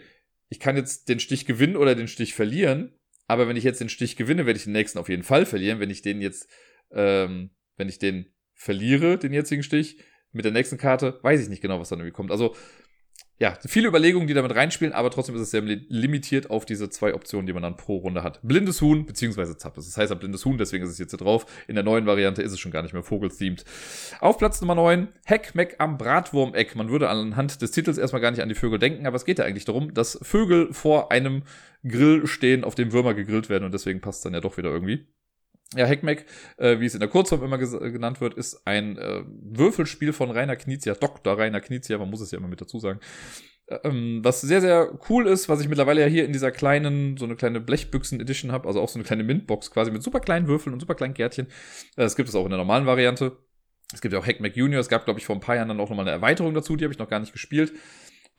ich 0.49 0.61
kann 0.61 0.77
jetzt 0.77 1.09
den 1.09 1.19
Stich 1.19 1.45
gewinnen 1.45 1.75
oder 1.75 1.97
den 1.97 2.07
Stich 2.07 2.35
verlieren 2.35 2.95
aber 3.31 3.47
wenn 3.47 3.57
ich 3.57 3.63
jetzt 3.63 3.81
den 3.81 3.89
Stich 3.89 4.17
gewinne, 4.17 4.45
werde 4.45 4.57
ich 4.57 4.65
den 4.65 4.73
nächsten 4.73 4.99
auf 4.99 5.09
jeden 5.09 5.23
Fall 5.23 5.47
verlieren. 5.47 5.79
Wenn 5.79 5.89
ich 5.89 6.03
den 6.03 6.21
jetzt, 6.21 6.51
ähm, 6.91 7.51
wenn 7.77 7.89
ich 7.89 8.01
den 8.01 8.27
verliere, 8.55 9.19
den 9.19 9.33
jetzigen 9.33 9.63
Stich, 9.63 9.99
mit 10.33 10.45
der 10.45 10.51
nächsten 10.51 10.79
Karte, 10.79 11.21
weiß 11.23 11.41
ich 11.41 11.49
nicht 11.49 11.63
genau, 11.63 11.79
was 11.79 11.91
dann 11.91 12.01
irgendwie 12.01 12.13
kommt. 12.13 12.33
Also 12.33 12.57
ja, 13.41 13.57
viele 13.67 13.89
Überlegungen, 13.89 14.29
die 14.29 14.35
damit 14.35 14.55
reinspielen, 14.55 14.93
aber 14.93 15.11
trotzdem 15.11 15.35
ist 15.35 15.41
es 15.41 15.51
sehr 15.51 15.63
limitiert 15.63 16.51
auf 16.51 16.67
diese 16.67 16.91
zwei 16.91 17.15
Optionen, 17.15 17.47
die 17.47 17.55
man 17.55 17.63
dann 17.63 17.79
pro 17.79 17.97
Runde 17.97 18.23
hat. 18.23 18.39
Blindes 18.43 18.83
Huhn 18.83 19.07
beziehungsweise 19.07 19.57
Zappes. 19.57 19.87
Das 19.87 19.97
heißt 19.97 20.11
ja 20.11 20.15
blindes 20.15 20.45
Huhn, 20.45 20.59
deswegen 20.59 20.85
ist 20.85 20.91
es 20.91 20.99
jetzt 20.99 21.13
hier 21.13 21.19
drauf. 21.19 21.47
In 21.67 21.75
der 21.75 21.83
neuen 21.83 22.05
Variante 22.05 22.43
ist 22.43 22.53
es 22.53 22.61
schon 22.61 22.71
gar 22.71 22.83
nicht 22.83 22.93
mehr 22.93 23.03
Vogel-themed. 23.03 23.65
Auf 24.21 24.37
Platz 24.37 24.61
Nummer 24.61 24.75
9, 24.75 25.09
Heck 25.25 25.55
Meck 25.55 25.77
am 25.79 25.97
Bratwurmeck. 25.97 26.77
Man 26.77 26.91
würde 26.91 27.09
anhand 27.09 27.63
des 27.63 27.71
Titels 27.71 27.97
erstmal 27.97 28.21
gar 28.21 28.31
nicht 28.31 28.43
an 28.43 28.51
die 28.51 28.55
Vögel 28.55 28.79
denken, 28.79 29.07
aber 29.07 29.17
es 29.17 29.25
geht 29.25 29.39
ja 29.39 29.47
eigentlich 29.47 29.65
darum, 29.65 29.95
dass 29.95 30.19
Vögel 30.21 30.75
vor 30.75 31.11
einem 31.11 31.45
Grill 31.83 32.27
stehen, 32.27 32.63
auf 32.63 32.75
dem 32.75 32.93
Würmer 32.93 33.15
gegrillt 33.15 33.49
werden 33.49 33.65
und 33.65 33.73
deswegen 33.73 34.03
passt 34.03 34.19
es 34.19 34.25
dann 34.25 34.35
ja 34.35 34.41
doch 34.41 34.59
wieder 34.59 34.69
irgendwie. 34.69 35.07
Ja, 35.77 35.87
Heckmeck, 35.87 36.27
äh, 36.57 36.81
wie 36.81 36.87
es 36.87 36.95
in 36.95 37.01
der 37.01 37.09
Kurzform 37.09 37.45
immer 37.45 37.59
genannt 37.59 38.21
wird, 38.21 38.35
ist 38.35 38.67
ein 38.67 38.99
äh, 38.99 39.23
Würfelspiel 39.27 40.13
von 40.13 40.33
Rainer 40.33 40.57
Knizia, 40.57 40.95
Dr. 40.95 41.39
Rainer 41.39 41.61
Knizia, 41.61 41.97
man 41.97 42.11
muss 42.11 42.21
es 42.21 42.33
ja 42.33 42.39
immer 42.39 42.49
mit 42.49 42.61
dazu 42.61 42.81
sagen. 42.81 42.99
Ähm, 43.85 44.19
was 44.25 44.41
sehr, 44.41 44.61
sehr 44.61 44.99
cool 45.09 45.29
ist, 45.29 45.49
was 45.49 45.61
ich 45.61 45.69
mittlerweile 45.69 46.01
ja 46.01 46.09
hier 46.09 46.25
in 46.25 46.33
dieser 46.33 46.51
kleinen, 46.51 47.17
so 47.17 47.25
eine 47.25 47.37
kleine 47.37 47.61
Blechbüchsen-Edition 47.61 48.51
habe, 48.51 48.67
also 48.67 48.81
auch 48.81 48.89
so 48.89 48.99
eine 48.99 49.05
kleine 49.05 49.23
Mintbox 49.23 49.71
quasi 49.71 49.93
mit 49.93 50.03
super 50.03 50.19
kleinen 50.19 50.49
Würfeln 50.49 50.73
und 50.75 50.81
super 50.81 50.97
kleinen 50.97 51.15
Kärtchen. 51.15 51.47
Äh, 51.47 52.03
das 52.03 52.17
gibt 52.17 52.29
es 52.29 52.35
auch 52.35 52.45
in 52.45 52.51
der 52.51 52.59
normalen 52.59 52.87
Variante. 52.87 53.37
Es 53.93 54.01
gibt 54.01 54.13
ja 54.13 54.19
auch 54.19 54.27
Hackmack 54.27 54.57
Junior, 54.57 54.81
es 54.81 54.89
gab, 54.89 55.05
glaube 55.05 55.21
ich, 55.21 55.27
vor 55.27 55.37
ein 55.37 55.41
paar 55.41 55.55
Jahren 55.55 55.69
dann 55.69 55.79
auch 55.79 55.89
nochmal 55.89 56.05
eine 56.05 56.15
Erweiterung 56.15 56.53
dazu, 56.53 56.75
die 56.75 56.85
habe 56.85 56.93
ich 56.93 56.99
noch 56.99 57.09
gar 57.09 57.21
nicht 57.21 57.33
gespielt. 57.33 57.73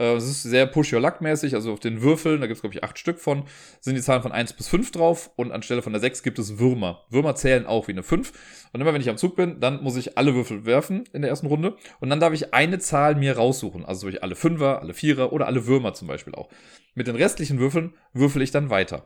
Äh, 0.02 0.16
es 0.16 0.24
ist 0.24 0.42
sehr 0.42 0.66
Push-Your-Luck-mäßig, 0.66 1.54
also 1.54 1.74
auf 1.74 1.80
den 1.80 2.02
Würfeln, 2.02 2.42
da 2.42 2.48
gibt 2.48 2.56
es, 2.56 2.62
glaube 2.62 2.76
ich, 2.76 2.84
acht 2.84 2.98
Stück 2.98 3.20
von, 3.20 3.44
sind 3.82 3.94
die 3.94 4.02
Zahlen 4.02 4.24
von 4.24 4.32
1 4.32 4.54
bis 4.54 4.68
5 4.68 4.90
drauf 4.92 5.30
und 5.36 5.52
anstelle 5.52 5.84
von 5.84 5.94
der 5.94 6.00
6 6.00 6.24
gibt 6.24 6.40
es 6.40 6.58
Würmer. 6.58 7.06
Würmer 7.10 7.36
zählen 7.36 7.68
auch 7.68 7.88
wie 7.88 7.92
eine 7.92 8.02
5. 8.02 8.34
Und 8.74 8.82
immer 8.82 8.96
wenn 8.96 9.02
ich 9.02 9.10
am 9.10 9.18
Zug 9.18 9.36
bin, 9.36 9.60
dann 9.60 9.84
muss 9.84 9.98
ich 9.98 10.18
alle 10.18 10.34
Würfel 10.34 10.66
werfen 10.66 11.04
in 11.14 11.22
der 11.22 11.30
ersten 11.30 11.46
Runde 11.46 11.78
und 12.00 12.10
dann 12.10 12.20
darf 12.20 12.34
ich 12.34 12.52
eine 12.52 12.80
Zahl 12.80 13.14
mir 13.14 13.38
raussuchen. 13.38 13.86
Also 13.86 14.08
ich 14.08 14.24
alle 14.24 14.36
Fünfer, 14.36 14.82
alle 14.82 14.96
Vierer 14.96 15.34
oder 15.34 15.46
alle 15.46 15.68
Würmer 15.68 15.94
zum 15.94 16.08
Beispiel 16.08 16.34
auch. 16.34 16.50
Mit 16.96 17.06
den 17.06 17.16
restlichen 17.16 17.60
Würfeln 17.60 17.94
würfel 18.12 18.42
ich 18.42 18.50
dann 18.50 18.72
weiter. 18.72 19.06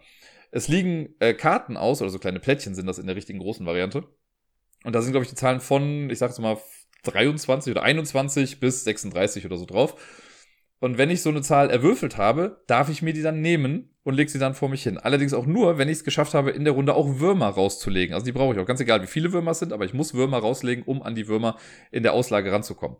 Es 0.51 0.69
liegen 0.69 1.09
äh, 1.19 1.33
Karten 1.33 1.75
aus, 1.75 2.01
oder 2.01 2.09
so 2.09 2.19
kleine 2.19 2.39
Plättchen 2.39 2.73
sind 2.73 2.87
das 2.87 2.99
in 2.99 3.07
der 3.07 3.17
richtigen 3.17 3.39
großen 3.39 3.65
Variante. 3.65 4.05
Und 4.85 4.93
da 4.93 5.01
sind, 5.01 5.11
glaube 5.11 5.25
ich, 5.25 5.29
die 5.29 5.35
Zahlen 5.35 5.59
von, 5.59 6.09
ich 6.09 6.19
sag 6.19 6.29
jetzt 6.29 6.39
mal, 6.39 6.57
23 7.03 7.71
oder 7.71 7.83
21 7.83 8.61
bis 8.61 8.85
36 8.85 9.45
oder 9.45 9.57
so 9.57 9.65
drauf. 9.65 9.95
Und 10.79 10.97
wenn 10.97 11.09
ich 11.09 11.21
so 11.21 11.29
eine 11.29 11.41
Zahl 11.41 11.69
erwürfelt 11.69 12.17
habe, 12.17 12.61
darf 12.67 12.89
ich 12.89 13.01
mir 13.01 13.13
die 13.13 13.21
dann 13.21 13.41
nehmen 13.41 13.89
und 14.03 14.13
lege 14.13 14.29
sie 14.29 14.39
dann 14.39 14.53
vor 14.53 14.69
mich 14.69 14.83
hin. 14.83 14.97
Allerdings 14.97 15.33
auch 15.33 15.45
nur, 15.45 15.77
wenn 15.77 15.89
ich 15.89 15.97
es 15.97 16.03
geschafft 16.03 16.33
habe, 16.33 16.51
in 16.51 16.63
der 16.63 16.73
Runde 16.73 16.93
auch 16.93 17.19
Würmer 17.19 17.47
rauszulegen. 17.47 18.13
Also 18.13 18.25
die 18.25 18.31
brauche 18.31 18.53
ich 18.53 18.59
auch. 18.59 18.65
Ganz 18.65 18.79
egal, 18.79 19.01
wie 19.01 19.07
viele 19.07 19.33
Würmer 19.33 19.51
es 19.51 19.59
sind, 19.59 19.73
aber 19.73 19.85
ich 19.85 19.93
muss 19.93 20.13
Würmer 20.13 20.37
rauslegen, 20.39 20.83
um 20.83 21.01
an 21.01 21.15
die 21.15 21.27
Würmer 21.27 21.57
in 21.91 22.03
der 22.03 22.13
Auslage 22.13 22.51
ranzukommen. 22.51 22.97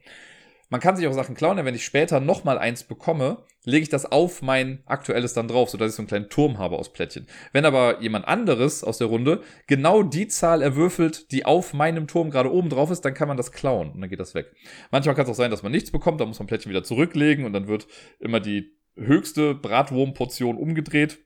Man 0.69 0.81
kann 0.81 0.95
sich 0.95 1.07
auch 1.07 1.13
Sachen 1.13 1.35
klauen, 1.35 1.57
denn 1.57 1.65
wenn 1.65 1.75
ich 1.75 1.85
später 1.85 2.19
nochmal 2.19 2.57
eins 2.57 2.83
bekomme, 2.83 3.43
lege 3.65 3.83
ich 3.83 3.89
das 3.89 4.05
auf 4.05 4.41
mein 4.41 4.81
aktuelles 4.85 5.33
dann 5.33 5.47
drauf, 5.47 5.69
sodass 5.69 5.91
ich 5.91 5.95
so 5.95 6.01
einen 6.01 6.07
kleinen 6.07 6.29
Turm 6.29 6.57
habe 6.57 6.77
aus 6.77 6.91
Plättchen. 6.91 7.27
Wenn 7.53 7.65
aber 7.65 8.01
jemand 8.01 8.27
anderes 8.27 8.83
aus 8.83 8.97
der 8.97 9.07
Runde 9.07 9.41
genau 9.67 10.01
die 10.03 10.27
Zahl 10.27 10.61
erwürfelt, 10.61 11.31
die 11.31 11.45
auf 11.45 11.73
meinem 11.73 12.07
Turm 12.07 12.31
gerade 12.31 12.51
oben 12.51 12.69
drauf 12.69 12.89
ist, 12.89 13.01
dann 13.01 13.13
kann 13.13 13.27
man 13.27 13.37
das 13.37 13.51
klauen 13.51 13.91
und 13.91 14.01
dann 14.01 14.09
geht 14.09 14.19
das 14.19 14.33
weg. 14.33 14.51
Manchmal 14.91 15.15
kann 15.15 15.25
es 15.25 15.31
auch 15.31 15.35
sein, 15.35 15.51
dass 15.51 15.63
man 15.63 15.71
nichts 15.71 15.91
bekommt, 15.91 16.19
dann 16.19 16.27
muss 16.27 16.39
man 16.39 16.47
Plättchen 16.47 16.71
wieder 16.71 16.83
zurücklegen 16.83 17.45
und 17.45 17.53
dann 17.53 17.67
wird 17.67 17.87
immer 18.19 18.39
die 18.39 18.75
höchste 18.95 19.53
Bratwurmportion 19.53 20.57
umgedreht 20.57 21.24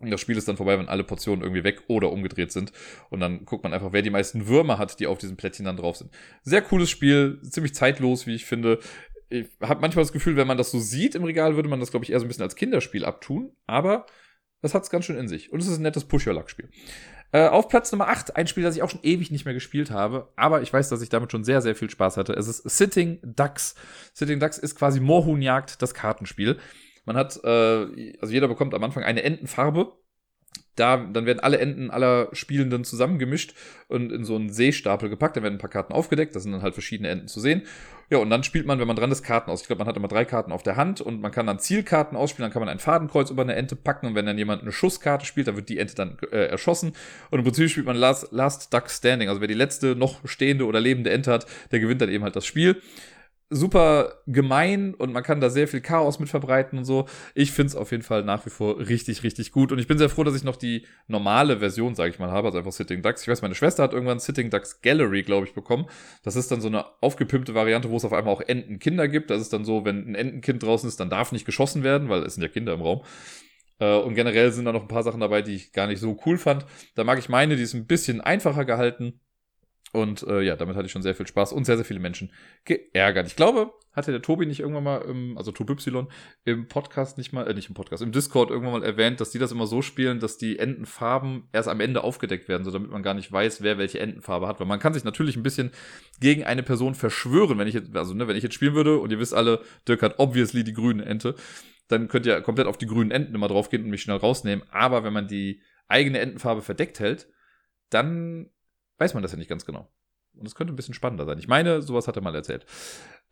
das 0.00 0.20
Spiel 0.20 0.36
ist 0.36 0.48
dann 0.48 0.56
vorbei, 0.56 0.78
wenn 0.78 0.88
alle 0.88 1.04
Portionen 1.04 1.42
irgendwie 1.42 1.64
weg 1.64 1.82
oder 1.88 2.10
umgedreht 2.10 2.52
sind. 2.52 2.72
Und 3.10 3.20
dann 3.20 3.44
guckt 3.44 3.62
man 3.62 3.74
einfach, 3.74 3.92
wer 3.92 4.02
die 4.02 4.10
meisten 4.10 4.46
Würmer 4.46 4.78
hat, 4.78 4.98
die 5.00 5.06
auf 5.06 5.18
diesem 5.18 5.36
Plättchen 5.36 5.66
dann 5.66 5.76
drauf 5.76 5.96
sind. 5.96 6.10
Sehr 6.42 6.62
cooles 6.62 6.88
Spiel, 6.88 7.40
ziemlich 7.42 7.74
zeitlos, 7.74 8.26
wie 8.26 8.34
ich 8.34 8.46
finde. 8.46 8.78
Ich 9.28 9.46
habe 9.60 9.80
manchmal 9.80 10.04
das 10.04 10.12
Gefühl, 10.12 10.36
wenn 10.36 10.46
man 10.46 10.58
das 10.58 10.70
so 10.70 10.80
sieht 10.80 11.14
im 11.14 11.24
Regal, 11.24 11.56
würde 11.56 11.68
man 11.68 11.80
das, 11.80 11.90
glaube 11.90 12.04
ich, 12.04 12.12
eher 12.12 12.18
so 12.18 12.24
ein 12.24 12.28
bisschen 12.28 12.42
als 12.42 12.56
Kinderspiel 12.56 13.04
abtun. 13.04 13.52
Aber 13.66 14.06
das 14.62 14.74
hat 14.74 14.82
es 14.82 14.90
ganz 14.90 15.04
schön 15.04 15.16
in 15.16 15.28
sich. 15.28 15.52
Und 15.52 15.60
es 15.60 15.68
ist 15.68 15.78
ein 15.78 15.82
nettes 15.82 16.04
Push-Your-Luck-Spiel. 16.04 16.70
Äh, 17.32 17.46
auf 17.46 17.68
Platz 17.68 17.92
Nummer 17.92 18.08
8, 18.08 18.36
ein 18.36 18.46
Spiel, 18.46 18.64
das 18.64 18.76
ich 18.76 18.82
auch 18.82 18.90
schon 18.90 19.02
ewig 19.02 19.30
nicht 19.30 19.44
mehr 19.44 19.54
gespielt 19.54 19.90
habe, 19.90 20.32
aber 20.34 20.62
ich 20.62 20.72
weiß, 20.72 20.88
dass 20.88 21.00
ich 21.00 21.10
damit 21.10 21.30
schon 21.30 21.44
sehr, 21.44 21.62
sehr 21.62 21.76
viel 21.76 21.88
Spaß 21.88 22.16
hatte. 22.16 22.32
Es 22.32 22.48
ist 22.48 22.62
Sitting 22.64 23.20
Ducks. 23.22 23.76
Sitting 24.12 24.40
Ducks 24.40 24.58
ist 24.58 24.74
quasi 24.74 24.98
Moorhuhnjagd, 24.98 25.80
das 25.80 25.94
Kartenspiel. 25.94 26.58
Man 27.10 27.16
hat, 27.16 27.42
äh, 27.42 28.14
also 28.20 28.32
jeder 28.32 28.46
bekommt 28.46 28.72
am 28.72 28.84
Anfang 28.84 29.02
eine 29.02 29.24
Entenfarbe 29.24 29.96
da, 30.76 30.96
dann 30.96 31.26
werden 31.26 31.40
alle 31.40 31.58
Enden 31.58 31.90
aller 31.90 32.28
Spielenden 32.32 32.84
zusammengemischt 32.84 33.54
und 33.88 34.12
in 34.12 34.24
so 34.24 34.36
einen 34.36 34.50
Seestapel 34.50 35.08
gepackt. 35.08 35.36
Da 35.36 35.42
werden 35.42 35.56
ein 35.56 35.58
paar 35.58 35.68
Karten 35.68 35.92
aufgedeckt. 35.92 36.34
Da 36.34 36.40
sind 36.40 36.52
dann 36.52 36.62
halt 36.62 36.74
verschiedene 36.74 37.08
Enden 37.08 37.26
zu 37.26 37.40
sehen. 37.40 37.62
Ja, 38.10 38.18
und 38.18 38.30
dann 38.30 38.44
spielt 38.44 38.64
man, 38.64 38.78
wenn 38.78 38.86
man 38.86 38.94
dran 38.94 39.10
ist, 39.10 39.24
Karten 39.24 39.50
aus. 39.50 39.62
Ich 39.62 39.66
glaube, 39.66 39.80
man 39.80 39.88
hat 39.88 39.96
immer 39.96 40.08
drei 40.08 40.24
Karten 40.24 40.52
auf 40.52 40.62
der 40.62 40.76
Hand 40.76 41.00
und 41.00 41.20
man 41.20 41.32
kann 41.32 41.46
dann 41.46 41.58
Zielkarten 41.58 42.16
ausspielen. 42.16 42.46
Dann 42.46 42.52
kann 42.52 42.60
man 42.60 42.68
ein 42.68 42.78
Fadenkreuz 42.78 43.30
über 43.30 43.42
eine 43.42 43.56
Ente 43.56 43.74
packen 43.74 44.06
und 44.06 44.14
wenn 44.14 44.26
dann 44.26 44.38
jemand 44.38 44.62
eine 44.62 44.72
Schusskarte 44.72 45.26
spielt, 45.26 45.48
dann 45.48 45.56
wird 45.56 45.68
die 45.68 45.78
Ente 45.78 45.96
dann 45.96 46.16
äh, 46.30 46.46
erschossen. 46.46 46.92
Und 47.30 47.40
im 47.40 47.44
Prinzip 47.44 47.68
spielt 47.68 47.86
man 47.86 47.96
Last, 47.96 48.30
Last 48.30 48.72
Duck 48.72 48.88
Standing. 48.90 49.28
Also 49.28 49.40
wer 49.40 49.48
die 49.48 49.54
letzte 49.54 49.96
noch 49.96 50.26
stehende 50.26 50.66
oder 50.66 50.80
lebende 50.80 51.10
Ente 51.10 51.32
hat, 51.32 51.46
der 51.72 51.80
gewinnt 51.80 52.00
dann 52.00 52.08
eben 52.08 52.24
halt 52.24 52.36
das 52.36 52.46
Spiel 52.46 52.80
super 53.50 54.22
gemein 54.26 54.94
und 54.94 55.12
man 55.12 55.24
kann 55.24 55.40
da 55.40 55.50
sehr 55.50 55.66
viel 55.66 55.80
Chaos 55.80 56.20
mit 56.20 56.28
verbreiten 56.28 56.78
und 56.78 56.84
so. 56.84 57.06
Ich 57.34 57.50
finde 57.50 57.70
es 57.70 57.76
auf 57.76 57.90
jeden 57.90 58.04
Fall 58.04 58.22
nach 58.22 58.46
wie 58.46 58.50
vor 58.50 58.78
richtig, 58.78 59.24
richtig 59.24 59.50
gut. 59.50 59.72
Und 59.72 59.80
ich 59.80 59.88
bin 59.88 59.98
sehr 59.98 60.08
froh, 60.08 60.22
dass 60.22 60.36
ich 60.36 60.44
noch 60.44 60.54
die 60.54 60.86
normale 61.08 61.58
Version, 61.58 61.96
sage 61.96 62.10
ich 62.10 62.20
mal, 62.20 62.30
habe, 62.30 62.46
also 62.48 62.58
einfach 62.58 62.72
Sitting 62.72 63.02
Ducks. 63.02 63.22
Ich 63.22 63.28
weiß, 63.28 63.42
meine 63.42 63.56
Schwester 63.56 63.82
hat 63.82 63.92
irgendwann 63.92 64.20
Sitting 64.20 64.50
Ducks 64.50 64.80
Gallery, 64.82 65.24
glaube 65.24 65.46
ich, 65.46 65.52
bekommen. 65.52 65.86
Das 66.22 66.36
ist 66.36 66.52
dann 66.52 66.60
so 66.60 66.68
eine 66.68 66.84
aufgepimpte 67.02 67.54
Variante, 67.54 67.90
wo 67.90 67.96
es 67.96 68.04
auf 68.04 68.12
einmal 68.12 68.32
auch 68.32 68.40
Entenkinder 68.40 69.08
gibt. 69.08 69.30
Das 69.30 69.40
ist 69.40 69.52
dann 69.52 69.64
so, 69.64 69.84
wenn 69.84 70.12
ein 70.12 70.14
Entenkind 70.14 70.62
draußen 70.62 70.88
ist, 70.88 71.00
dann 71.00 71.10
darf 71.10 71.32
nicht 71.32 71.44
geschossen 71.44 71.82
werden, 71.82 72.08
weil 72.08 72.22
es 72.22 72.34
sind 72.34 72.44
ja 72.44 72.48
Kinder 72.48 72.74
im 72.74 72.82
Raum. 72.82 73.02
Äh, 73.80 73.96
und 73.96 74.14
generell 74.14 74.52
sind 74.52 74.66
da 74.66 74.72
noch 74.72 74.82
ein 74.82 74.88
paar 74.88 75.02
Sachen 75.02 75.20
dabei, 75.20 75.42
die 75.42 75.56
ich 75.56 75.72
gar 75.72 75.88
nicht 75.88 75.98
so 75.98 76.16
cool 76.24 76.38
fand. 76.38 76.66
Da 76.94 77.02
mag 77.02 77.18
ich 77.18 77.28
meine, 77.28 77.56
die 77.56 77.62
ist 77.62 77.74
ein 77.74 77.86
bisschen 77.86 78.20
einfacher 78.20 78.64
gehalten 78.64 79.20
und 79.92 80.22
äh, 80.22 80.42
ja, 80.42 80.56
damit 80.56 80.76
hatte 80.76 80.86
ich 80.86 80.92
schon 80.92 81.02
sehr 81.02 81.14
viel 81.14 81.26
Spaß 81.26 81.52
und 81.52 81.64
sehr, 81.64 81.76
sehr 81.76 81.84
viele 81.84 82.00
Menschen 82.00 82.32
geärgert. 82.64 83.26
Ich 83.26 83.34
glaube, 83.34 83.72
hatte 83.92 84.12
der 84.12 84.22
Tobi 84.22 84.46
nicht 84.46 84.60
irgendwann 84.60 84.84
mal, 84.84 85.02
im, 85.02 85.36
also 85.36 85.50
Tobi 85.50 85.72
Y, 85.72 86.06
im 86.44 86.68
Podcast 86.68 87.18
nicht 87.18 87.32
mal, 87.32 87.46
äh, 87.48 87.54
nicht 87.54 87.68
im 87.68 87.74
Podcast, 87.74 88.02
im 88.02 88.12
Discord 88.12 88.50
irgendwann 88.50 88.80
mal 88.80 88.84
erwähnt, 88.84 89.20
dass 89.20 89.30
die 89.30 89.38
das 89.38 89.50
immer 89.50 89.66
so 89.66 89.82
spielen, 89.82 90.20
dass 90.20 90.38
die 90.38 90.58
Entenfarben 90.60 91.48
erst 91.52 91.68
am 91.68 91.80
Ende 91.80 92.04
aufgedeckt 92.04 92.48
werden, 92.48 92.64
so 92.64 92.70
damit 92.70 92.90
man 92.90 93.02
gar 93.02 93.14
nicht 93.14 93.30
weiß, 93.32 93.62
wer 93.62 93.78
welche 93.78 93.98
Entenfarbe 93.98 94.46
hat. 94.46 94.60
Weil 94.60 94.68
man 94.68 94.78
kann 94.78 94.94
sich 94.94 95.02
natürlich 95.02 95.36
ein 95.36 95.42
bisschen 95.42 95.72
gegen 96.20 96.44
eine 96.44 96.62
Person 96.62 96.94
verschwören, 96.94 97.58
wenn 97.58 97.66
ich 97.66 97.74
jetzt, 97.74 97.94
also 97.96 98.14
ne, 98.14 98.28
wenn 98.28 98.36
ich 98.36 98.44
jetzt 98.44 98.54
spielen 98.54 98.74
würde 98.74 98.98
und 98.98 99.10
ihr 99.10 99.18
wisst 99.18 99.34
alle, 99.34 99.60
Dirk 99.88 100.02
hat 100.02 100.18
obviously 100.18 100.62
die 100.62 100.72
grüne 100.72 101.04
Ente, 101.04 101.34
dann 101.88 102.06
könnt 102.06 102.26
ihr 102.26 102.40
komplett 102.42 102.68
auf 102.68 102.78
die 102.78 102.86
grünen 102.86 103.10
Enten 103.10 103.34
immer 103.34 103.48
draufgehen 103.48 103.82
und 103.82 103.90
mich 103.90 104.02
schnell 104.02 104.18
rausnehmen. 104.18 104.64
Aber 104.70 105.02
wenn 105.02 105.12
man 105.12 105.26
die 105.26 105.62
eigene 105.88 106.20
Entenfarbe 106.20 106.62
verdeckt 106.62 107.00
hält, 107.00 107.26
dann 107.90 108.50
weiß 109.00 109.14
man 109.14 109.22
das 109.22 109.32
ja 109.32 109.38
nicht 109.38 109.48
ganz 109.48 109.64
genau. 109.64 109.88
Und 110.36 110.46
es 110.46 110.54
könnte 110.54 110.72
ein 110.72 110.76
bisschen 110.76 110.94
spannender 110.94 111.26
sein. 111.26 111.38
Ich 111.38 111.48
meine, 111.48 111.82
sowas 111.82 112.06
hat 112.06 112.16
er 112.16 112.22
mal 112.22 112.34
erzählt. 112.34 112.64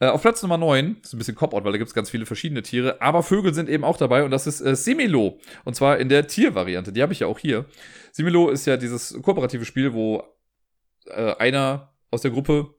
Äh, 0.01 0.09
auf 0.09 0.23
Platz 0.23 0.43
Nummer 0.43 0.59
9, 0.59 0.97
das 1.01 1.11
ist 1.11 1.15
ein 1.15 1.19
bisschen 1.19 1.35
Cop-Out, 1.35 1.65
weil 1.65 1.73
da 1.73 1.79
gibt 1.79 1.89
es 1.89 1.95
ganz 1.95 2.11
viele 2.11 2.27
verschiedene 2.27 2.63
Tiere, 2.63 3.01
aber 3.01 3.23
Vögel 3.23 3.55
sind 3.55 3.69
eben 3.69 3.85
auch 3.85 3.97
dabei 3.97 4.25
und 4.25 4.31
das 4.31 4.47
ist 4.47 4.61
äh, 4.61 4.75
Similo. 4.77 5.39
Und 5.65 5.75
zwar 5.75 5.99
in 5.99 6.09
der 6.09 6.27
Tiervariante, 6.27 6.93
die 6.93 7.03
habe 7.03 7.13
ich 7.13 7.21
ja 7.21 7.27
auch 7.27 7.39
hier. 7.39 7.67
Similo 8.13 8.51
ist 8.51 8.67
ja 8.67 8.77
dieses 8.77 9.21
kooperative 9.23 9.65
Spiel, 9.65 9.95
wo 9.95 10.23
äh, 11.07 11.35
einer 11.37 11.93
aus 12.11 12.23
der 12.23 12.31
Gruppe 12.31 12.75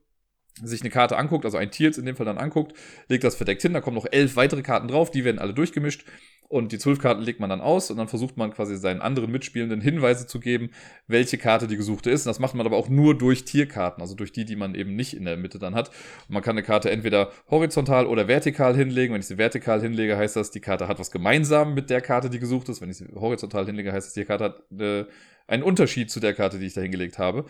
sich 0.62 0.80
eine 0.80 0.90
Karte 0.90 1.16
anguckt, 1.16 1.44
also 1.44 1.56
ein 1.56 1.70
Tier 1.70 1.86
jetzt 1.86 1.98
in 1.98 2.06
dem 2.06 2.16
Fall 2.16 2.26
dann 2.26 2.38
anguckt, 2.38 2.74
legt 3.08 3.24
das 3.24 3.36
verdeckt 3.36 3.62
hin, 3.62 3.72
da 3.72 3.80
kommen 3.80 3.96
noch 3.96 4.06
elf 4.10 4.36
weitere 4.36 4.62
Karten 4.62 4.88
drauf, 4.88 5.10
die 5.10 5.24
werden 5.24 5.38
alle 5.38 5.54
durchgemischt 5.54 6.04
und 6.50 6.72
die 6.72 6.78
zwölf 6.78 6.98
Karten 6.98 7.22
legt 7.22 7.38
man 7.38 7.48
dann 7.48 7.60
aus 7.60 7.92
und 7.92 7.96
dann 7.96 8.08
versucht 8.08 8.36
man 8.36 8.52
quasi 8.52 8.76
seinen 8.76 9.00
anderen 9.00 9.30
Mitspielenden 9.30 9.80
Hinweise 9.80 10.26
zu 10.26 10.40
geben, 10.40 10.70
welche 11.06 11.38
Karte 11.38 11.68
die 11.68 11.76
gesuchte 11.76 12.10
ist. 12.10 12.26
Und 12.26 12.30
das 12.30 12.40
macht 12.40 12.56
man 12.56 12.66
aber 12.66 12.76
auch 12.76 12.88
nur 12.88 13.16
durch 13.16 13.44
Tierkarten, 13.44 14.02
also 14.02 14.16
durch 14.16 14.32
die, 14.32 14.44
die 14.44 14.56
man 14.56 14.74
eben 14.74 14.96
nicht 14.96 15.14
in 15.14 15.26
der 15.26 15.36
Mitte 15.36 15.60
dann 15.60 15.76
hat. 15.76 15.90
Und 16.26 16.34
man 16.34 16.42
kann 16.42 16.56
eine 16.56 16.64
Karte 16.64 16.90
entweder 16.90 17.30
horizontal 17.52 18.04
oder 18.04 18.26
vertikal 18.26 18.74
hinlegen. 18.74 19.14
Wenn 19.14 19.20
ich 19.20 19.28
sie 19.28 19.38
vertikal 19.38 19.80
hinlege, 19.80 20.16
heißt 20.16 20.34
das, 20.34 20.50
die 20.50 20.58
Karte 20.58 20.88
hat 20.88 20.98
was 20.98 21.12
gemeinsam 21.12 21.72
mit 21.72 21.88
der 21.88 22.00
Karte, 22.00 22.30
die 22.30 22.40
gesucht 22.40 22.68
ist. 22.68 22.80
Wenn 22.80 22.90
ich 22.90 22.96
sie 22.96 23.06
horizontal 23.14 23.66
hinlege, 23.66 23.92
heißt 23.92 24.08
das, 24.08 24.14
die 24.14 24.24
Karte 24.24 24.44
hat 24.44 24.80
äh, 24.80 25.04
einen 25.50 25.62
Unterschied 25.62 26.10
zu 26.10 26.20
der 26.20 26.34
Karte, 26.34 26.58
die 26.58 26.66
ich 26.66 26.74
da 26.74 26.80
hingelegt 26.80 27.18
habe. 27.18 27.44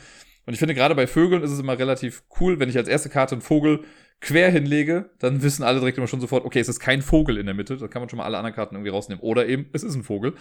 Und 0.47 0.55
ich 0.55 0.59
finde, 0.59 0.75
gerade 0.75 0.95
bei 0.95 1.07
Vögeln 1.07 1.43
ist 1.43 1.51
es 1.51 1.61
immer 1.61 1.79
relativ 1.79 2.25
cool, 2.41 2.59
wenn 2.59 2.69
ich 2.69 2.77
als 2.77 2.89
erste 2.89 3.11
Karte 3.11 3.35
einen 3.35 3.43
Vogel 3.43 3.85
quer 4.21 4.51
hinlege, 4.51 5.11
dann 5.19 5.43
wissen 5.43 5.63
alle 5.63 5.79
direkt 5.79 5.97
immer 5.97 6.07
schon 6.07 6.21
sofort, 6.21 6.45
okay, 6.45 6.61
es 6.61 6.69
ist 6.69 6.79
kein 6.79 7.01
Vogel 7.01 7.39
in 7.39 7.47
der 7.47 7.55
Mitte. 7.55 7.79
Da 7.79 7.89
kann 7.89 8.03
man 8.03 8.09
schon 8.11 8.19
mal 8.19 8.25
alle 8.25 8.37
anderen 8.37 8.55
Karten 8.55 8.75
irgendwie 8.75 8.91
rausnehmen. 8.91 9.23
Oder 9.23 9.47
eben, 9.47 9.71
es 9.73 9.83
ist 9.83 9.95
ein 9.95 10.03
Vogel. 10.03 10.35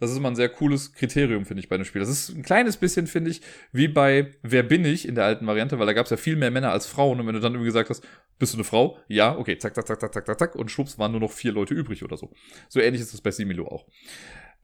Das 0.00 0.10
ist 0.10 0.16
immer 0.16 0.30
ein 0.30 0.36
sehr 0.36 0.48
cooles 0.48 0.94
Kriterium, 0.94 1.44
finde 1.44 1.60
ich, 1.60 1.68
bei 1.68 1.74
einem 1.74 1.84
Spiel. 1.84 2.00
Das 2.00 2.08
ist 2.08 2.30
ein 2.30 2.42
kleines 2.42 2.78
bisschen, 2.78 3.06
finde 3.06 3.30
ich, 3.30 3.42
wie 3.72 3.88
bei 3.88 4.32
Wer 4.42 4.62
bin 4.62 4.86
ich 4.86 5.06
in 5.06 5.14
der 5.14 5.24
alten 5.24 5.46
Variante, 5.46 5.78
weil 5.78 5.86
da 5.86 5.92
gab 5.92 6.04
es 6.04 6.10
ja 6.10 6.16
viel 6.16 6.36
mehr 6.36 6.50
Männer 6.50 6.72
als 6.72 6.86
Frauen. 6.86 7.20
Und 7.20 7.26
wenn 7.26 7.34
du 7.34 7.40
dann 7.40 7.52
irgendwie 7.52 7.68
gesagt 7.68 7.90
hast, 7.90 8.06
bist 8.38 8.54
du 8.54 8.56
eine 8.56 8.64
Frau? 8.64 8.98
Ja, 9.08 9.36
okay, 9.36 9.58
zack, 9.58 9.74
zack, 9.74 9.86
zack, 9.86 10.00
zack, 10.00 10.14
zack, 10.14 10.26
zack, 10.26 10.38
zack. 10.38 10.54
Und 10.54 10.70
schwupps 10.70 10.98
waren 10.98 11.10
nur 11.10 11.20
noch 11.20 11.32
vier 11.32 11.52
Leute 11.52 11.74
übrig 11.74 12.04
oder 12.04 12.16
so. 12.16 12.32
So 12.68 12.80
ähnlich 12.80 13.02
ist 13.02 13.12
das 13.12 13.20
bei 13.20 13.32
Similo 13.32 13.68
auch. 13.68 13.86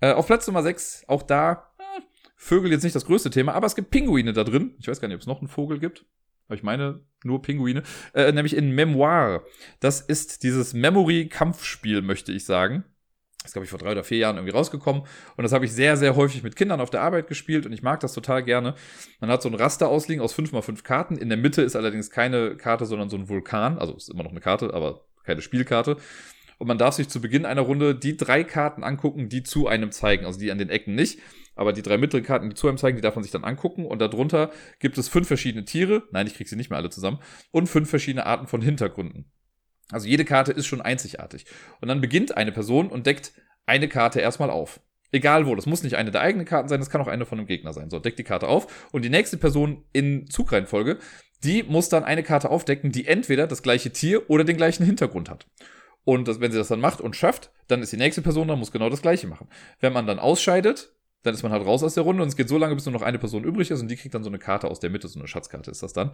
Äh, 0.03 0.13
auf 0.15 0.27
Platz 0.27 0.47
Nummer 0.49 0.65
6, 0.65 1.05
auch 1.07 1.23
da, 1.23 1.72
Vögel 2.43 2.73
jetzt 2.73 2.83
nicht 2.83 2.97
das 2.97 3.07
größte 3.07 3.31
Thema, 3.31 3.53
aber 3.53 3.69
es 3.69 3.77
gibt 3.77 3.93
Pinguine 3.93 4.33
da 4.33 4.43
drin. 4.43 4.75
Ich 4.81 4.89
weiß 4.89 5.01
gar 5.01 5.07
nicht, 5.07 5.15
ob 5.15 5.21
es 5.21 5.29
noch 5.29 5.39
einen 5.39 5.47
Vogel 5.47 5.79
gibt. 5.79 6.05
Aber 6.49 6.57
ich 6.57 6.65
meine 6.65 6.99
nur 7.23 7.41
Pinguine. 7.41 7.85
Äh, 8.15 8.33
nämlich 8.33 8.57
in 8.57 8.73
Memoir. 8.73 9.45
Das 9.79 10.01
ist 10.01 10.43
dieses 10.43 10.75
Memory-Kampfspiel, 10.75 12.03
möchte 12.03 12.33
ich 12.33 12.45
sagen. 12.45 12.83
Das 13.39 13.51
ist, 13.51 13.53
glaube 13.53 13.65
ich, 13.65 13.71
vor 13.71 13.79
drei 13.79 13.93
oder 13.93 14.03
vier 14.03 14.19
Jahren 14.19 14.39
irgendwie 14.39 14.57
rausgekommen. 14.57 15.03
Und 15.37 15.45
das 15.45 15.53
habe 15.53 15.65
ich 15.65 15.73
sehr, 15.73 15.97
sehr 15.97 16.17
häufig 16.17 16.43
mit 16.43 16.57
Kindern 16.57 16.81
auf 16.81 16.91
der 16.91 17.03
Arbeit 17.03 17.29
gespielt 17.29 17.65
und 17.65 17.73
ich 17.73 17.85
mag 17.85 18.01
das 18.01 18.13
total 18.13 18.43
gerne. 18.43 18.75
Man 19.21 19.31
hat 19.31 19.41
so 19.41 19.49
ein 19.49 19.55
Raster 19.55 19.89
ausliegen 19.89 20.21
aus 20.21 20.35
5x5 20.35 20.83
Karten. 20.83 21.17
In 21.17 21.29
der 21.29 21.39
Mitte 21.39 21.63
ist 21.63 21.77
allerdings 21.77 22.11
keine 22.11 22.57
Karte, 22.57 22.87
sondern 22.87 23.09
so 23.09 23.17
ein 23.17 23.29
Vulkan. 23.29 23.79
Also 23.79 23.95
ist 23.95 24.11
immer 24.11 24.25
noch 24.25 24.33
eine 24.33 24.41
Karte, 24.41 24.75
aber 24.75 25.05
keine 25.23 25.43
Spielkarte. 25.43 25.97
Und 26.63 26.69
man 26.69 26.79
darf 26.79 26.95
sich 26.95 27.09
zu 27.09 27.21
Beginn 27.21 27.45
einer 27.45 27.63
Runde 27.63 27.93
die 27.93 28.17
drei 28.17 28.45
Karten 28.45 28.85
angucken, 28.85 29.29
die 29.29 29.43
zu 29.43 29.67
einem 29.67 29.91
zeigen. 29.91 30.27
Also 30.27 30.39
die 30.39 30.53
an 30.53 30.59
den 30.59 30.69
Ecken 30.71 30.95
nicht. 30.95 31.19
Aber 31.57 31.73
die 31.73 31.83
drei 31.83 31.99
mittleren 31.99 32.25
Karten, 32.25 32.51
die 32.51 32.55
zu 32.55 32.69
einem 32.69 32.79
zeigen, 32.79 32.95
die 32.95 33.03
darf 33.03 33.17
man 33.17 33.25
sich 33.25 33.33
dann 33.33 33.43
angucken. 33.43 33.85
Und 33.85 33.99
darunter 33.99 34.53
gibt 34.79 34.97
es 34.97 35.09
fünf 35.09 35.27
verschiedene 35.27 35.65
Tiere. 35.65 36.05
Nein, 36.13 36.29
ich 36.29 36.37
kriege 36.37 36.49
sie 36.49 36.55
nicht 36.55 36.71
mehr 36.71 36.77
alle 36.77 36.89
zusammen. 36.89 37.19
Und 37.51 37.67
fünf 37.67 37.91
verschiedene 37.91 38.27
Arten 38.27 38.47
von 38.47 38.63
Hintergründen. 38.63 39.25
Also 39.91 40.07
jede 40.07 40.25
Karte 40.25 40.53
ist 40.53 40.67
schon 40.67 40.81
einzigartig. 40.81 41.47
Und 41.81 41.89
dann 41.89 42.01
beginnt 42.01 42.37
eine 42.37 42.53
Person 42.53 42.91
und 42.91 43.09
deckt 43.09 43.33
eine 43.67 43.89
Karte 43.89 44.21
erstmal 44.21 44.51
auf. 44.51 44.79
Egal 45.11 45.47
wo, 45.47 45.57
das 45.57 45.67
muss 45.67 45.83
nicht 45.83 45.97
eine 45.97 46.13
der 46.13 46.21
eigenen 46.21 46.47
Karten 46.47 46.69
sein, 46.69 46.79
das 46.79 46.91
kann 46.91 47.01
auch 47.01 47.09
eine 47.09 47.27
von 47.27 47.39
einem 47.39 47.49
Gegner 47.49 47.73
sein. 47.73 47.91
So, 47.91 47.99
deckt 47.99 48.21
die 48.21 48.25
Karte 48.25 48.47
auf 48.47 48.89
und 48.93 49.05
die 49.05 49.11
nächste 49.11 49.37
Person 49.37 49.83
in 49.93 50.31
Zugreihenfolge, 50.31 51.01
die 51.43 51.65
muss 51.65 51.89
dann 51.89 52.05
eine 52.05 52.23
Karte 52.23 52.51
aufdecken, 52.51 52.93
die 52.93 53.09
entweder 53.09 53.49
das 53.49 53.65
gleiche 53.65 53.91
Tier 53.91 54.31
oder 54.31 54.45
den 54.45 54.57
gleichen 54.57 54.87
Hintergrund 54.87 55.29
hat. 55.29 55.49
Und 56.05 56.27
das, 56.27 56.41
wenn 56.41 56.51
sie 56.51 56.59
das 56.59 56.69
dann 56.69 56.81
macht 56.81 57.01
und 57.01 57.15
schafft, 57.17 57.51
dann 57.69 57.83
ist 57.83 57.93
die 57.93 57.97
nächste 57.97 58.23
Person 58.23 58.49
da, 58.49 58.57
muss 58.57 58.73
genau 58.73 58.91
das 58.91 59.03
gleiche 59.03 59.27
machen. 59.27 59.49
Wenn 59.81 59.93
man 59.93 60.07
dann 60.07 60.19
ausscheidet, 60.19 60.93
dann 61.23 61.35
ist 61.35 61.43
man 61.43 61.53
halt 61.53 61.65
raus 61.65 61.83
aus 61.83 61.95
der 61.95 62.03
Runde 62.03 62.23
und 62.23 62.29
es 62.29 62.37
geht 62.37 62.49
so 62.49 62.59
lange, 62.59 62.75
bis 62.75 62.85
nur 62.85 62.93
noch 62.93 63.03
eine 63.03 63.19
Person 63.19 63.45
übrig 63.45 63.71
ist 63.71 63.81
und 63.81 63.89
die 63.89 63.97
kriegt 63.97 64.15
dann 64.15 64.25
so 64.25 64.31
eine 64.31 64.41
Karte 64.41 64.69
aus 64.69 64.81
der 64.81 64.91
Mitte, 64.91 65.07
so 65.07 65.21
eine 65.21 65.29
Schatzkarte 65.29 65.71
ist 65.71 65.83
das 65.83 65.93
dann. 65.93 66.11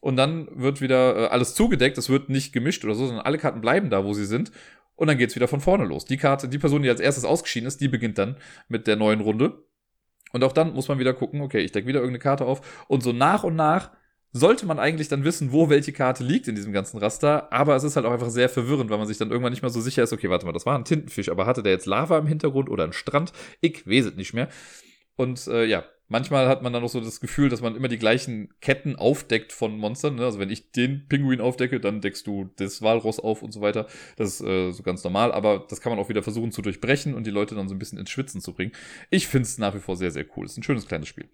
Und 0.00 0.16
dann 0.16 0.48
wird 0.52 0.80
wieder 0.80 1.16
äh, 1.16 1.26
alles 1.26 1.54
zugedeckt, 1.54 1.98
es 1.98 2.08
wird 2.08 2.28
nicht 2.28 2.52
gemischt 2.52 2.84
oder 2.84 2.94
so, 2.94 3.06
sondern 3.06 3.24
alle 3.24 3.38
Karten 3.38 3.60
bleiben 3.60 3.90
da, 3.90 4.04
wo 4.04 4.14
sie 4.14 4.26
sind. 4.26 4.52
Und 4.96 5.08
dann 5.08 5.18
geht's 5.18 5.34
wieder 5.34 5.48
von 5.48 5.60
vorne 5.60 5.84
los. 5.84 6.04
Die 6.04 6.16
Karte, 6.16 6.48
die 6.48 6.58
Person, 6.58 6.82
die 6.82 6.88
als 6.88 7.00
erstes 7.00 7.24
ausgeschieden 7.24 7.66
ist, 7.66 7.80
die 7.80 7.88
beginnt 7.88 8.16
dann 8.16 8.36
mit 8.68 8.86
der 8.86 8.94
neuen 8.94 9.20
Runde. 9.20 9.64
Und 10.32 10.44
auch 10.44 10.52
dann 10.52 10.72
muss 10.72 10.86
man 10.86 11.00
wieder 11.00 11.14
gucken, 11.14 11.40
okay, 11.40 11.60
ich 11.60 11.72
decke 11.72 11.88
wieder 11.88 11.98
irgendeine 11.98 12.20
Karte 12.20 12.44
auf. 12.44 12.84
Und 12.86 13.02
so 13.02 13.12
nach 13.12 13.42
und 13.42 13.56
nach 13.56 13.90
sollte 14.36 14.66
man 14.66 14.80
eigentlich 14.80 15.06
dann 15.06 15.22
wissen, 15.22 15.52
wo 15.52 15.70
welche 15.70 15.92
Karte 15.92 16.24
liegt 16.24 16.48
in 16.48 16.56
diesem 16.56 16.72
ganzen 16.72 16.98
Raster. 16.98 17.52
Aber 17.52 17.76
es 17.76 17.84
ist 17.84 17.94
halt 17.94 18.04
auch 18.04 18.10
einfach 18.10 18.30
sehr 18.30 18.48
verwirrend, 18.48 18.90
weil 18.90 18.98
man 18.98 19.06
sich 19.06 19.16
dann 19.16 19.30
irgendwann 19.30 19.52
nicht 19.52 19.62
mehr 19.62 19.70
so 19.70 19.80
sicher 19.80 20.02
ist, 20.02 20.12
okay, 20.12 20.28
warte 20.28 20.44
mal, 20.44 20.52
das 20.52 20.66
war 20.66 20.76
ein 20.76 20.84
Tintenfisch, 20.84 21.28
aber 21.28 21.46
hatte 21.46 21.62
der 21.62 21.72
jetzt 21.72 21.86
Lava 21.86 22.18
im 22.18 22.26
Hintergrund 22.26 22.68
oder 22.68 22.82
ein 22.82 22.92
Strand? 22.92 23.32
Ich 23.60 23.86
weiß 23.86 24.16
nicht 24.16 24.34
mehr. 24.34 24.48
Und 25.14 25.46
äh, 25.46 25.64
ja, 25.64 25.84
manchmal 26.08 26.48
hat 26.48 26.62
man 26.62 26.72
dann 26.72 26.82
noch 26.82 26.88
so 26.88 27.00
das 27.00 27.20
Gefühl, 27.20 27.48
dass 27.48 27.60
man 27.60 27.76
immer 27.76 27.86
die 27.86 27.96
gleichen 27.96 28.52
Ketten 28.60 28.96
aufdeckt 28.96 29.52
von 29.52 29.78
Monstern. 29.78 30.16
Ne? 30.16 30.24
Also 30.24 30.40
wenn 30.40 30.50
ich 30.50 30.72
den 30.72 31.06
Pinguin 31.06 31.40
aufdecke, 31.40 31.78
dann 31.78 32.00
deckst 32.00 32.26
du 32.26 32.50
das 32.56 32.82
Walross 32.82 33.20
auf 33.20 33.40
und 33.40 33.52
so 33.52 33.60
weiter. 33.60 33.86
Das 34.16 34.40
ist 34.40 34.40
äh, 34.40 34.72
so 34.72 34.82
ganz 34.82 35.04
normal, 35.04 35.30
aber 35.30 35.64
das 35.68 35.80
kann 35.80 35.92
man 35.92 36.00
auch 36.00 36.08
wieder 36.08 36.24
versuchen 36.24 36.50
zu 36.50 36.60
durchbrechen 36.60 37.14
und 37.14 37.24
die 37.24 37.30
Leute 37.30 37.54
dann 37.54 37.68
so 37.68 37.74
ein 37.76 37.78
bisschen 37.78 37.98
ins 37.98 38.10
Schwitzen 38.10 38.40
zu 38.40 38.52
bringen. 38.52 38.72
Ich 39.10 39.28
finde 39.28 39.46
es 39.46 39.58
nach 39.58 39.76
wie 39.76 39.80
vor 39.80 39.96
sehr, 39.96 40.10
sehr 40.10 40.26
cool. 40.36 40.44
ist 40.44 40.58
ein 40.58 40.64
schönes 40.64 40.88
kleines 40.88 41.06
Spiel. 41.06 41.28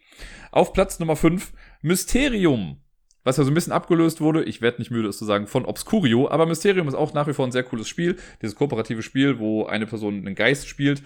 Auf 0.52 0.74
Platz 0.74 0.98
Nummer 0.98 1.16
5, 1.16 1.54
Mysterium 1.80 2.76
was 3.24 3.36
ja 3.36 3.44
so 3.44 3.50
ein 3.50 3.54
bisschen 3.54 3.72
abgelöst 3.72 4.20
wurde, 4.20 4.44
ich 4.44 4.62
werde 4.62 4.78
nicht 4.78 4.90
müde, 4.90 5.08
es 5.08 5.18
zu 5.18 5.24
sagen, 5.24 5.46
von 5.46 5.64
Obscurio, 5.64 6.28
aber 6.28 6.46
Mysterium 6.46 6.88
ist 6.88 6.94
auch 6.94 7.12
nach 7.12 7.26
wie 7.26 7.32
vor 7.32 7.46
ein 7.46 7.52
sehr 7.52 7.64
cooles 7.64 7.88
Spiel, 7.88 8.16
dieses 8.40 8.56
kooperative 8.56 9.02
Spiel, 9.02 9.38
wo 9.38 9.66
eine 9.66 9.86
Person 9.86 10.16
einen 10.16 10.34
Geist 10.34 10.68
spielt 10.68 11.02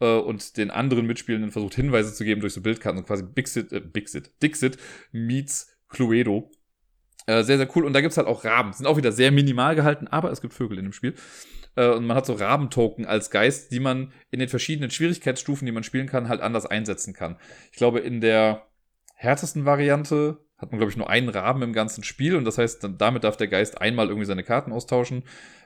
äh, 0.00 0.16
und 0.16 0.56
den 0.56 0.70
anderen 0.70 1.06
Mitspielenden 1.06 1.52
versucht 1.52 1.74
Hinweise 1.74 2.12
zu 2.12 2.24
geben 2.24 2.40
durch 2.40 2.54
so 2.54 2.60
Bildkarten, 2.60 2.98
und 2.98 3.06
quasi 3.06 3.22
Bixit, 3.22 3.72
äh, 3.72 3.80
Bixit, 3.80 4.42
Dixit 4.42 4.78
meets 5.12 5.76
Cluedo. 5.88 6.50
Äh, 7.26 7.42
sehr, 7.44 7.58
sehr 7.58 7.68
cool. 7.76 7.84
Und 7.84 7.92
da 7.92 8.00
gibt's 8.00 8.16
halt 8.16 8.26
auch 8.26 8.44
Raben. 8.44 8.72
Sind 8.72 8.86
auch 8.86 8.96
wieder 8.96 9.12
sehr 9.12 9.30
minimal 9.30 9.76
gehalten, 9.76 10.08
aber 10.08 10.30
es 10.30 10.40
gibt 10.40 10.54
Vögel 10.54 10.78
in 10.78 10.84
dem 10.84 10.92
Spiel. 10.92 11.14
Äh, 11.76 11.90
und 11.90 12.06
man 12.06 12.16
hat 12.16 12.26
so 12.26 12.32
Rabentoken 12.32 13.04
als 13.04 13.30
Geist, 13.30 13.72
die 13.72 13.80
man 13.80 14.12
in 14.30 14.40
den 14.40 14.48
verschiedenen 14.48 14.90
Schwierigkeitsstufen, 14.90 15.66
die 15.66 15.72
man 15.72 15.84
spielen 15.84 16.06
kann, 16.06 16.28
halt 16.28 16.40
anders 16.40 16.66
einsetzen 16.66 17.14
kann. 17.14 17.36
Ich 17.70 17.76
glaube, 17.76 18.00
in 18.00 18.20
der 18.20 18.66
härtesten 19.14 19.66
Variante 19.66 20.38
hat 20.60 20.70
man, 20.72 20.78
glaube 20.78 20.90
ich, 20.90 20.96
nur 20.96 21.08
einen 21.08 21.28
Raben 21.28 21.62
im 21.62 21.72
ganzen 21.72 22.04
Spiel 22.04 22.36
und 22.36 22.44
das 22.44 22.58
heißt, 22.58 22.84
dann, 22.84 22.98
damit 22.98 23.24
darf 23.24 23.36
der 23.36 23.48
Geist 23.48 23.80
einmal 23.80 24.08
irgendwie 24.08 24.26
seine 24.26 24.42
Karten 24.42 24.72
austauschen. 24.72 25.24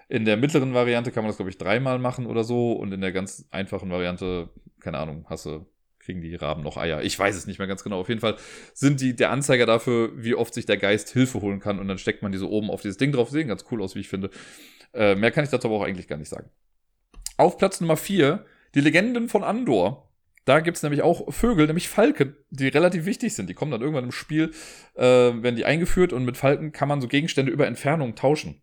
In 0.09 0.25
der 0.25 0.37
mittleren 0.37 0.75
Variante 0.75 1.11
kann 1.11 1.25
man 1.25 1.31
das, 1.31 1.37
glaube 1.37 1.51
ich, 1.51 1.59
dreimal 1.59 1.99
machen 1.99 2.27
oder 2.27 2.45
so 2.45 2.73
und 2.73 2.93
in 2.93 3.01
der 3.01 3.13
ganz 3.13 3.47
einfachen 3.51 3.91
Variante, 3.91 4.51
keine 4.81 4.99
Ahnung, 4.99 5.27
hasse 5.29 5.67
kriegen 6.05 6.21
die 6.21 6.35
Raben 6.35 6.63
noch 6.63 6.77
Eier. 6.77 7.03
Ich 7.03 7.19
weiß 7.19 7.35
es 7.35 7.47
nicht 7.47 7.59
mehr 7.59 7.67
ganz 7.67 7.83
genau. 7.83 8.01
Auf 8.01 8.09
jeden 8.09 8.21
Fall 8.21 8.37
sind 8.75 9.01
die 9.01 9.17
der 9.17 9.31
Anzeiger 9.31 9.65
dafür, 9.67 10.13
wie 10.17 10.35
oft 10.35 10.53
sich 10.53 10.67
der 10.67 10.77
Geist 10.77 11.11
Hilfe 11.11 11.41
holen 11.41 11.61
kann 11.61 11.79
und 11.79 11.89
dann 11.89 11.99
steckt 11.99 12.23
man 12.23 12.31
die 12.31 12.39
so 12.39 12.51
oben 12.51 12.71
auf 12.71 12.83
dieses 12.83 12.99
Ding 12.99 13.11
drauf. 13.13 13.31
Sehen 13.31 13.49
ganz 13.49 13.65
cool 13.71 13.83
aus, 13.83 13.95
wie 13.95 14.01
ich 14.01 14.09
finde. 14.09 14.31
Äh, 14.93 15.15
mehr 15.15 15.31
kann 15.31 15.45
ich 15.45 15.51
dazu 15.51 15.69
aber 15.69 15.79
auch 15.79 15.83
eigentlich 15.83 16.07
gar 16.07 16.19
nicht 16.19 16.29
sagen. 16.29 16.51
Auf 17.37 17.59
Platz 17.59 17.81
Nummer 17.81 17.97
4, 17.97 18.45
die 18.75 18.81
Legenden 18.81 19.29
von 19.29 19.43
Andor. 19.43 20.14
Da 20.45 20.61
gibt's 20.61 20.83
nämlich 20.83 21.03
auch 21.03 21.33
Vögel, 21.33 21.67
nämlich 21.67 21.89
Falken, 21.89 22.37
die 22.51 22.69
relativ 22.69 23.07
wichtig 23.07 23.35
sind. 23.35 23.49
Die 23.49 23.55
kommen 23.55 23.71
dann 23.71 23.81
irgendwann 23.81 24.05
im 24.05 24.13
Spiel, 24.13 24.51
äh, 24.95 25.03
werden 25.03 25.57
die 25.57 25.65
eingeführt 25.65 26.13
und 26.13 26.25
mit 26.25 26.37
Falken 26.37 26.73
kann 26.73 26.89
man 26.89 27.01
so 27.01 27.09
Gegenstände 27.09 27.51
über 27.51 27.67
Entfernung 27.67 28.15
tauschen. 28.15 28.63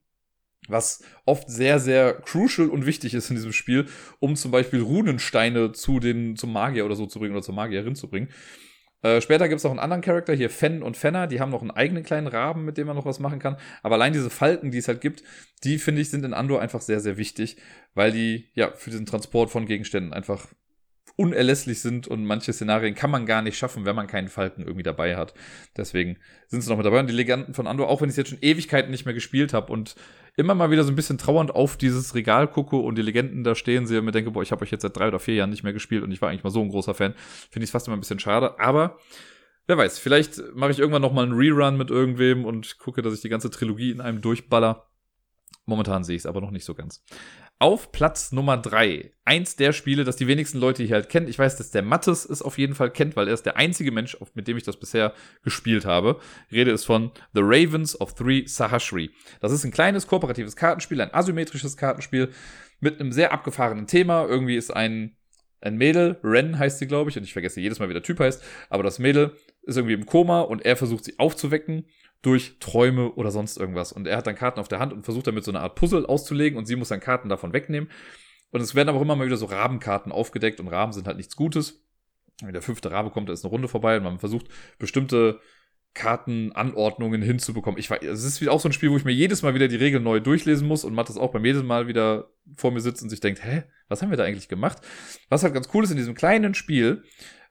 Was 0.68 1.04
oft 1.26 1.50
sehr, 1.50 1.80
sehr 1.80 2.14
crucial 2.14 2.70
und 2.70 2.86
wichtig 2.86 3.16
ist 3.16 3.32
in 3.32 3.36
diesem 3.36 3.52
Spiel, 3.52 3.88
um 4.20 4.36
zum 4.36 4.52
Beispiel 4.52 4.82
Runensteine 4.82 5.72
zu 5.72 6.00
den, 6.00 6.36
zum 6.36 6.54
Magier 6.54 6.86
oder 6.86 6.96
so 6.96 7.08
zu 7.08 7.20
bringen 7.20 7.34
oder 7.34 7.42
zur 7.42 7.56
Magierin 7.56 7.96
zu 7.96 8.08
bringen. 8.08 8.30
Äh, 9.02 9.22
später 9.22 9.48
gibt 9.50 9.58
es 9.58 9.64
noch 9.64 9.72
einen 9.72 9.80
anderen 9.80 10.04
Charakter, 10.04 10.34
hier 10.34 10.52
Fen 10.52 10.84
und 10.84 10.96
Fenner, 10.96 11.26
die 11.26 11.40
haben 11.40 11.50
noch 11.50 11.62
einen 11.62 11.72
eigenen 11.72 12.04
kleinen 12.04 12.28
Raben, 12.28 12.64
mit 12.64 12.78
dem 12.78 12.86
man 12.86 12.96
noch 12.96 13.06
was 13.06 13.20
machen 13.20 13.40
kann. 13.40 13.58
Aber 13.82 13.96
allein 13.96 14.14
diese 14.14 14.30
Falken, 14.30 14.70
die 14.70 14.78
es 14.78 14.88
halt 14.88 15.02
gibt, 15.02 15.24
die 15.64 15.80
finde 15.80 16.02
ich 16.02 16.12
sind 16.12 16.24
in 16.24 16.36
Andor 16.36 16.62
einfach 16.62 16.82
sehr, 16.82 17.00
sehr 17.00 17.18
wichtig, 17.18 17.58
weil 17.96 18.12
die 18.12 18.52
ja 18.54 18.72
für 18.76 18.92
diesen 18.92 19.08
Transport 19.08 19.50
von 19.50 19.66
Gegenständen 19.66 20.14
einfach 20.14 20.48
unerlässlich 21.16 21.82
sind 21.82 22.08
und 22.08 22.26
manche 22.26 22.54
Szenarien 22.54 22.96
kann 22.96 23.12
man 23.12 23.26
gar 23.26 23.42
nicht 23.42 23.58
schaffen, 23.58 23.86
wenn 23.86 23.96
man 23.96 24.08
keinen 24.08 24.28
Falken 24.28 24.64
irgendwie 24.64 24.84
dabei 24.84 25.18
hat. 25.18 25.34
Deswegen 25.78 26.18
sind 26.48 26.62
sie 26.62 26.70
noch 26.70 26.78
mit 26.78 26.86
dabei. 26.86 27.00
Und 27.00 27.10
die 27.10 27.16
Legenden 27.16 27.54
von 27.54 27.68
Andor, 27.68 27.90
auch 27.90 28.02
wenn 28.02 28.10
ich 28.10 28.14
es 28.14 28.18
jetzt 28.18 28.30
schon 28.30 28.42
Ewigkeiten 28.42 28.92
nicht 28.92 29.06
mehr 29.06 29.14
gespielt 29.14 29.54
habe 29.54 29.72
und 29.72 29.96
immer 30.38 30.56
mal 30.56 30.72
wieder 30.72 30.84
so 30.84 30.92
ein 30.92 30.96
bisschen 30.96 31.18
trauernd 31.18 31.52
auf 31.52 31.78
dieses 31.78 32.16
Regal 32.16 32.48
gucke 32.48 32.78
und 32.78 32.98
die 32.98 33.02
Legenden 33.02 33.44
da 33.44 33.56
stehen 33.56 33.86
sehe 33.86 34.00
und 34.00 34.06
mir 34.06 34.12
denke, 34.12 34.32
boah, 34.32 34.42
ich 34.42 34.52
habe 34.52 34.64
euch 34.64 34.72
jetzt 34.72 34.82
seit 34.84 34.96
drei 34.96 35.08
oder 35.08 35.20
vier 35.20 35.36
Jahren 35.36 35.50
nicht 35.50 35.64
mehr 35.64 35.74
gespielt 35.74 36.04
und 36.04 36.12
ich 36.12 36.22
war 36.22 36.30
eigentlich 36.30 36.44
mal 36.44 36.50
so 36.50 36.62
ein 36.62 36.70
großer 36.70 36.94
Fan, 36.94 37.14
finde 37.50 37.64
ich 37.64 37.70
es 37.70 37.72
fast 37.72 37.88
immer 37.88 37.98
ein 37.98 38.02
bisschen 38.02 38.20
schade. 38.20 38.60
Aber 38.60 38.98
wer 39.68 39.78
weiß, 39.78 40.00
vielleicht 40.00 40.42
mache 40.54 40.72
ich 40.72 40.80
irgendwann 40.80 41.02
noch 41.02 41.14
mal 41.14 41.24
einen 41.24 41.34
Rerun 41.34 41.78
mit 41.78 41.90
irgendwem 41.90 42.46
und 42.46 42.78
gucke, 42.78 43.02
dass 43.02 43.14
ich 43.14 43.22
die 43.22 43.30
ganze 43.30 43.50
Trilogie 43.50 43.92
in 43.92 44.02
einem 44.02 44.22
durchballer. 44.22 44.88
Momentan 45.66 46.04
sehe 46.04 46.16
ich 46.16 46.22
es 46.22 46.26
aber 46.26 46.42
noch 46.42 46.52
nicht 46.52 46.66
so 46.66 46.74
ganz. 46.74 47.04
Auf 47.62 47.92
Platz 47.92 48.32
Nummer 48.32 48.58
drei 48.58 49.12
Eins 49.24 49.56
der 49.56 49.72
Spiele, 49.72 50.04
das 50.04 50.16
die 50.16 50.26
wenigsten 50.26 50.58
Leute 50.58 50.82
hier 50.82 50.96
halt 50.96 51.10
kennen. 51.10 51.28
Ich 51.28 51.38
weiß, 51.38 51.58
dass 51.58 51.70
der 51.70 51.84
Mattes 51.84 52.26
es 52.26 52.42
auf 52.42 52.58
jeden 52.58 52.74
Fall 52.74 52.90
kennt, 52.90 53.16
weil 53.16 53.28
er 53.28 53.36
ist 53.36 53.46
der 53.46 53.56
einzige 53.56 53.92
Mensch, 53.92 54.18
mit 54.34 54.48
dem 54.48 54.58
ich 54.58 54.64
das 54.64 54.78
bisher 54.78 55.14
gespielt 55.44 55.86
habe. 55.86 56.20
Rede 56.52 56.72
ist 56.72 56.86
von 56.86 57.12
The 57.36 57.42
Ravens 57.44 58.02
of 58.02 58.16
Three 58.16 58.48
Sahashri. 58.48 59.12
Das 59.42 59.52
ist 59.52 59.64
ein 59.64 59.70
kleines 59.70 60.08
kooperatives 60.08 60.56
Kartenspiel, 60.56 61.02
ein 61.02 61.14
asymmetrisches 61.14 61.78
Kartenspiel 61.78 62.32
mit 62.80 63.00
einem 63.00 63.12
sehr 63.12 63.32
abgefahrenen 63.32 63.86
Thema. 63.86 64.26
Irgendwie 64.26 64.56
ist 64.56 64.76
ein, 64.76 65.16
ein 65.62 65.78
Mädel, 65.78 66.18
Ren 66.24 66.58
heißt 66.58 66.80
sie, 66.80 66.88
glaube 66.88 67.10
ich, 67.10 67.18
und 67.18 67.24
ich 67.24 67.34
vergesse 67.34 67.62
jedes 67.62 67.80
Mal, 67.80 67.88
wie 67.88 67.94
der 67.94 68.04
Typ 68.04 68.20
heißt, 68.20 68.44
aber 68.70 68.84
das 68.84 69.00
Mädel 69.00 69.36
ist 69.64 69.78
irgendwie 69.78 69.94
im 69.94 70.06
Koma 70.06 70.42
und 70.42 70.66
er 70.66 70.76
versucht 70.76 71.06
sie 71.06 71.20
aufzuwecken 71.20 71.86
durch 72.22 72.58
Träume 72.60 73.12
oder 73.14 73.32
sonst 73.32 73.58
irgendwas. 73.58 73.92
Und 73.92 74.08
er 74.08 74.18
hat 74.18 74.28
dann 74.28 74.36
Karten 74.36 74.60
auf 74.60 74.68
der 74.68 74.80
Hand 74.80 74.94
und 74.94 75.04
versucht 75.04 75.28
damit 75.28 75.44
so 75.44 75.52
eine 75.52 75.62
Art 75.62 75.76
Puzzle 75.76 76.06
auszulegen 76.06 76.58
und 76.58 76.66
sie 76.66 76.76
muss 76.76 76.90
dann 76.90 77.00
Karten 77.00 77.30
davon 77.30 77.54
wegnehmen. 77.54 77.90
Und 78.52 78.62
es 78.62 78.76
werden 78.76 78.90
aber 78.90 78.98
auch 78.98 79.04
immer 79.04 79.16
mal 79.16 79.26
wieder 79.26 79.38
so 79.38 79.46
Rabenkarten 79.46 80.12
aufgedeckt 80.12 80.60
und 80.60 80.68
Raben 80.68 80.94
sind 80.94 81.08
halt 81.08 81.18
nichts 81.18 81.36
Gutes. 81.36 81.86
Wenn 82.42 82.54
der 82.54 82.62
fünfte 82.62 82.92
Rabe 82.92 83.12
kommt, 83.12 83.30
da 83.30 83.34
ist 83.34 83.46
eine 83.46 83.52
Runde 83.52 83.68
vorbei 83.68 83.98
und 83.98 84.04
man 84.04 84.20
versucht 84.20 84.48
bestimmte 84.78 85.40
Kartenanordnungen 85.94 87.22
hinzubekommen. 87.22 87.80
Ich 87.80 87.90
weiß, 87.90 88.02
es 88.04 88.24
ist 88.24 88.48
auch 88.48 88.60
so 88.60 88.70
ein 88.70 88.74
Spiel, 88.74 88.92
wo 88.92 88.98
ich 88.98 89.06
mir 89.06 89.12
jedes 89.12 89.42
Mal 89.42 89.54
wieder 89.54 89.68
die 89.68 89.76
Regeln 89.76 90.04
neu 90.04 90.20
durchlesen 90.20 90.68
muss 90.68 90.84
und 90.84 90.94
Matt 90.94 91.10
auch 91.18 91.32
beim 91.32 91.44
jedes 91.44 91.64
Mal 91.64 91.88
wieder 91.88 92.30
vor 92.56 92.72
mir 92.72 92.80
sitzt 92.80 93.04
und 93.04 93.10
sich 93.10 93.20
denkt, 93.20 93.44
hä, 93.44 93.64
was 93.90 94.02
haben 94.02 94.10
wir 94.10 94.18
da 94.18 94.24
eigentlich 94.24 94.48
gemacht? 94.48 94.78
Was 95.30 95.44
halt 95.44 95.54
ganz 95.54 95.70
cool 95.74 95.84
ist 95.84 95.92
in 95.92 95.98
diesem 95.98 96.16
kleinen 96.16 96.54
Spiel, 96.54 97.04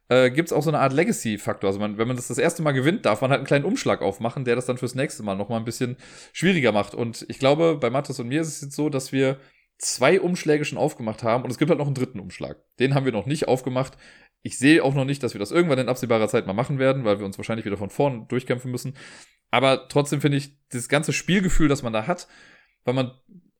äh, 0.08 0.30
gibt 0.30 0.48
es 0.48 0.52
auch 0.52 0.62
so 0.62 0.70
eine 0.70 0.80
Art 0.80 0.92
Legacy-Faktor. 0.92 1.68
Also 1.68 1.78
man, 1.78 1.98
wenn 1.98 2.08
man 2.08 2.16
das 2.16 2.28
das 2.28 2.38
erste 2.38 2.62
Mal 2.62 2.72
gewinnt, 2.72 3.04
darf 3.04 3.20
man 3.20 3.30
halt 3.30 3.40
einen 3.40 3.46
kleinen 3.46 3.64
Umschlag 3.64 4.00
aufmachen, 4.00 4.44
der 4.44 4.56
das 4.56 4.66
dann 4.66 4.78
fürs 4.78 4.94
nächste 4.94 5.22
Mal 5.22 5.36
nochmal 5.36 5.58
ein 5.58 5.64
bisschen 5.64 5.96
schwieriger 6.32 6.72
macht. 6.72 6.94
Und 6.94 7.26
ich 7.28 7.38
glaube, 7.38 7.76
bei 7.78 7.90
Mathis 7.90 8.20
und 8.20 8.28
mir 8.28 8.40
ist 8.40 8.48
es 8.48 8.60
jetzt 8.60 8.74
so, 8.74 8.88
dass 8.88 9.12
wir 9.12 9.38
zwei 9.78 10.20
Umschläge 10.20 10.64
schon 10.64 10.78
aufgemacht 10.78 11.22
haben 11.22 11.44
und 11.44 11.50
es 11.50 11.58
gibt 11.58 11.70
halt 11.70 11.78
noch 11.78 11.86
einen 11.86 11.94
dritten 11.94 12.20
Umschlag. 12.20 12.58
Den 12.78 12.94
haben 12.94 13.04
wir 13.04 13.12
noch 13.12 13.26
nicht 13.26 13.48
aufgemacht. 13.48 13.96
Ich 14.42 14.58
sehe 14.58 14.82
auch 14.82 14.94
noch 14.94 15.04
nicht, 15.04 15.22
dass 15.22 15.34
wir 15.34 15.38
das 15.38 15.50
irgendwann 15.50 15.78
in 15.78 15.88
absehbarer 15.88 16.28
Zeit 16.28 16.46
mal 16.46 16.54
machen 16.54 16.78
werden, 16.78 17.04
weil 17.04 17.18
wir 17.18 17.26
uns 17.26 17.38
wahrscheinlich 17.38 17.66
wieder 17.66 17.76
von 17.76 17.90
vorn 17.90 18.26
durchkämpfen 18.28 18.70
müssen. 18.70 18.94
Aber 19.50 19.88
trotzdem 19.88 20.20
finde 20.20 20.38
ich 20.38 20.56
das 20.70 20.88
ganze 20.88 21.12
Spielgefühl, 21.12 21.68
das 21.68 21.82
man 21.82 21.92
da 21.92 22.06
hat, 22.06 22.28
weil 22.84 22.94
man, 22.94 23.12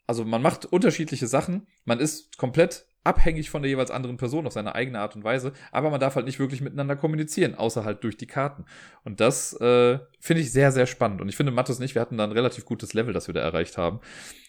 also 0.07 0.25
man 0.25 0.43
macht 0.43 0.67
unterschiedliche 0.67 1.27
Sachen, 1.27 1.67
man 1.85 2.01
ist 2.01 2.39
komplett 2.39 2.87
abhängig 3.03 3.49
von 3.49 3.63
der 3.63 3.71
jeweils 3.71 3.91
anderen 3.91 4.19
Person 4.19 4.47
auf 4.47 4.53
seine 4.53 4.75
eigene 4.75 5.01
Art 5.01 5.17
und 5.17 5.25
Weise, 5.25 5.53
aber 5.73 5.91
man 5.91 6.01
darf 6.01 6.17
halt 6.17 6.27
nicht 6.27 6.39
wirklich 6.39 6.61
miteinander 6.61 6.97
kommunizieren, 6.97 7.55
außer 7.55 7.85
halt 7.85 8.05
durch 8.05 8.17
die 8.17 8.27
Karten. 8.27 8.67
Und 9.05 9.21
das 9.21 9.55
äh, 9.55 9.99
finde 10.21 10.43
ich 10.43 10.53
sehr, 10.53 10.71
sehr 10.71 10.87
spannend. 10.87 11.21
Und 11.21 11.29
ich 11.29 11.37
finde 11.37 11.53
Mattes 11.53 11.79
nicht, 11.79 11.95
wir 11.95 12.03
hatten 12.03 12.19
da 12.19 12.25
ein 12.25 12.33
relativ 12.33 12.67
gutes 12.67 12.93
Level, 12.93 13.15
das 13.15 13.27
wir 13.27 13.35
da 13.35 13.41
erreicht 13.41 13.79
haben. 13.79 14.01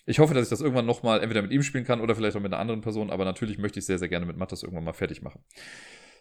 Ich 0.05 0.19
hoffe, 0.19 0.33
dass 0.33 0.43
ich 0.43 0.49
das 0.49 0.61
irgendwann 0.61 0.85
nochmal 0.85 1.21
entweder 1.21 1.41
mit 1.41 1.51
ihm 1.51 1.63
spielen 1.63 1.85
kann 1.85 2.01
oder 2.01 2.15
vielleicht 2.15 2.35
auch 2.35 2.41
mit 2.41 2.51
einer 2.51 2.61
anderen 2.61 2.81
Person, 2.81 3.09
aber 3.09 3.23
natürlich 3.23 3.57
möchte 3.57 3.79
ich 3.79 3.85
sehr, 3.85 3.99
sehr 3.99 4.09
gerne 4.09 4.25
mit 4.25 4.35
Mattes 4.35 4.63
irgendwann 4.63 4.83
mal 4.83 4.93
fertig 4.93 5.21
machen. 5.21 5.41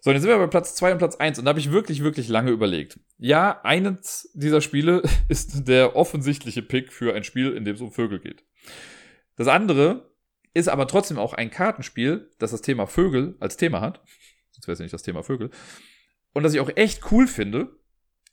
So, 0.02 0.10
jetzt 0.12 0.22
sind 0.22 0.30
wir 0.30 0.38
bei 0.38 0.46
Platz 0.46 0.74
2 0.76 0.92
und 0.92 0.98
Platz 0.98 1.16
1 1.16 1.38
und 1.38 1.44
da 1.44 1.50
habe 1.50 1.60
ich 1.60 1.72
wirklich, 1.72 2.02
wirklich 2.02 2.28
lange 2.28 2.50
überlegt. 2.50 2.98
Ja, 3.18 3.60
eines 3.64 4.30
dieser 4.32 4.62
Spiele 4.62 5.02
ist 5.28 5.68
der 5.68 5.94
offensichtliche 5.94 6.62
Pick 6.62 6.90
für 6.90 7.14
ein 7.14 7.22
Spiel, 7.22 7.52
in 7.52 7.66
dem 7.66 7.74
es 7.74 7.82
um 7.82 7.92
Vögel 7.92 8.18
geht. 8.18 8.42
Das 9.36 9.46
andere 9.46 10.10
ist 10.54 10.68
aber 10.68 10.86
trotzdem 10.86 11.18
auch 11.18 11.34
ein 11.34 11.50
Kartenspiel, 11.50 12.30
das 12.38 12.50
das 12.52 12.62
Thema 12.62 12.86
Vögel 12.86 13.36
als 13.40 13.58
Thema 13.58 13.82
hat. 13.82 14.02
Sonst 14.52 14.66
wäre 14.66 14.72
es 14.72 14.78
ja 14.78 14.84
nicht 14.84 14.94
das 14.94 15.02
Thema 15.02 15.22
Vögel. 15.22 15.50
Und 16.32 16.44
das 16.44 16.54
ich 16.54 16.60
auch 16.60 16.70
echt 16.76 17.12
cool 17.12 17.26
finde. 17.26 17.78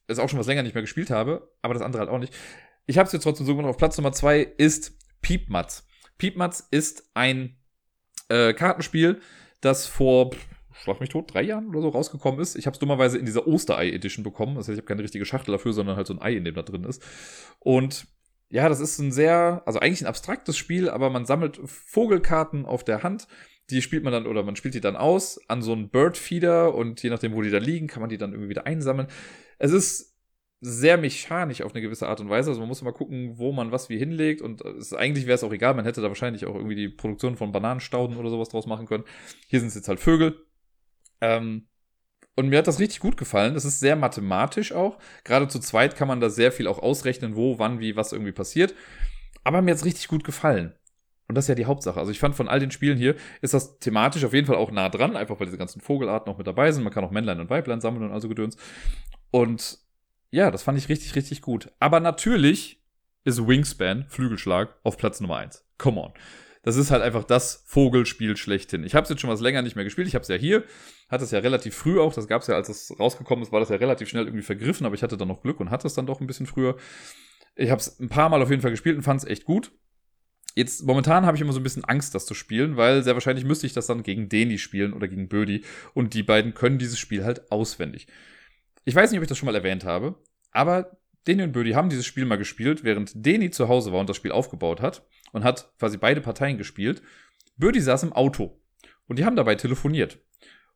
Das 0.08 0.20
auch 0.20 0.30
schon 0.30 0.40
was 0.40 0.48
länger 0.48 0.64
nicht 0.64 0.74
mehr 0.74 0.84
gespielt 0.84 1.10
habe, 1.10 1.52
aber 1.62 1.74
das 1.74 1.84
andere 1.84 2.00
halt 2.00 2.10
auch 2.10 2.20
nicht. 2.20 2.34
Ich 2.86 2.98
habe 2.98 3.08
es 3.08 3.12
jetzt 3.12 3.24
trotzdem 3.24 3.46
so 3.46 3.58
gemacht. 3.58 3.72
Auf 3.72 3.78
Platz 3.78 3.98
Nummer 3.98 4.14
zwei 4.14 4.40
ist 4.40 4.98
Piepmatz. 5.22 5.86
Piepmatz 6.18 6.66
ist 6.72 7.10
ein 7.14 7.58
äh, 8.30 8.54
Kartenspiel, 8.54 9.20
das 9.60 9.86
vor 9.86 10.32
schlag 10.88 11.00
mich 11.02 11.10
tot, 11.10 11.34
drei 11.34 11.44
Jahren 11.44 11.68
oder 11.68 11.82
so 11.82 11.90
rausgekommen 11.90 12.40
ist. 12.40 12.56
Ich 12.56 12.66
habe 12.66 12.74
es 12.74 12.80
dummerweise 12.80 13.18
in 13.18 13.26
dieser 13.26 13.48
Osterei-Edition 13.48 14.24
bekommen. 14.24 14.56
Das 14.56 14.68
heißt, 14.68 14.78
ich 14.78 14.82
habe 14.82 14.88
keine 14.88 15.04
richtige 15.04 15.26
Schachtel 15.26 15.52
dafür, 15.52 15.74
sondern 15.74 15.98
halt 15.98 16.08
so 16.08 16.14
ein 16.14 16.22
Ei, 16.22 16.34
in 16.34 16.46
dem 16.46 16.56
da 16.56 16.62
drin 16.62 16.84
ist. 16.84 17.04
Und 17.60 18.08
ja, 18.50 18.70
das 18.70 18.80
ist 18.80 18.98
ein 19.00 19.12
sehr, 19.12 19.62
also 19.66 19.80
eigentlich 19.80 20.02
ein 20.02 20.08
abstraktes 20.08 20.56
Spiel, 20.58 20.90
aber 20.90 21.10
man 21.10 21.26
sammelt 21.26 21.60
Vogelkarten 21.66 22.66
auf 22.66 22.84
der 22.84 23.04
Hand. 23.04 23.28
Die 23.70 23.82
spielt 23.82 24.04
man 24.04 24.14
dann 24.14 24.26
oder 24.26 24.44
man 24.44 24.56
spielt 24.56 24.76
die 24.76 24.82
dann 24.82 24.96
aus 24.96 25.40
an 25.50 25.62
so 25.62 25.74
einen 25.74 25.90
Birdfeeder 25.90 26.74
und 26.74 27.04
je 27.04 27.10
nachdem, 27.10 27.34
wo 27.34 27.42
die 27.42 27.52
da 27.52 27.58
liegen, 27.58 27.88
kann 27.88 28.00
man 28.00 28.10
die 28.10 28.18
dann 28.18 28.32
irgendwie 28.32 28.50
wieder 28.50 28.66
einsammeln. 28.66 29.10
Es 29.60 29.74
ist 29.74 30.18
sehr 30.62 30.98
mechanisch 30.98 31.62
auf 31.62 31.74
eine 31.74 31.82
gewisse 31.82 32.08
Art 32.08 32.20
und 32.20 32.30
Weise. 32.30 32.50
Also 32.50 32.62
man 32.62 32.70
muss 32.70 32.82
mal 32.82 32.94
gucken, 32.94 33.38
wo 33.38 33.52
man 33.52 33.72
was 33.72 33.90
wie 33.90 33.98
hinlegt 33.98 34.42
und 34.42 34.62
es, 34.62 34.94
eigentlich 34.94 35.28
wäre 35.28 35.36
es 35.36 35.44
auch 35.44 35.52
egal. 35.52 35.74
Man 35.74 35.86
hätte 35.86 36.02
da 36.02 36.08
wahrscheinlich 36.08 36.46
auch 36.46 36.56
irgendwie 36.56 36.76
die 36.76 36.90
Produktion 36.90 37.36
von 37.36 37.52
Bananenstauden 37.52 38.16
oder 38.16 38.30
sowas 38.30 38.50
draus 38.50 38.66
machen 38.66 38.88
können. 38.88 39.04
Hier 39.48 39.60
sind 39.60 39.68
es 39.68 39.76
jetzt 39.76 39.90
halt 39.90 40.00
Vögel. 40.00 40.47
Ähm, 41.22 41.68
und 42.36 42.50
mir 42.50 42.60
hat 42.60 42.68
das 42.68 42.80
richtig 42.80 43.00
gut 43.00 43.18
gefallen. 43.18 43.56
Das 43.56 43.66
ist 43.66 43.80
sehr 43.80 43.96
mathematisch 43.96 44.72
auch. 44.72 45.00
Gerade 45.24 45.48
zu 45.48 45.60
zweit 45.60 45.96
kann 45.96 46.08
man 46.08 46.22
da 46.22 46.30
sehr 46.30 46.52
viel 46.52 46.68
auch 46.68 46.80
ausrechnen, 46.80 47.36
wo, 47.36 47.58
wann, 47.58 47.80
wie, 47.80 47.96
was 47.96 48.12
irgendwie 48.12 48.32
passiert. 48.32 48.76
Aber 49.44 49.62
mir 49.62 49.72
hat 49.72 49.80
es 49.80 49.86
richtig 49.86 50.08
gut 50.08 50.24
gefallen. 50.24 50.74
Und 51.28 51.36
das 51.36 51.46
ist 51.46 51.50
ja 51.50 51.56
die 51.56 51.66
Hauptsache. 51.66 52.00
Also 52.00 52.12
ich 52.12 52.20
fand 52.20 52.36
von 52.36 52.48
all 52.48 52.60
den 52.60 52.72
Spielen 52.72 52.98
hier 52.98 53.16
ist 53.42 53.54
das 53.54 53.80
thematisch 53.80 54.24
auf 54.24 54.34
jeden 54.34 54.46
Fall 54.46 54.56
auch 54.56 54.72
nah 54.72 54.88
dran, 54.90 55.16
einfach 55.16 55.40
weil 55.40 55.48
diese 55.48 55.58
ganzen 55.58 55.82
Vogelarten 55.82 56.32
auch 56.32 56.38
mit 56.38 56.48
dabei 56.48 56.72
sind. 56.72 56.84
Man 56.84 56.94
kann 56.94 57.04
auch 57.04 57.12
Männlein 57.12 57.40
und 57.40 57.50
Weiblein 57.50 57.82
sammeln 57.82 58.06
und 58.06 58.12
also 58.12 58.30
Gedöns. 58.30 58.56
Und 59.32 59.80
ja, 60.30 60.52
das 60.52 60.64
fand 60.64 60.78
ich 60.78 60.90
richtig, 60.90 61.16
richtig 61.16 61.42
gut. 61.42 61.72
Aber 61.80 62.00
natürlich 62.00 62.84
ist 63.24 63.46
Wingspan, 63.46 64.06
Flügelschlag, 64.10 64.76
auf 64.84 64.98
Platz 64.98 65.20
Nummer 65.20 65.38
eins. 65.38 65.66
Come 65.78 66.00
on 66.02 66.14
das 66.68 66.76
ist 66.76 66.92
halt 66.92 67.02
einfach 67.02 67.24
das 67.24 67.64
Vogelspiel 67.66 68.36
schlechthin. 68.36 68.84
Ich 68.84 68.94
habe 68.94 69.06
es 69.06 69.10
jetzt 69.10 69.22
schon 69.22 69.30
was 69.30 69.40
länger 69.40 69.62
nicht 69.62 69.78
mehr 69.78 69.86
gespielt. 69.86 70.06
Ich 70.06 70.16
habe 70.16 70.24
es 70.24 70.28
ja 70.28 70.36
hier, 70.36 70.66
hatte 71.08 71.24
es 71.24 71.32
ja 71.32 71.40
relativ 71.40 71.74
früh 71.74 71.98
auch. 71.98 72.14
Das 72.14 72.28
gab 72.28 72.42
es 72.42 72.50
ja, 72.50 72.56
als 72.56 72.68
es 72.68 72.94
rausgekommen 73.00 73.42
ist, 73.42 73.54
war 73.54 73.62
das 73.62 73.70
ja 73.70 73.78
relativ 73.78 74.10
schnell 74.10 74.26
irgendwie 74.26 74.44
vergriffen, 74.44 74.86
aber 74.86 74.94
ich 74.94 75.02
hatte 75.02 75.16
dann 75.16 75.30
noch 75.30 75.42
Glück 75.42 75.62
und 75.62 75.72
hatte 75.72 75.88
es 75.88 75.94
dann 75.94 76.06
doch 76.06 76.20
ein 76.20 76.28
bisschen 76.28 76.46
früher. 76.46 76.76
Ich 77.56 77.70
habe 77.70 77.80
es 77.80 77.98
ein 78.02 78.10
paar 78.10 78.28
Mal 78.28 78.42
auf 78.42 78.50
jeden 78.50 78.62
Fall 78.62 78.72
gespielt 78.72 78.98
und 78.98 79.04
fand 79.04 79.24
es 79.24 79.30
echt 79.30 79.46
gut. 79.46 79.72
Jetzt 80.56 80.86
momentan 80.86 81.26
habe 81.26 81.38
ich 81.38 81.42
immer 81.42 81.54
so 81.54 81.62
ein 81.62 81.64
bisschen 81.64 81.86
Angst, 81.86 82.14
das 82.14 82.26
zu 82.26 82.34
spielen, 82.34 82.76
weil 82.76 83.02
sehr 83.02 83.14
wahrscheinlich 83.14 83.46
müsste 83.46 83.66
ich 83.66 83.72
das 83.72 83.88
dann 83.88 84.04
gegen 84.04 84.28
Deni 84.28 84.58
spielen 84.58 84.92
oder 84.92 85.08
gegen 85.08 85.30
Bödi 85.30 85.64
und 85.94 86.16
die 86.16 86.24
beiden 86.24 86.54
können 86.54 86.80
dieses 86.80 87.00
Spiel 87.00 87.24
halt 87.24 87.50
auswendig. 87.50 88.08
Ich 88.84 88.94
weiß 88.94 89.10
nicht, 89.12 89.20
ob 89.20 89.24
ich 89.24 89.30
das 89.30 89.38
schon 89.38 89.46
mal 89.46 89.56
erwähnt 89.56 89.86
habe, 89.86 90.22
aber 90.52 90.98
Deni 91.28 91.44
und 91.44 91.54
Bödi 91.54 91.72
haben 91.72 91.88
dieses 91.88 92.06
Spiel 92.06 92.26
mal 92.26 92.36
gespielt, 92.36 92.84
während 92.84 93.14
Deni 93.16 93.52
zu 93.52 93.70
Hause 93.70 93.94
war 93.94 94.02
und 94.02 94.10
das 94.10 94.18
Spiel 94.18 94.34
aufgebaut 94.34 94.82
hat 94.82 95.08
und 95.32 95.44
hat 95.44 95.72
quasi 95.80 95.98
beide 95.98 96.22
Parteien 96.22 96.58
gespielt. 96.58 97.02
Bödi 97.58 97.82
saß 97.82 98.04
im 98.04 98.14
Auto 98.14 98.62
und 99.08 99.20
die 99.20 99.26
haben 99.26 99.36
dabei 99.36 99.56
telefoniert. 99.56 100.20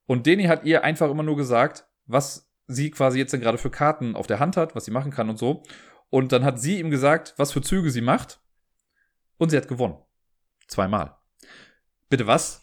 Und 0.05 0.25
Deni 0.25 0.45
hat 0.45 0.65
ihr 0.65 0.83
einfach 0.83 1.09
immer 1.09 1.23
nur 1.23 1.37
gesagt, 1.37 1.85
was 2.05 2.51
sie 2.67 2.91
quasi 2.91 3.19
jetzt 3.19 3.33
denn 3.33 3.41
gerade 3.41 3.57
für 3.57 3.69
Karten 3.69 4.15
auf 4.15 4.27
der 4.27 4.39
Hand 4.39 4.57
hat, 4.57 4.75
was 4.75 4.85
sie 4.85 4.91
machen 4.91 5.11
kann 5.11 5.29
und 5.29 5.37
so. 5.37 5.63
Und 6.09 6.31
dann 6.31 6.43
hat 6.43 6.59
sie 6.59 6.79
ihm 6.79 6.89
gesagt, 6.89 7.33
was 7.37 7.51
für 7.51 7.61
Züge 7.61 7.91
sie 7.91 8.01
macht. 8.01 8.41
Und 9.37 9.49
sie 9.49 9.57
hat 9.57 9.67
gewonnen. 9.67 9.97
Zweimal. 10.67 11.15
Bitte 12.09 12.27
was? 12.27 12.61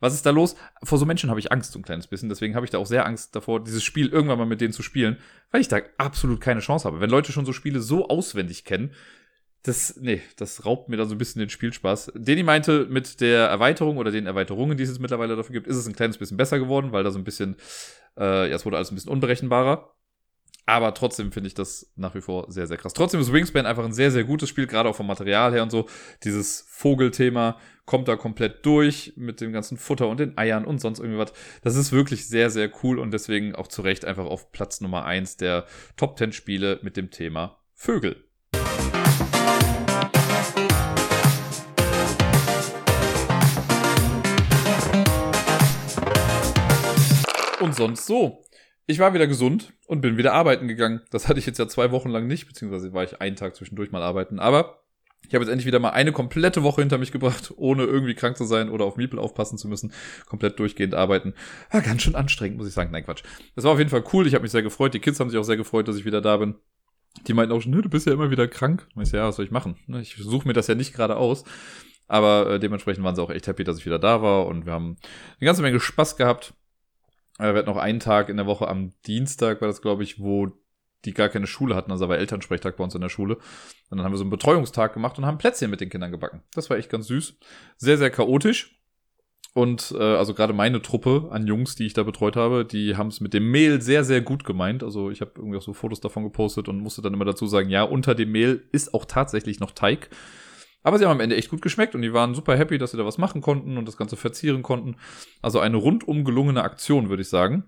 Was 0.00 0.14
ist 0.14 0.24
da 0.24 0.30
los? 0.30 0.56
Vor 0.82 0.96
so 0.98 1.04
Menschen 1.04 1.28
habe 1.28 1.40
ich 1.40 1.52
Angst, 1.52 1.72
so 1.72 1.78
ein 1.78 1.82
kleines 1.82 2.06
bisschen. 2.06 2.30
Deswegen 2.30 2.54
habe 2.54 2.64
ich 2.64 2.70
da 2.70 2.78
auch 2.78 2.86
sehr 2.86 3.04
Angst 3.04 3.36
davor, 3.36 3.62
dieses 3.62 3.84
Spiel 3.84 4.08
irgendwann 4.08 4.38
mal 4.38 4.46
mit 4.46 4.62
denen 4.62 4.72
zu 4.72 4.82
spielen, 4.82 5.18
weil 5.50 5.60
ich 5.60 5.68
da 5.68 5.80
absolut 5.98 6.40
keine 6.40 6.60
Chance 6.60 6.86
habe. 6.86 7.00
Wenn 7.00 7.10
Leute 7.10 7.32
schon 7.32 7.44
so 7.44 7.52
Spiele 7.52 7.80
so 7.80 8.08
auswendig 8.08 8.64
kennen, 8.64 8.92
das, 9.62 9.96
nee, 10.00 10.22
das 10.36 10.64
raubt 10.64 10.88
mir 10.88 10.96
dann 10.96 11.08
so 11.08 11.14
ein 11.14 11.18
bisschen 11.18 11.40
den 11.40 11.50
Spielspaß. 11.50 12.12
Deni 12.14 12.42
meinte, 12.42 12.86
mit 12.86 13.20
der 13.20 13.48
Erweiterung 13.48 13.98
oder 13.98 14.10
den 14.10 14.26
Erweiterungen, 14.26 14.76
die 14.76 14.84
es 14.84 14.98
mittlerweile 14.98 15.36
dafür 15.36 15.52
gibt, 15.52 15.66
ist 15.66 15.76
es 15.76 15.86
ein 15.86 15.94
kleines 15.94 16.16
bisschen 16.16 16.36
besser 16.36 16.58
geworden, 16.58 16.92
weil 16.92 17.04
da 17.04 17.10
so 17.10 17.18
ein 17.18 17.24
bisschen, 17.24 17.56
äh, 18.18 18.48
ja, 18.48 18.56
es 18.56 18.64
wurde 18.64 18.76
alles 18.76 18.90
ein 18.90 18.94
bisschen 18.94 19.12
unberechenbarer. 19.12 19.94
Aber 20.66 20.94
trotzdem 20.94 21.32
finde 21.32 21.48
ich 21.48 21.54
das 21.54 21.92
nach 21.96 22.14
wie 22.14 22.20
vor 22.20 22.46
sehr, 22.50 22.66
sehr 22.68 22.76
krass. 22.76 22.92
Trotzdem 22.92 23.20
ist 23.20 23.32
Wingspan 23.32 23.66
einfach 23.66 23.84
ein 23.84 23.92
sehr, 23.92 24.12
sehr 24.12 24.24
gutes 24.24 24.48
Spiel, 24.48 24.66
gerade 24.66 24.88
auch 24.88 24.94
vom 24.94 25.06
Material 25.06 25.52
her 25.52 25.64
und 25.64 25.70
so. 25.70 25.86
Dieses 26.22 26.64
Vogelthema 26.68 27.58
kommt 27.86 28.06
da 28.06 28.14
komplett 28.14 28.64
durch 28.64 29.14
mit 29.16 29.40
dem 29.40 29.52
ganzen 29.52 29.78
Futter 29.78 30.06
und 30.06 30.20
den 30.20 30.38
Eiern 30.38 30.64
und 30.64 30.80
sonst 30.80 31.00
irgendwie 31.00 31.18
was. 31.18 31.32
Das 31.62 31.74
ist 31.74 31.90
wirklich 31.90 32.28
sehr, 32.28 32.50
sehr 32.50 32.70
cool 32.84 33.00
und 33.00 33.10
deswegen 33.10 33.56
auch 33.56 33.66
zu 33.66 33.82
Recht 33.82 34.04
einfach 34.04 34.26
auf 34.26 34.52
Platz 34.52 34.80
Nummer 34.80 35.04
eins 35.04 35.36
der 35.36 35.66
Top 35.96 36.16
10 36.16 36.32
Spiele 36.32 36.78
mit 36.82 36.96
dem 36.96 37.10
Thema 37.10 37.58
Vögel. 37.74 38.29
Und 47.60 47.74
sonst 47.74 48.06
so. 48.06 48.42
Ich 48.86 48.98
war 48.98 49.14
wieder 49.14 49.26
gesund 49.26 49.72
und 49.86 50.00
bin 50.00 50.16
wieder 50.16 50.32
arbeiten 50.32 50.66
gegangen. 50.66 51.02
Das 51.10 51.28
hatte 51.28 51.38
ich 51.38 51.46
jetzt 51.46 51.58
ja 51.58 51.68
zwei 51.68 51.92
Wochen 51.92 52.08
lang 52.08 52.26
nicht, 52.26 52.46
beziehungsweise 52.46 52.92
war 52.92 53.04
ich 53.04 53.20
einen 53.20 53.36
Tag 53.36 53.54
zwischendurch 53.54 53.92
mal 53.92 54.02
arbeiten. 54.02 54.40
Aber 54.40 54.82
ich 55.28 55.34
habe 55.34 55.44
jetzt 55.44 55.50
endlich 55.52 55.66
wieder 55.66 55.78
mal 55.78 55.90
eine 55.90 56.10
komplette 56.10 56.62
Woche 56.62 56.80
hinter 56.80 56.98
mich 56.98 57.12
gebracht, 57.12 57.52
ohne 57.56 57.84
irgendwie 57.84 58.14
krank 58.14 58.36
zu 58.36 58.44
sein 58.44 58.68
oder 58.70 58.84
auf 58.84 58.96
Miepel 58.96 59.18
aufpassen 59.18 59.58
zu 59.58 59.68
müssen. 59.68 59.92
Komplett 60.26 60.58
durchgehend 60.58 60.94
arbeiten. 60.94 61.34
War 61.70 61.82
ganz 61.82 62.02
schön 62.02 62.16
anstrengend, 62.16 62.58
muss 62.58 62.66
ich 62.66 62.74
sagen. 62.74 62.90
Nein, 62.90 63.04
Quatsch. 63.04 63.22
Das 63.54 63.64
war 63.64 63.72
auf 63.72 63.78
jeden 63.78 63.90
Fall 63.90 64.04
cool. 64.12 64.26
Ich 64.26 64.34
habe 64.34 64.42
mich 64.42 64.52
sehr 64.52 64.62
gefreut. 64.62 64.94
Die 64.94 65.00
Kids 65.00 65.20
haben 65.20 65.30
sich 65.30 65.38
auch 65.38 65.44
sehr 65.44 65.56
gefreut, 65.56 65.86
dass 65.86 65.96
ich 65.96 66.04
wieder 66.04 66.20
da 66.20 66.38
bin. 66.38 66.56
Die 67.26 67.34
meinten 67.34 67.52
auch 67.52 67.60
schon, 67.60 67.72
du 67.72 67.88
bist 67.88 68.06
ja 68.06 68.12
immer 68.12 68.30
wieder 68.30 68.48
krank. 68.48 68.88
Ich 69.00 69.10
so, 69.10 69.18
ja, 69.18 69.28
was 69.28 69.36
soll 69.36 69.44
ich 69.44 69.50
machen? 69.50 69.76
Ne, 69.86 70.00
ich 70.00 70.16
suche 70.16 70.48
mir 70.48 70.54
das 70.54 70.66
ja 70.66 70.74
nicht 70.74 70.94
gerade 70.94 71.16
aus. 71.16 71.44
Aber 72.08 72.50
äh, 72.50 72.58
dementsprechend 72.58 73.04
waren 73.04 73.14
sie 73.14 73.22
auch 73.22 73.30
echt 73.30 73.46
happy, 73.46 73.62
dass 73.62 73.78
ich 73.78 73.86
wieder 73.86 74.00
da 74.00 74.22
war. 74.22 74.46
Und 74.46 74.66
wir 74.66 74.72
haben 74.72 74.96
eine 75.38 75.46
ganze 75.46 75.62
Menge 75.62 75.78
Spaß 75.78 76.16
gehabt. 76.16 76.54
Äh, 77.40 77.52
wir 77.52 77.58
hatten 77.60 77.70
noch 77.70 77.76
einen 77.76 78.00
Tag 78.00 78.28
in 78.28 78.36
der 78.36 78.46
Woche 78.46 78.68
am 78.68 78.92
Dienstag, 79.06 79.60
war 79.60 79.68
das, 79.68 79.82
glaube 79.82 80.02
ich, 80.02 80.20
wo 80.20 80.52
die 81.06 81.14
gar 81.14 81.30
keine 81.30 81.46
Schule 81.46 81.74
hatten, 81.74 81.90
also 81.90 82.08
war 82.08 82.18
Elternsprechtag 82.18 82.76
bei 82.76 82.84
uns 82.84 82.94
in 82.94 83.00
der 83.00 83.08
Schule. 83.08 83.36
Und 83.88 83.96
dann 83.96 84.04
haben 84.04 84.12
wir 84.12 84.18
so 84.18 84.24
einen 84.24 84.30
Betreuungstag 84.30 84.92
gemacht 84.92 85.16
und 85.18 85.24
haben 85.24 85.38
Plätzchen 85.38 85.70
mit 85.70 85.80
den 85.80 85.88
Kindern 85.88 86.10
gebacken. 86.10 86.42
Das 86.54 86.68
war 86.68 86.76
echt 86.76 86.90
ganz 86.90 87.06
süß. 87.06 87.38
Sehr, 87.78 87.96
sehr 87.96 88.10
chaotisch. 88.10 88.76
Und 89.52 89.94
äh, 89.98 90.02
also 90.02 90.34
gerade 90.34 90.52
meine 90.52 90.80
Truppe 90.80 91.28
an 91.32 91.46
Jungs, 91.46 91.74
die 91.74 91.86
ich 91.86 91.94
da 91.94 92.04
betreut 92.04 92.36
habe, 92.36 92.64
die 92.64 92.96
haben 92.96 93.08
es 93.08 93.20
mit 93.20 93.34
dem 93.34 93.50
Mehl 93.50 93.80
sehr, 93.80 94.04
sehr 94.04 94.20
gut 94.20 94.44
gemeint. 94.44 94.84
Also 94.84 95.10
ich 95.10 95.20
habe 95.22 95.32
irgendwie 95.36 95.56
auch 95.56 95.62
so 95.62 95.72
Fotos 95.72 96.00
davon 96.00 96.22
gepostet 96.22 96.68
und 96.68 96.78
musste 96.78 97.02
dann 97.02 97.14
immer 97.14 97.24
dazu 97.24 97.46
sagen, 97.46 97.68
ja, 97.68 97.82
unter 97.82 98.14
dem 98.14 98.30
Mehl 98.30 98.62
ist 98.70 98.94
auch 98.94 99.06
tatsächlich 99.06 99.58
noch 99.58 99.72
Teig. 99.72 100.10
Aber 100.82 100.98
sie 100.98 101.04
haben 101.04 101.12
am 101.12 101.20
Ende 101.20 101.36
echt 101.36 101.50
gut 101.50 101.62
geschmeckt 101.62 101.94
und 101.94 102.02
die 102.02 102.12
waren 102.12 102.34
super 102.34 102.56
happy, 102.56 102.78
dass 102.78 102.92
sie 102.92 102.96
da 102.96 103.04
was 103.04 103.18
machen 103.18 103.40
konnten 103.40 103.76
und 103.76 103.86
das 103.86 103.96
Ganze 103.96 104.16
verzieren 104.16 104.62
konnten. 104.62 104.96
Also 105.42 105.60
eine 105.60 105.76
rundum 105.76 106.24
gelungene 106.24 106.62
Aktion, 106.62 107.08
würde 107.08 107.22
ich 107.22 107.28
sagen. 107.28 107.64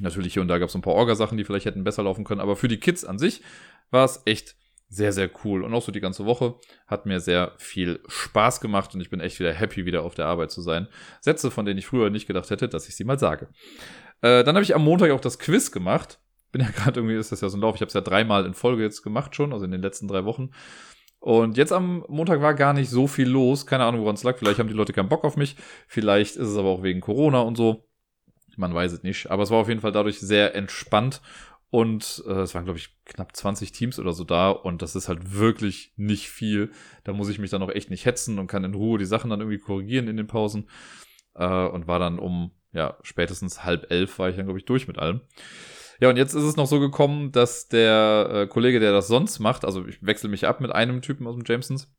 Natürlich 0.00 0.34
hier 0.34 0.42
und 0.42 0.48
da 0.48 0.58
gab 0.58 0.68
es 0.68 0.74
ein 0.74 0.82
paar 0.82 0.94
Orgasachen, 0.94 1.36
die 1.36 1.44
vielleicht 1.44 1.66
hätten 1.66 1.84
besser 1.84 2.04
laufen 2.04 2.24
können, 2.24 2.40
aber 2.40 2.56
für 2.56 2.68
die 2.68 2.78
Kids 2.78 3.04
an 3.04 3.18
sich 3.18 3.42
war 3.90 4.04
es 4.04 4.22
echt 4.24 4.56
sehr, 4.88 5.12
sehr 5.12 5.30
cool. 5.44 5.62
Und 5.62 5.72
auch 5.72 5.82
so 5.82 5.92
die 5.92 6.00
ganze 6.00 6.26
Woche 6.26 6.56
hat 6.86 7.06
mir 7.06 7.20
sehr 7.20 7.52
viel 7.58 8.00
Spaß 8.08 8.60
gemacht 8.60 8.94
und 8.94 9.00
ich 9.00 9.08
bin 9.08 9.20
echt 9.20 9.38
wieder 9.38 9.52
happy, 9.52 9.86
wieder 9.86 10.02
auf 10.02 10.14
der 10.14 10.26
Arbeit 10.26 10.50
zu 10.50 10.62
sein. 10.62 10.88
Sätze, 11.20 11.50
von 11.50 11.64
denen 11.64 11.78
ich 11.78 11.86
früher 11.86 12.10
nicht 12.10 12.26
gedacht 12.26 12.50
hätte, 12.50 12.68
dass 12.68 12.88
ich 12.88 12.96
sie 12.96 13.04
mal 13.04 13.18
sage. 13.18 13.48
Äh, 14.20 14.44
dann 14.44 14.56
habe 14.56 14.64
ich 14.64 14.74
am 14.74 14.84
Montag 14.84 15.12
auch 15.12 15.20
das 15.20 15.38
Quiz 15.38 15.70
gemacht. 15.70 16.20
Bin 16.50 16.60
ja 16.60 16.68
gerade 16.74 17.00
irgendwie, 17.00 17.16
ist 17.16 17.30
das 17.30 17.40
ja 17.40 17.48
so 17.48 17.56
ein 17.56 17.60
Lauf. 17.60 17.76
Ich 17.76 17.80
habe 17.80 17.88
es 17.88 17.94
ja 17.94 18.00
dreimal 18.00 18.44
in 18.44 18.54
Folge 18.54 18.82
jetzt 18.82 19.02
gemacht 19.02 19.36
schon, 19.36 19.52
also 19.52 19.64
in 19.64 19.70
den 19.70 19.82
letzten 19.82 20.08
drei 20.08 20.24
Wochen. 20.24 20.50
Und 21.20 21.58
jetzt 21.58 21.72
am 21.72 22.04
Montag 22.08 22.40
war 22.40 22.54
gar 22.54 22.72
nicht 22.72 22.88
so 22.88 23.06
viel 23.06 23.28
los. 23.28 23.66
Keine 23.66 23.84
Ahnung, 23.84 24.00
woran 24.00 24.14
es 24.14 24.22
lag. 24.22 24.38
Vielleicht 24.38 24.58
haben 24.58 24.68
die 24.68 24.74
Leute 24.74 24.94
keinen 24.94 25.10
Bock 25.10 25.24
auf 25.24 25.36
mich. 25.36 25.54
Vielleicht 25.86 26.36
ist 26.36 26.48
es 26.48 26.56
aber 26.56 26.68
auch 26.68 26.82
wegen 26.82 27.00
Corona 27.00 27.40
und 27.40 27.56
so. 27.56 27.86
Man 28.56 28.74
weiß 28.74 28.92
es 28.92 29.02
nicht. 29.02 29.30
Aber 29.30 29.42
es 29.42 29.50
war 29.50 29.58
auf 29.58 29.68
jeden 29.68 29.82
Fall 29.82 29.92
dadurch 29.92 30.18
sehr 30.18 30.54
entspannt. 30.54 31.20
Und 31.68 32.24
äh, 32.26 32.40
es 32.40 32.54
waren, 32.54 32.64
glaube 32.64 32.78
ich, 32.78 32.96
knapp 33.04 33.36
20 33.36 33.70
Teams 33.70 33.98
oder 33.98 34.12
so 34.12 34.24
da. 34.24 34.50
Und 34.50 34.80
das 34.80 34.96
ist 34.96 35.08
halt 35.08 35.34
wirklich 35.34 35.92
nicht 35.96 36.30
viel. 36.30 36.72
Da 37.04 37.12
muss 37.12 37.28
ich 37.28 37.38
mich 37.38 37.50
dann 37.50 37.62
auch 37.62 37.70
echt 37.70 37.90
nicht 37.90 38.06
hetzen 38.06 38.38
und 38.38 38.46
kann 38.46 38.64
in 38.64 38.74
Ruhe 38.74 38.98
die 38.98 39.04
Sachen 39.04 39.28
dann 39.28 39.40
irgendwie 39.40 39.58
korrigieren 39.58 40.08
in 40.08 40.16
den 40.16 40.26
Pausen. 40.26 40.70
Äh, 41.34 41.66
und 41.66 41.86
war 41.86 41.98
dann 41.98 42.18
um, 42.18 42.52
ja, 42.72 42.96
spätestens 43.02 43.62
halb 43.62 43.90
elf 43.90 44.18
war 44.18 44.30
ich 44.30 44.36
dann, 44.36 44.46
glaube 44.46 44.58
ich, 44.58 44.64
durch 44.64 44.88
mit 44.88 44.98
allem. 44.98 45.20
Ja, 46.00 46.08
und 46.08 46.16
jetzt 46.16 46.34
ist 46.34 46.44
es 46.44 46.56
noch 46.56 46.66
so 46.66 46.80
gekommen, 46.80 47.30
dass 47.30 47.68
der 47.68 48.30
äh, 48.32 48.46
Kollege, 48.46 48.80
der 48.80 48.92
das 48.92 49.06
sonst 49.06 49.38
macht, 49.38 49.66
also 49.66 49.86
ich 49.86 50.04
wechsle 50.04 50.30
mich 50.30 50.46
ab 50.46 50.60
mit 50.60 50.72
einem 50.72 51.02
Typen 51.02 51.26
aus 51.26 51.36
dem 51.36 51.44
Jamesons. 51.46 51.92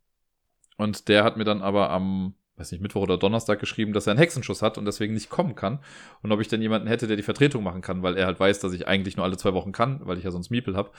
Und 0.78 1.08
der 1.08 1.24
hat 1.24 1.38
mir 1.38 1.44
dann 1.44 1.62
aber 1.62 1.92
am, 1.92 2.34
weiß 2.56 2.72
nicht, 2.72 2.82
Mittwoch 2.82 3.04
oder 3.04 3.20
Donnerstag 3.20 3.60
geschrieben, 3.60 3.94
dass 3.94 4.08
er 4.08 4.12
einen 4.12 4.20
Hexenschuss 4.20 4.64
hat 4.64 4.80
und 4.80 4.86
deswegen 4.86 5.14
nicht 5.14 5.30
kommen 5.30 5.54
kann. 5.54 5.84
Und 6.24 6.32
ob 6.32 6.42
ich 6.42 6.48
denn 6.48 6.64
jemanden 6.64 6.88
hätte, 6.88 7.06
der 7.06 7.16
die 7.16 7.22
Vertretung 7.22 7.64
machen 7.64 7.82
kann, 7.82 8.02
weil 8.02 8.18
er 8.18 8.26
halt 8.26 8.40
weiß, 8.40 8.60
dass 8.60 8.74
ich 8.74 8.88
eigentlich 8.88 9.18
nur 9.18 9.26
alle 9.26 9.38
zwei 9.38 9.54
Wochen 9.54 9.72
kann, 9.72 10.02
weil 10.04 10.18
ich 10.18 10.24
ja 10.24 10.32
sonst 10.32 10.50
Miepel 10.50 10.76
habe. 10.76 10.92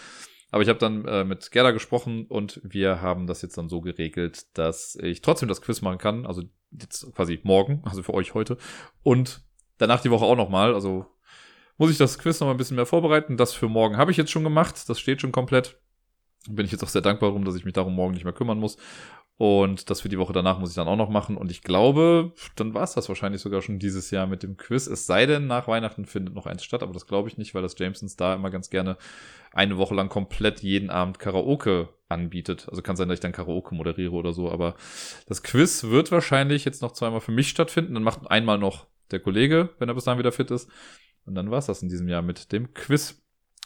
Aber 0.53 0.63
ich 0.63 0.69
habe 0.69 0.79
dann 0.79 1.05
äh, 1.07 1.25
mit 1.25 1.51
Gerda 1.51 1.73
gesprochen 1.73 2.27
und 2.29 2.61
wir 2.63 3.01
haben 3.01 3.27
das 3.27 3.43
jetzt 3.43 3.59
dann 3.59 3.69
so 3.69 3.81
geregelt, 3.81 4.57
dass 4.57 4.97
ich 4.97 5.23
trotzdem 5.23 5.49
das 5.49 5.63
Quiz 5.63 5.83
machen 5.83 5.99
kann. 5.99 6.25
Also 6.25 6.43
jetzt 6.71 7.13
quasi 7.17 7.41
morgen, 7.43 7.83
also 7.85 8.05
für 8.05 8.15
euch 8.15 8.35
heute. 8.35 8.59
Und 9.03 9.43
danach 9.79 10.03
die 10.03 10.11
Woche 10.11 10.27
auch 10.27 10.37
nochmal. 10.37 10.75
Also 10.75 11.07
muss 11.83 11.91
ich 11.91 11.99
das 11.99 12.17
Quiz 12.17 12.39
noch 12.39 12.47
mal 12.47 12.55
ein 12.55 12.59
bisschen 12.59 12.77
mehr 12.77 12.87
vorbereiten. 12.87 13.37
Das 13.37 13.55
für 13.55 13.69
morgen 13.69 13.97
habe 13.97 14.13
ich 14.13 14.17
jetzt 14.17 14.31
schon 14.31 14.45
gemacht. 14.45 14.89
Das 14.89 15.01
steht 15.01 15.21
schon 15.21 15.33
komplett. 15.33 15.81
Bin 16.49 16.65
ich 16.65 16.71
jetzt 16.71 16.85
auch 16.85 16.89
sehr 16.89 17.03
dankbar 17.03 17.31
darum, 17.31 17.45
dass 17.45 17.57
ich 17.57 17.65
mich 17.65 17.75
darum 17.75 17.97
morgen 17.97 18.15
nicht 18.15 18.23
mehr 18.23 18.33
kümmern 18.33 18.61
muss. 18.61 18.77
Und 19.37 19.91
das 19.91 20.01
für 20.01 20.09
die 20.09 20.19
Woche 20.21 20.33
danach 20.33 20.61
muss 20.61 20.69
ich 20.69 20.77
dann 20.77 20.87
auch 20.87 20.95
noch 20.95 21.09
machen. 21.09 21.37
Und 21.37 21.51
ich 21.51 21.63
glaube, 21.63 22.35
dann 22.55 22.73
war 22.73 22.85
es 22.85 22.93
das 22.93 23.09
wahrscheinlich 23.09 23.43
sogar 23.43 23.63
schon 23.63 23.81
dieses 23.81 24.13
Jahr 24.13 24.29
mit 24.29 24.45
dem 24.45 24.57
Quiz. 24.57 24.87
Es 24.87 25.07
sei 25.07 25.27
denn, 25.27 25.49
nach 25.49 25.67
Weihnachten 25.67 26.07
findet 26.07 26.37
noch 26.37 26.47
eins 26.47 26.63
statt, 26.63 26.85
aber 26.85 26.93
das 26.93 27.09
glaube 27.09 27.29
ich 27.29 27.37
nicht, 27.37 27.53
weil 27.53 27.63
das 27.63 27.77
Jamesons 27.77 28.15
da 28.15 28.37
immer 28.37 28.51
ganz 28.51 28.71
gerne 28.71 28.97
eine 29.53 29.77
Woche 29.77 29.97
lang 29.97 30.09
komplett 30.09 30.61
jeden 30.61 30.89
Abend 30.89 31.19
Karaoke 31.19 31.89
anbietet. 32.09 32.69
Also 32.71 32.83
kann 32.83 32.95
sein, 32.95 33.09
dass 33.09 33.17
ich 33.17 33.23
dann 33.23 33.33
Karaoke 33.33 33.75
moderiere 33.75 34.13
oder 34.13 34.33
so, 34.33 34.53
aber 34.53 34.77
das 35.27 35.43
Quiz 35.43 35.83
wird 35.83 36.13
wahrscheinlich 36.13 36.65
jetzt 36.65 36.81
noch 36.81 36.93
zweimal 36.93 37.21
für 37.21 37.33
mich 37.33 37.49
stattfinden. 37.49 37.95
Dann 37.95 38.05
macht 38.05 38.31
einmal 38.31 38.59
noch 38.59 38.87
der 39.11 39.19
Kollege, 39.19 39.71
wenn 39.81 39.89
er 39.89 39.97
bis 39.97 40.05
dahin 40.05 40.21
wieder 40.21 40.31
fit 40.31 40.53
ist. 40.53 40.71
Und 41.25 41.35
dann 41.35 41.51
war 41.51 41.59
es 41.59 41.67
das 41.67 41.83
in 41.83 41.89
diesem 41.89 42.09
Jahr 42.09 42.23
mit 42.23 42.53
dem 42.53 42.75
Quiz. 42.75 43.23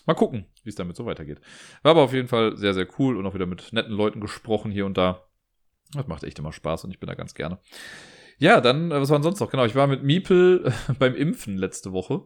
Mal 0.07 0.15
gucken, 0.15 0.47
wie 0.63 0.71
es 0.71 0.77
damit 0.77 0.97
so 0.97 1.07
weitergeht. 1.07 1.41
War 1.83 1.93
aber 1.93 2.03
auf 2.03 2.13
jeden 2.13 2.29
Fall 2.29 2.57
sehr, 2.57 2.75
sehr 2.75 2.87
cool 2.99 3.17
und 3.17 3.27
auch 3.27 3.35
wieder 3.35 3.47
mit 3.47 3.73
netten 3.73 3.93
Leuten 3.93 4.21
gesprochen 4.21 4.71
hier 4.71 4.87
und 4.87 4.97
da. 4.97 5.23
Das 5.93 6.07
macht 6.07 6.25
echt 6.25 6.39
immer 6.39 6.53
Spaß 6.53 6.85
und 6.85 6.91
ich 6.91 7.01
bin 7.01 7.07
da 7.09 7.15
ganz 7.15 7.35
gerne. 7.35 7.59
Ja, 8.39 8.61
dann, 8.61 8.91
äh, 8.91 9.01
was 9.01 9.09
war 9.09 9.19
denn 9.19 9.23
sonst 9.23 9.41
noch? 9.41 9.51
Genau, 9.51 9.65
ich 9.65 9.75
war 9.75 9.87
mit 9.87 10.03
Miepel 10.03 10.73
beim 10.99 11.15
Impfen 11.15 11.57
letzte 11.57 11.93
Woche. 11.93 12.23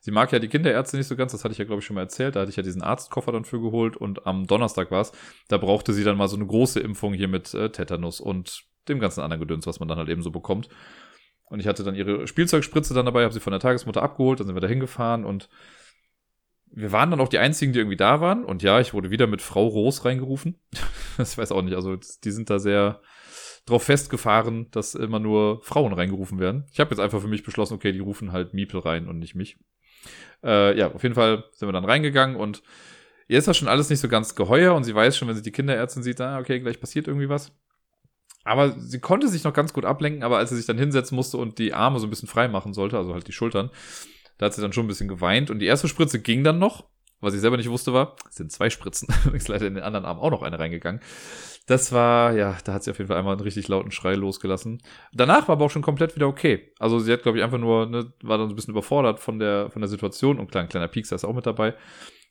Sie 0.00 0.10
mag 0.10 0.32
ja 0.32 0.38
die 0.38 0.48
Kinderärzte 0.48 0.96
nicht 0.96 1.06
so 1.06 1.16
ganz, 1.16 1.32
das 1.32 1.44
hatte 1.44 1.52
ich 1.52 1.58
ja, 1.58 1.64
glaube 1.64 1.80
ich, 1.80 1.86
schon 1.86 1.94
mal 1.94 2.02
erzählt. 2.02 2.36
Da 2.36 2.40
hatte 2.40 2.50
ich 2.50 2.56
ja 2.56 2.62
diesen 2.62 2.82
Arztkoffer 2.82 3.32
dann 3.32 3.44
für 3.44 3.60
geholt 3.60 3.96
und 3.96 4.26
am 4.26 4.46
Donnerstag 4.46 4.90
war 4.90 5.02
es. 5.02 5.12
Da 5.48 5.58
brauchte 5.58 5.92
sie 5.92 6.04
dann 6.04 6.16
mal 6.16 6.28
so 6.28 6.36
eine 6.36 6.46
große 6.46 6.80
Impfung 6.80 7.14
hier 7.14 7.28
mit 7.28 7.54
äh, 7.54 7.70
Tetanus 7.70 8.20
und 8.20 8.64
dem 8.88 8.98
ganzen 8.98 9.20
anderen 9.20 9.40
Gedöns, 9.40 9.66
was 9.66 9.78
man 9.78 9.88
dann 9.88 9.98
halt 9.98 10.08
eben 10.08 10.22
so 10.22 10.30
bekommt. 10.30 10.68
Und 11.52 11.60
ich 11.60 11.66
hatte 11.66 11.84
dann 11.84 11.94
ihre 11.94 12.26
Spielzeugspritze 12.26 12.94
dann 12.94 13.04
dabei, 13.04 13.24
habe 13.24 13.34
sie 13.34 13.38
von 13.38 13.50
der 13.50 13.60
Tagesmutter 13.60 14.02
abgeholt, 14.02 14.40
dann 14.40 14.46
sind 14.46 14.56
wir 14.56 14.62
da 14.62 14.68
hingefahren 14.68 15.26
und 15.26 15.50
wir 16.70 16.92
waren 16.92 17.10
dann 17.10 17.20
auch 17.20 17.28
die 17.28 17.40
einzigen, 17.40 17.74
die 17.74 17.78
irgendwie 17.78 17.98
da 17.98 18.22
waren. 18.22 18.42
Und 18.42 18.62
ja, 18.62 18.80
ich 18.80 18.94
wurde 18.94 19.10
wieder 19.10 19.26
mit 19.26 19.42
Frau 19.42 19.66
Roos 19.66 20.06
reingerufen. 20.06 20.58
das 21.18 21.36
weiß 21.36 21.52
auch 21.52 21.60
nicht. 21.60 21.74
Also 21.74 21.98
die 22.24 22.30
sind 22.30 22.48
da 22.48 22.58
sehr 22.58 23.02
drauf 23.66 23.82
festgefahren, 23.82 24.70
dass 24.70 24.94
immer 24.94 25.18
nur 25.18 25.60
Frauen 25.60 25.92
reingerufen 25.92 26.38
werden. 26.38 26.64
Ich 26.72 26.80
habe 26.80 26.88
jetzt 26.88 27.00
einfach 27.00 27.20
für 27.20 27.28
mich 27.28 27.42
beschlossen, 27.42 27.74
okay, 27.74 27.92
die 27.92 28.00
rufen 28.00 28.32
halt 28.32 28.54
Miepel 28.54 28.80
rein 28.80 29.06
und 29.06 29.18
nicht 29.18 29.34
mich. 29.34 29.58
Äh, 30.42 30.78
ja, 30.78 30.90
auf 30.90 31.02
jeden 31.02 31.14
Fall 31.14 31.44
sind 31.52 31.68
wir 31.68 31.74
dann 31.74 31.84
reingegangen 31.84 32.36
und 32.36 32.62
ihr 33.28 33.36
ist 33.36 33.46
das 33.46 33.58
schon 33.58 33.68
alles 33.68 33.90
nicht 33.90 34.00
so 34.00 34.08
ganz 34.08 34.34
geheuer 34.34 34.74
und 34.74 34.84
sie 34.84 34.94
weiß 34.94 35.18
schon, 35.18 35.28
wenn 35.28 35.36
sie 35.36 35.42
die 35.42 35.52
Kinderärztin 35.52 36.02
sieht, 36.02 36.18
ah, 36.22 36.38
okay, 36.38 36.60
gleich 36.60 36.80
passiert 36.80 37.08
irgendwie 37.08 37.28
was. 37.28 37.52
Aber 38.44 38.72
sie 38.78 39.00
konnte 39.00 39.28
sich 39.28 39.44
noch 39.44 39.52
ganz 39.52 39.72
gut 39.72 39.84
ablenken, 39.84 40.22
aber 40.22 40.38
als 40.38 40.50
sie 40.50 40.56
sich 40.56 40.66
dann 40.66 40.78
hinsetzen 40.78 41.14
musste 41.14 41.36
und 41.36 41.58
die 41.58 41.74
Arme 41.74 42.00
so 42.00 42.06
ein 42.06 42.10
bisschen 42.10 42.28
frei 42.28 42.48
machen 42.48 42.74
sollte, 42.74 42.98
also 42.98 43.12
halt 43.14 43.28
die 43.28 43.32
Schultern, 43.32 43.70
da 44.38 44.46
hat 44.46 44.54
sie 44.54 44.62
dann 44.62 44.72
schon 44.72 44.86
ein 44.86 44.88
bisschen 44.88 45.08
geweint 45.08 45.50
und 45.50 45.60
die 45.60 45.66
erste 45.66 45.88
Spritze 45.88 46.20
ging 46.20 46.42
dann 46.42 46.58
noch 46.58 46.84
Was 47.20 47.34
ich 47.34 47.40
selber 47.40 47.56
nicht 47.56 47.70
wusste 47.70 47.92
war, 47.92 48.16
es 48.28 48.34
sind 48.34 48.50
zwei 48.50 48.68
Spritzen. 48.68 49.08
ist 49.32 49.46
leider 49.46 49.68
in 49.68 49.74
den 49.74 49.84
anderen 49.84 50.04
Arm 50.04 50.18
auch 50.18 50.30
noch 50.30 50.42
eine 50.42 50.58
reingegangen. 50.58 51.00
Das 51.66 51.92
war, 51.92 52.32
ja, 52.32 52.58
da 52.64 52.72
hat 52.72 52.82
sie 52.82 52.90
auf 52.90 52.98
jeden 52.98 53.06
Fall 53.06 53.16
einmal 53.16 53.34
einen 53.34 53.42
richtig 53.42 53.68
lauten 53.68 53.92
Schrei 53.92 54.14
losgelassen. 54.14 54.82
Danach 55.12 55.46
war 55.46 55.52
aber 55.52 55.66
auch 55.66 55.70
schon 55.70 55.82
komplett 55.82 56.16
wieder 56.16 56.26
okay. 56.26 56.72
Also 56.80 56.98
sie 56.98 57.12
hat, 57.12 57.22
glaube 57.22 57.38
ich, 57.38 57.44
einfach 57.44 57.58
nur, 57.58 57.86
ne, 57.86 58.12
war 58.22 58.38
dann 58.38 58.48
so 58.48 58.54
ein 58.54 58.56
bisschen 58.56 58.72
überfordert 58.72 59.20
von 59.20 59.38
der, 59.38 59.70
von 59.70 59.80
der 59.80 59.88
Situation 59.88 60.40
und 60.40 60.50
klar, 60.50 60.64
ein 60.64 60.68
kleiner 60.68 60.88
Piekser 60.88 61.14
ist 61.14 61.24
auch 61.24 61.34
mit 61.34 61.46
dabei. 61.46 61.74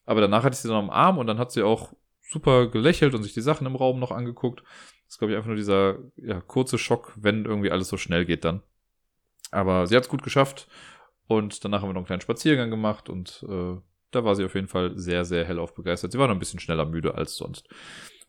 Aber 0.06 0.20
danach 0.20 0.44
hatte 0.44 0.56
ich 0.56 0.60
sie 0.60 0.68
dann 0.68 0.78
am 0.78 0.90
Arm 0.90 1.18
und 1.18 1.28
dann 1.28 1.40
hat 1.40 1.54
sie 1.54 1.64
auch 1.64 1.94
super 2.30 2.68
gelächelt 2.68 3.14
und 3.14 3.24
sich 3.24 3.34
die 3.34 3.42
Sachen 3.42 3.68
im 3.68 3.78
Raum 3.78 4.00
noch 4.00 4.12
angeguckt. 4.12 4.64
Das 5.12 5.16
ist, 5.16 5.20
glaube 5.20 5.34
ich, 5.34 5.36
einfach 5.36 5.50
nur 5.50 5.58
dieser 5.58 5.98
ja, 6.16 6.40
kurze 6.40 6.78
Schock, 6.78 7.12
wenn 7.18 7.44
irgendwie 7.44 7.70
alles 7.70 7.90
so 7.90 7.98
schnell 7.98 8.24
geht 8.24 8.46
dann. 8.46 8.64
Aber 9.52 9.86
sie 9.86 9.98
hat 9.98 10.04
es 10.04 10.10
gut 10.10 10.24
geschafft 10.24 10.70
und 11.28 11.66
danach 11.66 11.82
haben 11.82 11.90
wir 11.90 11.94
noch 11.94 12.00
einen 12.00 12.06
kleinen 12.06 12.22
Spaziergang 12.22 12.70
gemacht 12.70 13.10
und 13.10 13.46
äh, 13.46 13.76
da 14.12 14.24
war 14.24 14.38
sie 14.38 14.46
auf 14.46 14.56
jeden 14.56 14.70
Fall 14.70 14.98
sehr, 14.98 15.26
sehr 15.26 15.44
hellauf 15.44 15.76
begeistert. 15.76 16.14
Sie 16.14 16.18
war 16.18 16.30
noch 16.30 16.36
ein 16.36 16.40
bisschen 16.40 16.62
schneller 16.62 16.86
müde 16.86 17.14
als 17.16 17.36
sonst. 17.36 17.68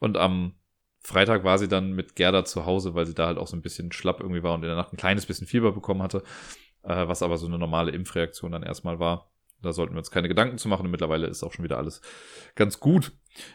Und 0.00 0.16
am 0.16 0.56
Freitag 0.98 1.44
war 1.44 1.56
sie 1.56 1.68
dann 1.68 1.92
mit 1.92 2.16
Gerda 2.16 2.44
zu 2.44 2.66
Hause, 2.66 2.96
weil 2.96 3.06
sie 3.06 3.14
da 3.14 3.28
halt 3.28 3.38
auch 3.38 3.46
so 3.46 3.54
ein 3.54 3.62
bisschen 3.62 3.92
schlapp 3.92 4.18
irgendwie 4.18 4.42
war 4.42 4.54
und 4.54 4.64
in 4.64 4.68
der 4.68 4.74
Nacht 4.74 4.92
ein 4.92 4.96
kleines 4.96 5.24
bisschen 5.24 5.46
Fieber 5.46 5.70
bekommen 5.70 6.02
hatte, 6.02 6.24
äh, 6.82 7.06
was 7.06 7.22
aber 7.22 7.38
so 7.38 7.46
eine 7.46 7.58
normale 7.58 7.92
Impfreaktion 7.92 8.50
dann 8.50 8.64
erstmal 8.64 8.98
war. 8.98 9.30
Da 9.62 9.72
sollten 9.72 9.94
wir 9.94 9.98
uns 9.98 10.10
keine 10.10 10.26
Gedanken 10.26 10.58
zu 10.58 10.66
machen 10.66 10.86
und 10.86 10.90
mittlerweile 10.90 11.28
ist 11.28 11.44
auch 11.44 11.52
schon 11.52 11.64
wieder 11.64 11.78
alles 11.78 12.00
ganz 12.56 12.80
gut. 12.80 13.12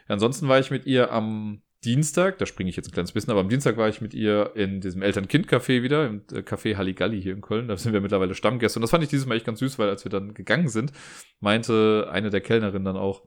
Ansonsten 0.07 0.47
war 0.47 0.59
ich 0.59 0.71
mit 0.71 0.85
ihr 0.85 1.11
am 1.11 1.61
Dienstag, 1.83 2.39
da 2.39 2.45
springe 2.45 2.69
ich 2.69 2.75
jetzt 2.75 2.89
ein 2.89 2.91
kleines 2.91 3.11
bisschen, 3.11 3.31
aber 3.31 3.39
am 3.39 3.49
Dienstag 3.49 3.77
war 3.77 3.87
ich 3.87 4.01
mit 4.01 4.13
ihr 4.13 4.51
in 4.55 4.81
diesem 4.81 5.03
Eltern-Kind-Café 5.03 5.83
wieder, 5.83 6.07
im 6.07 6.23
äh, 6.31 6.39
Café 6.39 6.75
Halligalli 6.75 7.21
hier 7.21 7.33
in 7.33 7.41
Köln. 7.41 7.67
Da 7.67 7.77
sind 7.77 7.93
wir 7.93 8.01
mittlerweile 8.01 8.33
Stammgäste. 8.33 8.79
Und 8.79 8.81
das 8.81 8.91
fand 8.91 9.03
ich 9.03 9.09
dieses 9.09 9.27
Mal 9.27 9.35
echt 9.35 9.45
ganz 9.45 9.59
süß, 9.59 9.77
weil 9.77 9.89
als 9.89 10.03
wir 10.03 10.09
dann 10.09 10.33
gegangen 10.33 10.69
sind, 10.69 10.91
meinte 11.39 12.07
eine 12.11 12.31
der 12.31 12.41
Kellnerinnen 12.41 12.85
dann 12.85 12.97
auch, 12.97 13.23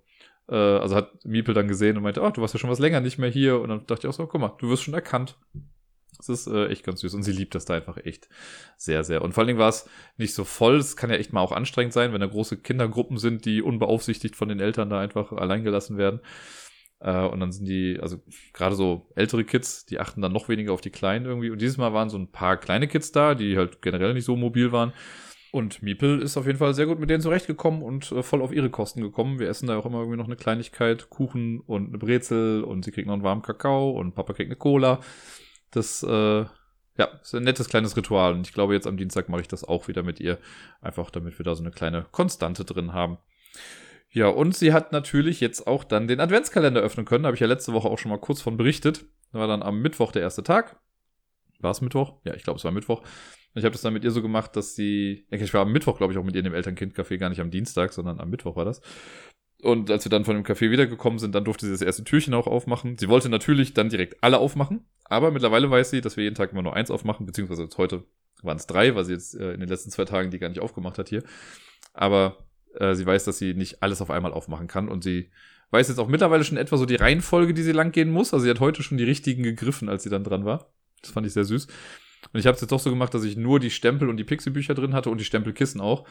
äh, 0.48 0.56
also 0.56 0.96
hat 0.96 1.24
Miepel 1.24 1.54
dann 1.54 1.68
gesehen 1.68 1.96
und 1.96 2.02
meinte, 2.02 2.22
oh, 2.22 2.30
du 2.30 2.40
warst 2.40 2.52
ja 2.54 2.60
schon 2.60 2.70
was 2.70 2.80
länger 2.80 3.00
nicht 3.00 3.18
mehr 3.18 3.30
hier. 3.30 3.60
Und 3.60 3.68
dann 3.68 3.86
dachte 3.86 4.06
ich 4.06 4.10
auch 4.10 4.16
so, 4.16 4.26
guck 4.26 4.40
mal, 4.40 4.56
du 4.58 4.68
wirst 4.68 4.82
schon 4.82 4.94
erkannt. 4.94 5.38
Das 6.16 6.28
ist 6.28 6.48
äh, 6.48 6.66
echt 6.66 6.84
ganz 6.84 7.00
süß 7.00 7.14
und 7.14 7.22
sie 7.22 7.32
liebt 7.32 7.54
das 7.54 7.64
da 7.64 7.74
einfach 7.74 7.96
echt 7.98 8.28
sehr, 8.76 9.04
sehr. 9.04 9.22
Und 9.22 9.32
vor 9.32 9.42
allen 9.42 9.48
Dingen 9.48 9.58
war 9.58 9.70
es 9.70 9.88
nicht 10.18 10.34
so 10.34 10.44
voll. 10.44 10.76
Es 10.76 10.96
kann 10.96 11.08
ja 11.08 11.16
echt 11.16 11.32
mal 11.32 11.40
auch 11.40 11.52
anstrengend 11.52 11.94
sein, 11.94 12.12
wenn 12.12 12.20
da 12.20 12.26
große 12.26 12.58
Kindergruppen 12.58 13.16
sind, 13.16 13.46
die 13.46 13.62
unbeaufsichtigt 13.62 14.36
von 14.36 14.48
den 14.48 14.60
Eltern 14.60 14.90
da 14.90 15.00
einfach 15.00 15.32
allein 15.32 15.62
gelassen 15.62 15.96
werden. 15.96 16.20
Äh, 17.00 17.26
und 17.26 17.40
dann 17.40 17.52
sind 17.52 17.66
die, 17.66 17.98
also 18.00 18.20
gerade 18.52 18.74
so 18.74 19.10
ältere 19.16 19.44
Kids, 19.44 19.86
die 19.86 19.98
achten 19.98 20.20
dann 20.20 20.32
noch 20.32 20.48
weniger 20.48 20.72
auf 20.72 20.80
die 20.80 20.90
Kleinen 20.90 21.26
irgendwie. 21.26 21.50
Und 21.50 21.60
dieses 21.60 21.78
Mal 21.78 21.92
waren 21.92 22.10
so 22.10 22.18
ein 22.18 22.30
paar 22.30 22.56
kleine 22.56 22.88
Kids 22.88 23.12
da, 23.12 23.34
die 23.34 23.56
halt 23.56 23.82
generell 23.82 24.14
nicht 24.14 24.24
so 24.24 24.36
mobil 24.36 24.72
waren. 24.72 24.92
Und 25.52 25.82
Miepel 25.82 26.22
ist 26.22 26.36
auf 26.36 26.46
jeden 26.46 26.58
Fall 26.58 26.74
sehr 26.74 26.86
gut 26.86 27.00
mit 27.00 27.10
denen 27.10 27.22
zurechtgekommen 27.22 27.82
und 27.82 28.12
äh, 28.12 28.22
voll 28.22 28.42
auf 28.42 28.52
ihre 28.52 28.70
Kosten 28.70 29.00
gekommen. 29.00 29.40
Wir 29.40 29.48
essen 29.48 29.66
da 29.66 29.76
auch 29.76 29.86
immer 29.86 29.98
irgendwie 29.98 30.18
noch 30.18 30.26
eine 30.26 30.36
Kleinigkeit, 30.36 31.10
Kuchen 31.10 31.60
und 31.60 31.88
eine 31.88 31.98
Brezel 31.98 32.62
und 32.62 32.84
sie 32.84 32.92
kriegt 32.92 33.08
noch 33.08 33.14
einen 33.14 33.24
warmen 33.24 33.42
Kakao 33.42 33.90
und 33.90 34.14
Papa 34.14 34.32
kriegt 34.32 34.48
eine 34.48 34.56
Cola. 34.56 35.00
Das, 35.72 36.02
äh, 36.04 36.44
ja, 36.98 37.06
ist 37.22 37.34
ein 37.34 37.42
nettes 37.42 37.68
kleines 37.68 37.96
Ritual. 37.96 38.34
Und 38.34 38.46
ich 38.46 38.52
glaube, 38.52 38.74
jetzt 38.74 38.86
am 38.86 38.96
Dienstag 38.96 39.28
mache 39.28 39.40
ich 39.40 39.48
das 39.48 39.64
auch 39.64 39.88
wieder 39.88 40.02
mit 40.02 40.20
ihr. 40.20 40.38
Einfach 40.82 41.10
damit 41.10 41.38
wir 41.38 41.44
da 41.44 41.54
so 41.54 41.62
eine 41.62 41.72
kleine 41.72 42.06
Konstante 42.12 42.64
drin 42.64 42.92
haben. 42.92 43.18
Ja, 44.12 44.28
und 44.28 44.56
sie 44.56 44.72
hat 44.72 44.92
natürlich 44.92 45.40
jetzt 45.40 45.66
auch 45.66 45.84
dann 45.84 46.08
den 46.08 46.20
Adventskalender 46.20 46.80
öffnen 46.80 47.06
können. 47.06 47.26
Habe 47.26 47.34
ich 47.34 47.40
ja 47.40 47.46
letzte 47.46 47.72
Woche 47.72 47.88
auch 47.88 47.98
schon 47.98 48.10
mal 48.10 48.18
kurz 48.18 48.40
von 48.40 48.56
berichtet. 48.56 49.04
Da 49.32 49.38
war 49.38 49.46
dann 49.46 49.62
am 49.62 49.80
Mittwoch 49.80 50.10
der 50.10 50.22
erste 50.22 50.42
Tag. 50.42 50.80
War 51.60 51.70
es 51.70 51.80
Mittwoch? 51.80 52.14
Ja, 52.24 52.34
ich 52.34 52.42
glaube, 52.42 52.58
es 52.58 52.64
war 52.64 52.72
Mittwoch. 52.72 53.02
Ich 53.54 53.64
habe 53.64 53.72
das 53.72 53.82
dann 53.82 53.92
mit 53.92 54.04
ihr 54.04 54.10
so 54.10 54.22
gemacht, 54.22 54.56
dass 54.56 54.74
sie. 54.74 55.26
Ich 55.30 55.54
war 55.54 55.62
am 55.62 55.72
Mittwoch, 55.72 55.98
glaube 55.98 56.12
ich, 56.12 56.18
auch 56.18 56.24
mit 56.24 56.34
ihr 56.34 56.40
in 56.40 56.44
dem 56.44 56.54
Eltern-Kind-Café, 56.54 57.18
gar 57.18 57.28
nicht 57.28 57.40
am 57.40 57.50
Dienstag, 57.50 57.92
sondern 57.92 58.20
am 58.20 58.30
Mittwoch 58.30 58.56
war 58.56 58.64
das. 58.64 58.80
Und 59.62 59.90
als 59.90 60.04
wir 60.04 60.10
dann 60.10 60.24
von 60.24 60.36
dem 60.36 60.44
Café 60.44 60.70
wiedergekommen 60.70 61.18
sind, 61.18 61.34
dann 61.34 61.44
durfte 61.44 61.66
sie 61.66 61.72
das 61.72 61.82
erste 61.82 62.04
Türchen 62.04 62.34
auch 62.34 62.46
aufmachen. 62.46 62.96
Sie 62.96 63.08
wollte 63.08 63.28
natürlich 63.28 63.74
dann 63.74 63.90
direkt 63.90 64.22
alle 64.22 64.38
aufmachen, 64.38 64.86
aber 65.04 65.30
mittlerweile 65.30 65.70
weiß 65.70 65.90
sie, 65.90 66.00
dass 66.00 66.16
wir 66.16 66.24
jeden 66.24 66.34
Tag 66.34 66.52
immer 66.52 66.62
nur 66.62 66.74
eins 66.74 66.90
aufmachen, 66.90 67.26
beziehungsweise 67.26 67.64
jetzt 67.64 67.76
heute 67.76 68.04
waren 68.42 68.56
es 68.56 68.66
drei, 68.66 68.94
weil 68.94 69.04
sie 69.04 69.12
jetzt 69.12 69.34
äh, 69.34 69.52
in 69.52 69.60
den 69.60 69.68
letzten 69.68 69.90
zwei 69.90 70.06
Tagen 70.06 70.30
die 70.30 70.38
gar 70.38 70.48
nicht 70.48 70.60
aufgemacht 70.60 70.98
hat 70.98 71.10
hier. 71.10 71.22
Aber 71.92 72.38
äh, 72.78 72.94
sie 72.94 73.06
weiß, 73.06 73.24
dass 73.24 73.38
sie 73.38 73.54
nicht 73.54 73.82
alles 73.82 74.00
auf 74.02 74.10
einmal 74.10 74.32
aufmachen 74.32 74.68
kann 74.68 74.88
und 74.88 75.02
sie 75.02 75.30
weiß 75.70 75.88
jetzt 75.88 75.98
auch 75.98 76.08
mittlerweile 76.08 76.44
schon 76.44 76.58
etwa 76.58 76.76
so 76.76 76.86
die 76.86 76.96
Reihenfolge, 76.96 77.54
die 77.54 77.62
sie 77.62 77.72
lang 77.72 77.92
gehen 77.92 78.10
muss. 78.10 78.32
Also 78.32 78.44
sie 78.44 78.50
hat 78.50 78.60
heute 78.60 78.82
schon 78.82 78.98
die 78.98 79.04
richtigen 79.04 79.42
gegriffen, 79.42 79.88
als 79.88 80.02
sie 80.02 80.10
dann 80.10 80.24
dran 80.24 80.44
war. 80.44 80.72
Das 81.02 81.12
fand 81.12 81.26
ich 81.26 81.32
sehr 81.32 81.44
süß. 81.44 81.66
Und 82.32 82.40
ich 82.40 82.46
habe 82.46 82.54
es 82.54 82.60
jetzt 82.60 82.72
doch 82.72 82.80
so 82.80 82.90
gemacht, 82.90 83.14
dass 83.14 83.24
ich 83.24 83.36
nur 83.36 83.60
die 83.60 83.70
Stempel 83.70 84.08
und 84.08 84.16
die 84.16 84.24
Pixie-Bücher 84.24 84.74
drin 84.74 84.92
hatte 84.92 85.10
und 85.10 85.18
die 85.18 85.24
Stempelkissen 85.24 85.80
auch. 85.80 86.06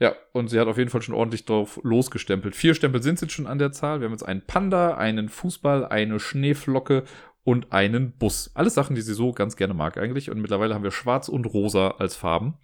Ja, 0.00 0.14
und 0.32 0.48
sie 0.48 0.58
hat 0.58 0.66
auf 0.66 0.78
jeden 0.78 0.90
Fall 0.90 1.02
schon 1.02 1.14
ordentlich 1.14 1.44
drauf 1.44 1.78
losgestempelt. 1.82 2.56
Vier 2.56 2.74
Stempel 2.74 3.02
sind 3.02 3.20
jetzt 3.20 3.32
schon 3.32 3.46
an 3.46 3.58
der 3.58 3.72
Zahl. 3.72 4.00
Wir 4.00 4.06
haben 4.06 4.12
jetzt 4.12 4.24
einen 4.24 4.44
Panda, 4.44 4.96
einen 4.96 5.28
Fußball, 5.28 5.86
eine 5.86 6.18
Schneeflocke 6.18 7.04
und 7.44 7.72
einen 7.72 8.12
Bus. 8.12 8.50
Alles 8.54 8.74
Sachen, 8.74 8.96
die 8.96 9.02
sie 9.02 9.14
so 9.14 9.32
ganz 9.32 9.56
gerne 9.56 9.74
mag 9.74 9.98
eigentlich. 9.98 10.30
Und 10.30 10.40
mittlerweile 10.40 10.74
haben 10.74 10.82
wir 10.82 10.90
schwarz 10.90 11.28
und 11.28 11.44
rosa 11.44 11.90
als 11.98 12.16
Farben. 12.16 12.54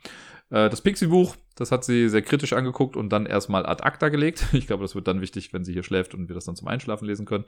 Äh, 0.51 0.69
das 0.69 0.83
Pixie-Buch, 0.83 1.37
das 1.57 1.73
hat 1.73 1.85
sie 1.85 2.09
sehr 2.09 2.23
kritisch 2.23 2.53
angeguckt 2.53 2.97
und 2.97 3.11
dann 3.11 3.27
erstmal 3.27 3.67
ad 3.67 3.83
acta 3.83 4.09
gelegt. 4.09 4.47
Ich 4.53 4.67
glaube, 4.67 4.83
das 4.83 4.95
wird 4.95 5.09
dann 5.09 5.21
wichtig, 5.21 5.53
wenn 5.53 5.65
sie 5.65 5.73
hier 5.73 5.83
schläft 5.83 6.15
und 6.15 6.29
wir 6.29 6.35
das 6.35 6.45
dann 6.45 6.57
zum 6.57 6.69
Einschlafen 6.69 7.07
lesen 7.07 7.27
können. 7.27 7.45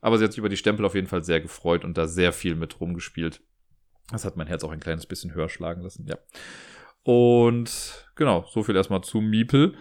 Aber 0.00 0.18
sie 0.18 0.24
hat 0.24 0.32
sich 0.32 0.38
über 0.38 0.48
die 0.48 0.56
Stempel 0.56 0.84
auf 0.84 0.94
jeden 0.94 1.06
Fall 1.06 1.24
sehr 1.24 1.40
gefreut 1.40 1.84
und 1.84 1.96
da 1.96 2.06
sehr 2.06 2.32
viel 2.32 2.54
mit 2.54 2.80
rumgespielt. 2.80 3.40
Das 4.10 4.24
hat 4.24 4.36
mein 4.36 4.46
Herz 4.46 4.62
auch 4.64 4.70
ein 4.70 4.80
kleines 4.80 5.06
bisschen 5.06 5.34
höher 5.34 5.48
schlagen 5.48 5.82
lassen, 5.82 6.06
ja. 6.06 6.18
Und 7.02 8.06
genau, 8.14 8.46
so 8.50 8.62
viel 8.62 8.76
erstmal 8.76 9.02
zu 9.02 9.20
Miepel. 9.20 9.74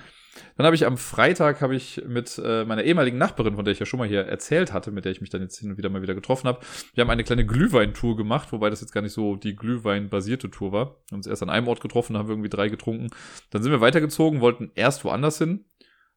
Dann 0.57 0.65
habe 0.65 0.75
ich 0.75 0.85
am 0.85 0.97
Freitag 0.97 1.61
habe 1.61 1.75
ich 1.75 2.01
mit 2.07 2.41
äh, 2.43 2.65
meiner 2.65 2.83
ehemaligen 2.83 3.17
Nachbarin, 3.17 3.55
von 3.55 3.65
der 3.65 3.71
ich 3.71 3.79
ja 3.79 3.85
schon 3.85 3.99
mal 3.99 4.07
hier 4.07 4.21
erzählt 4.21 4.73
hatte, 4.73 4.91
mit 4.91 5.05
der 5.05 5.11
ich 5.11 5.21
mich 5.21 5.29
dann 5.29 5.41
jetzt 5.41 5.59
hin 5.59 5.71
und 5.71 5.77
wieder 5.77 5.89
mal 5.89 6.01
wieder 6.01 6.15
getroffen 6.15 6.47
habe, 6.47 6.59
wir 6.93 7.01
haben 7.01 7.09
eine 7.09 7.23
kleine 7.23 7.45
Glühweintour 7.45 8.17
gemacht, 8.17 8.51
wobei 8.51 8.69
das 8.69 8.81
jetzt 8.81 8.93
gar 8.93 9.01
nicht 9.01 9.13
so 9.13 9.35
die 9.35 9.55
Glühwein-basierte 9.55 10.49
Tour 10.49 10.71
war. 10.71 10.85
Wir 10.85 11.11
haben 11.11 11.19
uns 11.19 11.27
erst 11.27 11.43
an 11.43 11.49
einem 11.49 11.67
Ort 11.67 11.81
getroffen, 11.81 12.17
haben 12.17 12.27
wir 12.27 12.33
irgendwie 12.33 12.49
drei 12.49 12.69
getrunken. 12.69 13.09
Dann 13.51 13.61
sind 13.61 13.71
wir 13.71 13.81
weitergezogen, 13.81 14.41
wollten 14.41 14.71
erst 14.75 15.03
woanders 15.05 15.37
hin, 15.37 15.65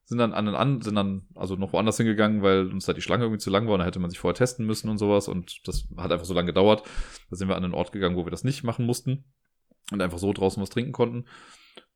sind 0.05 0.19
dann 0.19 0.33
an 0.33 0.49
an, 0.49 0.81
sind 0.81 0.95
dann 0.95 1.27
also 1.35 1.57
noch 1.57 1.73
woanders 1.73 1.97
hingegangen, 1.97 2.43
weil 2.43 2.73
uns 2.73 2.87
da 2.87 2.93
die 2.93 3.03
Schlange 3.03 3.25
irgendwie 3.25 3.41
zu 3.41 3.51
lang 3.51 3.67
war 3.67 3.75
und 3.75 3.81
da 3.81 3.87
hätte 3.87 3.99
man 3.99 4.09
sich 4.09 4.19
vorher 4.19 4.37
testen 4.37 4.65
müssen 4.65 4.89
und 4.89 4.99
sowas 4.99 5.29
und 5.29 5.67
das 5.67 5.89
hat 5.97 6.13
einfach 6.13 6.27
so 6.27 6.33
lange 6.33 6.47
gedauert. 6.47 6.85
Da 7.29 7.37
sind 7.37 7.49
wir 7.49 7.57
an 7.57 7.65
einen 7.65 7.75
Ort 7.75 7.93
gegangen, 7.93 8.17
wo 8.17 8.25
wir 8.25 8.31
das 8.31 8.45
nicht 8.45 8.63
machen 8.63 8.87
mussten 8.87 9.25
und 9.93 10.01
einfach 10.01 10.19
so 10.19 10.33
draußen 10.33 10.63
was 10.63 10.71
trinken 10.71 10.93
konnten. 10.93 11.27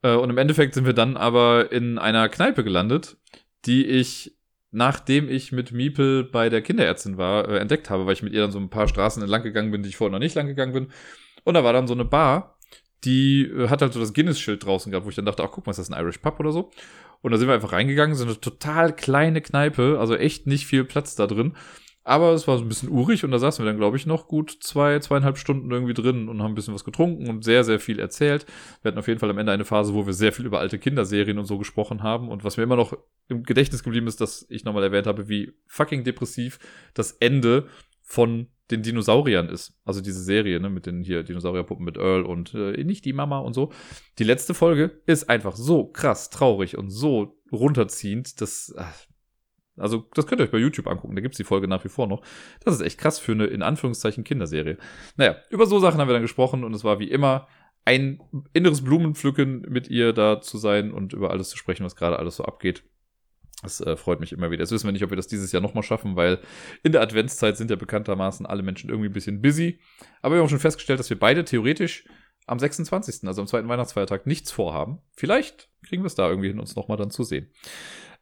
Äh, 0.02 0.14
und 0.14 0.30
im 0.30 0.38
Endeffekt 0.38 0.74
sind 0.74 0.86
wir 0.86 0.92
dann 0.92 1.16
aber 1.16 1.72
in 1.72 1.98
einer 1.98 2.28
Kneipe 2.28 2.64
gelandet, 2.64 3.16
die 3.64 3.86
ich, 3.86 4.36
nachdem 4.70 5.28
ich 5.28 5.52
mit 5.52 5.72
Miepel 5.72 6.24
bei 6.24 6.48
der 6.48 6.62
Kinderärztin 6.62 7.18
war, 7.18 7.48
äh, 7.48 7.58
entdeckt 7.58 7.90
habe, 7.90 8.06
weil 8.06 8.14
ich 8.14 8.22
mit 8.22 8.32
ihr 8.32 8.40
dann 8.40 8.52
so 8.52 8.58
ein 8.58 8.70
paar 8.70 8.88
Straßen 8.88 9.22
entlang 9.22 9.42
gegangen 9.42 9.70
bin, 9.70 9.82
die 9.82 9.88
ich 9.88 9.96
vorher 9.96 10.12
noch 10.12 10.18
nicht 10.18 10.34
lang 10.34 10.46
gegangen 10.46 10.72
bin. 10.72 10.88
Und 11.44 11.54
da 11.54 11.64
war 11.64 11.72
dann 11.72 11.86
so 11.86 11.94
eine 11.94 12.04
Bar, 12.04 12.58
die 13.04 13.42
äh, 13.42 13.68
hat 13.68 13.82
halt 13.82 13.92
so 13.92 14.00
das 14.00 14.12
Guinness-Schild 14.14 14.64
draußen 14.64 14.90
gehabt, 14.90 15.06
wo 15.06 15.10
ich 15.10 15.16
dann 15.16 15.24
dachte, 15.24 15.42
ach 15.42 15.50
guck 15.50 15.66
mal, 15.66 15.70
ist 15.70 15.78
das 15.78 15.90
ein 15.90 16.00
Irish 16.00 16.18
Pub 16.18 16.38
oder 16.40 16.52
so? 16.52 16.70
Und 17.22 17.32
da 17.32 17.38
sind 17.38 17.48
wir 17.48 17.54
einfach 17.54 17.72
reingegangen, 17.72 18.16
so 18.16 18.24
eine 18.24 18.40
total 18.40 18.94
kleine 18.94 19.42
Kneipe, 19.42 19.98
also 20.00 20.16
echt 20.16 20.46
nicht 20.46 20.66
viel 20.66 20.84
Platz 20.84 21.16
da 21.16 21.26
drin. 21.26 21.54
Aber 22.02 22.32
es 22.32 22.48
war 22.48 22.56
so 22.56 22.64
ein 22.64 22.68
bisschen 22.68 22.88
urig 22.88 23.24
und 23.24 23.30
da 23.30 23.38
saßen 23.38 23.62
wir 23.62 23.70
dann, 23.70 23.78
glaube 23.78 23.96
ich, 23.96 24.06
noch 24.06 24.26
gut 24.26 24.56
zwei, 24.60 24.98
zweieinhalb 25.00 25.36
Stunden 25.36 25.70
irgendwie 25.70 25.92
drin 25.92 26.28
und 26.28 26.42
haben 26.42 26.52
ein 26.52 26.54
bisschen 26.54 26.74
was 26.74 26.84
getrunken 26.84 27.28
und 27.28 27.44
sehr, 27.44 27.62
sehr 27.62 27.78
viel 27.78 27.98
erzählt. 27.98 28.46
Wir 28.82 28.90
hatten 28.90 28.98
auf 28.98 29.08
jeden 29.08 29.20
Fall 29.20 29.30
am 29.30 29.38
Ende 29.38 29.52
eine 29.52 29.66
Phase, 29.66 29.92
wo 29.92 30.06
wir 30.06 30.14
sehr 30.14 30.32
viel 30.32 30.46
über 30.46 30.60
alte 30.60 30.78
Kinderserien 30.78 31.38
und 31.38 31.44
so 31.44 31.58
gesprochen 31.58 32.02
haben. 32.02 32.30
Und 32.30 32.42
was 32.42 32.56
mir 32.56 32.62
immer 32.62 32.76
noch 32.76 32.96
im 33.28 33.42
Gedächtnis 33.42 33.82
geblieben 33.82 34.06
ist, 34.06 34.20
dass 34.20 34.46
ich 34.48 34.64
nochmal 34.64 34.82
erwähnt 34.82 35.06
habe, 35.06 35.28
wie 35.28 35.52
fucking 35.66 36.02
depressiv 36.04 36.58
das 36.94 37.12
Ende 37.12 37.68
von 38.02 38.48
den 38.70 38.82
Dinosauriern 38.82 39.48
ist. 39.48 39.78
Also 39.84 40.00
diese 40.00 40.22
Serie, 40.22 40.60
ne, 40.60 40.70
mit 40.70 40.86
den 40.86 41.02
hier 41.02 41.22
Dinosaurierpuppen 41.22 41.84
mit 41.84 41.96
Earl 41.96 42.24
und 42.24 42.54
äh, 42.54 42.82
nicht 42.84 43.04
die 43.04 43.12
Mama 43.12 43.38
und 43.38 43.52
so. 43.52 43.72
Die 44.18 44.24
letzte 44.24 44.54
Folge 44.54 45.02
ist 45.06 45.28
einfach 45.28 45.56
so 45.56 45.86
krass 45.86 46.30
traurig 46.30 46.78
und 46.78 46.90
so 46.90 47.40
runterziehend, 47.52 48.40
dass 48.40 48.74
ach, 48.76 49.06
also, 49.80 50.06
das 50.14 50.26
könnt 50.26 50.40
ihr 50.40 50.44
euch 50.44 50.50
bei 50.50 50.58
YouTube 50.58 50.86
angucken, 50.86 51.14
da 51.14 51.22
gibt's 51.22 51.38
die 51.38 51.44
Folge 51.44 51.68
nach 51.68 51.84
wie 51.84 51.88
vor 51.88 52.06
noch. 52.06 52.22
Das 52.64 52.74
ist 52.74 52.80
echt 52.80 52.98
krass 52.98 53.18
für 53.18 53.32
eine, 53.32 53.46
in 53.46 53.62
Anführungszeichen, 53.62 54.24
Kinderserie. 54.24 54.78
Naja, 55.16 55.36
über 55.50 55.66
so 55.66 55.78
Sachen 55.78 56.00
haben 56.00 56.08
wir 56.08 56.12
dann 56.12 56.22
gesprochen 56.22 56.64
und 56.64 56.74
es 56.74 56.84
war 56.84 56.98
wie 56.98 57.10
immer 57.10 57.48
ein 57.84 58.20
inneres 58.52 58.84
Blumenpflücken 58.84 59.62
mit 59.68 59.88
ihr 59.88 60.12
da 60.12 60.40
zu 60.40 60.58
sein 60.58 60.92
und 60.92 61.12
über 61.12 61.30
alles 61.30 61.48
zu 61.50 61.56
sprechen, 61.56 61.84
was 61.84 61.96
gerade 61.96 62.18
alles 62.18 62.36
so 62.36 62.44
abgeht. 62.44 62.84
Das 63.62 63.80
äh, 63.80 63.96
freut 63.96 64.20
mich 64.20 64.32
immer 64.32 64.50
wieder. 64.50 64.62
Jetzt 64.62 64.70
wissen 64.70 64.86
wir 64.86 64.92
nicht, 64.92 65.04
ob 65.04 65.10
wir 65.10 65.16
das 65.16 65.26
dieses 65.26 65.52
Jahr 65.52 65.62
nochmal 65.62 65.82
schaffen, 65.82 66.16
weil 66.16 66.38
in 66.82 66.92
der 66.92 67.02
Adventszeit 67.02 67.56
sind 67.56 67.70
ja 67.70 67.76
bekanntermaßen 67.76 68.46
alle 68.46 68.62
Menschen 68.62 68.88
irgendwie 68.88 69.08
ein 69.08 69.12
bisschen 69.12 69.42
busy. 69.42 69.80
Aber 70.22 70.36
wir 70.36 70.42
haben 70.42 70.48
schon 70.48 70.58
festgestellt, 70.58 70.98
dass 70.98 71.10
wir 71.10 71.18
beide 71.18 71.44
theoretisch 71.44 72.04
am 72.46 72.58
26., 72.58 73.26
also 73.28 73.42
am 73.42 73.46
zweiten 73.46 73.68
Weihnachtsfeiertag, 73.68 74.26
nichts 74.26 74.50
vorhaben. 74.50 75.00
Vielleicht 75.14 75.68
kriegen 75.86 76.02
wir 76.02 76.06
es 76.06 76.14
da 76.14 76.28
irgendwie 76.28 76.48
hin, 76.48 76.58
uns 76.58 76.74
nochmal 76.74 76.96
dann 76.96 77.10
zu 77.10 77.22
sehen. 77.22 77.50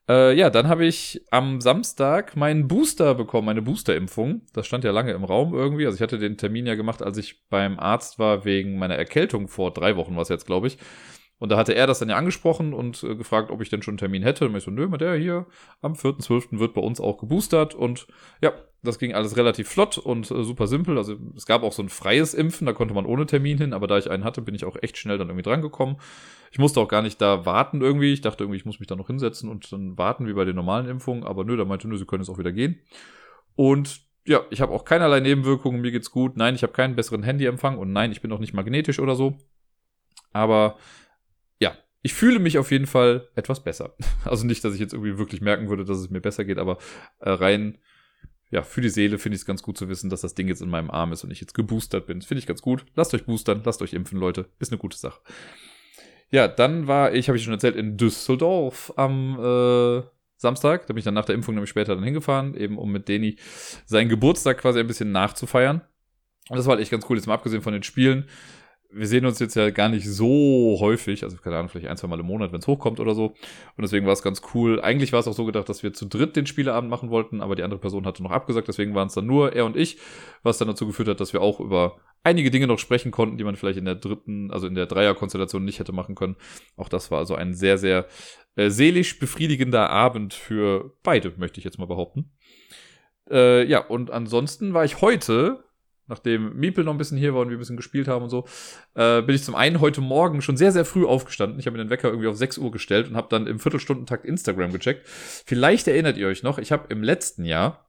Äh, 0.09 0.35
ja, 0.35 0.49
dann 0.49 0.69
habe 0.69 0.87
ich 0.87 1.23
am 1.31 1.61
Samstag 1.61 2.35
meinen 2.35 2.67
Booster 2.67 3.15
bekommen, 3.15 3.47
meine 3.47 3.63
Boosterimpfung. 3.63 4.43
Das 4.55 4.67
stand 4.67 4.85
ja 4.85 4.91
lange 4.91 5.13
im 5.13 5.25
Raum 5.25 5.53
irgendwie. 5.55 5.85
Also 5.85 5.97
ich 5.97 6.03
hatte 6.03 6.19
den 6.19 6.39
Termin 6.39 6.67
ja 6.67 6.75
gemacht, 6.77 7.03
als 7.03 7.19
ich 7.19 7.47
beim 7.49 7.79
Arzt 7.79 8.19
war 8.19 8.45
wegen 8.45 8.79
meiner 8.79 8.97
Erkältung 8.97 9.49
vor 9.49 9.73
drei 9.73 9.97
Wochen, 9.97 10.17
was 10.17 10.31
jetzt, 10.31 10.47
glaube 10.47 10.69
ich. 10.69 10.79
Und 11.39 11.51
da 11.51 11.57
hatte 11.57 11.75
er 11.75 11.87
das 11.87 12.01
dann 12.01 12.09
ja 12.09 12.17
angesprochen 12.17 12.75
und 12.75 13.03
äh, 13.05 13.15
gefragt, 13.15 13.51
ob 13.51 13.63
ich 13.63 13.69
denn 13.69 13.83
schon 13.83 13.93
einen 13.93 13.99
Termin 13.99 14.23
hätte. 14.23 14.47
Und 14.47 14.57
ich 14.57 14.65
so, 14.65 14.71
nö, 14.71 14.89
der 14.99 15.15
hier 15.17 15.47
am 15.81 15.93
4.12. 15.93 16.59
wird 16.59 16.75
bei 16.75 16.81
uns 16.81 17.01
auch 17.01 17.19
geboostert. 17.19 17.75
Und 17.75 18.09
ja, 18.43 18.53
das 18.83 18.99
ging 18.99 19.15
alles 19.15 19.37
relativ 19.37 19.69
flott 19.69 19.99
und 19.99 20.31
äh, 20.31 20.45
super 20.45 20.67
simpel. 20.67 20.99
Also 20.99 21.17
es 21.37 21.47
gab 21.47 21.63
auch 21.63 21.73
so 21.73 21.83
ein 21.83 21.89
freies 21.89 22.35
Impfen, 22.35 22.67
da 22.67 22.73
konnte 22.73 22.95
man 22.95 23.07
ohne 23.07 23.27
Termin 23.27 23.59
hin, 23.59 23.73
aber 23.73 23.87
da 23.87 23.99
ich 23.99 24.11
einen 24.11 24.25
hatte, 24.25 24.43
bin 24.43 24.55
ich 24.55 24.65
auch 24.65 24.77
echt 24.83 24.97
schnell 24.97 25.19
dann 25.19 25.29
irgendwie 25.29 25.43
drangekommen. 25.43 25.97
Ich 26.51 26.59
musste 26.59 26.81
auch 26.81 26.89
gar 26.89 27.03
nicht 27.03 27.21
da 27.21 27.45
warten 27.45 27.81
irgendwie. 27.81 28.13
Ich 28.13 28.21
dachte 28.21 28.45
irgendwie, 28.45 28.57
ich 28.57 28.65
muss 28.65 28.81
mich 28.81 28.89
da 28.89 28.97
noch 28.97 29.09
hinsetzen 29.09 29.49
und 29.49 29.71
dann 29.73 29.99
warten 29.99 30.27
wie 30.27 30.33
bei 30.33 30.45
den 30.45 30.57
normalen 30.57 30.89
Impfungen. 30.89 31.25
Aber 31.25 31.45
nö, 31.45 31.57
da 31.57 31.65
meinte, 31.65 31.89
nö, 31.89 31.97
sie 31.97 32.07
können 32.07 32.23
jetzt 32.23 32.31
auch 32.31 32.39
wieder 32.39 32.53
gehen. 32.53 32.81
Und 33.55 34.01
ja, 34.25 34.43
ich 34.51 34.61
habe 34.61 34.73
auch 34.73 34.85
keinerlei 34.85 35.21
Nebenwirkungen, 35.21 35.81
mir 35.81 35.91
geht's 35.91 36.11
gut. 36.11 36.37
Nein, 36.37 36.55
ich 36.55 36.63
habe 36.63 36.73
keinen 36.73 36.97
besseren 36.97 37.23
Handyempfang 37.23 37.79
und 37.79 37.93
nein, 37.93 38.13
ich 38.13 38.21
bin 38.21 38.31
auch 38.33 38.39
nicht 38.39 38.55
magnetisch 38.55 39.01
oder 39.01 39.15
so. 39.15 39.39
Aber 40.33 40.77
ich 42.09 42.15
fühle 42.15 42.39
mich 42.39 42.57
auf 42.57 42.71
jeden 42.71 42.87
Fall 42.87 43.29
etwas 43.35 43.63
besser. 43.63 43.95
Also 44.25 44.47
nicht, 44.47 44.65
dass 44.65 44.73
ich 44.73 44.81
jetzt 44.81 44.95
irgendwie 44.95 45.19
wirklich 45.19 45.43
merken 45.43 45.69
würde, 45.69 45.85
dass 45.85 45.99
es 45.99 46.09
mir 46.09 46.23
besser 46.23 46.47
geht, 46.47 46.57
aber 46.57 46.79
äh, 47.21 47.29
rein 47.29 47.77
ja, 48.51 48.63
für 48.63 48.81
die 48.81 48.89
Seele 48.89 49.19
finde 49.19 49.37
ich 49.37 49.43
es 49.43 49.47
ganz 49.47 49.63
gut 49.63 49.77
zu 49.77 49.91
wissen, 49.91 50.09
dass 50.09 50.23
das 50.23 50.35
Ding 50.35 50.49
jetzt 50.49 50.63
in 50.63 50.71
meinem 50.71 50.91
Arm 50.91 51.13
ist 51.13 51.23
und 51.23 51.31
ich 51.31 51.43
jetzt 51.43 51.53
geboostert 51.53 52.07
bin. 52.07 52.19
Das 52.19 52.27
finde 52.27 52.39
ich 52.39 52.47
ganz 52.47 52.63
gut. 52.63 52.87
Lasst 52.95 53.13
euch 53.13 53.27
boostern, 53.27 53.61
lasst 53.63 53.83
euch 53.83 53.93
impfen, 53.93 54.19
Leute. 54.19 54.47
Ist 54.59 54.73
eine 54.73 54.79
gute 54.79 54.97
Sache. 54.97 55.21
Ja, 56.31 56.49
dann 56.49 56.87
war 56.87 57.13
ich, 57.13 57.29
habe 57.29 57.37
ich 57.37 57.45
schon 57.45 57.53
erzählt, 57.53 57.77
in 57.77 57.99
Düsseldorf 57.99 58.91
am 58.97 59.39
äh, 59.39 60.03
Samstag. 60.39 60.87
Da 60.87 60.95
bin 60.95 60.99
ich 60.99 61.05
dann 61.05 61.13
nach 61.13 61.27
der 61.27 61.35
Impfung 61.35 61.57
nämlich 61.57 61.69
später 61.69 61.95
dann 61.95 62.05
hingefahren, 62.05 62.55
eben 62.55 62.79
um 62.79 62.91
mit 62.91 63.09
Deni 63.09 63.37
seinen 63.85 64.09
Geburtstag 64.09 64.57
quasi 64.57 64.81
ein 64.81 64.87
bisschen 64.87 65.13
nachzufeiern. 65.13 65.83
Und 66.49 66.57
das 66.57 66.65
war 66.65 66.73
halt 66.73 66.81
echt 66.81 66.91
ganz 66.91 67.05
cool, 67.11 67.19
jetzt 67.19 67.27
mal 67.27 67.35
abgesehen 67.35 67.61
von 67.61 67.75
den 67.75 67.83
Spielen 67.83 68.25
wir 68.91 69.07
sehen 69.07 69.27
uns 69.27 69.39
jetzt 69.39 69.55
ja 69.55 69.69
gar 69.69 69.91
nicht 69.91 70.09
so 70.09 70.79
häufig, 70.81 71.23
also 71.23 71.37
keine 71.37 71.57
Ahnung, 71.57 71.69
vielleicht 71.69 71.89
ein, 71.89 71.97
zwei 71.99 72.09
Mal 72.09 72.21
im 72.21 72.27
Monat, 72.27 72.53
wenn 72.53 72.61
es 72.61 72.67
hochkommt 72.67 73.01
oder 73.01 73.15
so. 73.15 73.27
Und 73.27 73.83
deswegen 73.83 74.07
war 74.07 74.15
es 74.15 74.23
ganz 74.23 74.41
cool. 74.55 74.81
Eigentlich 74.81 75.13
war 75.13 75.21
es 75.21 75.29
auch 75.29 75.35
so 75.35 75.45
gedacht, 75.45 75.69
dass 75.69 75.83
wir 75.83 75.93
zu 75.93 76.07
dritt 76.07 76.37
den 76.37 76.47
Spieleabend 76.47 76.91
machen 76.91 77.11
wollten, 77.11 77.43
aber 77.43 77.55
die 77.55 77.63
andere 77.63 77.81
Person 77.81 78.07
hatte 78.07 78.23
noch 78.23 78.31
abgesagt, 78.31 78.67
deswegen 78.67 78.95
waren 78.95 79.09
es 79.09 79.15
dann 79.15 79.27
nur 79.27 79.53
er 79.53 79.67
und 79.67 79.77
ich, 79.77 79.99
was 80.43 80.57
dann 80.57 80.69
dazu 80.69 80.87
geführt 80.87 81.09
hat, 81.09 81.21
dass 81.21 81.35
wir 81.35 81.43
auch 81.43 81.61
über 81.61 81.99
einige 82.25 82.51
Dinge 82.51 82.67
noch 82.67 82.79
sprechen 82.79 83.11
konnten, 83.11 83.37
die 83.37 83.45
man 83.45 83.57
vielleicht 83.57 83.79
in 83.79 83.85
der 83.85 83.95
dritten, 83.95 84.51
also 84.51 84.67
in 84.67 84.75
der 84.75 84.87
Dreierkonstellation 84.87 85.65
nicht 85.65 85.81
hätte 85.81 85.93
machen 85.93 86.15
können. 86.15 86.37
Auch 86.77 86.89
das 86.89 87.11
war 87.11 87.19
also 87.19 87.35
ein 87.35 87.53
sehr, 87.53 87.77
sehr 87.77 88.07
äh, 88.57 88.71
seelisch 88.71 89.19
befriedigender 89.19 89.91
Abend 89.91 90.33
für 90.33 90.97
beide, 91.03 91.35
möchte 91.37 91.59
ich 91.59 91.65
jetzt 91.65 91.79
mal 91.79 91.87
behaupten. 91.87 92.33
Äh, 93.31 93.67
ja, 93.67 93.81
und 93.81 94.11
ansonsten 94.11 94.73
war 94.73 94.85
ich 94.85 95.03
heute 95.03 95.65
nachdem 96.09 96.57
Miepel 96.57 96.85
noch 96.85 96.93
ein 96.93 96.99
bisschen 96.99 97.19
hier 97.19 97.35
war 97.35 97.43
und 97.43 97.51
wir 97.51 97.57
ein 97.57 97.61
bisschen 97.61 97.77
gespielt 97.77 98.09
haben 98.09 98.25
und 98.25 98.31
so, 98.31 98.47
äh, 98.95 99.23
bin 99.23 99.35
ich 99.35 99.45
zum 99.45 99.55
einen 99.55 99.81
heute 99.81 100.01
Morgen 100.01 100.43
schon 100.43 100.57
sehr, 100.57 100.73
sehr 100.73 100.85
früh 100.85 101.07
aufgestanden. 101.07 101.59
Ich 101.59 101.67
habe 101.67 101.77
mir 101.77 101.85
den 101.85 101.91
Wecker 101.91 102.09
irgendwie 102.09 102.29
auf 102.29 102.37
6 102.37 102.59
Uhr 102.59 102.71
gestellt 102.71 103.09
und 103.09 103.17
habe 103.17 103.29
dann 103.31 103.47
im 103.47 103.61
Viertelstundentakt 103.61 104.25
Instagram 104.25 104.73
gecheckt. 104.73 105.07
Vielleicht 105.07 105.87
erinnert 105.87 106.17
ihr 106.17 106.27
euch 106.27 106.43
noch, 106.43 106.59
ich 106.59 106.73
habe 106.73 106.87
im 106.89 107.03
letzten 107.03 107.45
Jahr 107.45 107.89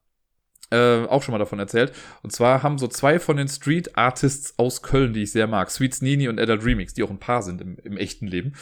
äh, 0.71 1.05
auch 1.05 1.23
schon 1.23 1.31
mal 1.31 1.39
davon 1.39 1.59
erzählt. 1.59 1.93
Und 2.21 2.31
zwar 2.31 2.63
haben 2.63 2.77
so 2.77 2.87
zwei 2.87 3.19
von 3.19 3.37
den 3.37 3.47
Street 3.47 3.97
Artists 3.97 4.57
aus 4.57 4.81
Köln, 4.81 5.13
die 5.13 5.23
ich 5.23 5.31
sehr 5.31 5.47
mag, 5.47 5.71
Sweets 5.71 6.01
Nini 6.01 6.27
und 6.27 6.39
Adult 6.39 6.63
Remix, 6.63 6.93
die 6.93 7.03
auch 7.03 7.09
ein 7.09 7.19
Paar 7.19 7.41
sind 7.41 7.61
im, 7.61 7.77
im 7.83 7.97
echten 7.97 8.27
Leben, 8.27 8.53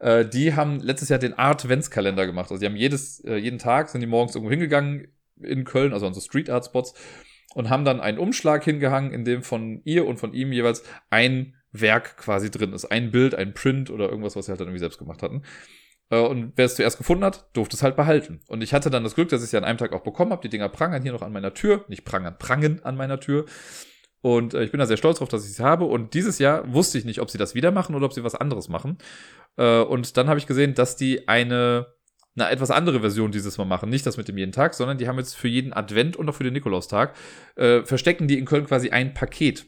äh, 0.00 0.24
die 0.24 0.54
haben 0.54 0.80
letztes 0.80 1.08
Jahr 1.08 1.18
den 1.18 1.34
Art 1.34 1.68
Ventskalender 1.68 2.26
gemacht. 2.26 2.50
Also 2.50 2.60
die 2.60 2.66
haben 2.66 2.76
jedes, 2.76 3.20
äh, 3.24 3.36
jeden 3.36 3.58
Tag 3.58 3.88
sind 3.88 4.00
die 4.00 4.06
morgens 4.06 4.34
irgendwo 4.34 4.50
hingegangen 4.50 5.08
in 5.40 5.64
Köln, 5.64 5.92
also 5.92 6.06
an 6.06 6.14
so 6.14 6.20
Street 6.20 6.50
Art 6.50 6.64
Spots 6.64 6.94
und 7.54 7.70
haben 7.70 7.84
dann 7.84 8.00
einen 8.00 8.18
Umschlag 8.18 8.64
hingehangen, 8.64 9.12
in 9.12 9.24
dem 9.24 9.42
von 9.42 9.80
ihr 9.84 10.06
und 10.06 10.18
von 10.18 10.32
ihm 10.34 10.52
jeweils 10.52 10.84
ein 11.10 11.54
Werk 11.72 12.16
quasi 12.16 12.50
drin 12.50 12.72
ist. 12.72 12.86
Ein 12.86 13.10
Bild, 13.10 13.34
ein 13.34 13.54
Print 13.54 13.90
oder 13.90 14.08
irgendwas, 14.08 14.36
was 14.36 14.46
sie 14.46 14.52
halt 14.52 14.60
dann 14.60 14.68
irgendwie 14.68 14.80
selbst 14.80 14.98
gemacht 14.98 15.22
hatten. 15.22 15.42
Äh, 16.10 16.20
und 16.20 16.52
wer 16.56 16.66
es 16.66 16.76
zuerst 16.76 16.98
gefunden 16.98 17.24
hat, 17.24 17.46
durfte 17.54 17.76
es 17.76 17.82
halt 17.82 17.96
behalten. 17.96 18.40
Und 18.48 18.62
ich 18.62 18.74
hatte 18.74 18.90
dann 18.90 19.04
das 19.04 19.14
Glück, 19.14 19.30
dass 19.30 19.40
ich 19.40 19.46
es 19.46 19.52
ja 19.52 19.58
an 19.58 19.64
einem 19.64 19.78
Tag 19.78 19.92
auch 19.92 20.02
bekommen 20.02 20.32
habe. 20.32 20.42
Die 20.42 20.50
Dinger 20.50 20.68
prangern 20.68 21.02
hier 21.02 21.12
noch 21.12 21.22
an 21.22 21.32
meiner 21.32 21.54
Tür. 21.54 21.84
Nicht 21.88 22.04
prangern, 22.04 22.38
prangen 22.38 22.84
an 22.84 22.96
meiner 22.96 23.18
Tür. 23.20 23.46
Und 24.20 24.54
äh, 24.54 24.62
ich 24.62 24.70
bin 24.70 24.78
da 24.78 24.86
sehr 24.86 24.98
stolz 24.98 25.18
drauf, 25.18 25.28
dass 25.28 25.44
ich 25.44 25.52
es 25.52 25.60
habe. 25.60 25.86
Und 25.86 26.14
dieses 26.14 26.38
Jahr 26.38 26.72
wusste 26.72 26.98
ich 26.98 27.04
nicht, 27.04 27.20
ob 27.20 27.30
sie 27.30 27.38
das 27.38 27.54
wieder 27.54 27.72
machen 27.72 27.94
oder 27.94 28.06
ob 28.06 28.12
sie 28.12 28.22
was 28.22 28.34
anderes 28.34 28.68
machen. 28.68 28.98
Äh, 29.56 29.80
und 29.80 30.16
dann 30.16 30.28
habe 30.28 30.38
ich 30.38 30.46
gesehen, 30.46 30.74
dass 30.74 30.96
die 30.96 31.28
eine 31.28 31.86
eine 32.34 32.50
etwas 32.50 32.70
andere 32.70 33.00
Version 33.00 33.30
dieses 33.30 33.58
Mal 33.58 33.64
machen. 33.64 33.90
Nicht 33.90 34.06
das 34.06 34.16
mit 34.16 34.28
dem 34.28 34.38
jeden 34.38 34.52
Tag, 34.52 34.74
sondern 34.74 34.98
die 34.98 35.08
haben 35.08 35.18
jetzt 35.18 35.34
für 35.34 35.48
jeden 35.48 35.72
Advent 35.72 36.16
und 36.16 36.28
auch 36.28 36.34
für 36.34 36.44
den 36.44 36.54
Nikolaustag, 36.54 37.14
äh, 37.56 37.82
verstecken 37.82 38.28
die 38.28 38.38
in 38.38 38.46
Köln 38.46 38.66
quasi 38.66 38.90
ein 38.90 39.14
Paket. 39.14 39.66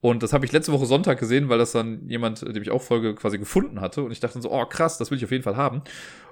Und 0.00 0.22
das 0.22 0.32
habe 0.32 0.46
ich 0.46 0.52
letzte 0.52 0.72
Woche 0.72 0.86
Sonntag 0.86 1.18
gesehen, 1.18 1.48
weil 1.48 1.58
das 1.58 1.72
dann 1.72 2.08
jemand, 2.08 2.42
dem 2.42 2.62
ich 2.62 2.70
auch 2.70 2.82
folge, 2.82 3.16
quasi 3.16 3.36
gefunden 3.36 3.80
hatte. 3.80 4.02
Und 4.04 4.12
ich 4.12 4.20
dachte 4.20 4.40
so, 4.40 4.52
oh 4.52 4.64
krass, 4.64 4.96
das 4.96 5.10
will 5.10 5.18
ich 5.18 5.24
auf 5.24 5.32
jeden 5.32 5.42
Fall 5.42 5.56
haben. 5.56 5.82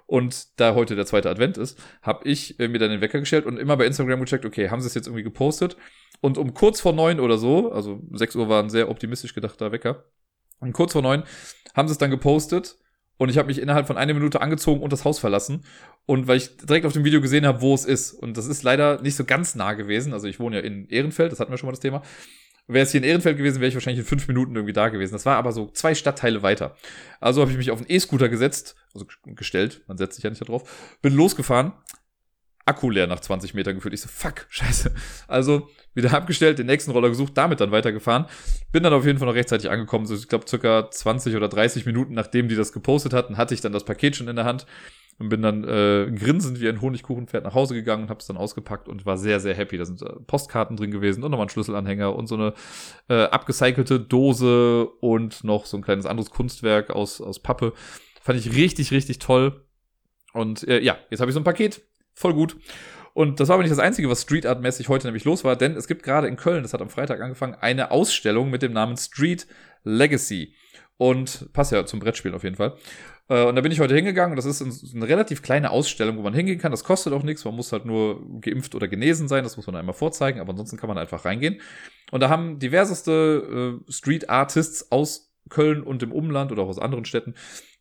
Und 0.06 0.60
da 0.60 0.76
heute 0.76 0.94
der 0.94 1.04
zweite 1.04 1.28
Advent 1.28 1.58
ist, 1.58 1.82
habe 2.00 2.28
ich 2.28 2.60
äh, 2.60 2.68
mir 2.68 2.78
dann 2.78 2.90
den 2.90 3.00
Wecker 3.00 3.18
gestellt 3.18 3.44
und 3.44 3.58
immer 3.58 3.76
bei 3.76 3.86
Instagram 3.86 4.20
gecheckt, 4.20 4.44
okay, 4.44 4.70
haben 4.70 4.80
sie 4.80 4.86
es 4.86 4.94
jetzt 4.94 5.08
irgendwie 5.08 5.24
gepostet? 5.24 5.76
Und 6.20 6.38
um 6.38 6.54
kurz 6.54 6.80
vor 6.80 6.92
neun 6.92 7.18
oder 7.18 7.38
so, 7.38 7.72
also 7.72 8.00
sechs 8.12 8.36
Uhr 8.36 8.48
war 8.48 8.62
ein 8.62 8.70
sehr 8.70 8.88
optimistisch 8.88 9.34
gedachter 9.34 9.72
Wecker, 9.72 10.04
und 10.60 10.72
kurz 10.72 10.92
vor 10.92 11.02
neun 11.02 11.24
haben 11.74 11.88
sie 11.88 11.92
es 11.92 11.98
dann 11.98 12.10
gepostet 12.10 12.78
und 13.18 13.28
ich 13.30 13.38
habe 13.38 13.48
mich 13.48 13.60
innerhalb 13.60 13.86
von 13.86 13.96
einer 13.96 14.14
Minute 14.14 14.40
angezogen 14.40 14.82
und 14.82 14.92
das 14.92 15.04
Haus 15.04 15.18
verlassen. 15.18 15.64
Und 16.04 16.28
weil 16.28 16.36
ich 16.36 16.56
direkt 16.56 16.86
auf 16.86 16.92
dem 16.92 17.04
Video 17.04 17.20
gesehen 17.20 17.46
habe, 17.46 17.60
wo 17.60 17.74
es 17.74 17.84
ist. 17.84 18.12
Und 18.12 18.36
das 18.36 18.46
ist 18.46 18.62
leider 18.62 19.00
nicht 19.00 19.16
so 19.16 19.24
ganz 19.24 19.54
nah 19.54 19.72
gewesen. 19.72 20.12
Also 20.12 20.26
ich 20.26 20.38
wohne 20.38 20.56
ja 20.56 20.62
in 20.62 20.88
Ehrenfeld, 20.88 21.32
das 21.32 21.40
hatten 21.40 21.50
wir 21.50 21.58
schon 21.58 21.66
mal 21.66 21.72
das 21.72 21.80
Thema. 21.80 22.02
Wäre 22.68 22.84
es 22.84 22.90
hier 22.90 23.00
in 23.00 23.04
Ehrenfeld 23.04 23.36
gewesen, 23.38 23.60
wäre 23.60 23.68
ich 23.68 23.74
wahrscheinlich 23.74 24.00
in 24.00 24.06
fünf 24.06 24.26
Minuten 24.26 24.54
irgendwie 24.54 24.72
da 24.72 24.88
gewesen. 24.88 25.12
Das 25.12 25.24
war 25.24 25.36
aber 25.36 25.52
so 25.52 25.70
zwei 25.70 25.94
Stadtteile 25.94 26.42
weiter. 26.42 26.76
Also 27.20 27.40
habe 27.40 27.52
ich 27.52 27.56
mich 27.56 27.70
auf 27.70 27.78
einen 27.78 27.88
E-Scooter 27.88 28.28
gesetzt, 28.28 28.74
also 28.92 29.06
gestellt, 29.24 29.82
man 29.86 29.96
setzt 29.96 30.16
sich 30.16 30.24
ja 30.24 30.30
nicht 30.30 30.42
da 30.42 30.46
drauf, 30.46 30.98
bin 31.00 31.14
losgefahren, 31.14 31.72
Akku 32.66 32.90
leer 32.90 33.06
nach 33.06 33.20
20 33.20 33.54
Metern 33.54 33.76
gefühlt. 33.76 33.94
Ich 33.94 34.00
so, 34.00 34.08
fuck, 34.08 34.46
scheiße. 34.48 34.92
Also 35.28 35.68
wieder 35.94 36.12
abgestellt, 36.12 36.58
den 36.58 36.66
nächsten 36.66 36.90
Roller 36.90 37.08
gesucht, 37.08 37.32
damit 37.36 37.60
dann 37.60 37.70
weitergefahren. 37.70 38.26
Bin 38.72 38.82
dann 38.82 38.92
auf 38.92 39.06
jeden 39.06 39.18
Fall 39.18 39.28
noch 39.28 39.34
rechtzeitig 39.34 39.70
angekommen. 39.70 40.04
So, 40.04 40.14
ich 40.14 40.28
glaube, 40.28 40.46
circa 40.48 40.90
20 40.90 41.36
oder 41.36 41.48
30 41.48 41.86
Minuten, 41.86 42.14
nachdem 42.14 42.48
die 42.48 42.56
das 42.56 42.72
gepostet 42.72 43.12
hatten, 43.12 43.36
hatte 43.36 43.54
ich 43.54 43.60
dann 43.60 43.72
das 43.72 43.84
Paket 43.84 44.16
schon 44.16 44.28
in 44.28 44.36
der 44.36 44.44
Hand 44.44 44.66
und 45.18 45.28
bin 45.30 45.42
dann 45.42 45.64
äh, 45.64 46.10
grinsend 46.12 46.60
wie 46.60 46.68
ein 46.68 46.82
Honigkuchenpferd 46.82 47.44
nach 47.44 47.54
Hause 47.54 47.74
gegangen 47.74 48.04
und 48.04 48.10
habe 48.10 48.20
es 48.20 48.26
dann 48.26 48.36
ausgepackt 48.36 48.88
und 48.88 49.06
war 49.06 49.16
sehr, 49.16 49.40
sehr 49.40 49.54
happy. 49.54 49.78
Da 49.78 49.84
sind 49.86 50.02
äh, 50.02 50.12
Postkarten 50.26 50.76
drin 50.76 50.90
gewesen 50.90 51.22
und 51.22 51.30
nochmal 51.30 51.46
ein 51.46 51.50
Schlüsselanhänger 51.50 52.14
und 52.14 52.26
so 52.26 52.34
eine 52.34 52.52
äh, 53.08 53.24
abgecycelte 53.24 54.00
Dose 54.00 54.86
und 55.00 55.44
noch 55.44 55.64
so 55.66 55.76
ein 55.76 55.82
kleines 55.82 56.04
anderes 56.04 56.30
Kunstwerk 56.30 56.90
aus, 56.90 57.20
aus 57.20 57.40
Pappe. 57.40 57.72
Fand 58.20 58.38
ich 58.38 58.54
richtig, 58.54 58.90
richtig 58.90 59.18
toll. 59.18 59.64
Und 60.34 60.68
äh, 60.68 60.80
ja, 60.80 60.98
jetzt 61.10 61.20
habe 61.20 61.30
ich 61.30 61.34
so 61.34 61.40
ein 61.40 61.44
Paket 61.44 61.80
voll 62.16 62.34
gut. 62.34 62.56
Und 63.14 63.40
das 63.40 63.48
war 63.48 63.54
aber 63.54 63.62
nicht 63.62 63.72
das 63.72 63.78
Einzige, 63.78 64.10
was 64.10 64.22
Street 64.22 64.44
Art 64.44 64.60
mäßig 64.60 64.88
heute 64.88 65.06
nämlich 65.06 65.24
los 65.24 65.44
war, 65.44 65.56
denn 65.56 65.76
es 65.76 65.86
gibt 65.86 66.02
gerade 66.02 66.26
in 66.26 66.36
Köln, 66.36 66.62
das 66.62 66.74
hat 66.74 66.82
am 66.82 66.90
Freitag 66.90 67.20
angefangen, 67.20 67.54
eine 67.54 67.90
Ausstellung 67.90 68.50
mit 68.50 68.60
dem 68.60 68.72
Namen 68.72 68.96
Street 68.96 69.46
Legacy. 69.84 70.54
Und 70.98 71.52
passt 71.52 71.72
ja 71.72 71.84
zum 71.84 72.00
Brettspielen 72.00 72.34
auf 72.34 72.42
jeden 72.42 72.56
Fall. 72.56 72.76
Äh, 73.28 73.44
und 73.44 73.54
da 73.54 73.60
bin 73.60 73.72
ich 73.72 73.80
heute 73.80 73.94
hingegangen 73.94 74.32
und 74.32 74.36
das 74.36 74.46
ist 74.46 74.94
eine 74.94 75.08
relativ 75.08 75.42
kleine 75.42 75.70
Ausstellung, 75.70 76.16
wo 76.16 76.22
man 76.22 76.34
hingehen 76.34 76.58
kann. 76.58 76.72
Das 76.72 76.84
kostet 76.84 77.12
auch 77.12 77.22
nichts, 77.22 77.44
man 77.44 77.54
muss 77.54 77.72
halt 77.72 77.84
nur 77.84 78.20
geimpft 78.40 78.74
oder 78.74 78.88
genesen 78.88 79.28
sein, 79.28 79.44
das 79.44 79.56
muss 79.56 79.66
man 79.66 79.76
einmal 79.76 79.94
vorzeigen, 79.94 80.40
aber 80.40 80.50
ansonsten 80.50 80.76
kann 80.76 80.88
man 80.88 80.98
einfach 80.98 81.24
reingehen. 81.24 81.60
Und 82.10 82.20
da 82.20 82.28
haben 82.28 82.58
diverseste 82.58 83.80
äh, 83.88 83.92
Street 83.92 84.30
Artists 84.30 84.90
aus 84.90 85.34
Köln 85.48 85.82
und 85.82 86.02
dem 86.02 86.12
Umland 86.12 86.52
oder 86.52 86.62
auch 86.62 86.68
aus 86.68 86.78
anderen 86.78 87.04
Städten, 87.04 87.34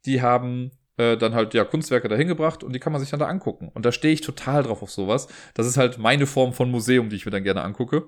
die 0.06 0.22
haben 0.22 0.72
äh, 0.98 1.18
dann 1.18 1.36
halt 1.36 1.54
ja 1.54 1.64
Kunstwerke 1.66 2.08
dahin 2.08 2.28
gebracht 2.28 2.64
und 2.64 2.74
die 2.74 2.80
kann 2.80 2.94
man 2.94 3.02
sich 3.02 3.10
dann 3.10 3.20
da 3.20 3.28
angucken. 3.28 3.70
Und 3.74 3.86
da 3.86 3.92
stehe 3.92 4.14
ich 4.14 4.22
total 4.22 4.64
drauf 4.64 4.82
auf 4.82 4.92
sowas. 4.92 5.28
Das 5.54 5.68
ist 5.68 5.78
halt 5.78 5.98
meine 5.98 6.26
Form 6.26 6.54
von 6.54 6.72
Museum, 6.72 7.10
die 7.10 7.16
ich 7.16 7.26
mir 7.26 7.32
dann 7.32 7.44
gerne 7.44 7.64
angucke. 7.64 8.08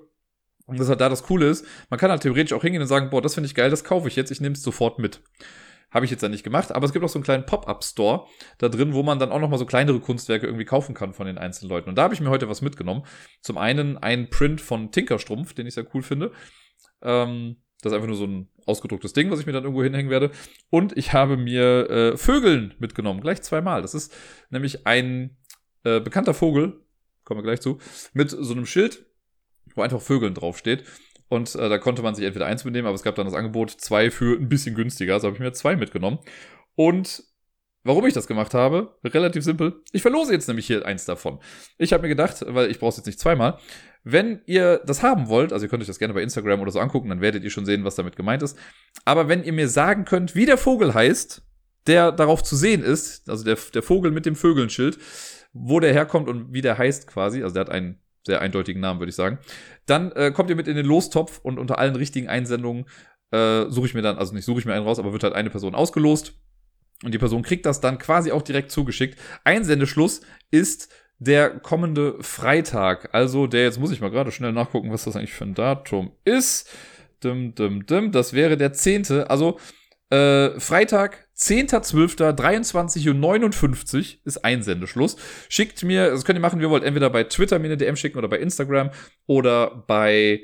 Und 0.66 0.78
das 0.78 0.88
halt 0.88 1.00
da 1.00 1.08
das 1.08 1.22
Coole 1.22 1.48
ist, 1.48 1.66
man 1.88 1.98
kann 1.98 2.10
halt 2.10 2.22
theoretisch 2.22 2.52
auch 2.52 2.62
hingehen 2.62 2.82
und 2.82 2.88
sagen, 2.88 3.08
boah, 3.08 3.22
das 3.22 3.34
finde 3.34 3.46
ich 3.46 3.54
geil, 3.54 3.70
das 3.70 3.84
kaufe 3.84 4.06
ich 4.06 4.16
jetzt, 4.16 4.30
ich 4.30 4.40
nehme 4.40 4.54
es 4.54 4.62
sofort 4.62 4.98
mit. 4.98 5.22
Habe 5.90 6.04
ich 6.04 6.10
jetzt 6.10 6.22
dann 6.22 6.30
nicht 6.30 6.44
gemacht, 6.44 6.72
aber 6.72 6.84
es 6.84 6.92
gibt 6.92 7.02
auch 7.02 7.08
so 7.08 7.18
einen 7.18 7.24
kleinen 7.24 7.46
Pop-Up-Store 7.46 8.26
da 8.58 8.68
drin, 8.68 8.92
wo 8.92 9.02
man 9.02 9.18
dann 9.18 9.32
auch 9.32 9.40
nochmal 9.40 9.58
so 9.58 9.64
kleinere 9.64 9.98
Kunstwerke 10.00 10.44
irgendwie 10.44 10.66
kaufen 10.66 10.94
kann 10.94 11.14
von 11.14 11.26
den 11.26 11.38
einzelnen 11.38 11.70
Leuten. 11.70 11.88
Und 11.88 11.96
da 11.96 12.02
habe 12.02 12.12
ich 12.12 12.20
mir 12.20 12.28
heute 12.28 12.50
was 12.50 12.60
mitgenommen. 12.60 13.06
Zum 13.40 13.56
einen 13.56 13.96
ein 13.96 14.28
Print 14.28 14.60
von 14.60 14.92
Tinkerstrumpf, 14.92 15.54
den 15.54 15.66
ich 15.66 15.72
sehr 15.72 15.86
cool 15.94 16.02
finde. 16.02 16.32
Ähm, 17.00 17.56
das 17.82 17.92
ist 17.92 17.96
einfach 17.96 18.08
nur 18.08 18.16
so 18.16 18.26
ein 18.26 18.48
ausgedrucktes 18.66 19.12
Ding, 19.12 19.30
was 19.30 19.40
ich 19.40 19.46
mir 19.46 19.52
dann 19.52 19.64
irgendwo 19.64 19.82
hinhängen 19.82 20.10
werde. 20.10 20.30
Und 20.70 20.96
ich 20.96 21.12
habe 21.12 21.36
mir 21.36 21.90
äh, 21.90 22.16
Vögeln 22.16 22.74
mitgenommen, 22.78 23.20
gleich 23.20 23.42
zweimal. 23.42 23.82
Das 23.82 23.94
ist 23.94 24.14
nämlich 24.50 24.86
ein 24.86 25.36
äh, 25.84 26.00
bekannter 26.00 26.34
Vogel, 26.34 26.80
kommen 27.24 27.38
wir 27.38 27.44
gleich 27.44 27.60
zu, 27.60 27.78
mit 28.12 28.30
so 28.30 28.52
einem 28.52 28.66
Schild, 28.66 29.06
wo 29.74 29.82
einfach 29.82 30.00
Vögeln 30.00 30.34
draufsteht. 30.34 30.84
Und 31.28 31.54
äh, 31.54 31.68
da 31.68 31.78
konnte 31.78 32.02
man 32.02 32.14
sich 32.14 32.24
entweder 32.24 32.46
eins 32.46 32.64
mitnehmen, 32.64 32.86
aber 32.86 32.94
es 32.94 33.02
gab 33.02 33.14
dann 33.14 33.26
das 33.26 33.34
Angebot, 33.34 33.70
zwei 33.70 34.10
für 34.10 34.36
ein 34.36 34.48
bisschen 34.48 34.74
günstiger. 34.74 35.14
Also 35.14 35.28
habe 35.28 35.36
ich 35.36 35.40
mir 35.40 35.52
zwei 35.52 35.76
mitgenommen. 35.76 36.18
Und 36.74 37.22
Warum 37.84 38.04
ich 38.04 38.12
das 38.12 38.26
gemacht 38.26 38.52
habe? 38.52 38.98
Relativ 39.02 39.44
simpel. 39.44 39.82
Ich 39.92 40.02
verlose 40.02 40.32
jetzt 40.32 40.46
nämlich 40.46 40.66
hier 40.66 40.84
eins 40.84 41.06
davon. 41.06 41.38
Ich 41.78 41.94
habe 41.94 42.02
mir 42.02 42.08
gedacht, 42.08 42.44
weil 42.46 42.70
ich 42.70 42.78
brauche 42.78 42.90
es 42.90 42.96
jetzt 42.98 43.06
nicht 43.06 43.18
zweimal, 43.18 43.58
wenn 44.10 44.40
ihr 44.46 44.80
das 44.86 45.02
haben 45.02 45.28
wollt, 45.28 45.52
also 45.52 45.66
ihr 45.66 45.68
könnt 45.68 45.82
euch 45.82 45.86
das 45.86 45.98
gerne 45.98 46.14
bei 46.14 46.22
Instagram 46.22 46.60
oder 46.60 46.70
so 46.70 46.80
angucken, 46.80 47.10
dann 47.10 47.20
werdet 47.20 47.44
ihr 47.44 47.50
schon 47.50 47.66
sehen, 47.66 47.84
was 47.84 47.94
damit 47.94 48.16
gemeint 48.16 48.42
ist. 48.42 48.58
Aber 49.04 49.28
wenn 49.28 49.44
ihr 49.44 49.52
mir 49.52 49.68
sagen 49.68 50.06
könnt, 50.06 50.34
wie 50.34 50.46
der 50.46 50.56
Vogel 50.56 50.94
heißt, 50.94 51.42
der 51.86 52.12
darauf 52.12 52.42
zu 52.42 52.56
sehen 52.56 52.82
ist, 52.82 53.28
also 53.28 53.44
der, 53.44 53.58
der 53.74 53.82
Vogel 53.82 54.10
mit 54.10 54.24
dem 54.24 54.34
Vögelnschild, 54.34 54.98
wo 55.52 55.78
der 55.78 55.92
herkommt 55.92 56.28
und 56.28 56.52
wie 56.52 56.62
der 56.62 56.78
heißt 56.78 57.06
quasi, 57.06 57.42
also 57.42 57.52
der 57.52 57.62
hat 57.62 57.70
einen 57.70 58.00
sehr 58.26 58.40
eindeutigen 58.40 58.80
Namen, 58.80 58.98
würde 58.98 59.10
ich 59.10 59.16
sagen, 59.16 59.38
dann 59.86 60.12
äh, 60.12 60.30
kommt 60.30 60.48
ihr 60.48 60.56
mit 60.56 60.68
in 60.68 60.76
den 60.76 60.86
Lostopf 60.86 61.40
und 61.42 61.58
unter 61.58 61.78
allen 61.78 61.96
richtigen 61.96 62.28
Einsendungen 62.28 62.86
äh, 63.30 63.66
suche 63.68 63.86
ich 63.86 63.94
mir 63.94 64.02
dann, 64.02 64.16
also 64.16 64.34
nicht 64.34 64.46
suche 64.46 64.60
ich 64.60 64.64
mir 64.64 64.72
einen 64.72 64.86
raus, 64.86 64.98
aber 64.98 65.12
wird 65.12 65.22
halt 65.22 65.34
eine 65.34 65.50
Person 65.50 65.74
ausgelost 65.74 66.32
und 67.04 67.12
die 67.12 67.18
Person 67.18 67.42
kriegt 67.42 67.66
das 67.66 67.80
dann 67.80 67.98
quasi 67.98 68.32
auch 68.32 68.42
direkt 68.42 68.70
zugeschickt. 68.70 69.18
Einsendeschluss 69.44 70.22
ist 70.50 70.90
der 71.18 71.50
kommende 71.50 72.16
Freitag. 72.20 73.10
Also 73.12 73.46
der, 73.46 73.64
jetzt 73.64 73.80
muss 73.80 73.92
ich 73.92 74.00
mal 74.00 74.10
gerade 74.10 74.32
schnell 74.32 74.52
nachgucken, 74.52 74.92
was 74.92 75.04
das 75.04 75.16
eigentlich 75.16 75.32
für 75.32 75.44
ein 75.44 75.54
Datum 75.54 76.12
ist. 76.24 76.70
Dim, 77.24 77.54
dim, 77.54 77.86
dim. 77.86 78.12
Das 78.12 78.32
wäre 78.32 78.56
der 78.56 78.72
10. 78.72 79.24
Also 79.28 79.58
äh, 80.10 80.58
Freitag, 80.58 81.28
10.12., 81.36 83.94
Uhr 83.94 84.04
ist 84.24 84.44
Einsendeschluss. 84.44 85.16
Schickt 85.48 85.84
mir, 85.84 86.10
das 86.10 86.24
könnt 86.24 86.38
ihr 86.38 86.42
machen, 86.42 86.60
wie 86.60 86.64
ihr 86.64 86.70
wollt, 86.70 86.84
entweder 86.84 87.10
bei 87.10 87.24
Twitter 87.24 87.58
mir 87.58 87.66
eine 87.66 87.76
DM 87.76 87.96
schicken 87.96 88.18
oder 88.18 88.28
bei 88.28 88.38
Instagram 88.38 88.90
oder 89.26 89.84
bei 89.86 90.40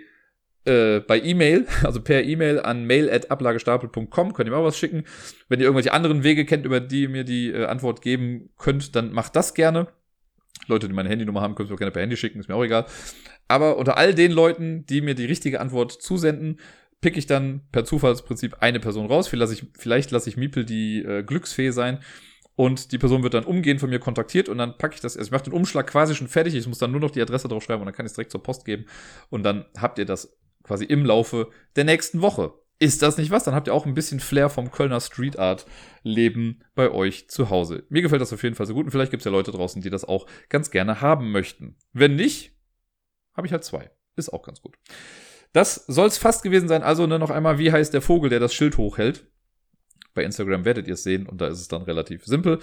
äh, 0.67 1.01
bei 1.01 1.21
E-Mail, 1.21 1.67
also 1.83 2.01
per 2.01 2.25
E-Mail 2.25 2.61
an 2.61 2.87
mail.ablagestapel.com, 2.87 4.33
könnt 4.33 4.49
ihr 4.49 4.53
mir 4.53 4.59
auch 4.59 4.65
was 4.65 4.79
schicken. 4.79 5.05
Wenn 5.49 5.61
ihr 5.61 5.67
irgendwelche 5.67 5.93
anderen 5.93 6.25
Wege 6.25 6.45
kennt, 6.45 6.67
über 6.67 6.81
die 6.81 7.03
ihr 7.03 7.09
mir 7.09 7.25
die 7.25 7.51
äh, 7.51 7.67
Antwort 7.67 8.03
geben 8.03 8.51
könnt, 8.59 8.97
dann 8.97 9.13
macht 9.13 9.37
das 9.37 9.55
gerne. 9.55 9.89
Leute, 10.67 10.89
die 10.89 10.95
meine 10.95 11.09
Handynummer 11.09 11.41
haben, 11.41 11.55
könnt 11.55 11.69
ihr 11.69 11.73
mir 11.73 11.75
auch 11.75 11.79
gerne 11.79 11.93
per 11.93 12.03
Handy 12.03 12.17
schicken, 12.17 12.41
ist 12.41 12.49
mir 12.49 12.55
auch 12.55 12.65
egal. 12.65 12.87
Aber 13.49 13.77
unter 13.77 13.97
all 13.97 14.15
den 14.15 14.33
Leuten, 14.33 14.87
die 14.87 15.01
mir 15.01 15.15
die 15.15 15.27
richtige 15.27 15.61
Antwort 15.61 15.93
zusenden, 15.93 16.59
pick 17.01 17.17
ich 17.17 17.27
dann 17.27 17.61
per 17.71 17.85
Zufallsprinzip 17.85 18.57
eine 18.61 18.81
Person 18.81 19.07
raus. 19.07 19.29
Vielleicht 19.29 19.53
lasse 19.53 19.55
ich, 19.55 19.79
vielleicht 19.79 20.11
lasse 20.11 20.31
ich 20.31 20.37
Miepel 20.37 20.65
die 20.65 21.03
äh, 21.03 21.23
Glücksfee 21.23 21.71
sein. 21.71 21.99
Und 22.57 22.93
die 22.93 22.99
Person 22.99 23.23
wird 23.23 23.35
dann 23.35 23.45
umgehend 23.45 23.81
von 23.81 23.91
mir 23.91 23.99
kontaktiert 23.99 24.49
und 24.49 24.59
dann 24.59 24.79
packe 24.79 24.95
ich 24.95 25.01
das, 25.01 25.17
also 25.17 25.27
ich 25.27 25.33
mache 25.33 25.45
den 25.45 25.53
Umschlag 25.53 25.89
quasi 25.89 26.15
schon 26.15 26.29
fertig. 26.29 26.55
Ich 26.55 26.67
muss 26.69 26.79
dann 26.79 26.93
nur 26.93 27.01
noch 27.01 27.11
die 27.11 27.21
Adresse 27.21 27.49
drauf 27.49 27.65
schreiben 27.65 27.83
und 27.83 27.87
dann 27.87 27.95
kann 27.95 28.07
ich 28.07 28.11
es 28.11 28.17
direkt 28.17 28.31
zur 28.31 28.43
Post 28.43 28.65
geben. 28.65 28.87
Und 29.29 29.43
dann 29.43 29.65
habt 29.77 29.99
ihr 29.99 30.05
das 30.05 30.37
quasi 30.63 30.85
im 30.85 31.05
Laufe 31.05 31.51
der 31.77 31.85
nächsten 31.85 32.23
Woche. 32.23 32.55
Ist 32.85 33.01
das 33.01 33.17
nicht 33.17 33.31
was? 33.31 33.45
Dann 33.45 33.55
habt 33.55 33.67
ihr 33.67 33.73
auch 33.73 33.87
ein 33.87 33.95
bisschen 33.95 34.21
Flair 34.21 34.51
vom 34.51 34.71
Kölner 34.71 35.01
Street 35.01 35.39
Art 35.39 35.65
Leben 36.03 36.61
bei 36.75 36.91
euch 36.91 37.31
zu 37.31 37.49
Hause. 37.49 37.85
Mir 37.89 38.03
gefällt 38.03 38.21
das 38.21 38.35
auf 38.35 38.43
jeden 38.43 38.57
Fall 38.57 38.67
so 38.67 38.75
gut 38.75 38.85
und 38.85 38.91
vielleicht 38.91 39.11
gibt 39.11 39.23
es 39.23 39.25
ja 39.25 39.31
Leute 39.31 39.53
draußen, 39.53 39.81
die 39.81 39.89
das 39.89 40.05
auch 40.05 40.27
ganz 40.51 40.71
gerne 40.71 41.01
haben 41.01 41.33
möchten. 41.33 41.77
Wenn 41.95 42.15
nicht, 42.15 42.55
habe 43.35 43.47
ich 43.47 43.55
halt 43.55 43.65
zwei. 43.65 43.91
Ist 44.17 44.35
auch 44.35 44.43
ganz 44.43 44.61
gut. 44.61 44.77
Das 45.55 45.87
soll 45.87 46.09
es 46.09 46.19
fast 46.19 46.43
gewesen 46.43 46.69
sein. 46.69 46.83
Also 46.83 47.07
ne, 47.07 47.19
noch 47.19 47.31
einmal, 47.31 47.59
wie 47.59 47.73
heißt 47.73 47.95
der 47.95 48.03
Vogel, 48.03 48.29
der 48.29 48.39
das 48.39 48.53
Schild 48.53 48.77
hochhält? 48.77 49.27
Bei 50.13 50.23
Instagram 50.23 50.67
werdet 50.67 50.87
ihr 50.87 50.93
es 50.93 51.05
sehen 51.05 51.27
und 51.27 51.41
da 51.41 51.47
ist 51.47 51.61
es 51.61 51.69
dann 51.69 51.85
relativ 51.85 52.27
simpel. 52.27 52.59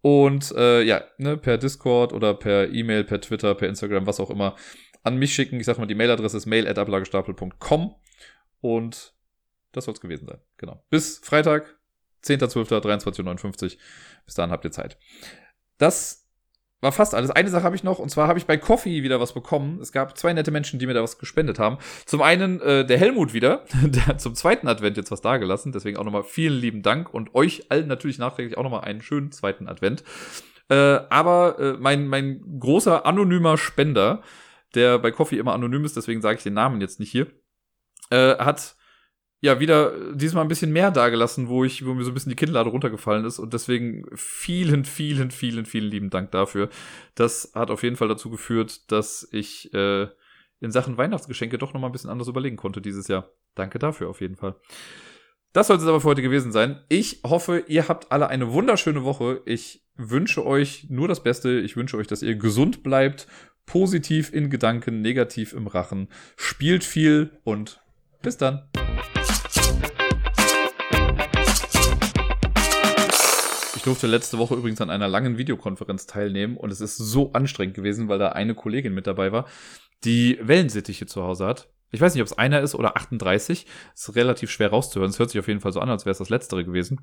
Und 0.00 0.52
äh, 0.52 0.82
ja, 0.82 1.02
ne, 1.18 1.36
per 1.36 1.58
Discord 1.58 2.12
oder 2.12 2.34
per 2.34 2.72
E-Mail, 2.72 3.02
per 3.02 3.20
Twitter, 3.20 3.56
per 3.56 3.68
Instagram, 3.68 4.06
was 4.06 4.20
auch 4.20 4.30
immer, 4.30 4.54
an 5.02 5.16
mich 5.16 5.34
schicken. 5.34 5.58
Ich 5.58 5.66
sag 5.66 5.78
mal, 5.78 5.86
die 5.86 5.96
Mailadresse 5.96 6.36
ist 6.36 6.46
mail.ablagestapel.com 6.46 7.96
und 8.60 9.15
das 9.76 9.84
soll 9.84 9.94
es 9.94 10.00
gewesen 10.00 10.26
sein. 10.26 10.38
Genau. 10.56 10.84
Bis 10.90 11.18
Freitag, 11.18 11.78
10.12.23.59 12.24 13.64
Uhr. 13.64 13.80
Bis 14.24 14.34
dahin 14.34 14.50
habt 14.50 14.64
ihr 14.64 14.72
Zeit. 14.72 14.98
Das 15.78 16.26
war 16.80 16.92
fast 16.92 17.14
alles. 17.14 17.30
Eine 17.30 17.48
Sache 17.48 17.64
habe 17.64 17.76
ich 17.76 17.84
noch, 17.84 17.98
und 17.98 18.10
zwar 18.10 18.28
habe 18.28 18.38
ich 18.38 18.46
bei 18.46 18.56
Coffee 18.58 19.02
wieder 19.02 19.20
was 19.20 19.32
bekommen. 19.32 19.80
Es 19.80 19.92
gab 19.92 20.16
zwei 20.18 20.32
nette 20.32 20.50
Menschen, 20.50 20.78
die 20.78 20.86
mir 20.86 20.94
da 20.94 21.02
was 21.02 21.18
gespendet 21.18 21.58
haben. 21.58 21.78
Zum 22.04 22.22
einen 22.22 22.60
äh, 22.60 22.84
der 22.84 22.98
Helmut 22.98 23.32
wieder, 23.32 23.64
der 23.82 24.06
hat 24.06 24.20
zum 24.20 24.34
zweiten 24.34 24.68
Advent 24.68 24.96
jetzt 24.96 25.10
was 25.10 25.22
dagelassen. 25.22 25.72
Deswegen 25.72 25.96
auch 25.96 26.04
nochmal 26.04 26.22
vielen 26.22 26.58
lieben 26.58 26.82
Dank 26.82 27.12
und 27.12 27.34
euch 27.34 27.70
allen 27.70 27.88
natürlich 27.88 28.18
nachträglich 28.18 28.58
auch 28.58 28.62
nochmal 28.62 28.82
einen 28.82 29.00
schönen 29.00 29.32
zweiten 29.32 29.68
Advent. 29.68 30.04
Äh, 30.68 30.74
aber 30.74 31.58
äh, 31.58 31.72
mein, 31.78 32.08
mein 32.08 32.58
großer 32.60 33.06
anonymer 33.06 33.56
Spender, 33.56 34.22
der 34.74 34.98
bei 34.98 35.10
Coffee 35.12 35.38
immer 35.38 35.54
anonym 35.54 35.84
ist, 35.84 35.96
deswegen 35.96 36.20
sage 36.20 36.38
ich 36.38 36.42
den 36.42 36.54
Namen 36.54 36.80
jetzt 36.80 37.00
nicht 37.00 37.10
hier, 37.10 37.28
äh, 38.10 38.36
hat 38.36 38.76
ja 39.40 39.60
wieder 39.60 40.14
diesmal 40.14 40.44
ein 40.44 40.48
bisschen 40.48 40.72
mehr 40.72 40.90
dagelassen, 40.90 41.48
wo 41.48 41.64
ich, 41.64 41.84
wo 41.84 41.94
mir 41.94 42.04
so 42.04 42.10
ein 42.10 42.14
bisschen 42.14 42.30
die 42.30 42.36
Kinnlade 42.36 42.70
runtergefallen 42.70 43.24
ist 43.24 43.38
und 43.38 43.52
deswegen 43.52 44.04
vielen, 44.14 44.84
vielen, 44.84 45.30
vielen, 45.30 45.66
vielen 45.66 45.90
lieben 45.90 46.10
Dank 46.10 46.30
dafür. 46.30 46.68
Das 47.14 47.52
hat 47.54 47.70
auf 47.70 47.82
jeden 47.82 47.96
Fall 47.96 48.08
dazu 48.08 48.30
geführt, 48.30 48.90
dass 48.90 49.28
ich 49.32 49.72
äh, 49.74 50.08
in 50.60 50.70
Sachen 50.70 50.96
Weihnachtsgeschenke 50.96 51.58
doch 51.58 51.74
nochmal 51.74 51.90
ein 51.90 51.92
bisschen 51.92 52.10
anders 52.10 52.28
überlegen 52.28 52.56
konnte 52.56 52.80
dieses 52.80 53.08
Jahr. 53.08 53.30
Danke 53.54 53.78
dafür 53.78 54.08
auf 54.08 54.20
jeden 54.20 54.36
Fall. 54.36 54.56
Das 55.52 55.68
sollte 55.68 55.84
es 55.84 55.88
aber 55.88 56.00
für 56.00 56.08
heute 56.08 56.22
gewesen 56.22 56.52
sein. 56.52 56.80
Ich 56.88 57.20
hoffe, 57.24 57.64
ihr 57.66 57.88
habt 57.88 58.12
alle 58.12 58.28
eine 58.28 58.52
wunderschöne 58.52 59.04
Woche. 59.04 59.40
Ich 59.46 59.86
wünsche 59.96 60.44
euch 60.44 60.86
nur 60.90 61.08
das 61.08 61.22
Beste. 61.22 61.60
Ich 61.60 61.76
wünsche 61.76 61.96
euch, 61.96 62.06
dass 62.06 62.22
ihr 62.22 62.36
gesund 62.36 62.82
bleibt 62.82 63.26
positiv 63.66 64.32
in 64.32 64.48
Gedanken, 64.48 65.02
negativ 65.02 65.52
im 65.52 65.66
Rachen. 65.66 66.08
Spielt 66.36 66.84
viel 66.84 67.38
und 67.44 67.80
bis 68.22 68.36
dann. 68.36 68.68
Durfte 73.86 74.06
letzte 74.06 74.38
Woche 74.38 74.54
übrigens 74.54 74.80
an 74.80 74.90
einer 74.90 75.08
langen 75.08 75.38
Videokonferenz 75.38 76.06
teilnehmen 76.06 76.56
und 76.56 76.70
es 76.70 76.80
ist 76.80 76.96
so 76.96 77.32
anstrengend 77.32 77.76
gewesen, 77.76 78.08
weil 78.08 78.18
da 78.18 78.30
eine 78.30 78.54
Kollegin 78.54 78.94
mit 78.94 79.06
dabei 79.06 79.32
war, 79.32 79.46
die 80.04 80.38
Wellensittiche 80.42 81.06
zu 81.06 81.22
Hause 81.22 81.46
hat. 81.46 81.68
Ich 81.90 82.00
weiß 82.00 82.14
nicht, 82.14 82.22
ob 82.22 82.26
es 82.26 82.36
einer 82.36 82.60
ist 82.60 82.74
oder 82.74 82.96
38. 82.96 83.66
Das 83.92 84.08
ist 84.08 84.16
relativ 84.16 84.50
schwer 84.50 84.70
rauszuhören. 84.70 85.10
Es 85.10 85.18
hört 85.18 85.30
sich 85.30 85.38
auf 85.38 85.48
jeden 85.48 85.60
Fall 85.60 85.72
so 85.72 85.80
an, 85.80 85.88
als 85.88 86.04
wäre 86.04 86.12
es 86.12 86.18
das 86.18 86.30
letztere 86.30 86.64
gewesen. 86.64 87.00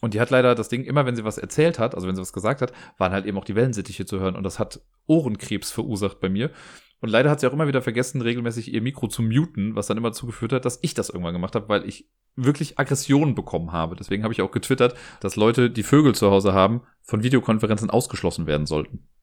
Und 0.00 0.14
die 0.14 0.20
hat 0.20 0.30
leider 0.30 0.54
das 0.54 0.68
Ding, 0.68 0.84
immer 0.84 1.06
wenn 1.06 1.16
sie 1.16 1.24
was 1.24 1.38
erzählt 1.38 1.78
hat, 1.78 1.94
also 1.94 2.06
wenn 2.06 2.14
sie 2.14 2.20
was 2.20 2.32
gesagt 2.32 2.62
hat, 2.62 2.72
waren 2.98 3.12
halt 3.12 3.26
eben 3.26 3.36
auch 3.38 3.44
die 3.44 3.54
Wellensittiche 3.54 4.06
zu 4.06 4.20
hören. 4.20 4.36
Und 4.36 4.44
das 4.44 4.58
hat 4.58 4.80
Ohrenkrebs 5.06 5.70
verursacht 5.70 6.20
bei 6.20 6.28
mir. 6.28 6.50
Und 7.00 7.10
leider 7.10 7.30
hat 7.30 7.40
sie 7.40 7.46
auch 7.46 7.52
immer 7.52 7.68
wieder 7.68 7.82
vergessen, 7.82 8.22
regelmäßig 8.22 8.72
ihr 8.72 8.82
Mikro 8.82 9.06
zu 9.06 9.22
muten, 9.22 9.76
was 9.76 9.86
dann 9.86 9.96
immer 9.96 10.12
zugeführt 10.12 10.52
hat, 10.52 10.64
dass 10.64 10.80
ich 10.82 10.94
das 10.94 11.10
irgendwann 11.10 11.34
gemacht 11.34 11.54
habe, 11.54 11.68
weil 11.68 11.88
ich 11.88 12.08
wirklich 12.34 12.78
Aggressionen 12.78 13.34
bekommen 13.34 13.72
habe. 13.72 13.96
Deswegen 13.96 14.22
habe 14.22 14.32
ich 14.32 14.42
auch 14.42 14.50
getwittert, 14.50 14.96
dass 15.20 15.36
Leute, 15.36 15.70
die 15.70 15.82
Vögel 15.82 16.14
zu 16.14 16.30
Hause 16.30 16.52
haben, 16.52 16.82
von 17.02 17.22
Videokonferenzen 17.22 17.90
ausgeschlossen 17.90 18.46
werden 18.46 18.66
sollten. 18.66 19.08